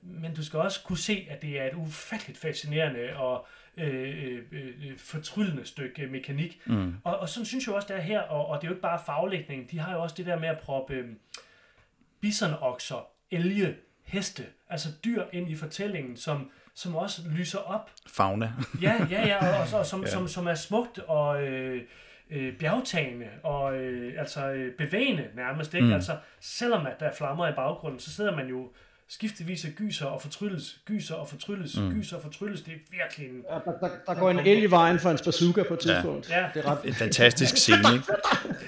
men 0.03 0.35
du 0.35 0.45
skal 0.45 0.59
også 0.59 0.83
kunne 0.85 0.99
se, 0.99 1.26
at 1.31 1.43
det 1.43 1.61
er 1.61 1.64
et 1.64 1.74
ufatteligt 1.74 2.39
fascinerende 2.39 3.16
og 3.16 3.47
øh, 3.76 4.24
øh, 4.24 4.43
øh, 4.53 4.99
fortryllende 4.99 5.64
stykke 5.64 6.07
mekanik. 6.07 6.61
Mm. 6.66 6.95
Og, 7.05 7.18
og 7.18 7.29
sådan 7.29 7.47
synes 7.47 7.66
jeg 7.66 7.74
også, 7.74 7.89
det 7.89 7.97
er 7.97 8.01
her, 8.01 8.20
og, 8.20 8.47
og 8.47 8.61
det 8.61 8.66
er 8.66 8.68
jo 8.68 8.74
ikke 8.74 8.83
bare 8.83 9.01
faglægning, 9.07 9.70
de 9.70 9.79
har 9.79 9.93
jo 9.93 10.03
også 10.03 10.14
det 10.18 10.26
der 10.26 10.39
med 10.39 10.49
at 10.49 10.59
proppe 10.59 10.95
øh, 10.95 11.09
bisonokser, 12.20 13.09
elge, 13.31 13.76
heste, 14.03 14.47
altså 14.68 14.89
dyr 15.05 15.24
ind 15.33 15.51
i 15.51 15.55
fortællingen, 15.55 16.16
som, 16.16 16.51
som 16.79 16.97
også 16.97 17.22
lyser 17.37 17.59
op. 17.59 17.91
Fauna. 18.07 18.53
ja, 18.83 19.07
ja, 19.11 19.26
ja, 19.26 19.49
og, 19.49 19.66
og, 19.72 19.79
og 19.79 19.87
som, 19.87 20.03
ja. 20.05 20.11
som, 20.11 20.29
som 20.29 20.47
er 20.47 20.55
smukt 20.55 20.99
og 20.99 21.43
øh, 21.43 21.83
øh, 22.31 22.53
bjergtagende 22.59 23.26
og 23.43 23.76
øh, 23.76 24.14
altså 24.18 24.51
øh, 24.51 24.72
bevægende 24.74 25.24
nærmest. 25.37 25.74
Ikke? 25.74 25.87
Mm. 25.87 25.93
Altså, 25.93 26.16
selvom 26.41 26.87
at 26.87 27.01
der 27.01 27.07
er 27.07 27.14
flammer 27.14 27.49
i 27.49 27.53
baggrunden, 27.53 28.01
så 28.01 28.11
sidder 28.11 28.37
man 28.37 28.49
jo 28.49 28.68
skiftevis 29.09 29.64
af 29.64 29.70
gyser 29.76 30.07
og 30.07 30.22
fortrylles, 30.22 30.81
gyser 30.87 31.14
og 31.14 31.29
fortrylles, 31.29 31.81
mm. 31.81 31.93
gyser 31.95 32.16
og 32.16 32.22
fortrylles. 32.22 32.61
Det 32.61 32.72
er 32.72 32.79
virkelig 32.91 33.29
en... 33.29 33.45
Ja, 33.51 33.55
der, 33.55 33.79
der, 33.79 33.91
der 34.07 34.14
går 34.14 34.31
en 34.31 34.39
el 34.39 34.62
i 34.62 34.70
vejen 34.70 34.99
for 34.99 35.11
en 35.11 35.18
bazooka 35.24 35.62
på 35.62 35.74
et 35.74 35.81
tidspunkt. 35.81 36.31
Ja. 36.31 36.47
Det 36.55 36.64
er 36.64 36.70
ret... 36.70 36.79
En 36.85 36.95
fantastisk 36.95 37.57
scene, 37.57 37.95
ikke? 37.95 38.05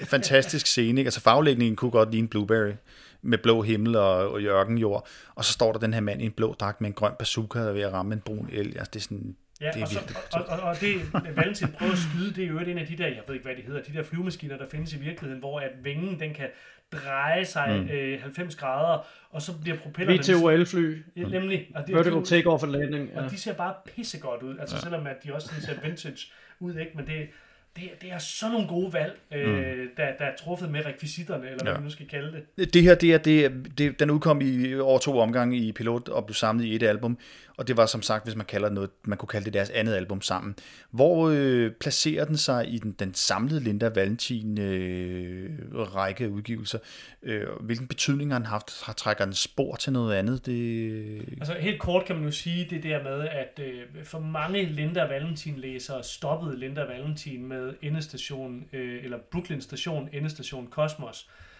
En 0.01 0.07
fantastisk 0.15 0.67
scene, 0.67 0.99
ikke? 0.99 1.07
Altså 1.07 1.21
faglægningen 1.21 1.75
kunne 1.75 1.91
godt 1.91 2.11
ligne 2.11 2.27
Blueberry 2.27 2.73
med 3.21 3.37
blå 3.37 3.61
himmel 3.61 3.95
og, 3.95 4.31
og 4.31 4.41
ørkenjord, 4.41 5.07
og 5.35 5.45
så 5.45 5.53
står 5.53 5.71
der 5.71 5.79
den 5.79 5.93
her 5.93 6.01
mand 6.01 6.21
i 6.21 6.25
en 6.25 6.31
blå 6.31 6.53
dragt 6.53 6.81
med 6.81 6.89
en 6.89 6.93
grøn 6.93 7.13
bazooka, 7.19 7.59
der 7.59 7.69
er 7.69 7.73
ved 7.73 7.81
at 7.81 7.93
ramme 7.93 8.13
en 8.13 8.21
brun 8.21 8.49
el. 8.51 8.77
Altså, 8.77 8.91
det 8.93 8.99
er 8.99 9.03
sådan, 9.03 9.35
Ja, 9.61 9.71
det 9.71 9.81
er 9.81 9.85
og, 9.85 9.91
så, 9.91 9.99
og, 10.33 10.45
og, 10.45 10.59
og 10.69 10.75
det 10.81 11.35
Valentin 11.35 11.67
prøver 11.67 11.91
at 11.91 11.97
skyde, 11.97 12.33
det 12.35 12.43
er 12.43 12.47
jo 12.47 12.59
en 12.59 12.77
af 12.77 12.87
de 12.87 12.97
der, 12.97 13.07
jeg 13.07 13.21
ved 13.27 13.35
ikke 13.35 13.45
hvad 13.45 13.55
det 13.55 13.63
hedder, 13.63 13.81
de 13.81 13.93
der 13.93 14.03
flyvemaskiner, 14.03 14.57
der 14.57 14.65
findes 14.71 14.93
i 14.93 14.97
virkeligheden, 14.97 15.39
hvor 15.39 15.59
at 15.59 15.71
vingen 15.83 16.19
den 16.19 16.33
kan 16.33 16.47
dreje 16.91 17.45
sig 17.45 17.83
mm. 17.83 17.95
øh, 17.95 18.21
90 18.21 18.55
grader, 18.55 19.07
og 19.29 19.41
så 19.41 19.61
bliver 19.61 19.77
propellerne... 19.77 20.19
VTOL-fly. 20.19 21.03
Ja, 21.15 21.23
nemlig. 21.23 21.67
Og 21.75 21.87
det, 21.87 21.95
Vertical 21.95 22.21
take-off 22.21 22.63
and 22.63 22.71
landing. 22.71 23.09
Ja. 23.09 23.23
Og 23.23 23.31
de 23.31 23.37
ser 23.37 23.53
bare 23.53 23.73
pissegodt 23.85 24.43
ud, 24.43 24.57
altså 24.59 24.75
ja. 24.75 24.81
selvom 24.81 25.07
at 25.07 25.15
de 25.23 25.33
også 25.33 25.47
sådan 25.47 25.61
ser 25.63 25.81
vintage 25.81 26.27
ud, 26.59 26.75
ikke? 26.75 26.91
Men 26.95 27.07
det, 27.07 27.27
det, 27.75 27.89
det 28.01 28.11
er 28.11 28.17
sådan 28.17 28.51
nogle 28.51 28.67
gode 28.67 28.93
valg, 28.93 29.19
øh, 29.33 29.47
mm. 29.47 29.89
der, 29.97 30.05
der 30.19 30.25
er 30.25 30.35
truffet 30.35 30.71
med 30.71 30.85
rekvisitterne, 30.85 31.45
eller 31.45 31.63
hvad 31.63 31.71
ja. 31.71 31.77
man 31.77 31.83
nu 31.83 31.89
skal 31.89 32.07
kalde 32.07 32.43
det. 32.57 32.73
Det 32.73 32.83
her, 32.83 32.95
det 32.95 33.13
er, 33.13 33.17
det, 33.17 33.51
det, 33.77 33.99
den 33.99 34.11
udkom 34.11 34.41
i 34.41 34.75
over 34.75 34.99
to 34.99 35.19
omgange 35.19 35.57
i 35.57 35.71
pilot 35.71 36.09
og 36.09 36.25
blev 36.25 36.35
samlet 36.35 36.65
i 36.65 36.75
et 36.75 36.83
album, 36.83 37.17
og 37.61 37.67
det 37.67 37.77
var 37.77 37.85
som 37.85 38.01
sagt, 38.01 38.23
hvis 38.23 38.35
man 38.35 38.45
kalder 38.45 38.69
noget, 38.69 38.89
man 39.03 39.17
kunne 39.17 39.27
kalde 39.27 39.45
det 39.45 39.53
deres 39.53 39.69
andet 39.69 39.93
album 39.93 40.21
sammen. 40.21 40.55
Hvor 40.91 41.29
øh, 41.33 41.71
placerer 41.71 42.25
den 42.25 42.37
sig 42.37 42.73
i 42.73 42.77
den, 42.77 42.91
den 42.91 43.13
samlede 43.13 43.63
Linda 43.63 43.89
Valentin 43.89 44.57
øh, 44.57 45.49
række 45.73 46.23
af 46.23 46.27
udgivelser? 46.27 46.79
Øh, 47.23 47.47
hvilken 47.59 47.87
betydning 47.87 48.31
har 48.31 48.39
den 48.39 48.45
haft? 48.45 48.83
Har 48.83 48.93
trækker 48.93 49.25
den 49.25 49.33
spor 49.33 49.75
til 49.75 49.93
noget 49.93 50.15
andet? 50.15 50.45
Det... 50.45 51.25
Altså 51.31 51.53
helt 51.59 51.79
kort 51.79 52.05
kan 52.05 52.15
man 52.15 52.25
jo 52.25 52.31
sige 52.31 52.67
det 52.69 52.83
der 52.83 53.03
med, 53.03 53.27
at 53.27 53.59
øh, 53.59 54.03
for 54.03 54.19
mange 54.19 54.65
Linda 54.65 55.05
Valentin 55.05 55.57
læsere 55.57 56.03
stoppede 56.03 56.59
Linda 56.59 56.81
Valentin 56.81 57.47
med 57.47 57.73
endestation, 57.81 58.65
øh, 58.73 59.03
eller 59.03 59.17
Brooklyn 59.31 59.61
Station, 59.61 60.09
endestation 60.13 60.67
Cosmos. 60.71 61.27
Øh, 61.29 61.50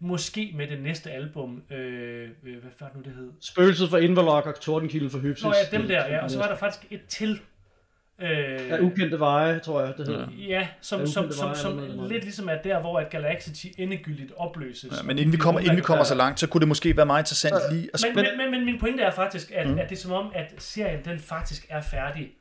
måske 0.00 0.52
med 0.56 0.66
det 0.66 0.82
næste 0.82 1.10
album, 1.10 1.62
øh, 1.70 2.28
hvad 2.42 2.70
var 2.80 2.86
det 2.86 2.96
nu, 2.96 3.02
det 3.02 3.12
hed? 3.12 3.30
Spøgelset 3.40 3.90
for 3.90 3.98
Inverlock 3.98 4.46
og 4.46 4.60
Tordenkilden 4.60 5.10
for 5.10 5.18
Hypsis. 5.18 5.44
Nå 5.44 5.52
ja, 5.72 5.76
dem 5.78 5.88
der, 5.88 6.06
ja. 6.06 6.22
Og 6.24 6.30
så 6.30 6.38
var 6.38 6.48
der 6.48 6.56
faktisk 6.56 6.86
et 6.90 7.00
til. 7.08 7.40
Øh, 8.22 8.28
ja, 8.68 8.80
ukendte 8.80 9.20
veje, 9.20 9.58
tror 9.58 9.80
jeg, 9.84 9.94
det 9.98 10.06
hedder. 10.06 10.28
Ja, 10.38 10.68
som, 10.80 11.00
ja, 11.00 11.06
som, 11.06 11.32
som, 11.32 11.54
som 11.54 11.78
lidt 12.08 12.24
ligesom 12.24 12.48
er 12.48 12.56
der, 12.64 12.80
hvor 12.80 12.98
at 12.98 13.10
Galaxity 13.10 13.66
endegyldigt 13.78 14.32
opløses. 14.36 14.92
Ja, 14.98 15.02
men 15.02 15.18
inden 15.18 15.32
vi 15.32 15.36
kommer, 15.36 15.60
inden 15.60 15.76
vi 15.76 15.82
kommer 15.82 16.04
så 16.04 16.14
langt, 16.14 16.40
så 16.40 16.46
kunne 16.46 16.60
det 16.60 16.68
måske 16.68 16.96
være 16.96 17.06
meget 17.06 17.22
interessant 17.22 17.54
så, 17.54 17.74
lige 17.74 17.90
at 17.94 18.04
men, 18.14 18.24
men, 18.24 18.36
men, 18.38 18.50
men 18.50 18.64
min 18.64 18.80
pointe 18.80 19.02
er 19.02 19.10
faktisk, 19.10 19.52
at, 19.54 19.66
mm. 19.66 19.78
at 19.78 19.88
det 19.88 19.96
er 19.96 20.00
som 20.00 20.12
om, 20.12 20.32
at 20.34 20.54
serien 20.58 21.04
den 21.04 21.18
faktisk 21.18 21.66
er 21.68 21.80
færdig 21.80 22.32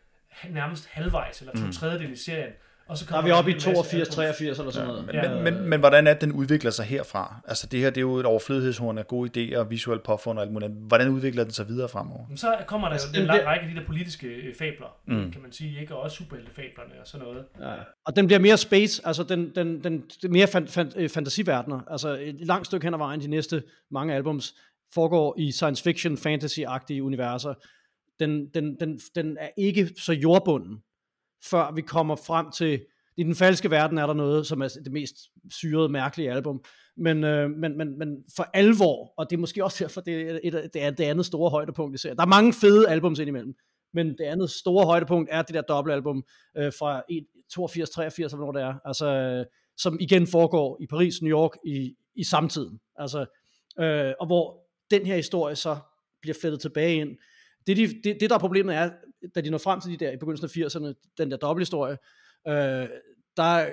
nærmest 0.49 0.87
halvvejs, 0.91 1.39
eller 1.39 1.53
to 1.53 1.65
mm. 1.65 1.71
tredjedel 1.71 2.11
i 2.11 2.15
serien. 2.15 2.51
Og 2.91 2.97
så 2.97 3.05
der 3.09 3.17
er 3.17 3.21
vi 3.21 3.31
oppe 3.31 3.51
i 3.51 3.59
82, 3.59 4.09
83 4.09 4.59
eller 4.59 4.71
sådan 4.71 4.87
noget. 4.87 5.05
Men, 5.05 5.15
ja. 5.15 5.33
men, 5.33 5.43
men, 5.43 5.69
men 5.69 5.79
hvordan 5.79 6.07
er 6.07 6.13
det, 6.13 6.21
den 6.21 6.31
udvikler 6.31 6.71
sig 6.71 6.85
herfra? 6.85 7.41
Altså 7.47 7.67
det 7.67 7.79
her, 7.79 7.89
det 7.89 7.97
er 7.97 8.01
jo 8.01 8.15
et 8.15 8.25
overflødighedshorn 8.25 8.97
af 8.97 9.07
gode 9.07 9.29
idéer, 9.29 9.63
visuel 9.63 9.99
påfund 9.99 10.39
og 10.39 10.43
alt 10.43 10.53
muligt. 10.53 10.71
Hvordan 10.71 11.09
udvikler 11.09 11.43
den 11.43 11.53
sig 11.53 11.67
videre 11.67 11.89
fremover? 11.89 12.27
Men 12.27 12.37
så 12.37 12.57
kommer 12.67 12.87
der 12.87 12.95
jo 12.95 13.01
altså, 13.01 13.21
en 13.21 13.27
lang 13.27 13.45
række 13.45 13.65
af 13.65 13.71
de 13.73 13.79
der 13.79 13.85
politiske 13.85 14.27
øh, 14.27 14.55
fabler, 14.55 14.95
mm. 15.07 15.31
kan 15.31 15.41
man 15.41 15.51
sige, 15.51 15.81
ikke? 15.81 15.95
Og 15.95 16.01
også 16.01 16.17
superheltefablerne 16.17 16.91
og 17.01 17.07
sådan 17.07 17.27
noget. 17.27 17.45
Ja. 17.59 17.73
Og 18.05 18.15
den 18.15 18.27
bliver 18.27 18.39
mere 18.39 18.57
space, 18.57 19.01
altså 19.05 19.23
den, 19.23 19.55
den, 19.55 19.83
den, 19.83 20.03
den 20.21 20.31
mere 20.31 20.47
fan, 20.47 20.67
fan, 20.67 20.91
øh, 20.95 21.09
fantasiverdener. 21.09 21.79
Altså 21.87 22.17
et 22.21 22.35
langt 22.39 22.67
stykke 22.67 22.85
hen 22.85 22.93
ad 22.93 22.97
vejen, 22.97 23.21
de 23.21 23.27
næste 23.27 23.63
mange 23.91 24.13
albums, 24.13 24.55
foregår 24.93 25.35
i 25.37 25.51
science 25.51 25.83
fiction, 25.83 26.17
fantasy-agtige 26.17 27.01
universer. 27.01 27.53
Den, 28.19 28.47
den, 28.53 28.79
den, 28.79 28.99
den 29.15 29.37
er 29.39 29.49
ikke 29.57 29.89
så 29.97 30.13
jordbunden, 30.13 30.77
før 31.49 31.71
vi 31.75 31.81
kommer 31.81 32.15
frem 32.15 32.51
til, 32.51 32.85
i 33.17 33.23
den 33.23 33.35
falske 33.35 33.71
verden 33.71 33.97
er 33.97 34.07
der 34.07 34.13
noget, 34.13 34.47
som 34.47 34.61
er 34.61 34.67
det 34.67 34.91
mest 34.91 35.15
syrede, 35.49 35.89
mærkelige 35.89 36.31
album, 36.31 36.63
men, 36.97 37.23
øh, 37.23 37.49
men, 37.49 37.77
men, 37.77 37.97
men 37.97 38.23
for 38.35 38.49
alvor, 38.53 39.13
og 39.17 39.29
det 39.29 39.35
er 39.35 39.39
måske 39.39 39.63
også 39.63 39.83
derfor, 39.83 40.01
det 40.01 40.21
er, 40.21 40.39
et, 40.43 40.69
det 40.73 40.83
er 40.83 40.89
det 40.89 41.03
andet 41.03 41.25
store 41.25 41.49
højdepunkt 41.49 41.95
i 41.95 41.97
serien. 41.97 42.17
Der 42.17 42.23
er 42.23 42.27
mange 42.27 42.53
fede 42.53 42.89
albums 42.89 43.19
indimellem, 43.19 43.53
men 43.93 44.07
det 44.07 44.23
andet 44.23 44.49
store 44.49 44.85
højdepunkt 44.85 45.29
er 45.31 45.41
det 45.41 45.53
der 45.53 45.61
dobbeltalbum 45.61 46.23
øh, 46.57 46.71
fra 46.79 47.03
82, 47.53 47.89
83, 47.89 48.33
eller 48.33 48.43
hvor 48.43 48.51
det 48.51 48.61
er, 48.61 48.73
altså, 48.85 49.05
øh, 49.05 49.45
som 49.77 49.97
igen 49.99 50.27
foregår 50.27 50.77
i 50.81 50.87
Paris, 50.87 51.21
New 51.21 51.31
York 51.31 51.51
i, 51.65 51.95
i 52.15 52.23
samtiden. 52.23 52.79
Altså, 52.95 53.25
øh, 53.79 54.13
og 54.19 54.25
hvor 54.25 54.67
den 54.91 55.05
her 55.05 55.15
historie 55.15 55.55
så 55.55 55.77
bliver 56.21 56.35
flettet 56.41 56.61
tilbage 56.61 56.95
ind. 56.95 57.09
Det, 57.67 57.77
de, 57.77 57.87
det, 57.87 58.17
det 58.19 58.29
der 58.29 58.35
er 58.35 58.39
problemet 58.39 58.75
er, 58.75 58.91
da 59.35 59.41
de 59.41 59.49
når 59.49 59.57
frem 59.57 59.81
til 59.81 59.91
de 59.91 59.97
der 59.97 60.11
i 60.11 60.17
begyndelsen 60.17 60.45
af 60.45 60.67
80'erne, 60.67 61.13
den 61.17 61.31
der 61.31 61.37
dobbelthistorie, 61.37 61.97
øh, 62.47 62.87
der 63.37 63.65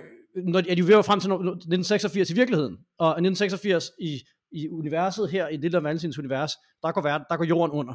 når, 0.45 0.59
er 0.59 0.75
de 0.75 0.87
ved 0.87 0.95
at 0.95 1.05
frem 1.05 1.21
til 1.21 1.31
1986 1.31 2.31
i 2.31 2.35
virkeligheden, 2.35 2.79
og 2.99 3.09
1986 3.09 3.91
i, 3.99 4.23
i 4.53 4.69
universet 4.69 5.31
her, 5.31 5.49
i 5.49 5.57
det 5.57 5.73
der 5.73 5.81
Valentins 5.81 6.19
univers, 6.19 6.53
der 6.83 6.93
går, 6.93 7.03
verden, 7.03 7.27
der 7.31 7.37
går 7.37 7.45
jorden 7.45 7.73
under. 7.73 7.95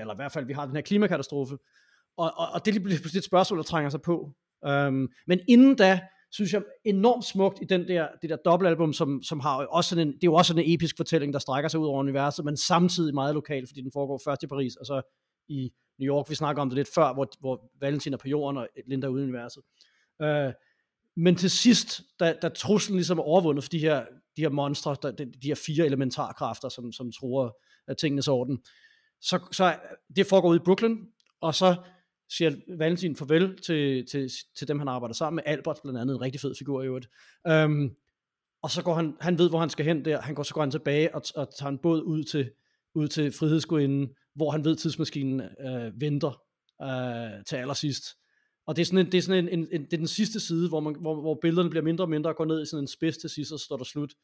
Eller 0.00 0.14
i 0.14 0.16
hvert 0.16 0.32
fald, 0.32 0.46
vi 0.46 0.52
har 0.52 0.66
den 0.66 0.76
her 0.76 0.82
klimakatastrofe. 0.82 1.58
Og, 2.16 2.32
og, 2.36 2.48
og 2.52 2.64
det 2.64 2.76
er 2.76 2.80
lige 2.80 3.18
et 3.18 3.24
spørgsmål, 3.24 3.58
der 3.58 3.64
trænger 3.64 3.90
sig 3.90 4.02
på. 4.02 4.32
Øhm, 4.66 5.08
men 5.26 5.40
inden 5.48 5.76
da, 5.76 6.00
synes 6.30 6.52
jeg 6.52 6.62
enormt 6.84 7.24
smukt 7.24 7.58
i 7.62 7.64
den 7.64 7.88
der, 7.88 8.08
det 8.22 8.30
der 8.30 8.36
dobbeltalbum, 8.36 8.92
som, 8.92 9.22
som 9.22 9.40
har 9.40 9.66
også 9.66 9.90
sådan 9.90 10.08
en, 10.08 10.14
det 10.14 10.24
er 10.24 10.26
jo 10.26 10.34
også 10.34 10.48
sådan 10.48 10.64
en 10.64 10.74
episk 10.74 10.96
fortælling, 10.96 11.32
der 11.32 11.38
strækker 11.38 11.68
sig 11.68 11.80
ud 11.80 11.86
over 11.86 11.98
universet, 11.98 12.44
men 12.44 12.56
samtidig 12.56 13.14
meget 13.14 13.34
lokal, 13.34 13.66
fordi 13.66 13.80
den 13.80 13.92
foregår 13.92 14.20
først 14.24 14.42
i 14.42 14.46
Paris, 14.46 14.76
og 14.76 14.86
så 14.86 15.02
i 15.48 15.72
New 15.98 16.14
York. 16.14 16.30
Vi 16.30 16.34
snakker 16.34 16.62
om 16.62 16.68
det 16.68 16.76
lidt 16.76 16.88
før, 16.94 17.14
hvor, 17.14 17.28
hvor 17.40 17.70
Valentin 17.80 18.12
er 18.12 18.16
på 18.16 18.28
jorden, 18.28 18.56
og 18.56 18.68
Linda 18.86 19.06
er 19.06 19.10
ude 19.10 19.22
i 19.22 19.24
universet. 19.24 19.62
Øh, 20.22 20.52
men 21.16 21.36
til 21.36 21.50
sidst, 21.50 22.02
da, 22.20 22.34
da 22.42 22.48
truslen 22.48 22.96
ligesom 22.96 23.18
er 23.18 23.22
overvundet 23.22 23.64
for 23.64 23.68
de 23.68 23.78
her, 23.78 24.04
de 24.36 24.42
her 24.42 24.48
monstre, 24.48 24.96
der, 25.02 25.10
de, 25.10 25.24
de 25.24 25.48
her 25.48 25.54
fire 25.66 25.86
elementarkræfter, 25.86 26.68
som, 26.68 26.92
som 26.92 27.12
tror 27.12 27.58
af 27.88 27.96
tingenes 27.96 28.28
orden, 28.28 28.58
så, 29.20 29.48
så 29.52 29.76
det 30.16 30.26
foregår 30.26 30.48
ude 30.48 30.56
i 30.56 30.64
Brooklyn, 30.64 30.96
og 31.40 31.54
så 31.54 31.76
siger 32.28 32.76
Valentin 32.78 33.16
farvel 33.16 33.58
til, 33.58 34.06
til, 34.06 34.30
til 34.56 34.68
dem, 34.68 34.78
han 34.78 34.88
arbejder 34.88 35.14
sammen 35.14 35.36
med. 35.36 35.42
Albert 35.46 35.78
blandt 35.82 36.00
andet, 36.00 36.14
en 36.14 36.20
rigtig 36.20 36.40
fed 36.40 36.54
figur 36.58 36.82
i 36.82 36.86
øvrigt. 36.86 37.08
Um, 37.50 37.96
og 38.62 38.70
så 38.70 38.82
går 38.82 38.94
han, 38.94 39.16
han 39.20 39.38
ved, 39.38 39.48
hvor 39.48 39.58
han 39.58 39.70
skal 39.70 39.86
hen 39.86 40.04
der. 40.04 40.20
Han 40.20 40.34
går, 40.34 40.42
så 40.42 40.54
går 40.54 40.60
han 40.60 40.70
tilbage 40.70 41.14
og, 41.14 41.22
og 41.34 41.56
tager 41.58 41.70
en 41.70 41.78
båd 41.78 42.02
ud 42.02 42.24
til, 42.24 42.50
ud 42.94 43.08
til 43.08 43.32
frihedsgudinden, 43.32 44.08
hvor 44.34 44.50
han 44.50 44.64
ved, 44.64 44.76
tidsmaskinen 44.76 45.40
øh, 45.40 46.00
venter 46.00 46.42
øh, 46.82 47.44
til 47.44 47.56
allersidst. 47.56 48.04
Og 48.66 48.76
det 48.76 48.82
er 48.82 48.86
sådan, 48.86 49.06
en, 49.06 49.12
det 49.12 49.18
er 49.18 49.22
sådan 49.22 49.48
en, 49.48 49.58
en, 49.58 49.68
en, 49.72 49.84
det 49.84 49.92
er 49.92 49.96
den 49.96 50.06
sidste 50.06 50.40
side, 50.40 50.68
hvor, 50.68 50.80
man, 50.80 50.96
hvor, 51.00 51.20
hvor 51.20 51.38
billederne 51.42 51.70
bliver 51.70 51.82
mindre 51.82 52.04
og 52.04 52.08
mindre 52.08 52.30
og 52.30 52.36
går 52.36 52.44
ned 52.44 52.62
i 52.62 52.66
sådan 52.66 52.84
en 52.84 52.88
spids 52.88 53.18
til 53.18 53.30
sidst, 53.30 53.52
og 53.52 53.58
så 53.58 53.64
står 53.64 53.76
der 53.76 53.84
slut. 53.84 54.14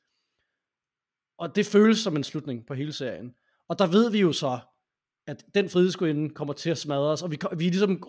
Og 1.39 1.57
det 1.57 1.67
føles 1.67 1.99
som 1.99 2.17
en 2.17 2.25
slutning 2.25 2.67
på 2.67 2.75
hele 2.75 2.93
serien. 2.93 3.35
Og 3.69 3.79
der 3.79 3.87
ved 3.87 4.11
vi 4.11 4.21
jo 4.21 4.33
så, 4.33 4.59
at 5.27 5.45
den 5.55 5.69
frihedsgudinde 5.69 6.35
kommer 6.35 6.55
til 6.55 6.71
at 6.71 6.79
smadre 6.79 7.11
os, 7.11 7.23
og 7.23 7.31
vi, 7.31 7.39
vi 7.57 7.67
er 7.67 7.71
ligesom 7.71 8.03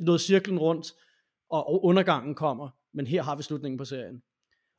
nået 0.00 0.20
cirklen 0.20 0.58
rundt, 0.58 0.92
og 1.50 1.84
undergangen 1.84 2.34
kommer, 2.34 2.68
men 2.94 3.06
her 3.06 3.22
har 3.22 3.36
vi 3.36 3.42
slutningen 3.42 3.78
på 3.78 3.84
serien. 3.84 4.22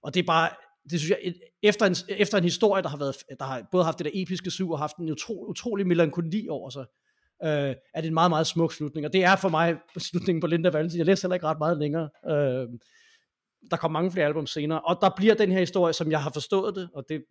Og 0.03 0.13
det 0.13 0.19
er 0.19 0.25
bare, 0.25 0.49
det 0.89 0.99
synes 0.99 1.09
jeg, 1.09 1.34
efter 1.63 1.86
en, 1.86 1.95
efter 2.09 2.38
en 2.38 2.43
historie, 2.43 2.84
der 2.84 2.89
har, 2.89 2.97
været, 2.97 3.15
der 3.39 3.45
har 3.45 3.67
både 3.71 3.84
haft 3.84 3.97
det 3.97 4.05
der 4.05 4.11
episke 4.13 4.51
sug, 4.51 4.71
og 4.71 4.80
haft 4.80 4.97
en 4.97 5.11
utro, 5.11 5.45
utrolig 5.49 5.88
melankoli 5.88 6.47
over 6.49 6.69
sig, 6.69 6.86
øh, 7.43 7.75
er 7.93 8.01
det 8.01 8.07
en 8.07 8.13
meget, 8.13 8.32
meget 8.32 8.47
smuk 8.47 8.73
slutning. 8.73 9.05
Og 9.05 9.13
det 9.13 9.23
er 9.23 9.36
for 9.36 9.49
mig 9.49 9.77
slutningen 9.97 10.41
på 10.41 10.47
Linda 10.47 10.69
Valentin. 10.69 10.97
Jeg 10.97 11.05
læser 11.05 11.27
heller 11.27 11.36
ikke 11.36 11.47
ret 11.47 11.59
meget 11.59 11.77
længere. 11.77 12.09
Øh, 12.25 12.67
der 13.71 13.77
kommer 13.77 13.99
mange 13.99 14.11
flere 14.11 14.25
album 14.25 14.47
senere. 14.47 14.82
Og 14.82 14.97
der 15.01 15.09
bliver 15.17 15.36
den 15.36 15.51
her 15.51 15.59
historie, 15.59 15.93
som 15.93 16.11
jeg 16.11 16.23
har 16.23 16.32
forstået 16.34 16.75
det, 16.75 16.89
og 16.93 17.05
det, 17.09 17.25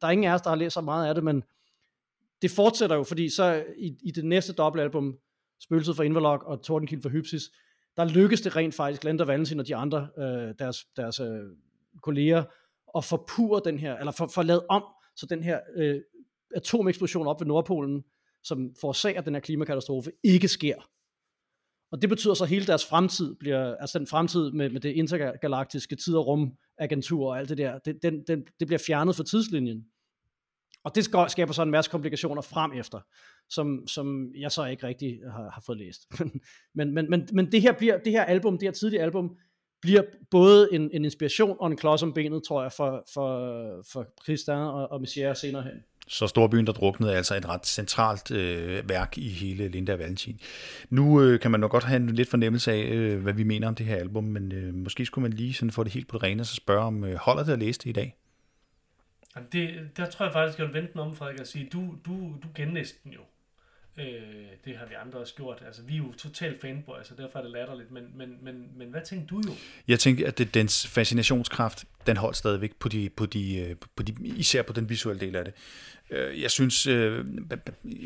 der 0.00 0.06
er 0.06 0.10
ingen 0.10 0.30
af 0.30 0.34
os, 0.34 0.42
der 0.42 0.48
har 0.48 0.56
læst 0.56 0.74
så 0.74 0.80
meget 0.80 1.08
af 1.08 1.14
det, 1.14 1.24
men 1.24 1.42
det 2.44 2.52
fortsætter 2.52 2.96
jo, 2.96 3.02
fordi 3.02 3.28
så 3.28 3.64
i, 3.78 3.96
i 4.02 4.10
det 4.10 4.24
næste 4.24 4.52
dobbeltalbum, 4.52 5.16
Spøgelset 5.60 5.96
for 5.96 6.02
Inverlock 6.02 6.42
og 6.42 6.62
Tordenkild 6.62 7.02
for 7.02 7.08
Hypsis, 7.08 7.42
der 7.96 8.04
lykkes 8.04 8.40
det 8.40 8.56
rent 8.56 8.74
faktisk, 8.74 9.04
Linda 9.04 9.24
Valentin 9.24 9.60
og 9.60 9.66
de 9.66 9.76
andre, 9.76 10.08
øh, 10.18 10.54
deres, 10.58 10.84
deres 10.96 11.20
øh, 11.20 11.42
kolleger, 12.02 12.44
at 12.96 13.04
forpure 13.04 13.60
den 13.64 13.78
her, 13.78 13.96
eller 13.96 14.12
for, 14.12 14.26
for 14.26 14.42
lavet 14.42 14.62
om, 14.68 14.84
så 15.16 15.26
den 15.26 15.42
her 15.42 15.60
øh, 15.76 16.00
atomeksplosion 16.54 17.26
op 17.26 17.40
ved 17.40 17.46
Nordpolen, 17.46 18.04
som 18.42 18.74
forårsager 18.80 19.20
den 19.20 19.34
her 19.34 19.40
klimakatastrofe, 19.40 20.12
ikke 20.24 20.48
sker. 20.48 20.76
Og 21.92 22.02
det 22.02 22.08
betyder 22.08 22.34
så, 22.34 22.44
at 22.44 22.50
hele 22.50 22.66
deres 22.66 22.86
fremtid 22.86 23.34
bliver, 23.34 23.76
altså 23.76 23.98
den 23.98 24.06
fremtid 24.06 24.50
med, 24.50 24.70
med 24.70 24.80
det 24.80 24.92
intergalaktiske 24.92 25.96
tid- 25.96 26.16
og 26.16 26.26
rumagentur 26.26 27.28
og 27.28 27.38
alt 27.38 27.48
det 27.48 27.58
der, 27.58 27.78
det, 27.78 28.02
den, 28.02 28.24
den, 28.26 28.44
det 28.60 28.66
bliver 28.66 28.82
fjernet 28.86 29.16
fra 29.16 29.24
tidslinjen. 29.24 29.84
Og 30.84 30.94
det 30.94 31.04
skaber 31.28 31.52
så 31.52 31.62
en 31.62 31.70
masse 31.70 31.90
komplikationer 31.90 32.42
frem 32.42 32.72
efter, 32.72 33.00
som, 33.50 33.86
som 33.86 34.32
jeg 34.38 34.52
så 34.52 34.64
ikke 34.64 34.86
rigtig 34.86 35.18
har, 35.32 35.50
har 35.50 35.62
fået 35.66 35.78
læst. 35.78 36.00
men, 36.78 36.94
men, 36.94 37.10
men, 37.10 37.28
men 37.32 37.52
det 37.52 37.62
her 37.62 37.72
bliver, 37.72 37.98
det 37.98 38.12
her 38.12 38.24
album, 38.24 38.58
det 38.58 38.66
her 38.66 38.72
tidlige 38.72 39.02
album, 39.02 39.36
bliver 39.82 40.02
både 40.30 40.68
en, 40.72 40.90
en 40.92 41.04
inspiration 41.04 41.56
og 41.60 41.66
en 41.66 41.76
klods 41.76 42.02
om 42.02 42.12
benet, 42.12 42.42
tror 42.48 42.62
jeg, 42.62 42.72
for, 42.72 43.04
for, 43.14 43.28
for 43.92 44.06
Christian 44.24 44.58
og, 44.58 44.90
og 44.90 45.00
Messier 45.00 45.34
senere 45.34 45.62
hen. 45.62 45.72
Så 46.08 46.26
Storbyen, 46.26 46.66
der 46.66 46.72
druknede, 46.72 47.12
er 47.12 47.16
altså 47.16 47.36
et 47.36 47.48
ret 47.48 47.66
centralt 47.66 48.30
øh, 48.30 48.88
værk 48.88 49.18
i 49.18 49.28
hele 49.28 49.68
Linda 49.68 49.94
Valentin. 49.94 50.40
Nu 50.90 51.22
øh, 51.22 51.40
kan 51.40 51.50
man 51.50 51.60
nok 51.60 51.70
godt 51.70 51.84
have 51.84 51.96
en 51.96 52.10
lidt 52.10 52.28
fornemmelse 52.28 52.72
af, 52.72 52.84
øh, 52.84 53.22
hvad 53.22 53.32
vi 53.32 53.42
mener 53.42 53.68
om 53.68 53.74
det 53.74 53.86
her 53.86 53.96
album, 53.96 54.24
men 54.24 54.52
øh, 54.52 54.74
måske 54.74 55.06
skulle 55.06 55.22
man 55.22 55.32
lige 55.32 55.54
sådan 55.54 55.70
få 55.70 55.84
det 55.84 55.92
helt 55.92 56.08
på 56.08 56.16
det 56.16 56.22
rene, 56.22 56.42
og 56.42 56.46
så 56.46 56.54
spørge 56.54 56.82
om, 56.82 57.04
øh, 57.04 57.14
holder 57.14 57.44
det 57.44 57.52
at 57.52 57.58
læse 57.58 57.80
det 57.80 57.90
i 57.90 57.92
dag? 57.92 58.16
Det, 59.52 59.90
der 59.96 60.10
tror 60.10 60.24
jeg 60.26 60.32
faktisk, 60.32 60.58
jeg 60.58 60.66
vil 60.66 60.74
vente 60.74 60.96
om, 60.96 61.16
Frederik, 61.16 61.40
og 61.40 61.46
sige, 61.46 61.68
du, 61.72 61.94
du, 62.06 62.12
du 62.42 62.48
genlæste 62.54 62.98
den 63.04 63.12
jo. 63.12 63.20
Øh, 63.98 64.46
det 64.64 64.76
har 64.76 64.86
vi 64.86 64.94
andre 64.94 65.18
også 65.18 65.34
gjort. 65.34 65.62
Altså, 65.66 65.82
vi 65.82 65.94
er 65.94 65.98
jo 65.98 66.12
totalt 66.12 66.60
fanboys, 66.60 67.06
så 67.06 67.14
derfor 67.14 67.38
er 67.38 67.42
det 67.42 67.50
latterligt. 67.50 67.90
Men, 67.90 68.04
men, 68.14 68.38
men, 68.42 68.68
men 68.76 68.90
hvad 68.90 69.00
tænker 69.00 69.26
du 69.26 69.42
jo? 69.46 69.52
Jeg 69.88 69.98
tænker, 69.98 70.28
at 70.28 70.38
det, 70.38 70.54
dens 70.54 70.86
fascinationskraft, 70.86 71.84
den 72.06 72.16
holdt 72.16 72.36
stadigvæk 72.36 72.72
på 72.78 72.88
de, 72.88 73.10
på 73.16 73.26
de, 73.26 73.56
øh, 73.56 73.76
på 73.96 74.02
de, 74.02 74.14
især 74.24 74.62
på 74.62 74.72
den 74.72 74.88
visuelle 74.88 75.20
del 75.20 75.36
af 75.36 75.44
det. 75.44 75.54
Øh, 76.10 76.42
jeg 76.42 76.50
synes, 76.50 76.86
øh, 76.86 77.24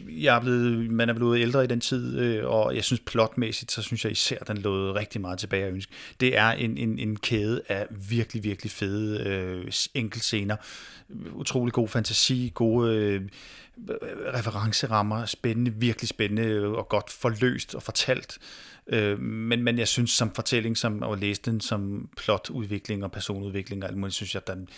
jeg 0.08 0.36
er 0.36 0.40
blevet, 0.40 0.90
man 0.90 1.08
er 1.08 1.12
blevet 1.12 1.40
ældre 1.40 1.64
i 1.64 1.66
den 1.66 1.80
tid, 1.80 2.40
og 2.40 2.76
jeg 2.76 2.84
synes 2.84 3.00
plotmæssigt, 3.00 3.72
så 3.72 3.82
synes 3.82 4.04
jeg 4.04 4.12
især, 4.12 4.38
den 4.38 4.58
lå 4.58 4.94
rigtig 4.94 5.20
meget 5.20 5.38
tilbage 5.38 5.64
at 5.64 5.72
ønske. 5.72 5.92
Det 6.20 6.36
er 6.36 6.50
en, 6.50 6.78
en, 6.78 6.98
en 6.98 7.16
kæde 7.16 7.62
af 7.68 7.86
virkelig, 8.08 8.44
virkelig 8.44 8.72
fede 8.72 9.28
øh, 9.28 9.72
enkeltscener. 9.94 10.56
Utrolig 11.32 11.72
god 11.72 11.88
fantasi, 11.88 12.52
gode... 12.54 12.94
Øh, 12.96 13.22
referencerammer, 14.34 15.26
spændende, 15.26 15.74
virkelig 15.74 16.08
spændende 16.08 16.66
og 16.66 16.88
godt 16.88 17.10
forløst 17.10 17.74
og 17.74 17.82
fortalt. 17.82 18.38
Øh, 18.88 19.20
men, 19.20 19.62
men 19.62 19.78
jeg 19.78 19.88
synes 19.88 20.10
som 20.10 20.34
fortælling, 20.34 20.76
som 20.76 21.02
at 21.02 21.18
læse 21.18 21.42
den 21.44 21.60
som 21.60 22.08
plotudvikling 22.16 23.04
og 23.04 23.12
personudvikling 23.12 23.82
og 23.82 23.88
alt 23.88 23.98
muligt, 23.98 24.14
synes 24.14 24.34
jeg, 24.34 24.46
den, 24.46 24.68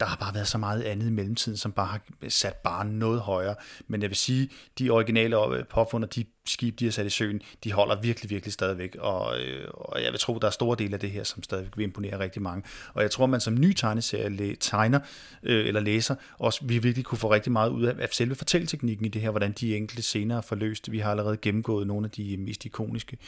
der 0.00 0.06
har 0.06 0.16
bare 0.16 0.34
været 0.34 0.48
så 0.48 0.58
meget 0.58 0.82
andet 0.82 1.06
i 1.06 1.10
mellemtiden, 1.10 1.58
som 1.58 1.72
bare 1.72 1.86
har 1.86 2.00
sat 2.28 2.54
bare 2.54 2.84
noget 2.84 3.20
højere. 3.20 3.54
Men 3.88 4.02
jeg 4.02 4.10
vil 4.10 4.16
sige, 4.16 4.50
de 4.78 4.90
originale 4.90 5.36
påfund 5.70 6.04
de 6.04 6.24
skib, 6.50 6.78
de 6.78 6.84
har 6.84 6.92
sat 6.92 7.06
i 7.06 7.10
søen, 7.10 7.40
de 7.64 7.72
holder 7.72 8.00
virkelig, 8.00 8.30
virkelig 8.30 8.52
stadigvæk. 8.52 8.96
Og, 8.98 9.40
øh, 9.40 9.68
og 9.74 10.02
jeg 10.02 10.12
vil 10.12 10.20
tro, 10.20 10.38
der 10.38 10.46
er 10.46 10.50
store 10.50 10.76
dele 10.78 10.94
af 10.94 11.00
det 11.00 11.10
her, 11.10 11.24
som 11.24 11.42
stadigvæk 11.42 11.76
vil 11.76 11.84
imponere 11.84 12.18
rigtig 12.18 12.42
mange. 12.42 12.62
Og 12.94 13.02
jeg 13.02 13.10
tror, 13.10 13.26
man 13.26 13.40
som 13.40 13.54
ny 13.54 13.72
tegneserie 13.72 14.56
tegner 14.60 15.00
øh, 15.42 15.66
eller 15.66 15.80
læser, 15.80 16.14
også 16.38 16.60
vi 16.64 16.78
virkelig 16.78 17.04
kunne 17.04 17.18
få 17.18 17.32
rigtig 17.32 17.52
meget 17.52 17.70
ud 17.70 17.84
af, 17.84 17.94
af 17.98 18.08
selve 18.12 18.34
fortælleteknikken 18.34 19.06
i 19.06 19.08
det 19.08 19.22
her, 19.22 19.30
hvordan 19.30 19.52
de 19.52 19.76
enkelte 19.76 20.02
scener 20.02 20.36
er 20.36 20.40
forløst. 20.40 20.92
Vi 20.92 20.98
har 20.98 21.10
allerede 21.10 21.36
gennemgået 21.36 21.86
nogle 21.86 22.04
af 22.04 22.10
de 22.10 22.36
mest 22.36 22.64
ikoniske. 22.64 23.18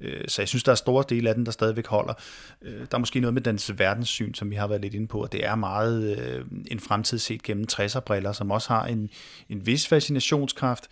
Øh, 0.00 0.28
så 0.28 0.42
jeg 0.42 0.48
synes, 0.48 0.64
der 0.64 0.72
er 0.72 0.76
store 0.76 1.04
dele 1.08 1.28
af 1.28 1.34
den, 1.34 1.46
der 1.46 1.52
stadigvæk 1.52 1.86
holder. 1.86 2.14
Øh, 2.62 2.80
der 2.80 2.94
er 2.94 2.98
måske 2.98 3.20
noget 3.20 3.34
med 3.34 3.42
dens 3.42 3.78
verdenssyn, 3.78 4.34
som 4.34 4.50
vi 4.50 4.56
har 4.56 4.66
været 4.66 4.82
lidt 4.82 4.94
inde 4.94 5.06
på, 5.06 5.22
og 5.22 5.32
det 5.32 5.46
er 5.46 5.54
meget 5.54 5.99
øh, 6.00 6.44
en 6.70 6.80
fremtid 6.80 7.18
set 7.18 7.42
gennem 7.42 7.66
60'er-briller, 7.72 8.32
som 8.32 8.50
også 8.50 8.68
har 8.68 8.86
en, 8.86 9.10
en 9.48 9.66
vis 9.66 9.88
fascinationskraft, 9.88 10.88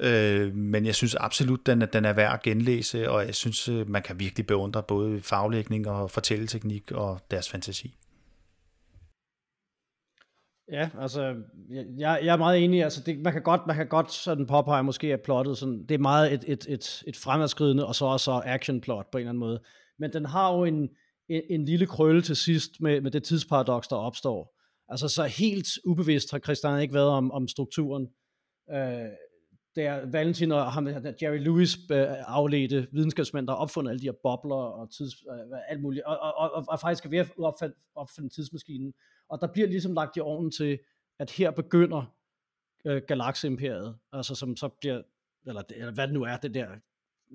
Øh, 0.00 0.54
men 0.54 0.86
jeg 0.86 0.94
synes 0.94 1.14
absolut, 1.14 1.66
den, 1.66 1.80
den 1.92 2.04
er 2.04 2.12
værd 2.12 2.34
at 2.34 2.42
genlæse, 2.42 3.10
og 3.10 3.26
jeg 3.26 3.34
synes, 3.34 3.68
øh, 3.68 3.90
man 3.90 4.02
kan 4.02 4.20
virkelig 4.20 4.46
beundre 4.46 4.82
både 4.82 5.20
faglægning 5.20 5.88
og 5.88 6.10
fortælleteknik 6.10 6.92
og 6.92 7.20
deres 7.30 7.50
fantasi. 7.50 7.94
Ja, 10.72 10.88
altså, 11.00 11.34
jeg, 11.98 12.20
jeg 12.22 12.32
er 12.32 12.36
meget 12.36 12.64
enig. 12.64 12.82
Altså, 12.82 13.02
det, 13.06 13.18
man, 13.18 13.32
kan 13.32 13.42
godt, 13.42 13.60
man 13.66 13.76
kan 13.76 13.88
godt 13.88 14.12
sådan 14.12 14.46
påpege 14.46 14.82
måske, 14.82 15.12
at 15.12 15.20
plottet 15.20 15.58
sådan, 15.58 15.86
det 15.88 15.94
er 15.94 15.98
meget 15.98 16.32
et, 16.32 16.44
et, 16.46 16.66
et, 16.68 17.02
et 17.06 17.16
fremadskridende, 17.16 17.86
og 17.86 17.94
så 17.94 18.04
også 18.04 18.42
action 18.44 18.80
plot 18.80 19.10
på 19.12 19.18
en 19.18 19.22
eller 19.22 19.30
anden 19.30 19.40
måde. 19.40 19.60
Men 19.98 20.12
den 20.12 20.26
har 20.26 20.54
jo 20.54 20.64
en, 20.64 20.88
en, 21.28 21.42
en 21.50 21.64
lille 21.64 21.86
krølle 21.86 22.22
til 22.22 22.36
sidst 22.36 22.80
med, 22.80 23.00
med 23.00 23.10
det 23.10 23.24
tidsparadoks, 23.24 23.88
der 23.88 23.96
opstår. 23.96 24.54
Altså, 24.88 25.08
så 25.08 25.24
helt 25.24 25.68
ubevidst 25.84 26.30
har 26.30 26.38
Christian 26.38 26.82
ikke 26.82 26.94
været 26.94 27.08
om, 27.08 27.32
om 27.32 27.48
strukturen. 27.48 28.08
Øh, 28.70 29.08
der 29.76 30.10
Valentin 30.10 30.52
og 30.52 30.72
ham, 30.72 30.84
der 30.84 31.12
Jerry 31.22 31.38
Lewis 31.38 31.78
øh, 31.92 32.06
afledte 32.26 32.88
videnskabsmænd, 32.92 33.46
der 33.46 33.52
har 33.52 33.58
opfundet 33.58 33.90
alle 33.90 34.00
de 34.00 34.06
her 34.06 34.12
bobler 34.22 34.56
og 34.56 34.90
tids, 34.90 35.14
øh, 35.22 35.58
alt 35.68 35.82
muligt, 35.82 36.04
og, 36.04 36.18
og, 36.18 36.52
og, 36.52 36.64
og 36.68 36.80
faktisk 36.80 37.04
er 37.04 37.10
ved 37.10 37.18
at 37.18 37.32
opfinde, 37.38 37.74
opfinde 37.94 38.28
tidsmaskinen. 38.28 38.94
Og 39.28 39.40
der 39.40 39.46
bliver 39.52 39.68
ligesom 39.68 39.94
lagt 39.94 40.16
i 40.16 40.20
ovnen 40.20 40.50
til, 40.50 40.78
at 41.18 41.30
her 41.30 41.50
begynder 41.50 42.14
øh, 42.86 43.02
galakseimperiet, 43.08 43.98
altså 44.12 44.34
som 44.34 44.56
så 44.56 44.68
bliver, 44.68 45.02
eller, 45.46 45.62
eller 45.70 45.92
hvad 45.92 46.06
det 46.06 46.14
nu 46.14 46.22
er, 46.22 46.36
det 46.36 46.54
der, 46.54 46.68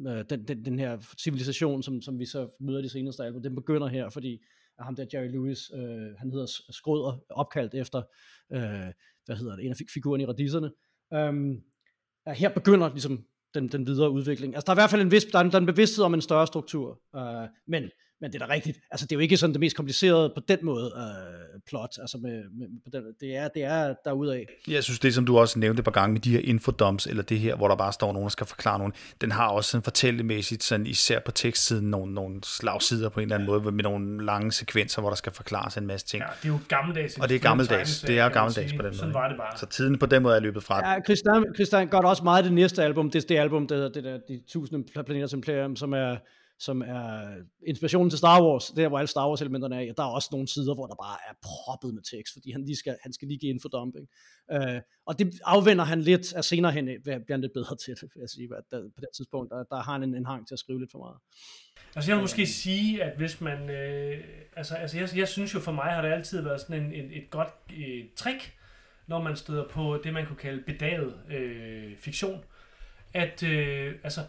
øh, 0.08 0.26
den, 0.30 0.48
den, 0.48 0.66
den 0.66 0.80
her 0.80 0.98
civilisation, 1.18 1.84
som, 1.84 2.02
som 2.02 2.20
vi 2.20 2.26
så 2.26 2.50
møder 2.60 2.82
de 2.82 2.90
seneste 2.90 3.24
album, 3.24 3.44
den 3.44 3.56
begynder 3.56 3.88
her, 3.88 4.10
fordi 4.10 4.34
øh, 4.34 4.40
ham 4.80 4.96
der 4.96 5.06
Jerry 5.14 5.28
Lewis, 5.28 5.72
øh, 5.74 6.16
han 6.18 6.32
hedder 6.32 6.46
Skrøder, 6.70 7.20
opkaldt 7.30 7.74
efter, 7.74 8.02
øh, 8.54 8.94
hvad 9.26 9.36
hedder 9.36 9.56
det, 9.56 9.66
en 9.66 9.72
af 9.72 9.78
figurerne 9.94 10.24
i 10.24 10.26
radisserne, 10.26 10.72
um, 11.12 11.18
øhm, 11.18 11.62
her 12.28 12.54
begynder 12.54 12.90
ligesom 12.90 13.26
den, 13.54 13.68
den 13.68 13.88
videre 13.88 14.12
udvikling. 14.12 14.56
Altså 14.56 14.66
der 14.66 14.72
er 14.72 14.76
i 14.76 14.82
hvert 14.82 14.90
fald 14.90 15.02
en 15.02 15.12
vis, 15.12 15.26
der 15.26 15.40
er 15.40 15.44
en, 15.44 15.52
der 15.52 15.56
er 15.56 15.60
en 15.60 15.66
bevidsthed 15.66 16.06
om 16.06 16.14
en 16.14 16.22
større 16.22 16.48
struktur, 16.48 17.02
øh, 17.16 17.48
men 17.68 17.84
men 18.22 18.32
det 18.32 18.42
er 18.42 18.46
da 18.46 18.54
rigtigt. 18.54 18.80
Altså, 18.92 19.06
det 19.06 19.12
er 19.12 19.16
jo 19.16 19.20
ikke 19.20 19.38
sådan 19.38 19.54
det 19.54 19.60
mest 19.60 19.76
komplicerede 19.76 20.32
på 20.36 20.42
den 20.48 20.58
måde 20.62 20.94
øh, 20.98 21.60
plot. 21.68 21.98
Altså, 22.02 22.18
med, 22.18 22.44
med, 22.60 22.68
på 22.84 22.90
den, 22.94 23.04
det, 23.20 23.36
er, 23.36 23.48
det 23.48 23.64
er 23.64 23.94
derudaf. 24.06 24.46
Jeg 24.68 24.84
synes, 24.84 25.00
det 25.00 25.14
som 25.14 25.26
du 25.26 25.38
også 25.38 25.60
nævnte 25.60 25.80
et 25.80 25.86
par 25.86 25.92
gange 25.92 26.14
med 26.14 26.22
de 26.22 26.32
her 26.32 26.42
infodumps, 26.44 27.08
eller 27.08 27.24
det 27.24 27.40
her, 27.40 27.56
hvor 27.56 27.68
der 27.68 27.76
bare 27.76 27.94
står 27.94 28.14
nogen, 28.14 28.24
der 28.24 28.30
skal 28.30 28.48
forklare 28.48 28.78
nogen, 28.78 28.94
den 29.22 29.32
har 29.32 29.48
også 29.48 29.72
sådan 29.72 29.84
fortællemæssigt, 29.84 30.64
sådan, 30.64 30.86
især 30.86 31.20
på 31.20 31.32
tekstsiden, 31.32 31.90
nogle, 31.90 32.14
nogle 32.14 32.40
slagsider 32.44 33.10
på 33.10 33.20
en 33.20 33.24
eller 33.24 33.36
anden 33.36 33.48
måde, 33.48 33.72
med 33.72 33.84
nogle 33.84 34.26
lange 34.26 34.52
sekvenser, 34.52 35.02
hvor 35.02 35.10
der 35.10 35.16
skal 35.16 35.32
forklares 35.34 35.78
en 35.78 35.88
masse 35.88 36.08
ting. 36.08 36.24
Ja, 36.24 36.28
det 36.42 36.50
er 36.50 36.54
jo 36.54 36.60
gammeldags. 36.68 37.18
Og 37.18 37.30
det 37.30 37.36
er 37.36 37.40
gammeldags. 37.40 38.02
Det 38.02 38.20
er 38.20 38.30
gammeldags 38.30 38.74
på 38.74 38.78
den 38.78 38.86
måde. 38.86 38.98
Sådan 38.98 39.14
var 39.14 39.28
det 39.28 39.38
bare. 39.38 39.58
Så 39.58 39.66
tiden 39.66 39.98
på 39.98 40.06
den 40.06 40.24
måde 40.24 40.36
er 40.36 40.40
løbet 40.40 40.64
fra. 40.64 40.90
Ja, 40.90 41.02
Christian, 41.04 41.46
Christian 41.56 41.88
gør 41.88 41.98
det 41.98 42.10
også 42.10 42.24
meget 42.24 42.46
det 42.46 42.54
næste 42.54 42.84
album. 42.84 43.12
Det 43.12 43.24
er 43.24 43.28
det 43.28 43.38
album, 43.38 43.68
det 43.68 43.78
hedder 43.78 43.92
det 43.92 44.04
der, 44.04 44.18
De 44.28 44.42
Tusinde 44.48 45.04
Planeter, 45.06 45.74
som 45.76 45.94
er 45.94 46.18
som 46.60 46.82
er 46.82 47.36
inspirationen 47.68 48.10
til 48.10 48.20
Star 48.20 48.44
Wars, 48.44 48.68
der 48.68 48.88
hvor 48.88 48.98
alle 48.98 49.08
Star 49.08 49.28
Wars 49.30 49.42
elementerne 49.42 49.76
er, 49.76 49.90
og 49.90 49.98
der 49.98 50.04
er 50.04 50.08
også 50.08 50.30
nogle 50.32 50.48
sider, 50.48 50.74
hvor 50.74 50.88
der 50.88 50.96
bare 50.96 51.18
er 51.30 51.34
proppet 51.42 51.94
med 51.94 52.04
tekst, 52.04 52.34
fordi 52.34 52.52
han, 52.52 52.66
lige 52.66 52.76
skal, 52.76 52.98
han 53.04 53.14
skal 53.14 53.28
lige 53.28 53.40
give 53.40 53.50
info 53.50 53.68
dumping. 53.68 54.08
Øh, 54.52 54.82
og 55.06 55.20
det 55.20 55.40
afvender 55.46 55.84
han 55.84 56.02
lidt, 56.02 56.34
af 56.34 56.44
senere 56.44 56.72
hen 56.72 56.86
bliver 57.04 57.32
han 57.32 57.42
lidt 57.42 57.54
bedre 57.54 57.76
til 57.76 57.94
det, 57.96 58.02
vil 58.02 58.22
jeg 58.22 58.30
sige, 58.30 58.50
der, 58.72 58.82
på 58.96 59.02
det 59.02 59.10
tidspunkt, 59.16 59.52
der, 59.52 59.64
der 59.64 59.82
har 59.82 59.92
han 59.92 60.04
en, 60.04 60.16
en 60.16 60.26
hang 60.26 60.48
til 60.48 60.56
at 60.56 60.60
skrive 60.60 60.80
lidt 60.80 60.92
for 60.92 61.00
meget. 61.00 61.18
Altså 61.96 62.12
jeg 62.12 62.18
vil 62.18 62.24
måske 62.24 62.46
sige, 62.48 63.04
at 63.04 63.18
hvis 63.18 63.42
man, 63.42 63.70
øh, 63.70 64.24
altså, 64.56 64.76
altså 64.76 64.98
jeg, 64.98 65.10
jeg 65.16 65.28
synes 65.28 65.54
jo 65.54 65.60
for 65.60 65.72
mig 65.72 65.92
har 65.92 66.02
det 66.02 66.10
altid 66.10 66.42
været 66.42 66.62
sådan 66.62 66.84
en, 66.84 66.94
en, 66.94 67.12
et 67.12 67.30
godt 67.30 67.54
øh, 67.78 68.06
trick, 68.16 68.54
når 69.08 69.22
man 69.22 69.36
støder 69.36 69.68
på 69.68 70.00
det, 70.04 70.14
man 70.14 70.26
kunne 70.26 70.36
kalde 70.36 70.64
bedaget 70.68 71.14
øh, 71.32 71.98
fiktion, 71.98 72.44
at 73.14 73.44
øh, 73.44 73.96
altså 74.04 74.22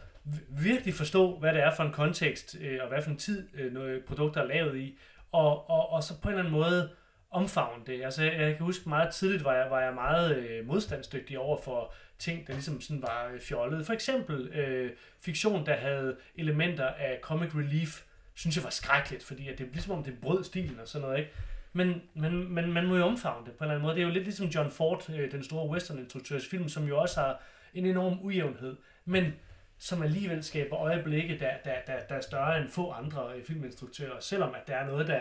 virkelig 0.49 0.95
forstå, 0.95 1.39
hvad 1.39 1.55
det 1.55 1.63
er 1.63 1.75
for 1.77 1.83
en 1.85 1.93
kontekst, 1.93 2.57
øh, 2.61 2.79
og 2.83 2.89
hvad 2.89 3.03
for 3.03 3.11
en 3.11 3.17
tid 3.17 3.49
øh, 3.55 3.73
noget 3.73 4.05
produkter 4.05 4.41
er 4.41 4.47
lavet 4.47 4.77
i, 4.77 4.99
og, 5.33 5.71
og, 5.71 5.93
og 5.93 6.03
så 6.03 6.21
på 6.21 6.29
en 6.29 6.35
eller 6.35 6.45
anden 6.45 6.61
måde 6.61 6.91
omfavne 7.31 7.85
det. 7.87 8.05
Altså, 8.05 8.23
jeg, 8.23 8.41
jeg 8.41 8.57
kan 8.57 8.67
huske 8.67 8.89
meget 8.89 9.15
tidligt, 9.15 9.45
var 9.45 9.55
jeg, 9.55 9.71
var 9.71 9.81
jeg 9.81 9.95
meget 9.95 10.37
øh, 10.37 10.67
modstandsdygtig 10.67 11.39
over 11.39 11.63
for 11.63 11.95
ting, 12.19 12.47
der 12.47 12.53
ligesom 12.53 12.81
sådan 12.81 13.03
var 13.03 13.25
fjollede. 13.25 13.41
fjollet. 13.41 13.87
For 13.87 13.93
eksempel 13.93 14.49
øh, 14.49 14.91
fiktion, 15.21 15.67
der 15.67 15.75
havde 15.75 16.17
elementer 16.37 16.87
af 16.87 17.19
comic 17.23 17.55
relief, 17.55 18.03
synes 18.35 18.57
jeg 18.57 18.65
var 18.65 18.71
skrækkeligt, 18.71 19.25
fordi 19.25 19.49
at 19.49 19.59
det 19.59 19.67
er 19.67 19.71
ligesom 19.73 19.99
om 19.99 20.05
det 20.05 20.15
brød 20.23 20.45
stilen 20.45 20.81
og 20.81 20.89
sådan 20.89 21.07
noget, 21.09 21.19
ikke? 21.19 21.31
Men, 21.73 22.03
men, 22.15 22.55
men 22.55 22.73
man 22.73 22.87
må 22.87 22.97
jo 22.97 23.05
omfavne 23.05 23.47
det 23.47 23.55
på 23.55 23.65
en 23.65 23.71
eller 23.71 23.75
anden 23.75 23.83
måde. 23.83 23.95
Det 23.95 24.03
er 24.03 24.07
jo 24.07 24.13
lidt 24.13 24.25
ligesom 24.25 24.47
John 24.47 24.71
Ford, 24.71 25.11
øh, 25.11 25.33
den 25.33 25.45
store 25.45 25.71
western-instruktørs 25.71 26.49
film, 26.51 26.69
som 26.69 26.89
jo 26.89 27.01
også 27.01 27.21
har 27.21 27.43
en 27.75 27.87
enorm 27.87 28.19
ujævnhed. 28.23 28.77
Men 29.05 29.33
som 29.81 30.03
alligevel 30.03 30.45
skaber 30.45 30.79
øjeblikke, 30.79 31.39
der, 31.39 31.51
der, 31.65 31.75
der, 31.87 31.93
der 32.09 32.15
er 32.15 32.21
større 32.21 32.61
end 32.61 32.69
få 32.69 32.91
andre 32.91 33.31
filminstruktører, 33.47 34.21
selvom 34.21 34.55
at 34.55 34.69
der 34.69 34.75
er 34.75 34.87
noget, 34.87 35.07
der 35.07 35.21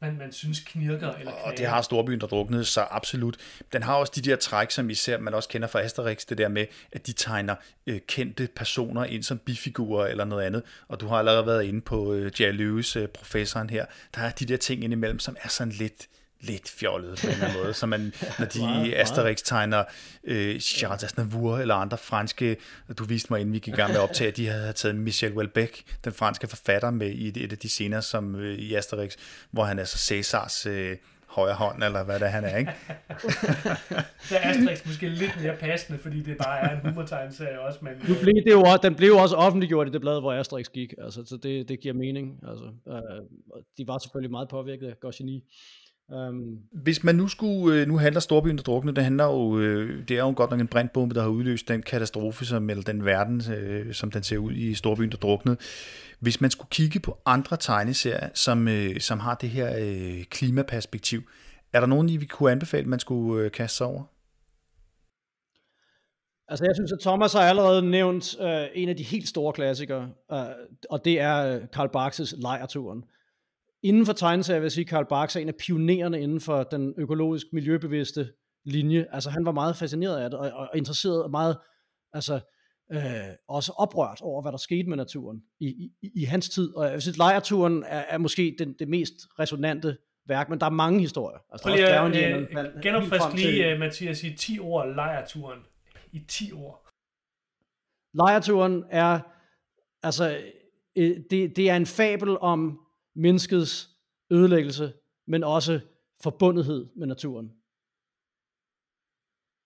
man, 0.00 0.18
man 0.18 0.32
synes 0.32 0.60
knirker 0.60 1.12
eller 1.12 1.32
knager. 1.32 1.46
Og 1.46 1.58
det 1.58 1.66
har 1.66 1.82
Storbyen, 1.82 2.20
der 2.20 2.26
druknede 2.26 2.64
så 2.64 2.80
absolut. 2.80 3.36
Den 3.72 3.82
har 3.82 3.94
også 3.94 4.12
de 4.16 4.22
der 4.22 4.36
træk, 4.36 4.70
som 4.70 4.90
især 4.90 5.18
man 5.18 5.34
også 5.34 5.48
kender 5.48 5.68
fra 5.68 5.80
Asterix, 5.80 6.26
det 6.26 6.38
der 6.38 6.48
med, 6.48 6.66
at 6.92 7.06
de 7.06 7.12
tegner 7.12 7.54
øh, 7.86 8.00
kendte 8.00 8.48
personer 8.56 9.04
ind 9.04 9.22
som 9.22 9.38
bifigurer 9.38 10.06
eller 10.06 10.24
noget 10.24 10.44
andet. 10.44 10.62
Og 10.88 11.00
du 11.00 11.06
har 11.06 11.16
allerede 11.16 11.46
været 11.46 11.64
inde 11.64 11.80
på 11.80 12.14
øh, 12.14 12.32
Jerry 12.40 12.52
Lewis, 12.52 12.96
øh, 12.96 13.08
professoren 13.08 13.70
her. 13.70 13.86
Der 14.14 14.20
er 14.20 14.30
de 14.30 14.44
der 14.44 14.56
ting 14.56 14.84
indimellem, 14.84 15.18
som 15.18 15.36
er 15.42 15.48
sådan 15.48 15.72
lidt 15.72 16.08
lidt 16.40 16.68
fjollet 16.70 17.18
på 17.20 17.26
en 17.26 17.32
eller 17.32 17.46
anden 17.46 17.62
måde. 17.62 17.74
Så 17.74 17.86
man, 17.86 18.00
når 18.38 18.46
de 18.46 18.96
Asterix 18.96 19.42
tegner 19.44 19.84
øh, 20.24 20.60
Charles 20.60 21.04
Aznavour 21.04 21.58
eller 21.58 21.74
andre 21.74 21.98
franske, 21.98 22.56
du 22.98 23.04
viste 23.04 23.32
mig 23.32 23.40
inden 23.40 23.52
vi 23.54 23.58
gik 23.58 23.74
i 23.74 23.76
gang 23.76 23.90
med 23.90 23.96
at 23.96 24.02
optage, 24.02 24.28
at 24.28 24.36
de 24.36 24.46
havde 24.46 24.72
taget 24.72 24.96
Michel 24.96 25.32
Houellebecq, 25.32 25.82
den 26.04 26.12
franske 26.12 26.48
forfatter, 26.48 26.90
med 26.90 27.10
i 27.10 27.44
et 27.44 27.52
af 27.52 27.58
de 27.58 27.68
scener 27.68 28.00
som 28.00 28.34
øh, 28.34 28.58
i 28.58 28.74
Asterix, 28.74 29.16
hvor 29.50 29.64
han 29.64 29.78
er 29.78 29.84
så 29.84 29.98
Cæsars 29.98 30.66
øh, 30.66 30.96
højre 31.26 31.54
hånd, 31.54 31.82
eller 31.84 32.04
hvad 32.04 32.20
det 32.20 32.28
han 32.30 32.44
er, 32.44 32.56
ikke? 32.56 32.72
der 34.30 34.36
er 34.38 34.50
Asterix 34.50 34.86
måske 34.86 35.08
lidt 35.08 35.32
mere 35.42 35.56
passende, 35.56 35.98
fordi 35.98 36.22
det 36.22 36.36
bare 36.36 36.60
er 36.60 36.80
en 36.80 36.88
humortegnserie 36.88 37.60
også, 37.60 37.78
men... 37.82 37.92
Nu 38.08 38.14
blev 38.22 38.34
det 38.34 38.52
jo, 38.52 38.60
også- 38.60 38.80
den 38.82 38.94
blev 38.94 39.08
jo 39.08 39.18
også 39.18 39.36
offentliggjort 39.36 39.88
i 39.88 39.90
det 39.90 40.00
blad, 40.00 40.20
hvor 40.20 40.32
Asterix 40.32 40.66
gik, 40.68 40.94
altså, 41.04 41.24
så 41.26 41.36
det, 41.42 41.68
det 41.68 41.80
giver 41.80 41.94
mening. 41.94 42.40
Altså, 42.48 42.64
øh, 42.88 42.94
og 43.50 43.60
de 43.78 43.86
var 43.86 43.98
selvfølgelig 43.98 44.30
meget 44.30 44.48
påvirket 44.48 44.86
af 44.86 45.00
Goscinny. 45.00 45.40
Um, 46.12 46.58
Hvis 46.72 47.04
man 47.04 47.14
nu 47.14 47.28
skulle, 47.28 47.80
øh, 47.80 47.88
nu 47.88 47.98
handler 47.98 48.20
Storbyen 48.20 48.56
der 48.56 48.62
drukne, 48.62 48.94
det 48.94 49.04
handler 49.04 49.24
jo, 49.24 49.58
øh, 49.58 50.08
det 50.08 50.18
er 50.18 50.24
jo 50.24 50.32
godt 50.36 50.50
nok 50.50 50.60
en 50.60 50.68
brandbombe, 50.68 51.14
der 51.14 51.22
har 51.22 51.28
udløst 51.28 51.68
den 51.68 51.82
katastrofe, 51.82 52.44
som, 52.44 52.70
eller 52.70 52.82
den 52.82 53.04
verden, 53.04 53.42
øh, 53.52 53.94
som 53.94 54.10
den 54.10 54.22
ser 54.22 54.38
ud 54.38 54.52
i 54.52 54.74
Storbyen 54.74 55.10
der 55.10 55.16
drukne. 55.16 55.56
Hvis 56.20 56.40
man 56.40 56.50
skulle 56.50 56.68
kigge 56.70 57.00
på 57.00 57.18
andre 57.26 57.56
tegneserier, 57.56 58.28
som, 58.34 58.68
øh, 58.68 59.00
som 59.00 59.20
har 59.20 59.34
det 59.34 59.50
her 59.50 59.76
øh, 59.78 60.24
klimaperspektiv, 60.24 61.22
er 61.72 61.80
der 61.80 61.86
nogen, 61.86 62.08
I 62.08 62.16
vi 62.16 62.26
kunne 62.26 62.52
anbefale, 62.52 62.86
man 62.86 62.98
skulle 62.98 63.44
øh, 63.44 63.50
kaste 63.50 63.76
sig 63.76 63.86
over? 63.86 64.04
altså 66.48 66.64
jeg 66.64 66.74
synes, 66.74 66.92
at 66.92 67.00
Thomas 67.00 67.32
har 67.32 67.40
allerede 67.40 67.90
nævnt 67.90 68.40
øh, 68.40 68.66
en 68.74 68.88
af 68.88 68.96
de 68.96 69.02
helt 69.02 69.28
store 69.28 69.52
klassikere, 69.52 70.10
øh, 70.32 70.38
og 70.90 71.04
det 71.04 71.20
er 71.20 71.54
øh, 71.54 71.60
Karl 71.72 71.88
Barks' 71.96 72.40
Lejrturen. 72.40 73.04
Inden 73.82 74.06
for 74.06 74.12
tegneserier 74.12 74.60
vil 74.60 74.64
jeg 74.64 74.72
sige, 74.72 74.84
at 74.84 74.88
Karl 74.88 75.06
Barks 75.08 75.36
er 75.36 75.40
en 75.40 75.48
af 75.48 75.54
pionererne 75.54 76.20
inden 76.20 76.40
for 76.40 76.62
den 76.62 76.94
økologisk 76.98 77.46
miljøbevidste 77.52 78.32
linje. 78.64 79.06
Altså 79.12 79.30
han 79.30 79.44
var 79.46 79.52
meget 79.52 79.76
fascineret 79.76 80.20
af 80.20 80.30
det, 80.30 80.38
og, 80.38 80.50
og 80.52 80.68
interesseret 80.74 81.22
og 81.22 81.30
meget, 81.30 81.56
altså 82.12 82.40
øh, 82.92 83.00
også 83.48 83.72
oprørt 83.72 84.20
over, 84.20 84.42
hvad 84.42 84.52
der 84.52 84.58
skete 84.58 84.88
med 84.88 84.96
naturen 84.96 85.42
i, 85.60 85.66
i, 86.02 86.10
i 86.14 86.24
hans 86.24 86.48
tid. 86.48 86.74
Og 86.76 86.90
jeg 86.92 87.02
synes, 87.02 87.18
Lejrturen 87.18 87.82
er, 87.86 88.04
er 88.08 88.18
måske 88.18 88.56
den, 88.58 88.74
det 88.78 88.88
mest 88.88 89.14
resonante 89.38 89.96
værk, 90.26 90.48
men 90.48 90.60
der 90.60 90.66
er 90.66 90.70
mange 90.70 91.00
historier. 91.00 91.38
Altså, 91.52 91.64
Prøv 91.68 91.74
lige 91.74 91.86
at 91.88 92.74
øh, 92.76 92.82
genopfrisk 92.82 93.22
frem 93.22 93.36
til- 93.36 93.46
lige, 93.50 93.72
øh, 93.72 93.78
Mathias, 93.78 94.24
i 94.24 94.34
10 94.36 94.58
år 94.58 94.84
lejrturen. 94.86 95.58
I 96.12 96.18
10 96.28 96.52
år. 96.52 96.88
Lejrturen 98.14 98.84
er, 98.90 99.20
altså, 100.02 100.38
øh, 100.96 101.16
det, 101.30 101.56
det 101.56 101.70
er 101.70 101.76
en 101.76 101.86
fabel 101.86 102.38
om 102.38 102.80
menneskets 103.18 103.90
ødelæggelse, 104.30 104.92
men 105.26 105.44
også 105.44 105.80
forbundethed 106.22 106.86
med 106.96 107.06
naturen. 107.06 107.52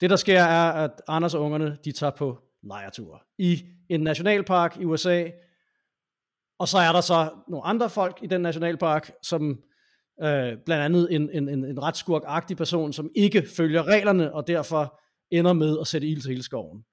Det, 0.00 0.10
der 0.10 0.16
sker, 0.16 0.40
er, 0.40 0.72
at 0.72 1.02
Anders 1.08 1.34
og 1.34 1.42
ungerne, 1.42 1.78
de 1.84 1.92
tager 1.92 2.10
på 2.10 2.38
lejertur 2.62 3.26
i 3.38 3.64
en 3.88 4.00
nationalpark 4.00 4.76
i 4.80 4.84
USA, 4.84 5.30
og 6.58 6.68
så 6.68 6.78
er 6.78 6.92
der 6.92 7.00
så 7.00 7.30
nogle 7.48 7.66
andre 7.66 7.90
folk 7.90 8.18
i 8.22 8.26
den 8.26 8.40
nationalpark, 8.40 9.12
som 9.22 9.62
øh, 10.22 10.56
blandt 10.66 10.84
andet 10.84 11.14
en, 11.14 11.30
en, 11.30 11.48
en, 11.48 11.64
en 11.64 11.82
ret 11.82 11.96
skurkagtig 11.96 12.56
person, 12.56 12.92
som 12.92 13.10
ikke 13.14 13.46
følger 13.56 13.82
reglerne, 13.82 14.34
og 14.34 14.46
derfor 14.46 15.00
ender 15.30 15.52
med 15.52 15.78
at 15.80 15.86
sætte 15.86 16.06
ild 16.06 16.20
til 16.20 16.28
hele 16.30 16.42
skoven. 16.42 16.84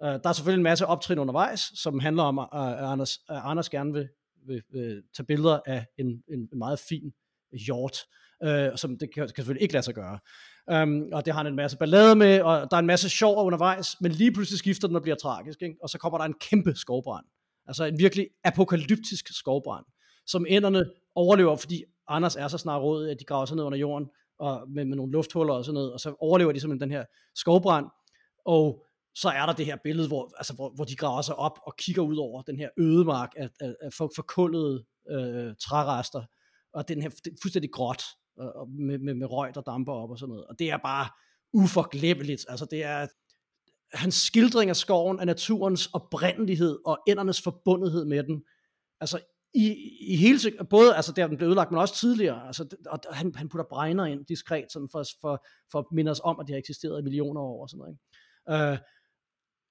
Uh, 0.00 0.08
der 0.08 0.28
er 0.28 0.32
selvfølgelig 0.32 0.60
en 0.60 0.62
masse 0.62 0.86
optrin 0.86 1.18
undervejs, 1.18 1.60
som 1.60 1.98
handler 1.98 2.22
om, 2.22 2.38
at 2.38 2.48
uh, 2.52 2.92
Anders, 2.92 3.18
uh, 3.30 3.50
Anders 3.50 3.68
gerne 3.68 3.92
vil, 3.92 4.08
vil, 4.48 4.62
vil 4.72 5.02
tage 5.16 5.26
billeder 5.26 5.60
af 5.66 5.86
en, 5.98 6.22
en, 6.28 6.48
meget 6.58 6.78
fin 6.88 7.12
hjort, 7.52 7.98
øh, 8.42 8.76
som 8.76 8.98
det 8.98 9.14
kan, 9.14 9.22
kan 9.22 9.28
selvfølgelig 9.36 9.62
ikke 9.62 9.74
lade 9.74 9.82
sig 9.82 9.94
gøre. 9.94 10.18
Um, 10.72 11.08
og 11.12 11.24
det 11.24 11.34
har 11.34 11.40
han 11.40 11.46
en 11.46 11.56
masse 11.56 11.76
ballade 11.76 12.16
med, 12.16 12.40
og 12.40 12.70
der 12.70 12.76
er 12.76 12.80
en 12.80 12.86
masse 12.86 13.08
sjov 13.08 13.44
undervejs, 13.46 13.96
men 14.00 14.12
lige 14.12 14.32
pludselig 14.32 14.58
skifter 14.58 14.88
den 14.88 14.96
og 14.96 15.02
bliver 15.02 15.16
tragisk, 15.16 15.62
ikke? 15.62 15.76
og 15.82 15.88
så 15.88 15.98
kommer 15.98 16.18
der 16.18 16.24
en 16.24 16.34
kæmpe 16.50 16.74
skovbrand. 16.74 17.26
Altså 17.66 17.84
en 17.84 17.98
virkelig 17.98 18.28
apokalyptisk 18.44 19.38
skovbrand, 19.38 19.84
som 20.26 20.46
enderne 20.48 20.84
overlever, 21.14 21.56
fordi 21.56 21.84
Anders 22.08 22.36
er 22.36 22.48
så 22.48 22.58
snart 22.58 22.82
råd, 22.82 23.08
at 23.08 23.16
de 23.20 23.24
graver 23.24 23.46
sig 23.46 23.56
ned 23.56 23.64
under 23.64 23.78
jorden, 23.78 24.08
og 24.38 24.70
med, 24.70 24.84
med 24.84 24.96
nogle 24.96 25.12
lufthuller 25.12 25.54
og 25.54 25.64
sådan 25.64 25.74
noget, 25.74 25.92
og 25.92 26.00
så 26.00 26.14
overlever 26.20 26.52
de 26.52 26.60
simpelthen 26.60 26.90
den 26.90 26.96
her 26.96 27.04
skovbrand, 27.34 27.86
og 28.46 28.84
så 29.20 29.28
er 29.28 29.46
der 29.46 29.52
det 29.52 29.66
her 29.66 29.76
billede, 29.84 30.08
hvor, 30.08 30.32
altså, 30.36 30.54
hvor, 30.54 30.70
hvor 30.74 30.84
de 30.84 30.96
graver 30.96 31.22
sig 31.22 31.36
op 31.36 31.58
og 31.66 31.74
kigger 31.78 32.02
ud 32.02 32.16
over 32.16 32.42
den 32.42 32.58
her 32.58 32.68
ødemark 32.78 33.32
af, 33.36 33.48
af, 33.60 33.74
af 33.82 33.92
forkullede 33.92 34.84
øh, 35.10 35.54
trærester, 35.56 36.22
og 36.72 36.88
den 36.88 37.02
her 37.02 37.08
det 37.08 37.26
er 37.26 37.36
fuldstændig 37.42 37.70
gråt, 37.72 38.02
og, 38.36 38.52
og 38.56 38.68
med, 38.70 38.98
med, 38.98 39.14
med 39.14 39.26
røg, 39.30 39.54
der 39.54 39.60
damper 39.60 39.92
op 39.92 40.10
og 40.10 40.18
sådan 40.18 40.30
noget. 40.30 40.46
Og 40.46 40.58
det 40.58 40.70
er 40.70 40.76
bare 40.76 41.08
uforglemmeligt. 41.52 42.46
Altså 42.48 42.66
det 42.70 42.84
er 42.84 43.06
hans 43.92 44.14
skildring 44.14 44.70
af 44.70 44.76
skoven, 44.76 45.20
af 45.20 45.26
naturens 45.26 45.86
oprindelighed 45.86 46.78
og 46.86 46.98
ændernes 47.08 47.42
forbundethed 47.42 48.04
med 48.04 48.22
den. 48.22 48.42
Altså 49.00 49.20
i, 49.54 49.74
i 50.00 50.16
hele 50.16 50.38
både 50.70 50.96
altså 50.96 51.12
der 51.12 51.26
den 51.26 51.36
blev 51.36 51.48
ødelagt, 51.48 51.70
men 51.70 51.80
også 51.80 51.94
tidligere. 51.94 52.46
Altså, 52.46 52.76
og 52.86 52.98
han, 53.10 53.34
han 53.34 53.48
putter 53.48 53.64
bregner 53.70 54.04
ind 54.04 54.26
diskret, 54.26 54.72
sådan 54.72 54.88
for, 54.92 55.04
for, 55.20 55.46
for 55.72 55.78
at 55.78 55.84
minde 55.92 56.10
os 56.10 56.20
om, 56.24 56.40
at 56.40 56.46
de 56.46 56.52
har 56.52 56.58
eksisteret 56.58 57.00
i 57.00 57.02
millioner 57.02 57.40
år 57.40 57.62
og 57.62 57.68
sådan 57.68 57.78
noget. 57.78 57.92
Ikke? 57.92 58.72
Uh, 58.72 58.78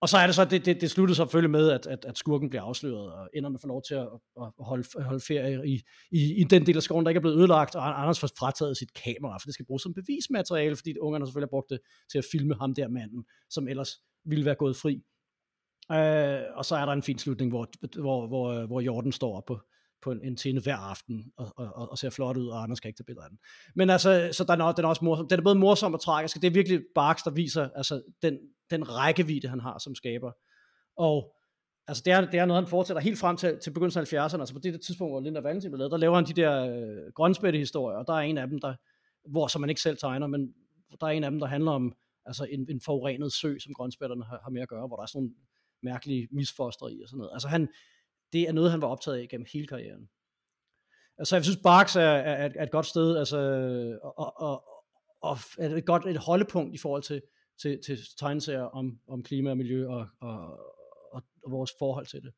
og 0.02 0.10
så 0.10 0.18
er 0.18 0.26
det 0.26 0.36
så, 0.36 0.46
det, 0.46 0.66
det, 0.66 0.82
det 0.82 0.92
sluttede 0.92 1.16
selvfølgelig 1.16 1.52
med, 1.52 1.70
at, 1.70 1.88
at, 1.88 2.06
at 2.06 2.18
skurken 2.18 2.50
bliver 2.50 2.64
afsløret, 2.64 3.14
og 3.14 3.30
enderne 3.34 3.60
får 3.62 3.68
lov 3.68 3.82
til 3.88 3.96
at, 3.96 4.08
at 4.42 4.52
holde, 4.60 5.04
holde 5.04 5.20
ferie 5.28 5.68
i, 5.68 5.82
i, 6.12 6.42
i 6.42 6.44
den 6.44 6.66
del 6.66 6.78
af 6.78 6.84
skoven, 6.84 7.06
der 7.06 7.10
ikke 7.10 7.18
er 7.18 7.22
blevet 7.22 7.38
ødelagt, 7.38 7.76
og 7.76 8.02
Anders 8.02 8.20
får 8.20 8.30
frataget 8.40 8.78
sit 8.78 8.94
kamera, 8.94 9.38
for 9.38 9.46
det 9.46 9.54
skal 9.54 9.66
bruges 9.66 9.84
som 9.84 9.94
bevismateriale, 9.94 10.76
fordi 10.76 10.98
ungerne 10.98 11.26
selvfølgelig 11.26 11.48
har 11.48 11.58
brugt 11.58 11.70
det 11.70 11.80
til 12.12 12.18
at 12.18 12.26
filme 12.32 12.56
ham 12.56 12.74
der 12.74 12.88
manden, 12.88 13.26
som 13.50 13.68
ellers 13.68 13.92
ville 14.26 14.46
være 14.46 14.56
gået 14.56 14.76
fri. 14.76 15.02
Øh, 15.92 16.42
og 16.56 16.66
så 16.66 16.76
er 16.76 16.86
der 16.86 16.94
en 16.94 17.04
fin 17.04 17.18
slutning, 17.18 17.52
hvor, 17.52 17.68
hvor, 18.02 18.28
hvor, 18.28 18.66
hvor 18.66 18.82
Jordan 18.82 19.12
står 19.12 19.38
op 19.38 19.46
på, 19.46 19.60
på 20.02 20.12
en, 20.12 20.22
en 20.24 20.36
tinde 20.36 20.62
hver 20.62 20.76
aften 20.76 21.32
og, 21.38 21.54
og, 21.58 21.92
og, 21.92 21.98
ser 21.98 22.10
flot 22.10 22.38
ud, 22.38 22.48
og 22.48 22.64
Anders 22.64 22.80
kan 22.80 22.90
ikke 22.90 22.98
tage 22.98 23.06
billeder 23.06 23.24
af 23.24 23.30
den. 23.30 23.40
Men 23.76 23.90
altså, 23.90 24.30
så 24.32 24.44
der 24.44 24.54
er, 24.54 24.72
den 24.72 24.86
er 24.86 24.90
også 24.90 25.06
morsom. 25.06 25.28
Den 25.28 25.40
er 25.40 25.44
både 25.44 25.56
morsom 25.56 25.94
og 25.94 26.02
tragisk. 26.02 26.36
Det 26.36 26.48
er 26.48 26.52
virkelig 26.52 26.82
Barks, 26.96 27.24
der 27.24 27.32
viser 27.32 27.70
altså, 27.76 28.02
den, 28.22 28.40
den 28.70 28.90
rækkevidde, 28.90 29.48
han 29.48 29.60
har 29.60 29.78
som 29.78 29.96
skaber. 29.96 30.32
Og 30.98 31.36
altså, 31.88 32.04
det, 32.06 32.14
er, 32.14 32.22
det 32.22 32.40
er 32.40 32.46
noget, 32.46 32.64
han 32.64 32.70
fortsætter 32.70 33.02
helt 33.02 33.20
frem 33.20 33.38
til, 33.38 33.60
til 33.64 33.72
begyndelsen 33.72 34.02
af 34.02 34.06
70'erne. 34.06 34.40
Altså 34.40 34.54
på 34.54 34.60
det 34.60 34.82
tidspunkt, 34.82 35.12
hvor 35.12 35.22
Linda 35.22 35.40
Valentin 35.40 35.72
blev 35.72 35.78
lavet, 35.78 35.92
der 35.92 35.98
laver 35.98 36.16
han 36.16 36.26
de 36.26 36.34
der 36.34 36.66
øh, 36.66 37.12
grønspætte-historier, 37.16 37.98
og 37.98 38.08
der 38.08 38.14
er 38.14 38.20
en 38.20 38.38
af 38.38 38.48
dem, 38.48 38.60
der, 38.60 38.76
hvor 39.30 39.48
som 39.48 39.62
man 39.62 39.70
ikke 39.70 39.82
selv 39.82 39.98
tegner, 39.98 40.28
men 40.28 40.54
der 41.02 41.08
er 41.08 41.12
en 41.12 41.24
af 41.24 41.32
dem, 41.32 41.40
der 41.40 41.48
handler 41.48 41.72
om 41.72 41.96
altså 42.26 42.44
en, 42.44 42.68
en 42.70 42.82
forurenet 42.82 43.34
sø, 43.34 43.58
som 43.60 43.74
grønspætterne 43.74 44.26
har, 44.26 44.40
har 44.44 44.50
med 44.50 44.62
at 44.62 44.68
gøre, 44.70 44.88
hvor 44.88 44.96
der 44.96 45.04
er 45.04 45.08
sådan 45.08 45.22
nogle 45.22 45.36
mærkelige 45.84 46.28
misfoster 46.32 46.88
i 46.88 47.02
og 47.02 47.10
sådan 47.10 47.18
noget. 47.18 47.34
Altså 47.34 47.48
han, 47.48 47.68
det 48.34 48.42
er 48.42 48.52
noget, 48.52 48.72
han 48.72 48.82
var 48.82 48.88
optaget 48.88 49.18
af 49.18 49.28
gennem 49.30 49.48
hele 49.54 49.68
karrieren. 49.68 50.10
Altså 51.18 51.36
jeg 51.36 51.44
synes, 51.44 51.60
Barks 51.64 51.96
er, 51.96 52.02
er, 52.02 52.50
er 52.56 52.64
et 52.64 52.72
godt 52.72 52.86
sted, 52.86 53.18
altså, 53.18 53.38
og, 54.04 54.42
og, 54.42 54.64
og 55.22 55.38
er 55.60 55.76
et 55.76 55.86
godt 55.86 56.06
et 56.06 56.18
holdepunkt 56.18 56.76
i 56.76 56.78
forhold 56.78 57.04
til, 57.04 57.22
til, 57.62 57.80
til 57.86 57.98
tegneserier 58.20 58.64
om, 58.64 59.00
om 59.08 59.24
klima 59.24 59.50
og 59.50 59.58
miljø 59.58 59.88
og, 59.88 60.08
og, 60.20 60.40
og, 61.12 61.24
og 61.44 61.52
vores 61.52 61.72
forhold 61.80 62.06
til 62.06 62.22
det. 62.22 62.32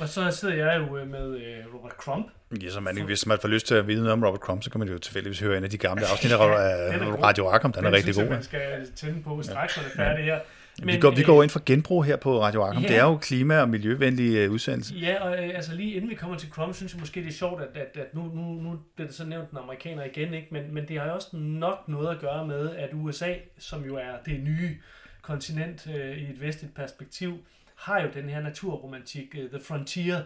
Og 0.00 0.08
så 0.08 0.30
sidder 0.30 0.54
jeg 0.54 0.78
jo 0.78 0.96
øh, 0.98 1.08
med 1.08 1.36
øh, 1.40 1.74
Robert 1.74 1.92
Crump. 1.92 2.26
Ja, 2.62 2.70
så 2.70 2.80
man, 2.80 3.02
hvis 3.04 3.26
man 3.26 3.38
får 3.38 3.48
lyst 3.48 3.66
til 3.66 3.74
at 3.74 3.86
vide 3.86 3.98
noget 3.98 4.12
om 4.12 4.24
Robert 4.24 4.40
Crumb, 4.40 4.62
så 4.62 4.70
kan 4.70 4.78
man 4.78 4.88
jo 4.88 4.98
tilfældigvis 4.98 5.40
høre 5.40 5.56
en 5.58 5.64
af 5.64 5.70
de 5.70 5.78
gamle 5.78 6.06
afsnit 6.12 6.32
af 6.32 6.98
den 6.98 7.08
god. 7.08 7.22
Radio 7.22 7.48
Arkham. 7.48 7.72
Den 7.72 7.84
er 7.84 7.92
rigtig 7.92 8.14
synes 8.14 8.16
jeg, 8.16 8.26
god. 8.26 8.34
man 8.34 8.42
skal 8.42 8.92
tænde 8.96 9.22
på 9.22 9.42
straks, 9.42 9.76
når 9.76 9.84
det 9.84 9.92
er 9.92 9.96
færdigt 9.96 10.24
her. 10.24 10.40
Men, 10.82 10.94
vi, 10.94 11.00
går, 11.00 11.10
vi 11.10 11.20
øh, 11.20 11.26
går 11.26 11.42
ind 11.42 11.50
for 11.50 11.62
genbrug 11.66 12.04
her 12.04 12.16
på 12.16 12.42
Radio 12.42 12.62
Arkham. 12.62 12.82
Ja. 12.82 12.88
Det 12.88 12.96
er 12.96 13.04
jo 13.04 13.16
klima- 13.16 13.60
og 13.60 13.68
miljøvenlig 13.68 14.36
øh, 14.36 14.52
udsendelse. 14.52 14.94
Ja, 14.94 15.24
og 15.24 15.44
øh, 15.44 15.50
altså 15.54 15.74
lige 15.74 15.92
inden 15.92 16.10
vi 16.10 16.14
kommer 16.14 16.36
til 16.36 16.50
Crumb, 16.50 16.74
synes 16.74 16.92
jeg 16.92 17.00
måske, 17.00 17.20
det 17.20 17.28
er 17.28 17.32
sjovt, 17.32 17.62
at, 17.62 17.68
at, 17.74 17.96
at 17.96 18.14
nu, 18.14 18.22
nu, 18.22 18.42
nu 18.42 18.78
bliver 18.94 19.08
det 19.08 19.16
så 19.16 19.24
nævnt 19.24 19.50
den 19.50 19.58
amerikaner 19.58 20.04
igen, 20.04 20.34
ikke? 20.34 20.48
Men, 20.50 20.74
men 20.74 20.88
det 20.88 20.98
har 20.98 21.06
jo 21.06 21.14
også 21.14 21.36
nok 21.36 21.88
noget 21.88 22.08
at 22.14 22.20
gøre 22.20 22.46
med, 22.46 22.76
at 22.76 22.90
USA, 22.92 23.34
som 23.58 23.84
jo 23.84 23.96
er 23.96 24.12
det 24.26 24.40
nye 24.40 24.76
kontinent 25.22 25.88
øh, 25.94 26.16
i 26.16 26.30
et 26.30 26.40
vestligt 26.40 26.74
perspektiv, 26.74 27.38
har 27.74 28.02
jo 28.02 28.08
den 28.14 28.28
her 28.28 28.42
naturromantik, 28.42 29.34
øh, 29.38 29.50
The 29.50 29.60
Frontier, 29.64 30.20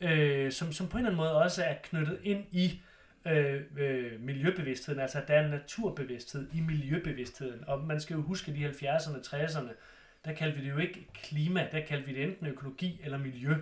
øh, 0.00 0.52
som, 0.52 0.72
som 0.72 0.88
på 0.88 0.98
en 0.98 1.06
eller 1.06 1.10
anden 1.10 1.16
måde 1.16 1.42
også 1.42 1.62
er 1.62 1.74
knyttet 1.82 2.18
ind 2.22 2.44
i 2.52 2.64
øh, 2.64 2.95
Øh, 3.26 3.62
øh, 3.78 4.20
miljøbevidstheden, 4.20 5.00
altså 5.00 5.20
at 5.20 5.28
der 5.28 5.34
er 5.34 5.44
en 5.44 5.50
naturbevidsthed 5.50 6.48
i 6.54 6.60
miljøbevidstheden. 6.60 7.64
Og 7.66 7.84
man 7.84 8.00
skal 8.00 8.14
jo 8.14 8.22
huske, 8.22 8.50
at 8.50 8.56
de 8.56 8.68
70'erne, 8.68 9.26
60'erne, 9.26 9.72
der 10.24 10.32
kaldte 10.32 10.58
vi 10.58 10.64
det 10.64 10.70
jo 10.70 10.78
ikke 10.78 11.06
klima, 11.14 11.68
der 11.72 11.80
kaldte 11.80 12.06
vi 12.06 12.14
det 12.14 12.22
enten 12.22 12.46
økologi 12.46 13.00
eller 13.04 13.18
miljø. 13.18 13.54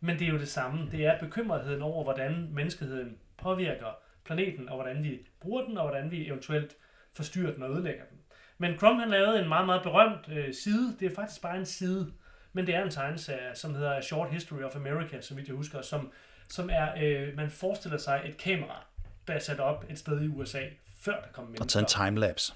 Men 0.00 0.18
det 0.18 0.26
er 0.26 0.32
jo 0.32 0.38
det 0.38 0.48
samme. 0.48 0.90
Det 0.90 1.06
er 1.06 1.18
bekymretheden 1.18 1.82
over, 1.82 2.04
hvordan 2.04 2.48
menneskeheden 2.52 3.18
påvirker 3.36 3.98
planeten, 4.24 4.68
og 4.68 4.74
hvordan 4.74 5.04
vi 5.04 5.20
bruger 5.40 5.64
den, 5.64 5.78
og 5.78 5.88
hvordan 5.88 6.10
vi 6.10 6.26
eventuelt 6.26 6.76
forstyrrer 7.12 7.52
den 7.54 7.62
og 7.62 7.70
ødelægger 7.70 8.04
den. 8.04 8.18
Men 8.58 8.78
Crumb 8.78 9.00
han 9.00 9.10
lavede 9.10 9.42
en 9.42 9.48
meget, 9.48 9.66
meget 9.66 9.82
berømt 9.82 10.28
øh, 10.28 10.54
side. 10.54 10.96
Det 11.00 11.10
er 11.10 11.14
faktisk 11.14 11.42
bare 11.42 11.56
en 11.56 11.66
side, 11.66 12.12
men 12.52 12.66
det 12.66 12.74
er 12.74 12.84
en 12.84 12.90
tegneserie, 12.90 13.54
som 13.54 13.74
hedder 13.74 14.00
Short 14.00 14.30
History 14.30 14.62
of 14.62 14.76
America, 14.76 15.20
som 15.20 15.36
vidt 15.36 15.48
jeg 15.48 15.56
husker, 15.56 15.82
som, 15.82 16.12
som 16.48 16.70
er, 16.72 16.88
øh, 17.02 17.36
man 17.36 17.50
forestiller 17.50 17.98
sig 17.98 18.22
et 18.24 18.36
kamera, 18.36 18.86
der 19.30 19.36
er 19.36 19.40
sat 19.40 19.60
op 19.60 19.84
et 19.90 19.98
sted 19.98 20.20
i 20.22 20.26
USA 20.28 20.60
før 21.00 21.12
der 21.12 21.28
kom 21.32 21.44
mennesker. 21.44 21.64
Og 21.64 21.68
taget 21.68 21.82
en 21.82 22.06
timelapse. 22.10 22.52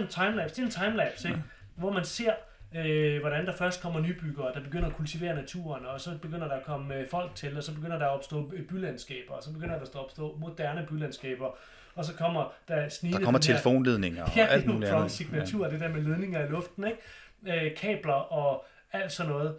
En 0.00 0.08
timelapse. 0.08 0.54
Det 0.56 0.62
er 0.62 0.64
en 0.66 0.90
timelapse, 0.90 1.28
ikke? 1.28 1.42
hvor 1.76 1.92
man 1.92 2.04
ser, 2.04 2.32
øh, 2.76 3.20
hvordan 3.20 3.46
der 3.46 3.56
først 3.56 3.82
kommer 3.82 4.00
nybyggere, 4.00 4.54
der 4.54 4.60
begynder 4.62 4.88
at 4.88 4.94
kultivere 4.94 5.34
naturen, 5.34 5.86
og 5.86 6.00
så 6.00 6.18
begynder 6.22 6.48
der 6.48 6.54
at 6.54 6.64
komme 6.64 6.94
øh, 6.94 7.08
folk 7.10 7.34
til, 7.34 7.56
og 7.56 7.62
så 7.62 7.74
begynder 7.74 7.98
der 7.98 8.06
at 8.06 8.12
opstå 8.12 8.52
øh, 8.54 8.66
bylandskaber, 8.66 9.34
og 9.34 9.42
så 9.42 9.52
begynder 9.52 9.74
der 9.78 9.86
at 9.86 9.94
opstå 9.96 10.36
moderne 10.40 10.86
bylandskaber, 10.88 11.56
og 11.94 12.04
så 12.04 12.14
kommer 12.14 12.52
der 12.68 12.88
snigende... 12.88 13.18
Der 13.18 13.24
kommer 13.24 13.40
den 13.40 13.46
her- 13.48 13.54
telefonledninger 13.54 14.24
og 14.24 14.30
Ja, 14.36 14.46
alt 14.46 14.62
det 14.62 14.68
er 14.70 14.74
muligt 14.74 14.92
andet. 14.92 15.10
signatur, 15.10 15.68
det 15.68 15.80
der 15.80 15.88
med 15.88 16.02
ledninger 16.02 16.46
i 16.46 16.48
luften, 16.48 16.84
ikke? 16.86 17.66
Øh, 17.66 17.76
kabler 17.76 18.12
og 18.12 18.64
alt 18.92 19.12
sådan 19.12 19.32
noget. 19.32 19.56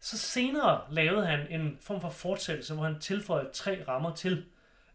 Så 0.00 0.18
senere 0.18 0.80
lavede 0.90 1.26
han 1.26 1.40
en 1.50 1.78
form 1.80 2.00
for 2.00 2.08
fortsættelse, 2.10 2.74
hvor 2.74 2.84
han 2.84 2.98
tilføjede 3.00 3.50
tre 3.52 3.84
rammer 3.88 4.14
til. 4.14 4.44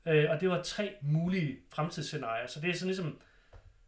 Øh, 0.08 0.30
og 0.32 0.42
det 0.42 0.50
var 0.50 0.62
tre 0.64 0.94
mulige 1.02 1.58
fremtidsscenarier. 1.74 2.48
Så 2.48 2.60
det 2.60 2.70
er 2.70 2.74
sådan 2.74 2.88
ligesom 2.88 3.20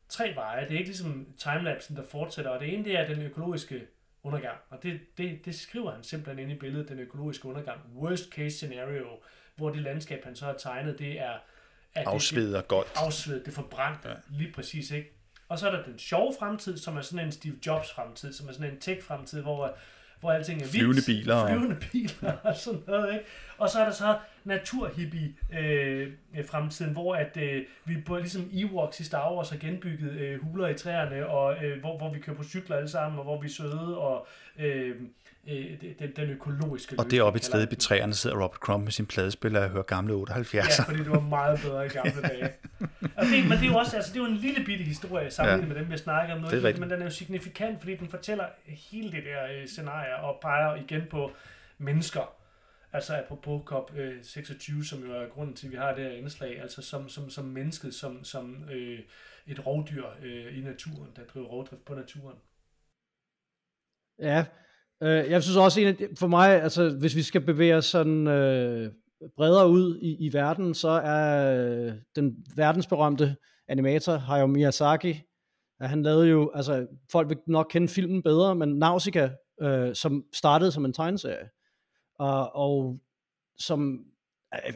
tre 0.10 0.36
veje. 0.36 0.62
Det 0.64 0.74
er 0.74 0.78
ikke 0.78 0.90
ligesom 0.90 1.28
timelapsen, 1.38 1.96
der 1.96 2.04
fortsætter. 2.04 2.52
Og 2.52 2.60
det 2.60 2.74
ene, 2.74 2.84
det 2.86 3.00
er 3.00 3.08
den 3.08 3.22
økologiske 3.22 3.82
undergang. 4.24 4.58
Og 4.70 4.84
det, 4.84 5.00
det, 5.18 5.46
det 5.46 5.56
skriver 5.56 5.92
han 5.92 6.04
simpelthen 6.04 6.40
ind 6.50 6.52
i 6.58 6.60
billedet, 6.60 6.90
den 6.90 7.00
økologiske 7.00 7.46
undergang. 7.48 7.80
Worst 7.96 8.30
case 8.32 8.58
scenario, 8.58 9.06
hvor 9.56 9.70
det 9.70 9.82
landskab, 9.82 10.24
han 10.24 10.36
så 10.36 10.46
har 10.46 10.54
tegnet, 10.54 11.00
det 11.00 11.20
er... 11.20 11.32
At 11.96 12.06
det- 12.06 12.12
Afsved 12.12 12.54
og 12.54 12.68
godt. 12.68 12.88
afsvedet, 12.96 13.46
det 13.46 13.54
forbrændte, 13.54 14.10
ja. 14.10 14.16
lige 14.30 14.52
præcis, 14.54 14.92
ikke? 14.92 15.12
Og 15.48 15.60
så 15.60 15.68
er 15.68 15.76
der 15.76 15.84
den 15.84 16.00
sjove 16.00 16.34
fremtid, 16.40 16.78
som 16.78 16.98
er 16.98 17.02
sådan 17.02 17.26
en 17.26 17.32
Steve 17.32 17.56
Jobs 17.66 17.92
fremtid, 17.92 18.34
som 18.34 18.48
er 18.48 18.52
sådan 18.54 18.72
en 18.72 18.80
tech 18.80 19.02
fremtid, 19.04 19.42
hvor, 19.42 19.76
hvor 20.20 20.32
alting 20.32 20.62
er 20.62 20.66
vildt. 20.66 20.78
Flyvende 20.78 21.02
biler 21.06 21.48
Flyvende 21.48 21.78
biler 21.92 22.32
og 22.44 22.56
sådan 22.56 22.84
noget, 22.88 23.14
ikke? 23.14 23.26
Og 23.58 23.70
så 23.70 23.80
er 23.80 23.86
der 23.86 23.92
så 23.92 24.18
naturhippie 24.44 25.34
øh, 25.60 26.12
fremtiden, 26.50 26.94
hvor 26.94 27.16
at 27.16 27.38
øh, 27.38 27.64
vi 27.86 28.02
på 28.06 28.18
ligesom 28.18 28.50
Ewoks 28.54 29.00
i 29.00 29.04
Star 29.04 29.36
Wars 29.36 29.50
har 29.50 29.58
genbygget 29.58 30.12
øh, 30.12 30.42
huler 30.44 30.68
i 30.68 30.74
træerne, 30.74 31.28
og 31.28 31.66
øh, 31.66 31.80
hvor, 31.80 31.98
hvor 31.98 32.14
vi 32.14 32.20
kører 32.20 32.38
på 32.38 32.44
cykler 32.44 32.76
alle 32.78 32.90
sammen, 32.90 33.18
og 33.20 33.24
hvor 33.24 33.42
vi 33.42 33.48
er 33.48 33.52
søde, 33.52 33.98
og 33.98 34.28
øh, 34.60 34.96
øh, 35.50 35.66
den, 36.00 36.12
den 36.16 36.30
økologiske 36.30 36.96
Og 37.00 37.06
det 37.12 37.20
er 37.20 37.24
oppe 37.24 37.38
et 37.38 37.46
sted 37.46 37.72
i 37.72 37.76
træerne 37.76 38.14
sidder 38.14 38.36
Robert 38.36 38.60
Crumb 38.60 38.84
med 38.84 38.92
sin 38.92 39.06
pladespiller 39.06 39.64
og 39.64 39.70
hører 39.70 39.84
gamle 39.84 40.14
78'er. 40.14 40.56
Ja, 40.56 40.84
fordi 40.86 41.00
det 41.00 41.10
var 41.12 41.20
meget 41.20 41.60
bedre 41.64 41.86
i 41.86 41.90
gamle 41.90 42.22
dage. 42.22 42.50
Og 43.16 43.26
det, 43.26 43.44
men 43.50 43.52
det 43.58 43.64
er 43.64 43.72
jo 43.72 43.78
også 43.78 43.96
altså, 43.96 44.14
det 44.14 44.20
er 44.20 44.24
jo 44.24 44.30
en 44.32 44.38
lille 44.38 44.66
bitte 44.66 44.84
historie 44.84 45.32
sammenlignet 45.32 45.68
Ja. 45.70 45.74
med 45.74 45.84
dem, 45.86 45.92
vi 45.92 45.98
snakker 45.98 46.34
om. 46.36 46.42
Det 46.42 46.52
Noget, 46.52 46.64
rigtigt. 46.64 46.80
men 46.80 46.90
den 46.90 47.00
er 47.02 47.06
jo 47.06 47.12
signifikant, 47.12 47.80
fordi 47.80 47.96
den 47.96 48.10
fortæller 48.10 48.46
hele 48.66 49.12
det 49.12 49.24
der 49.24 49.62
øh, 49.62 49.68
scenarie 49.68 50.16
og 50.16 50.38
peger 50.42 50.76
igen 50.76 51.02
på 51.12 51.32
mennesker. 51.78 52.34
Altså 52.94 53.18
apropos 53.18 53.62
COP26, 53.72 54.78
øh, 54.78 54.84
som 54.84 55.04
jo 55.04 55.14
er 55.14 55.30
grunden 55.30 55.56
til, 55.56 55.68
at 55.68 55.72
vi 55.72 55.78
har 55.78 55.96
det 55.96 56.04
her 56.04 56.12
indslag, 56.12 56.62
altså 56.62 56.82
som, 56.82 57.10
som, 57.10 57.30
som 57.30 57.46
mennesket, 57.46 57.94
som, 57.94 58.24
som 58.24 58.70
øh, 58.72 59.00
et 59.48 59.68
rovdyr 59.68 60.06
øh, 60.24 60.58
i 60.58 60.62
naturen, 60.62 61.10
der 61.16 61.26
driver 61.26 61.48
rovdrift 61.48 61.86
på 61.86 61.94
naturen. 61.96 62.38
Ja, 64.20 64.46
øh, 65.04 65.32
jeg 65.32 65.44
synes 65.44 65.58
også, 65.58 65.82
en 65.82 65.88
af 65.88 65.96
de- 65.96 66.16
for 66.20 66.28
mig, 66.28 66.62
altså 66.64 66.98
hvis 67.00 67.16
vi 67.16 67.22
skal 67.22 67.42
bevæge 67.42 67.76
os 67.76 67.86
sådan 67.86 68.28
øh, 68.28 68.92
bredere 69.38 69.70
ud 69.70 70.00
i, 70.02 70.26
i 70.28 70.34
verden, 70.34 70.74
så 70.74 70.90
er 70.90 71.56
øh, 71.58 71.94
den 72.16 72.46
verdensberømte 72.56 73.36
animator 73.68 74.18
Hayao 74.18 74.48
Miyazaki, 74.48 75.22
at 75.80 75.90
han 75.90 76.04
lavede 76.04 76.28
jo, 76.28 76.52
altså 76.56 76.88
folk 77.12 77.30
vil 77.30 77.38
nok 77.48 77.68
kende 77.70 77.88
filmen 77.88 78.24
bedre, 78.24 78.56
men 78.56 78.70
Nausicaa, 78.70 79.30
øh, 79.62 79.96
som 79.96 80.24
startede 80.34 80.72
som 80.72 80.86
en 80.86 80.94
tegneserie, 80.94 81.50
og, 82.20 82.56
og 82.56 83.00
som 83.58 84.06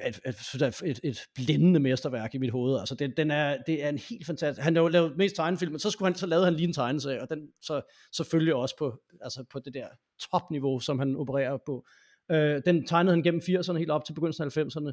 et, 0.05 0.19
et, 0.25 0.81
et, 0.85 0.99
et, 1.03 1.19
blændende 1.35 1.79
mesterværk 1.79 2.35
i 2.35 2.37
mit 2.37 2.51
hoved. 2.51 2.79
Altså, 2.79 2.95
det, 2.95 3.17
den 3.17 3.31
er, 3.31 3.57
det 3.67 3.83
er 3.83 3.89
en 3.89 3.97
helt 3.97 4.25
fantastisk... 4.25 4.63
Han 4.63 4.75
har 4.75 4.83
jo 4.83 4.87
lavet 4.87 5.17
mest 5.17 5.35
tegnefilm, 5.35 5.71
men 5.71 5.79
så, 5.79 5.89
skulle 5.89 6.07
han, 6.07 6.15
så 6.15 6.25
lavede 6.25 6.45
han 6.45 6.53
lige 6.53 6.67
en 6.67 6.73
tegneserie, 6.73 7.21
og 7.21 7.29
den 7.29 7.47
så 7.61 7.81
selvfølgelig 8.15 8.55
også 8.55 8.77
på, 8.77 8.99
altså 9.21 9.43
på 9.51 9.59
det 9.59 9.73
der 9.73 9.87
topniveau, 10.31 10.79
som 10.79 10.99
han 10.99 11.15
opererer 11.15 11.57
på. 11.65 11.85
Øh, 12.31 12.61
den 12.65 12.87
tegnede 12.87 13.15
han 13.15 13.23
gennem 13.23 13.41
80'erne, 13.43 13.77
helt 13.77 13.91
op 13.91 14.05
til 14.05 14.13
begyndelsen 14.13 14.43
af 14.43 14.57
90'erne. 14.57 14.91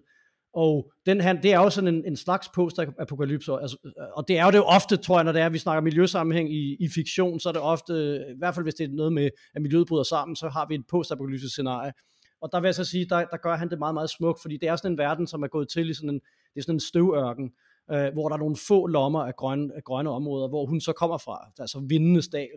Og 0.54 0.92
den 1.06 1.20
her, 1.20 1.32
det 1.32 1.52
er 1.52 1.58
jo 1.58 1.70
sådan 1.70 1.94
en, 1.94 2.04
en 2.06 2.16
slags 2.16 2.48
post-apokalypse, 2.54 3.52
altså, 3.52 3.76
og 4.16 4.28
det 4.28 4.38
er 4.38 4.44
jo 4.44 4.50
det 4.50 4.58
jo 4.58 4.64
ofte, 4.64 4.96
tror 4.96 5.18
jeg, 5.18 5.24
når 5.24 5.32
det 5.32 5.42
er, 5.42 5.46
at 5.46 5.52
vi 5.52 5.58
snakker 5.58 5.80
miljøsammenhæng 5.80 6.52
i, 6.54 6.76
i 6.80 6.88
fiktion, 6.94 7.40
så 7.40 7.48
er 7.48 7.52
det 7.52 7.62
ofte, 7.62 8.16
i 8.34 8.38
hvert 8.38 8.54
fald 8.54 8.64
hvis 8.64 8.74
det 8.74 8.84
er 8.84 8.94
noget 8.94 9.12
med, 9.12 9.30
at 9.54 9.62
miljøet 9.62 9.86
bryder 9.88 10.02
sammen, 10.02 10.36
så 10.36 10.48
har 10.48 10.66
vi 10.68 10.74
et 10.74 10.84
post-apokalyptisk 10.90 11.52
scenarie. 11.52 11.92
Og 12.40 12.48
der 12.52 12.60
vil 12.60 12.68
jeg 12.68 12.74
så 12.74 12.84
sige, 12.84 13.04
der, 13.04 13.24
der 13.24 13.36
gør 13.36 13.56
han 13.56 13.70
det 13.70 13.78
meget, 13.78 13.94
meget 13.94 14.10
smukt, 14.10 14.42
fordi 14.42 14.56
det 14.56 14.68
er 14.68 14.76
sådan 14.76 14.92
en 14.92 14.98
verden, 14.98 15.26
som 15.26 15.42
er 15.42 15.48
gået 15.48 15.68
til 15.68 15.90
i 15.90 15.94
sådan 15.94 16.10
en, 16.10 16.20
det 16.54 16.56
er 16.60 16.62
sådan 16.62 16.74
en 16.76 16.80
støvørken, 16.80 17.52
øh, 17.92 18.12
hvor 18.12 18.28
der 18.28 18.34
er 18.34 18.38
nogle 18.38 18.56
få 18.68 18.86
lommer 18.86 19.20
af 19.24 19.36
grønne, 19.36 19.74
af 19.76 19.84
grønne 19.84 20.10
områder, 20.10 20.48
hvor 20.48 20.66
hun 20.66 20.80
så 20.80 20.92
kommer 20.92 21.18
fra, 21.18 21.50
altså 21.58 21.80
vindenes 21.88 22.28
dal, 22.28 22.48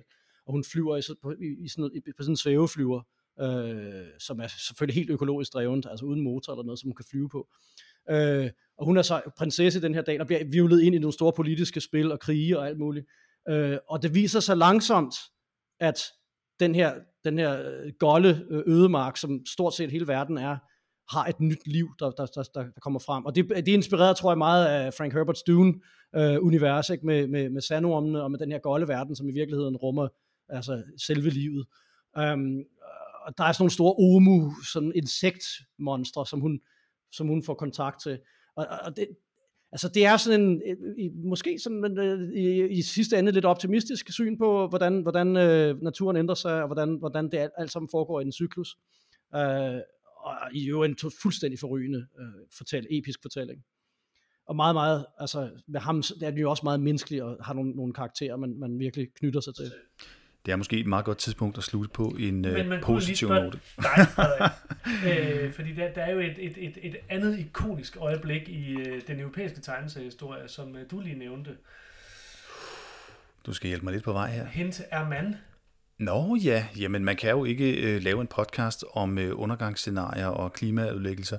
og 0.46 0.52
hun 0.54 0.64
flyver 0.64 0.98
i, 0.98 1.02
så- 1.02 1.16
på, 1.22 1.32
i, 1.32 1.64
i 1.66 1.68
sådan, 1.68 1.92
i, 1.94 2.00
på 2.00 2.24
sådan 2.24 2.32
en 2.34 2.38
svæveflyver, 2.38 3.02
øh, 3.42 4.06
som 4.20 4.40
er 4.40 4.48
selvfølgelig 4.48 4.96
helt 4.96 5.10
økologisk 5.10 5.54
drevet, 5.54 5.86
altså 5.90 6.06
uden 6.06 6.22
motor 6.22 6.54
eller 6.54 6.64
noget, 6.64 6.80
som 6.80 6.88
hun 6.88 6.96
kan 6.96 7.06
flyve 7.12 7.30
på. 7.30 7.48
Øh, 8.10 8.50
og 8.78 8.86
hun 8.86 8.98
er 8.98 9.02
så 9.02 9.22
prinsesse 9.38 9.82
den 9.82 9.94
her 9.94 10.02
dag, 10.02 10.22
og 10.22 10.28
bliver 10.28 10.44
vivlet 10.52 10.82
ind 10.82 10.96
i 10.96 11.00
nogle 11.00 11.14
store 11.14 11.34
politiske 11.34 11.82
spil 11.82 12.12
og 12.12 12.20
krige 12.20 12.60
og 12.60 12.68
alt 12.68 12.80
muligt. 12.80 13.06
Øh, 13.50 13.78
og 13.90 14.04
det 14.04 14.16
viser 14.16 14.40
sig 14.40 14.58
langsomt, 14.58 15.16
at 15.80 16.00
den 16.60 16.76
her, 16.76 16.94
den 17.26 17.40
her 17.40 17.82
øh, 17.84 17.92
golde 18.00 18.48
øh, 18.50 18.64
ødemark, 18.68 19.18
som 19.18 19.46
stort 19.46 19.74
set 19.74 19.92
hele 19.92 20.08
verden 20.08 20.38
er, 20.38 20.58
har 21.16 21.26
et 21.26 21.40
nyt 21.40 21.68
liv, 21.68 21.90
der, 22.00 22.12
der, 22.12 22.26
der, 22.26 22.44
der, 22.54 22.66
kommer 22.82 23.00
frem. 23.00 23.26
Og 23.26 23.36
det, 23.36 23.50
det 23.50 23.70
er 23.70 23.74
inspireret, 23.74 24.18
tror 24.18 24.32
jeg, 24.32 24.38
meget 24.38 24.66
af 24.66 24.94
Frank 24.94 25.14
Herberts 25.14 25.44
Dune-univers, 25.44 26.90
øh, 26.90 26.98
Med, 27.04 27.28
med, 27.28 27.50
med 27.50 27.62
sandormene 27.62 28.24
og 28.24 28.32
med 28.32 28.40
den 28.40 28.52
her 28.52 28.60
golde 28.60 28.88
verden, 28.88 29.16
som 29.16 29.30
i 29.30 29.34
virkeligheden 29.34 29.78
rummer 29.78 30.08
altså 30.50 30.84
selve 30.98 31.30
livet. 31.30 31.66
Um, 32.18 32.64
og 33.26 33.38
der 33.38 33.44
er 33.44 33.52
sådan 33.52 33.64
nogle 33.64 33.72
store 33.72 33.96
omu, 33.98 34.52
sådan 34.74 34.92
insektmonstre, 34.96 36.26
som 36.26 36.40
hun, 36.40 36.60
som 37.12 37.28
hun 37.28 37.44
får 37.44 37.54
kontakt 37.54 38.02
til. 38.02 38.20
Og- 38.56 38.68
og 38.86 38.96
det, 38.96 39.08
altså 39.74 39.90
det 39.90 40.06
er 40.06 40.18
sådan 40.18 40.42
en, 40.42 40.62
måske 41.30 41.60
sådan 41.60 42.00
øh, 42.00 42.34
i, 42.34 42.68
i 42.70 42.82
sidste 42.82 43.18
ende 43.18 43.32
lidt 43.32 43.46
optimistisk 43.46 44.14
syn 44.14 44.38
på, 44.38 44.68
hvordan, 44.68 45.02
hvordan 45.02 45.38
øh, 45.38 45.82
naturen 45.82 46.18
ændrer 46.18 46.36
sig, 46.36 46.62
og 46.62 46.68
hvordan, 46.68 46.96
hvordan 46.96 47.26
det 47.26 47.38
alt, 47.38 47.52
alt 47.58 47.72
sammen 47.72 47.90
foregår 47.92 48.20
i 48.20 48.24
en 48.24 48.32
cyklus. 48.32 48.78
Øh, 49.36 49.80
og 50.18 50.36
i 50.54 50.66
jo 50.66 50.84
en 50.84 50.98
fuldstændig 51.22 51.60
forrygende 51.60 52.08
øh, 52.20 52.46
fortæl, 52.58 52.88
episk 52.90 53.20
fortælling. 53.22 53.64
Og 54.46 54.56
meget, 54.56 54.76
meget, 54.76 55.06
altså 55.20 55.50
med 55.68 55.80
ham, 55.80 56.04
der 56.20 56.28
er 56.28 56.32
den 56.32 56.40
jo 56.40 56.50
også 56.50 56.62
meget 56.64 56.80
menneskelig, 56.80 57.24
og 57.24 57.38
har 57.42 57.54
nogle, 57.54 57.72
nogle 57.72 57.94
karakterer, 57.94 58.36
man, 58.36 58.60
man 58.60 58.80
virkelig 58.80 59.14
knytter 59.14 59.40
sig 59.40 59.56
til. 59.56 59.64
Altså, 59.64 59.78
det 60.46 60.52
er 60.52 60.56
måske 60.56 60.80
et 60.80 60.86
meget 60.88 61.06
godt 61.06 61.18
tidspunkt 61.18 61.58
at 61.58 61.64
slutte 61.64 61.90
på 61.90 62.16
en 62.20 62.42
Men 62.42 62.46
øh, 62.46 62.68
man 62.68 62.82
kunne 62.82 62.96
positiv 62.96 63.28
spørge 63.28 63.44
note. 63.44 63.60
dig, 63.78 64.08
Frederik. 64.08 64.52
øh, 65.44 65.54
fordi 65.54 65.74
der, 65.74 65.94
der 65.94 66.02
er 66.02 66.12
jo 66.12 66.20
et, 66.20 66.36
et, 66.38 66.54
et, 66.58 66.78
et 66.82 66.96
andet 67.10 67.40
ikonisk 67.40 67.98
øjeblik 68.00 68.50
i 68.50 68.72
øh, 68.72 69.02
den 69.08 69.20
europæiske 69.20 69.62
tegneseriehistorie, 69.62 70.48
som 70.48 70.76
øh, 70.76 70.92
du 70.92 71.00
lige 71.00 71.20
nævnte. 71.20 71.52
Du 73.46 73.54
skal 73.54 73.68
hjælpe 73.68 73.86
mig 73.86 73.94
lidt 73.94 74.04
på 74.04 74.14
vej 74.14 74.32
her. 74.32 74.46
Hint 74.46 74.82
er 74.92 75.10
man. 75.10 75.36
Nå 75.98 76.36
ja, 76.36 76.66
jamen 76.80 77.06
man 77.06 77.16
kan 77.16 77.30
jo 77.30 77.46
ikke 77.46 77.96
øh, 77.96 78.04
lave 78.04 78.22
en 78.22 78.28
podcast 78.28 78.86
om 78.94 79.18
øh, 79.18 79.40
undergangsscenarier 79.40 80.28
og 80.28 80.54
klimaudlæggelser, 80.54 81.38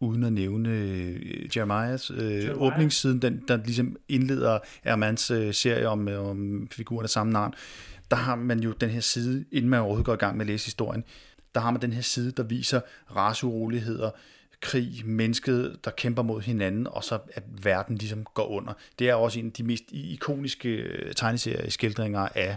uden 0.00 0.24
at 0.24 0.32
nævne 0.32 0.68
øh, 0.68 1.56
Jeremiahs 1.56 2.10
øh, 2.10 2.18
Jeremiah. 2.18 2.62
åbningssiden, 2.62 3.22
den, 3.22 3.44
der 3.48 3.56
ligesom 3.56 3.96
indleder 4.08 4.58
Ermans 4.84 5.30
øh, 5.30 5.54
serie 5.54 5.88
om, 5.88 6.08
øh, 6.08 6.28
om 6.28 6.68
figuren 6.72 7.04
af 7.04 7.10
samme 7.10 7.32
navn. 7.32 7.54
Der 8.10 8.16
har 8.16 8.34
man 8.36 8.60
jo 8.60 8.72
den 8.72 8.90
her 8.90 9.00
side, 9.00 9.44
inden 9.52 9.70
man 9.70 9.80
overhovedet 9.80 10.06
går 10.06 10.12
i 10.14 10.16
gang 10.16 10.36
med 10.36 10.46
at 10.46 10.50
læse 10.50 10.64
historien, 10.64 11.04
der 11.54 11.60
har 11.60 11.70
man 11.70 11.82
den 11.82 11.92
her 11.92 12.02
side, 12.02 12.30
der 12.32 12.42
viser 12.42 12.80
raceuroligheder, 13.16 14.10
krig, 14.60 15.02
mennesket, 15.04 15.76
der 15.84 15.90
kæmper 15.90 16.22
mod 16.22 16.40
hinanden, 16.40 16.86
og 16.86 17.04
så 17.04 17.18
at 17.34 17.42
verden 17.62 17.96
ligesom 17.98 18.24
går 18.34 18.46
under. 18.46 18.72
Det 18.98 19.08
er 19.08 19.14
også 19.14 19.38
en 19.38 19.46
af 19.46 19.52
de 19.52 19.62
mest 19.62 19.84
ikoniske 19.90 20.68
øh, 20.68 21.14
tegneserieskildringer 21.14 22.28
af 22.34 22.56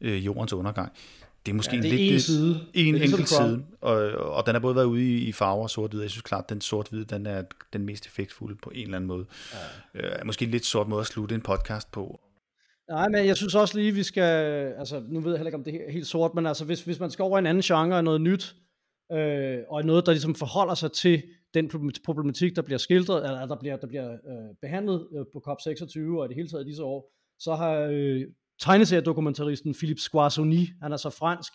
øh, 0.00 0.26
jordens 0.26 0.52
undergang. 0.52 0.92
Det 1.46 1.52
er 1.52 1.56
måske 1.56 1.72
Ja, 1.72 1.76
en 1.76 1.82
det 1.82 1.92
er 1.92 2.10
lidt... 2.10 2.22
én 2.22 2.26
side. 2.26 2.60
En 2.74 2.94
Det 2.94 3.02
er 3.02 3.06
ligesom 3.06 3.18
enkelt 3.20 3.28
Trump. 3.28 3.48
side, 3.50 3.64
og, 3.80 3.96
og 4.36 4.46
den 4.46 4.56
er 4.56 4.60
både 4.60 4.74
været 4.76 4.84
ude 4.84 5.02
i, 5.04 5.18
i 5.28 5.32
farver 5.32 5.62
og 5.62 5.70
sort-hvid. 5.70 6.00
Jeg 6.00 6.10
synes 6.10 6.22
klart, 6.22 6.48
den 6.48 6.60
sort-hvid, 6.60 7.04
den 7.04 7.26
er 7.26 7.42
den 7.72 7.84
mest 7.86 8.06
effektfulde 8.06 8.56
på 8.62 8.70
en 8.74 8.82
eller 8.84 8.96
anden 8.96 9.08
måde. 9.08 9.26
Ja. 9.94 10.00
Øh, 10.00 10.26
måske 10.26 10.44
en 10.44 10.50
lidt 10.50 10.66
sort 10.66 10.88
måde 10.88 11.00
at 11.00 11.06
slutte 11.06 11.34
en 11.34 11.40
podcast 11.40 11.92
på. 11.92 12.20
Nej, 12.90 13.08
men 13.08 13.26
jeg 13.26 13.36
synes 13.36 13.54
også 13.54 13.78
lige, 13.78 13.92
vi 13.92 14.02
skal, 14.02 14.22
altså 14.78 15.02
nu 15.08 15.20
ved 15.20 15.30
jeg 15.30 15.38
heller 15.38 15.48
ikke, 15.48 15.56
om 15.56 15.64
det 15.64 15.74
er 15.74 15.92
helt 15.92 16.06
sort, 16.06 16.34
men 16.34 16.46
altså 16.46 16.64
hvis, 16.64 16.84
hvis 16.84 17.00
man 17.00 17.10
skal 17.10 17.22
over 17.22 17.38
i 17.38 17.40
en 17.40 17.46
anden 17.46 17.62
genre 17.62 17.96
og 17.96 18.04
noget 18.04 18.20
nyt, 18.20 18.56
øh, 19.12 19.58
og 19.68 19.84
noget, 19.84 20.06
der 20.06 20.12
ligesom 20.12 20.34
forholder 20.34 20.74
sig 20.74 20.92
til 20.92 21.22
den 21.54 21.70
problematik, 22.04 22.56
der 22.56 22.62
bliver 22.62 22.78
skildret, 22.78 23.24
eller 23.24 23.46
der 23.46 23.56
bliver, 23.60 23.76
der 23.76 23.86
bliver 23.86 24.12
øh, 24.12 24.54
behandlet 24.60 25.08
øh, 25.16 25.24
på 25.32 25.42
COP26 25.48 26.18
og 26.18 26.24
i 26.24 26.28
det 26.28 26.36
hele 26.36 26.48
taget 26.48 26.64
i 26.64 26.68
disse 26.68 26.84
år, 26.84 27.12
så 27.38 27.54
har 27.54 27.88
øh, 27.92 28.22
tegneseriedokumentaristen 28.60 29.74
Philippe 29.74 30.02
Squarzoni, 30.02 30.66
han 30.82 30.92
er 30.92 30.96
så 30.96 31.10
fransk, 31.10 31.52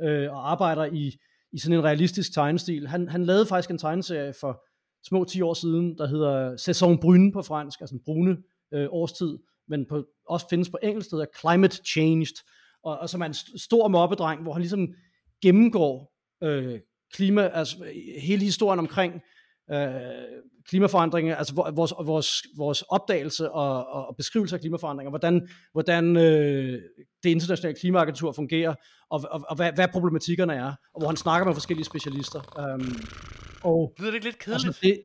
øh, 0.00 0.32
og 0.32 0.50
arbejder 0.50 0.84
i, 0.84 1.12
i 1.52 1.58
sådan 1.58 1.78
en 1.78 1.84
realistisk 1.84 2.34
tegnestil. 2.34 2.86
Han, 2.88 3.08
han 3.08 3.24
lavede 3.24 3.46
faktisk 3.46 3.70
en 3.70 3.78
tegneserie 3.78 4.32
for 4.40 4.64
små 5.08 5.24
10 5.24 5.42
år 5.42 5.54
siden, 5.54 5.98
der 5.98 6.06
hedder 6.06 6.56
Saison 6.56 6.98
Brune 7.00 7.32
på 7.32 7.42
fransk, 7.42 7.80
altså 7.80 7.94
en 7.94 8.02
brune 8.04 8.36
øh, 8.74 8.86
årstid, 8.90 9.38
men 9.68 9.86
på, 9.88 10.04
også 10.28 10.46
findes 10.50 10.68
på 10.68 10.78
engelsk, 10.82 11.10
hedder 11.10 11.26
Climate 11.40 11.76
Changed, 11.76 12.36
og, 12.84 12.98
og 12.98 13.10
som 13.10 13.20
er 13.20 13.26
en 13.26 13.34
stor 13.58 13.88
mobbedreng, 13.88 14.42
hvor 14.42 14.52
han 14.52 14.62
ligesom 14.62 14.88
gennemgår 15.42 16.12
øh, 16.42 16.80
klima, 17.14 17.50
altså 17.52 17.76
hele 18.18 18.44
historien 18.44 18.78
omkring 18.78 19.22
øh, 19.72 19.90
klimaforandringer, 20.68 21.36
altså 21.36 21.54
vores, 21.74 21.92
vores, 22.04 22.42
vores 22.56 22.82
opdagelse 22.82 23.50
og, 23.50 23.86
og 23.86 24.16
beskrivelse 24.16 24.56
af 24.56 24.60
klimaforandringer, 24.60 25.10
hvordan, 25.10 25.48
hvordan 25.72 26.16
øh, 26.16 26.82
det 27.22 27.30
internationale 27.30 27.78
klimaagentur 27.80 28.32
fungerer, 28.32 28.74
og, 29.10 29.24
og, 29.30 29.44
og 29.48 29.56
hvad, 29.56 29.72
hvad 29.72 29.88
problematikkerne 29.92 30.54
er, 30.54 30.72
og 30.94 31.00
hvor 31.00 31.06
han 31.06 31.16
snakker 31.16 31.46
med 31.46 31.54
forskellige 31.54 31.84
specialister. 31.84 32.40
Um, 32.74 32.96
og, 33.62 33.94
lyder 33.98 34.10
det 34.10 34.14
ikke 34.14 34.26
lidt 34.26 34.38
kedeligt? 34.38 34.66
Altså, 34.66 34.80
det, 34.82 35.02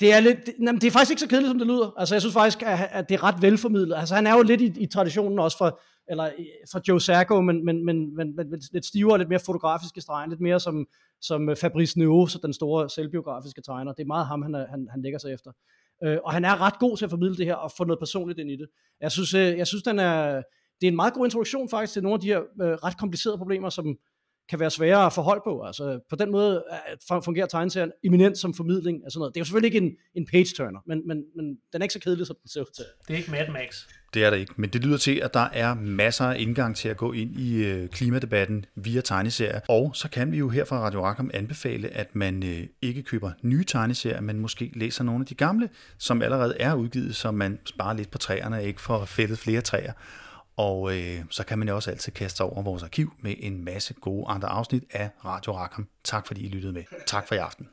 det 0.00 0.12
er, 0.12 0.20
lidt, 0.20 0.46
det, 0.46 0.54
jamen, 0.58 0.80
det 0.80 0.86
er 0.86 0.90
faktisk 0.90 1.10
ikke 1.10 1.20
så 1.20 1.28
kedeligt, 1.28 1.50
som 1.50 1.58
det 1.58 1.66
lyder. 1.66 1.94
Altså, 1.96 2.14
jeg 2.14 2.22
synes 2.22 2.32
faktisk, 2.32 2.62
at, 2.62 2.88
at 2.90 3.08
det 3.08 3.14
er 3.14 3.22
ret 3.22 3.42
velformidlet. 3.42 3.96
Altså, 3.96 4.14
han 4.14 4.26
er 4.26 4.34
jo 4.36 4.42
lidt 4.42 4.60
i, 4.60 4.82
i 4.82 4.86
traditionen 4.86 5.38
også 5.38 5.58
for, 5.58 5.80
eller 6.10 6.30
fra 6.72 6.80
Joe 6.88 7.00
Sacco, 7.00 7.40
men, 7.40 7.64
men, 7.64 7.84
men, 7.84 8.16
men, 8.16 8.36
men 8.36 8.62
lidt 8.72 8.86
stivere, 8.86 9.18
lidt 9.18 9.28
mere 9.28 9.40
fotografiske 9.46 10.00
streger, 10.00 10.28
lidt 10.28 10.40
mere 10.40 10.60
som, 10.60 10.86
som 11.20 11.48
øh, 11.48 11.56
Fabrice 11.56 11.98
Neu, 11.98 12.26
så 12.26 12.38
den 12.42 12.52
store 12.52 12.90
selvbiografiske 12.90 13.62
tegner. 13.62 13.92
Det 13.92 14.02
er 14.02 14.06
meget 14.06 14.26
ham, 14.26 14.42
han, 14.42 14.54
han, 14.54 14.88
han 14.90 15.02
lægger 15.02 15.18
sig 15.18 15.32
efter. 15.32 15.50
Øh, 16.04 16.18
og 16.24 16.32
han 16.32 16.44
er 16.44 16.60
ret 16.60 16.78
god 16.78 16.96
til 16.96 17.04
at 17.04 17.10
formidle 17.10 17.36
det 17.36 17.46
her, 17.46 17.54
og 17.54 17.70
få 17.76 17.84
noget 17.84 17.98
personligt 17.98 18.38
ind 18.38 18.50
i 18.50 18.56
det. 18.56 18.68
Jeg 19.00 19.12
synes, 19.12 19.34
øh, 19.34 19.58
jeg 19.58 19.66
synes 19.66 19.82
den 19.82 19.98
er, 19.98 20.42
det 20.80 20.86
er 20.86 20.90
en 20.90 20.96
meget 20.96 21.14
god 21.14 21.26
introduktion 21.26 21.68
faktisk 21.68 21.92
til 21.92 22.02
nogle 22.02 22.14
af 22.14 22.20
de 22.20 22.26
her 22.26 22.40
øh, 22.62 22.72
ret 22.72 22.98
komplicerede 22.98 23.38
problemer, 23.38 23.68
som, 23.68 23.96
kan 24.50 24.60
være 24.60 24.70
sværere 24.70 25.06
at 25.06 25.12
forholde 25.12 25.40
på. 25.44 25.62
Altså, 25.62 26.00
på 26.10 26.16
den 26.16 26.30
måde 26.30 26.64
fungerer 27.24 27.46
tegneserien 27.46 27.92
eminent 28.04 28.38
som 28.38 28.54
formidling 28.54 29.04
af 29.04 29.12
sådan 29.12 29.18
noget. 29.18 29.34
Det 29.34 29.40
er 29.40 29.40
jo 29.40 29.44
selvfølgelig 29.44 29.74
ikke 29.74 29.86
en, 29.86 29.92
en 30.14 30.26
page-turner, 30.26 30.80
men, 30.86 31.08
men, 31.08 31.22
men 31.36 31.46
den 31.72 31.82
er 31.82 31.82
ikke 31.82 31.92
så 31.92 32.00
kedelig, 32.00 32.26
som 32.26 32.36
den 32.42 32.48
ser 32.48 32.60
ud 32.60 32.74
til. 32.76 32.84
Det 33.08 33.14
er 33.14 33.18
ikke 33.18 33.30
Mad 33.30 33.48
Max. 33.52 33.84
Det 34.14 34.24
er 34.24 34.30
det 34.30 34.38
ikke, 34.38 34.54
men 34.56 34.70
det 34.70 34.84
lyder 34.84 34.96
til, 34.96 35.20
at 35.24 35.34
der 35.34 35.48
er 35.52 35.74
masser 35.74 36.24
af 36.24 36.40
indgang 36.40 36.76
til 36.76 36.88
at 36.88 36.96
gå 36.96 37.12
ind 37.12 37.36
i 37.36 37.64
øh, 37.64 37.88
klimadebatten 37.88 38.64
via 38.74 39.00
tegneserier. 39.00 39.60
Og 39.68 39.90
så 39.94 40.10
kan 40.10 40.32
vi 40.32 40.38
jo 40.38 40.48
her 40.48 40.64
fra 40.64 40.80
Radio 40.80 41.04
Rackham 41.04 41.30
anbefale, 41.34 41.88
at 41.88 42.16
man 42.16 42.42
øh, 42.42 42.66
ikke 42.82 43.02
køber 43.02 43.30
nye 43.42 43.64
tegneserier, 43.64 44.20
men 44.20 44.40
måske 44.40 44.72
læser 44.74 45.04
nogle 45.04 45.20
af 45.22 45.26
de 45.26 45.34
gamle, 45.34 45.68
som 45.98 46.22
allerede 46.22 46.56
er 46.60 46.74
udgivet, 46.74 47.16
så 47.16 47.30
man 47.30 47.58
sparer 47.64 47.94
lidt 47.96 48.10
på 48.10 48.18
træerne 48.18 48.56
og 48.56 48.62
ikke 48.62 48.80
får 48.80 49.04
fældet 49.04 49.38
flere 49.38 49.60
træer. 49.60 49.92
Og 50.60 50.96
øh, 50.96 51.24
så 51.30 51.44
kan 51.44 51.58
man 51.58 51.68
jo 51.68 51.74
også 51.74 51.90
altid 51.90 52.12
kaste 52.12 52.44
over 52.44 52.62
vores 52.62 52.82
arkiv 52.82 53.12
med 53.20 53.34
en 53.38 53.64
masse 53.64 53.94
gode 53.94 54.24
andre 54.28 54.48
afsnit 54.48 54.84
af 54.90 55.10
Radio 55.24 55.52
Rackham. 55.52 55.88
Tak 56.04 56.26
fordi 56.26 56.46
I 56.46 56.48
lyttede 56.48 56.72
med. 56.72 56.84
Tak 57.06 57.28
for 57.28 57.34
i 57.34 57.38
aften. 57.38 57.68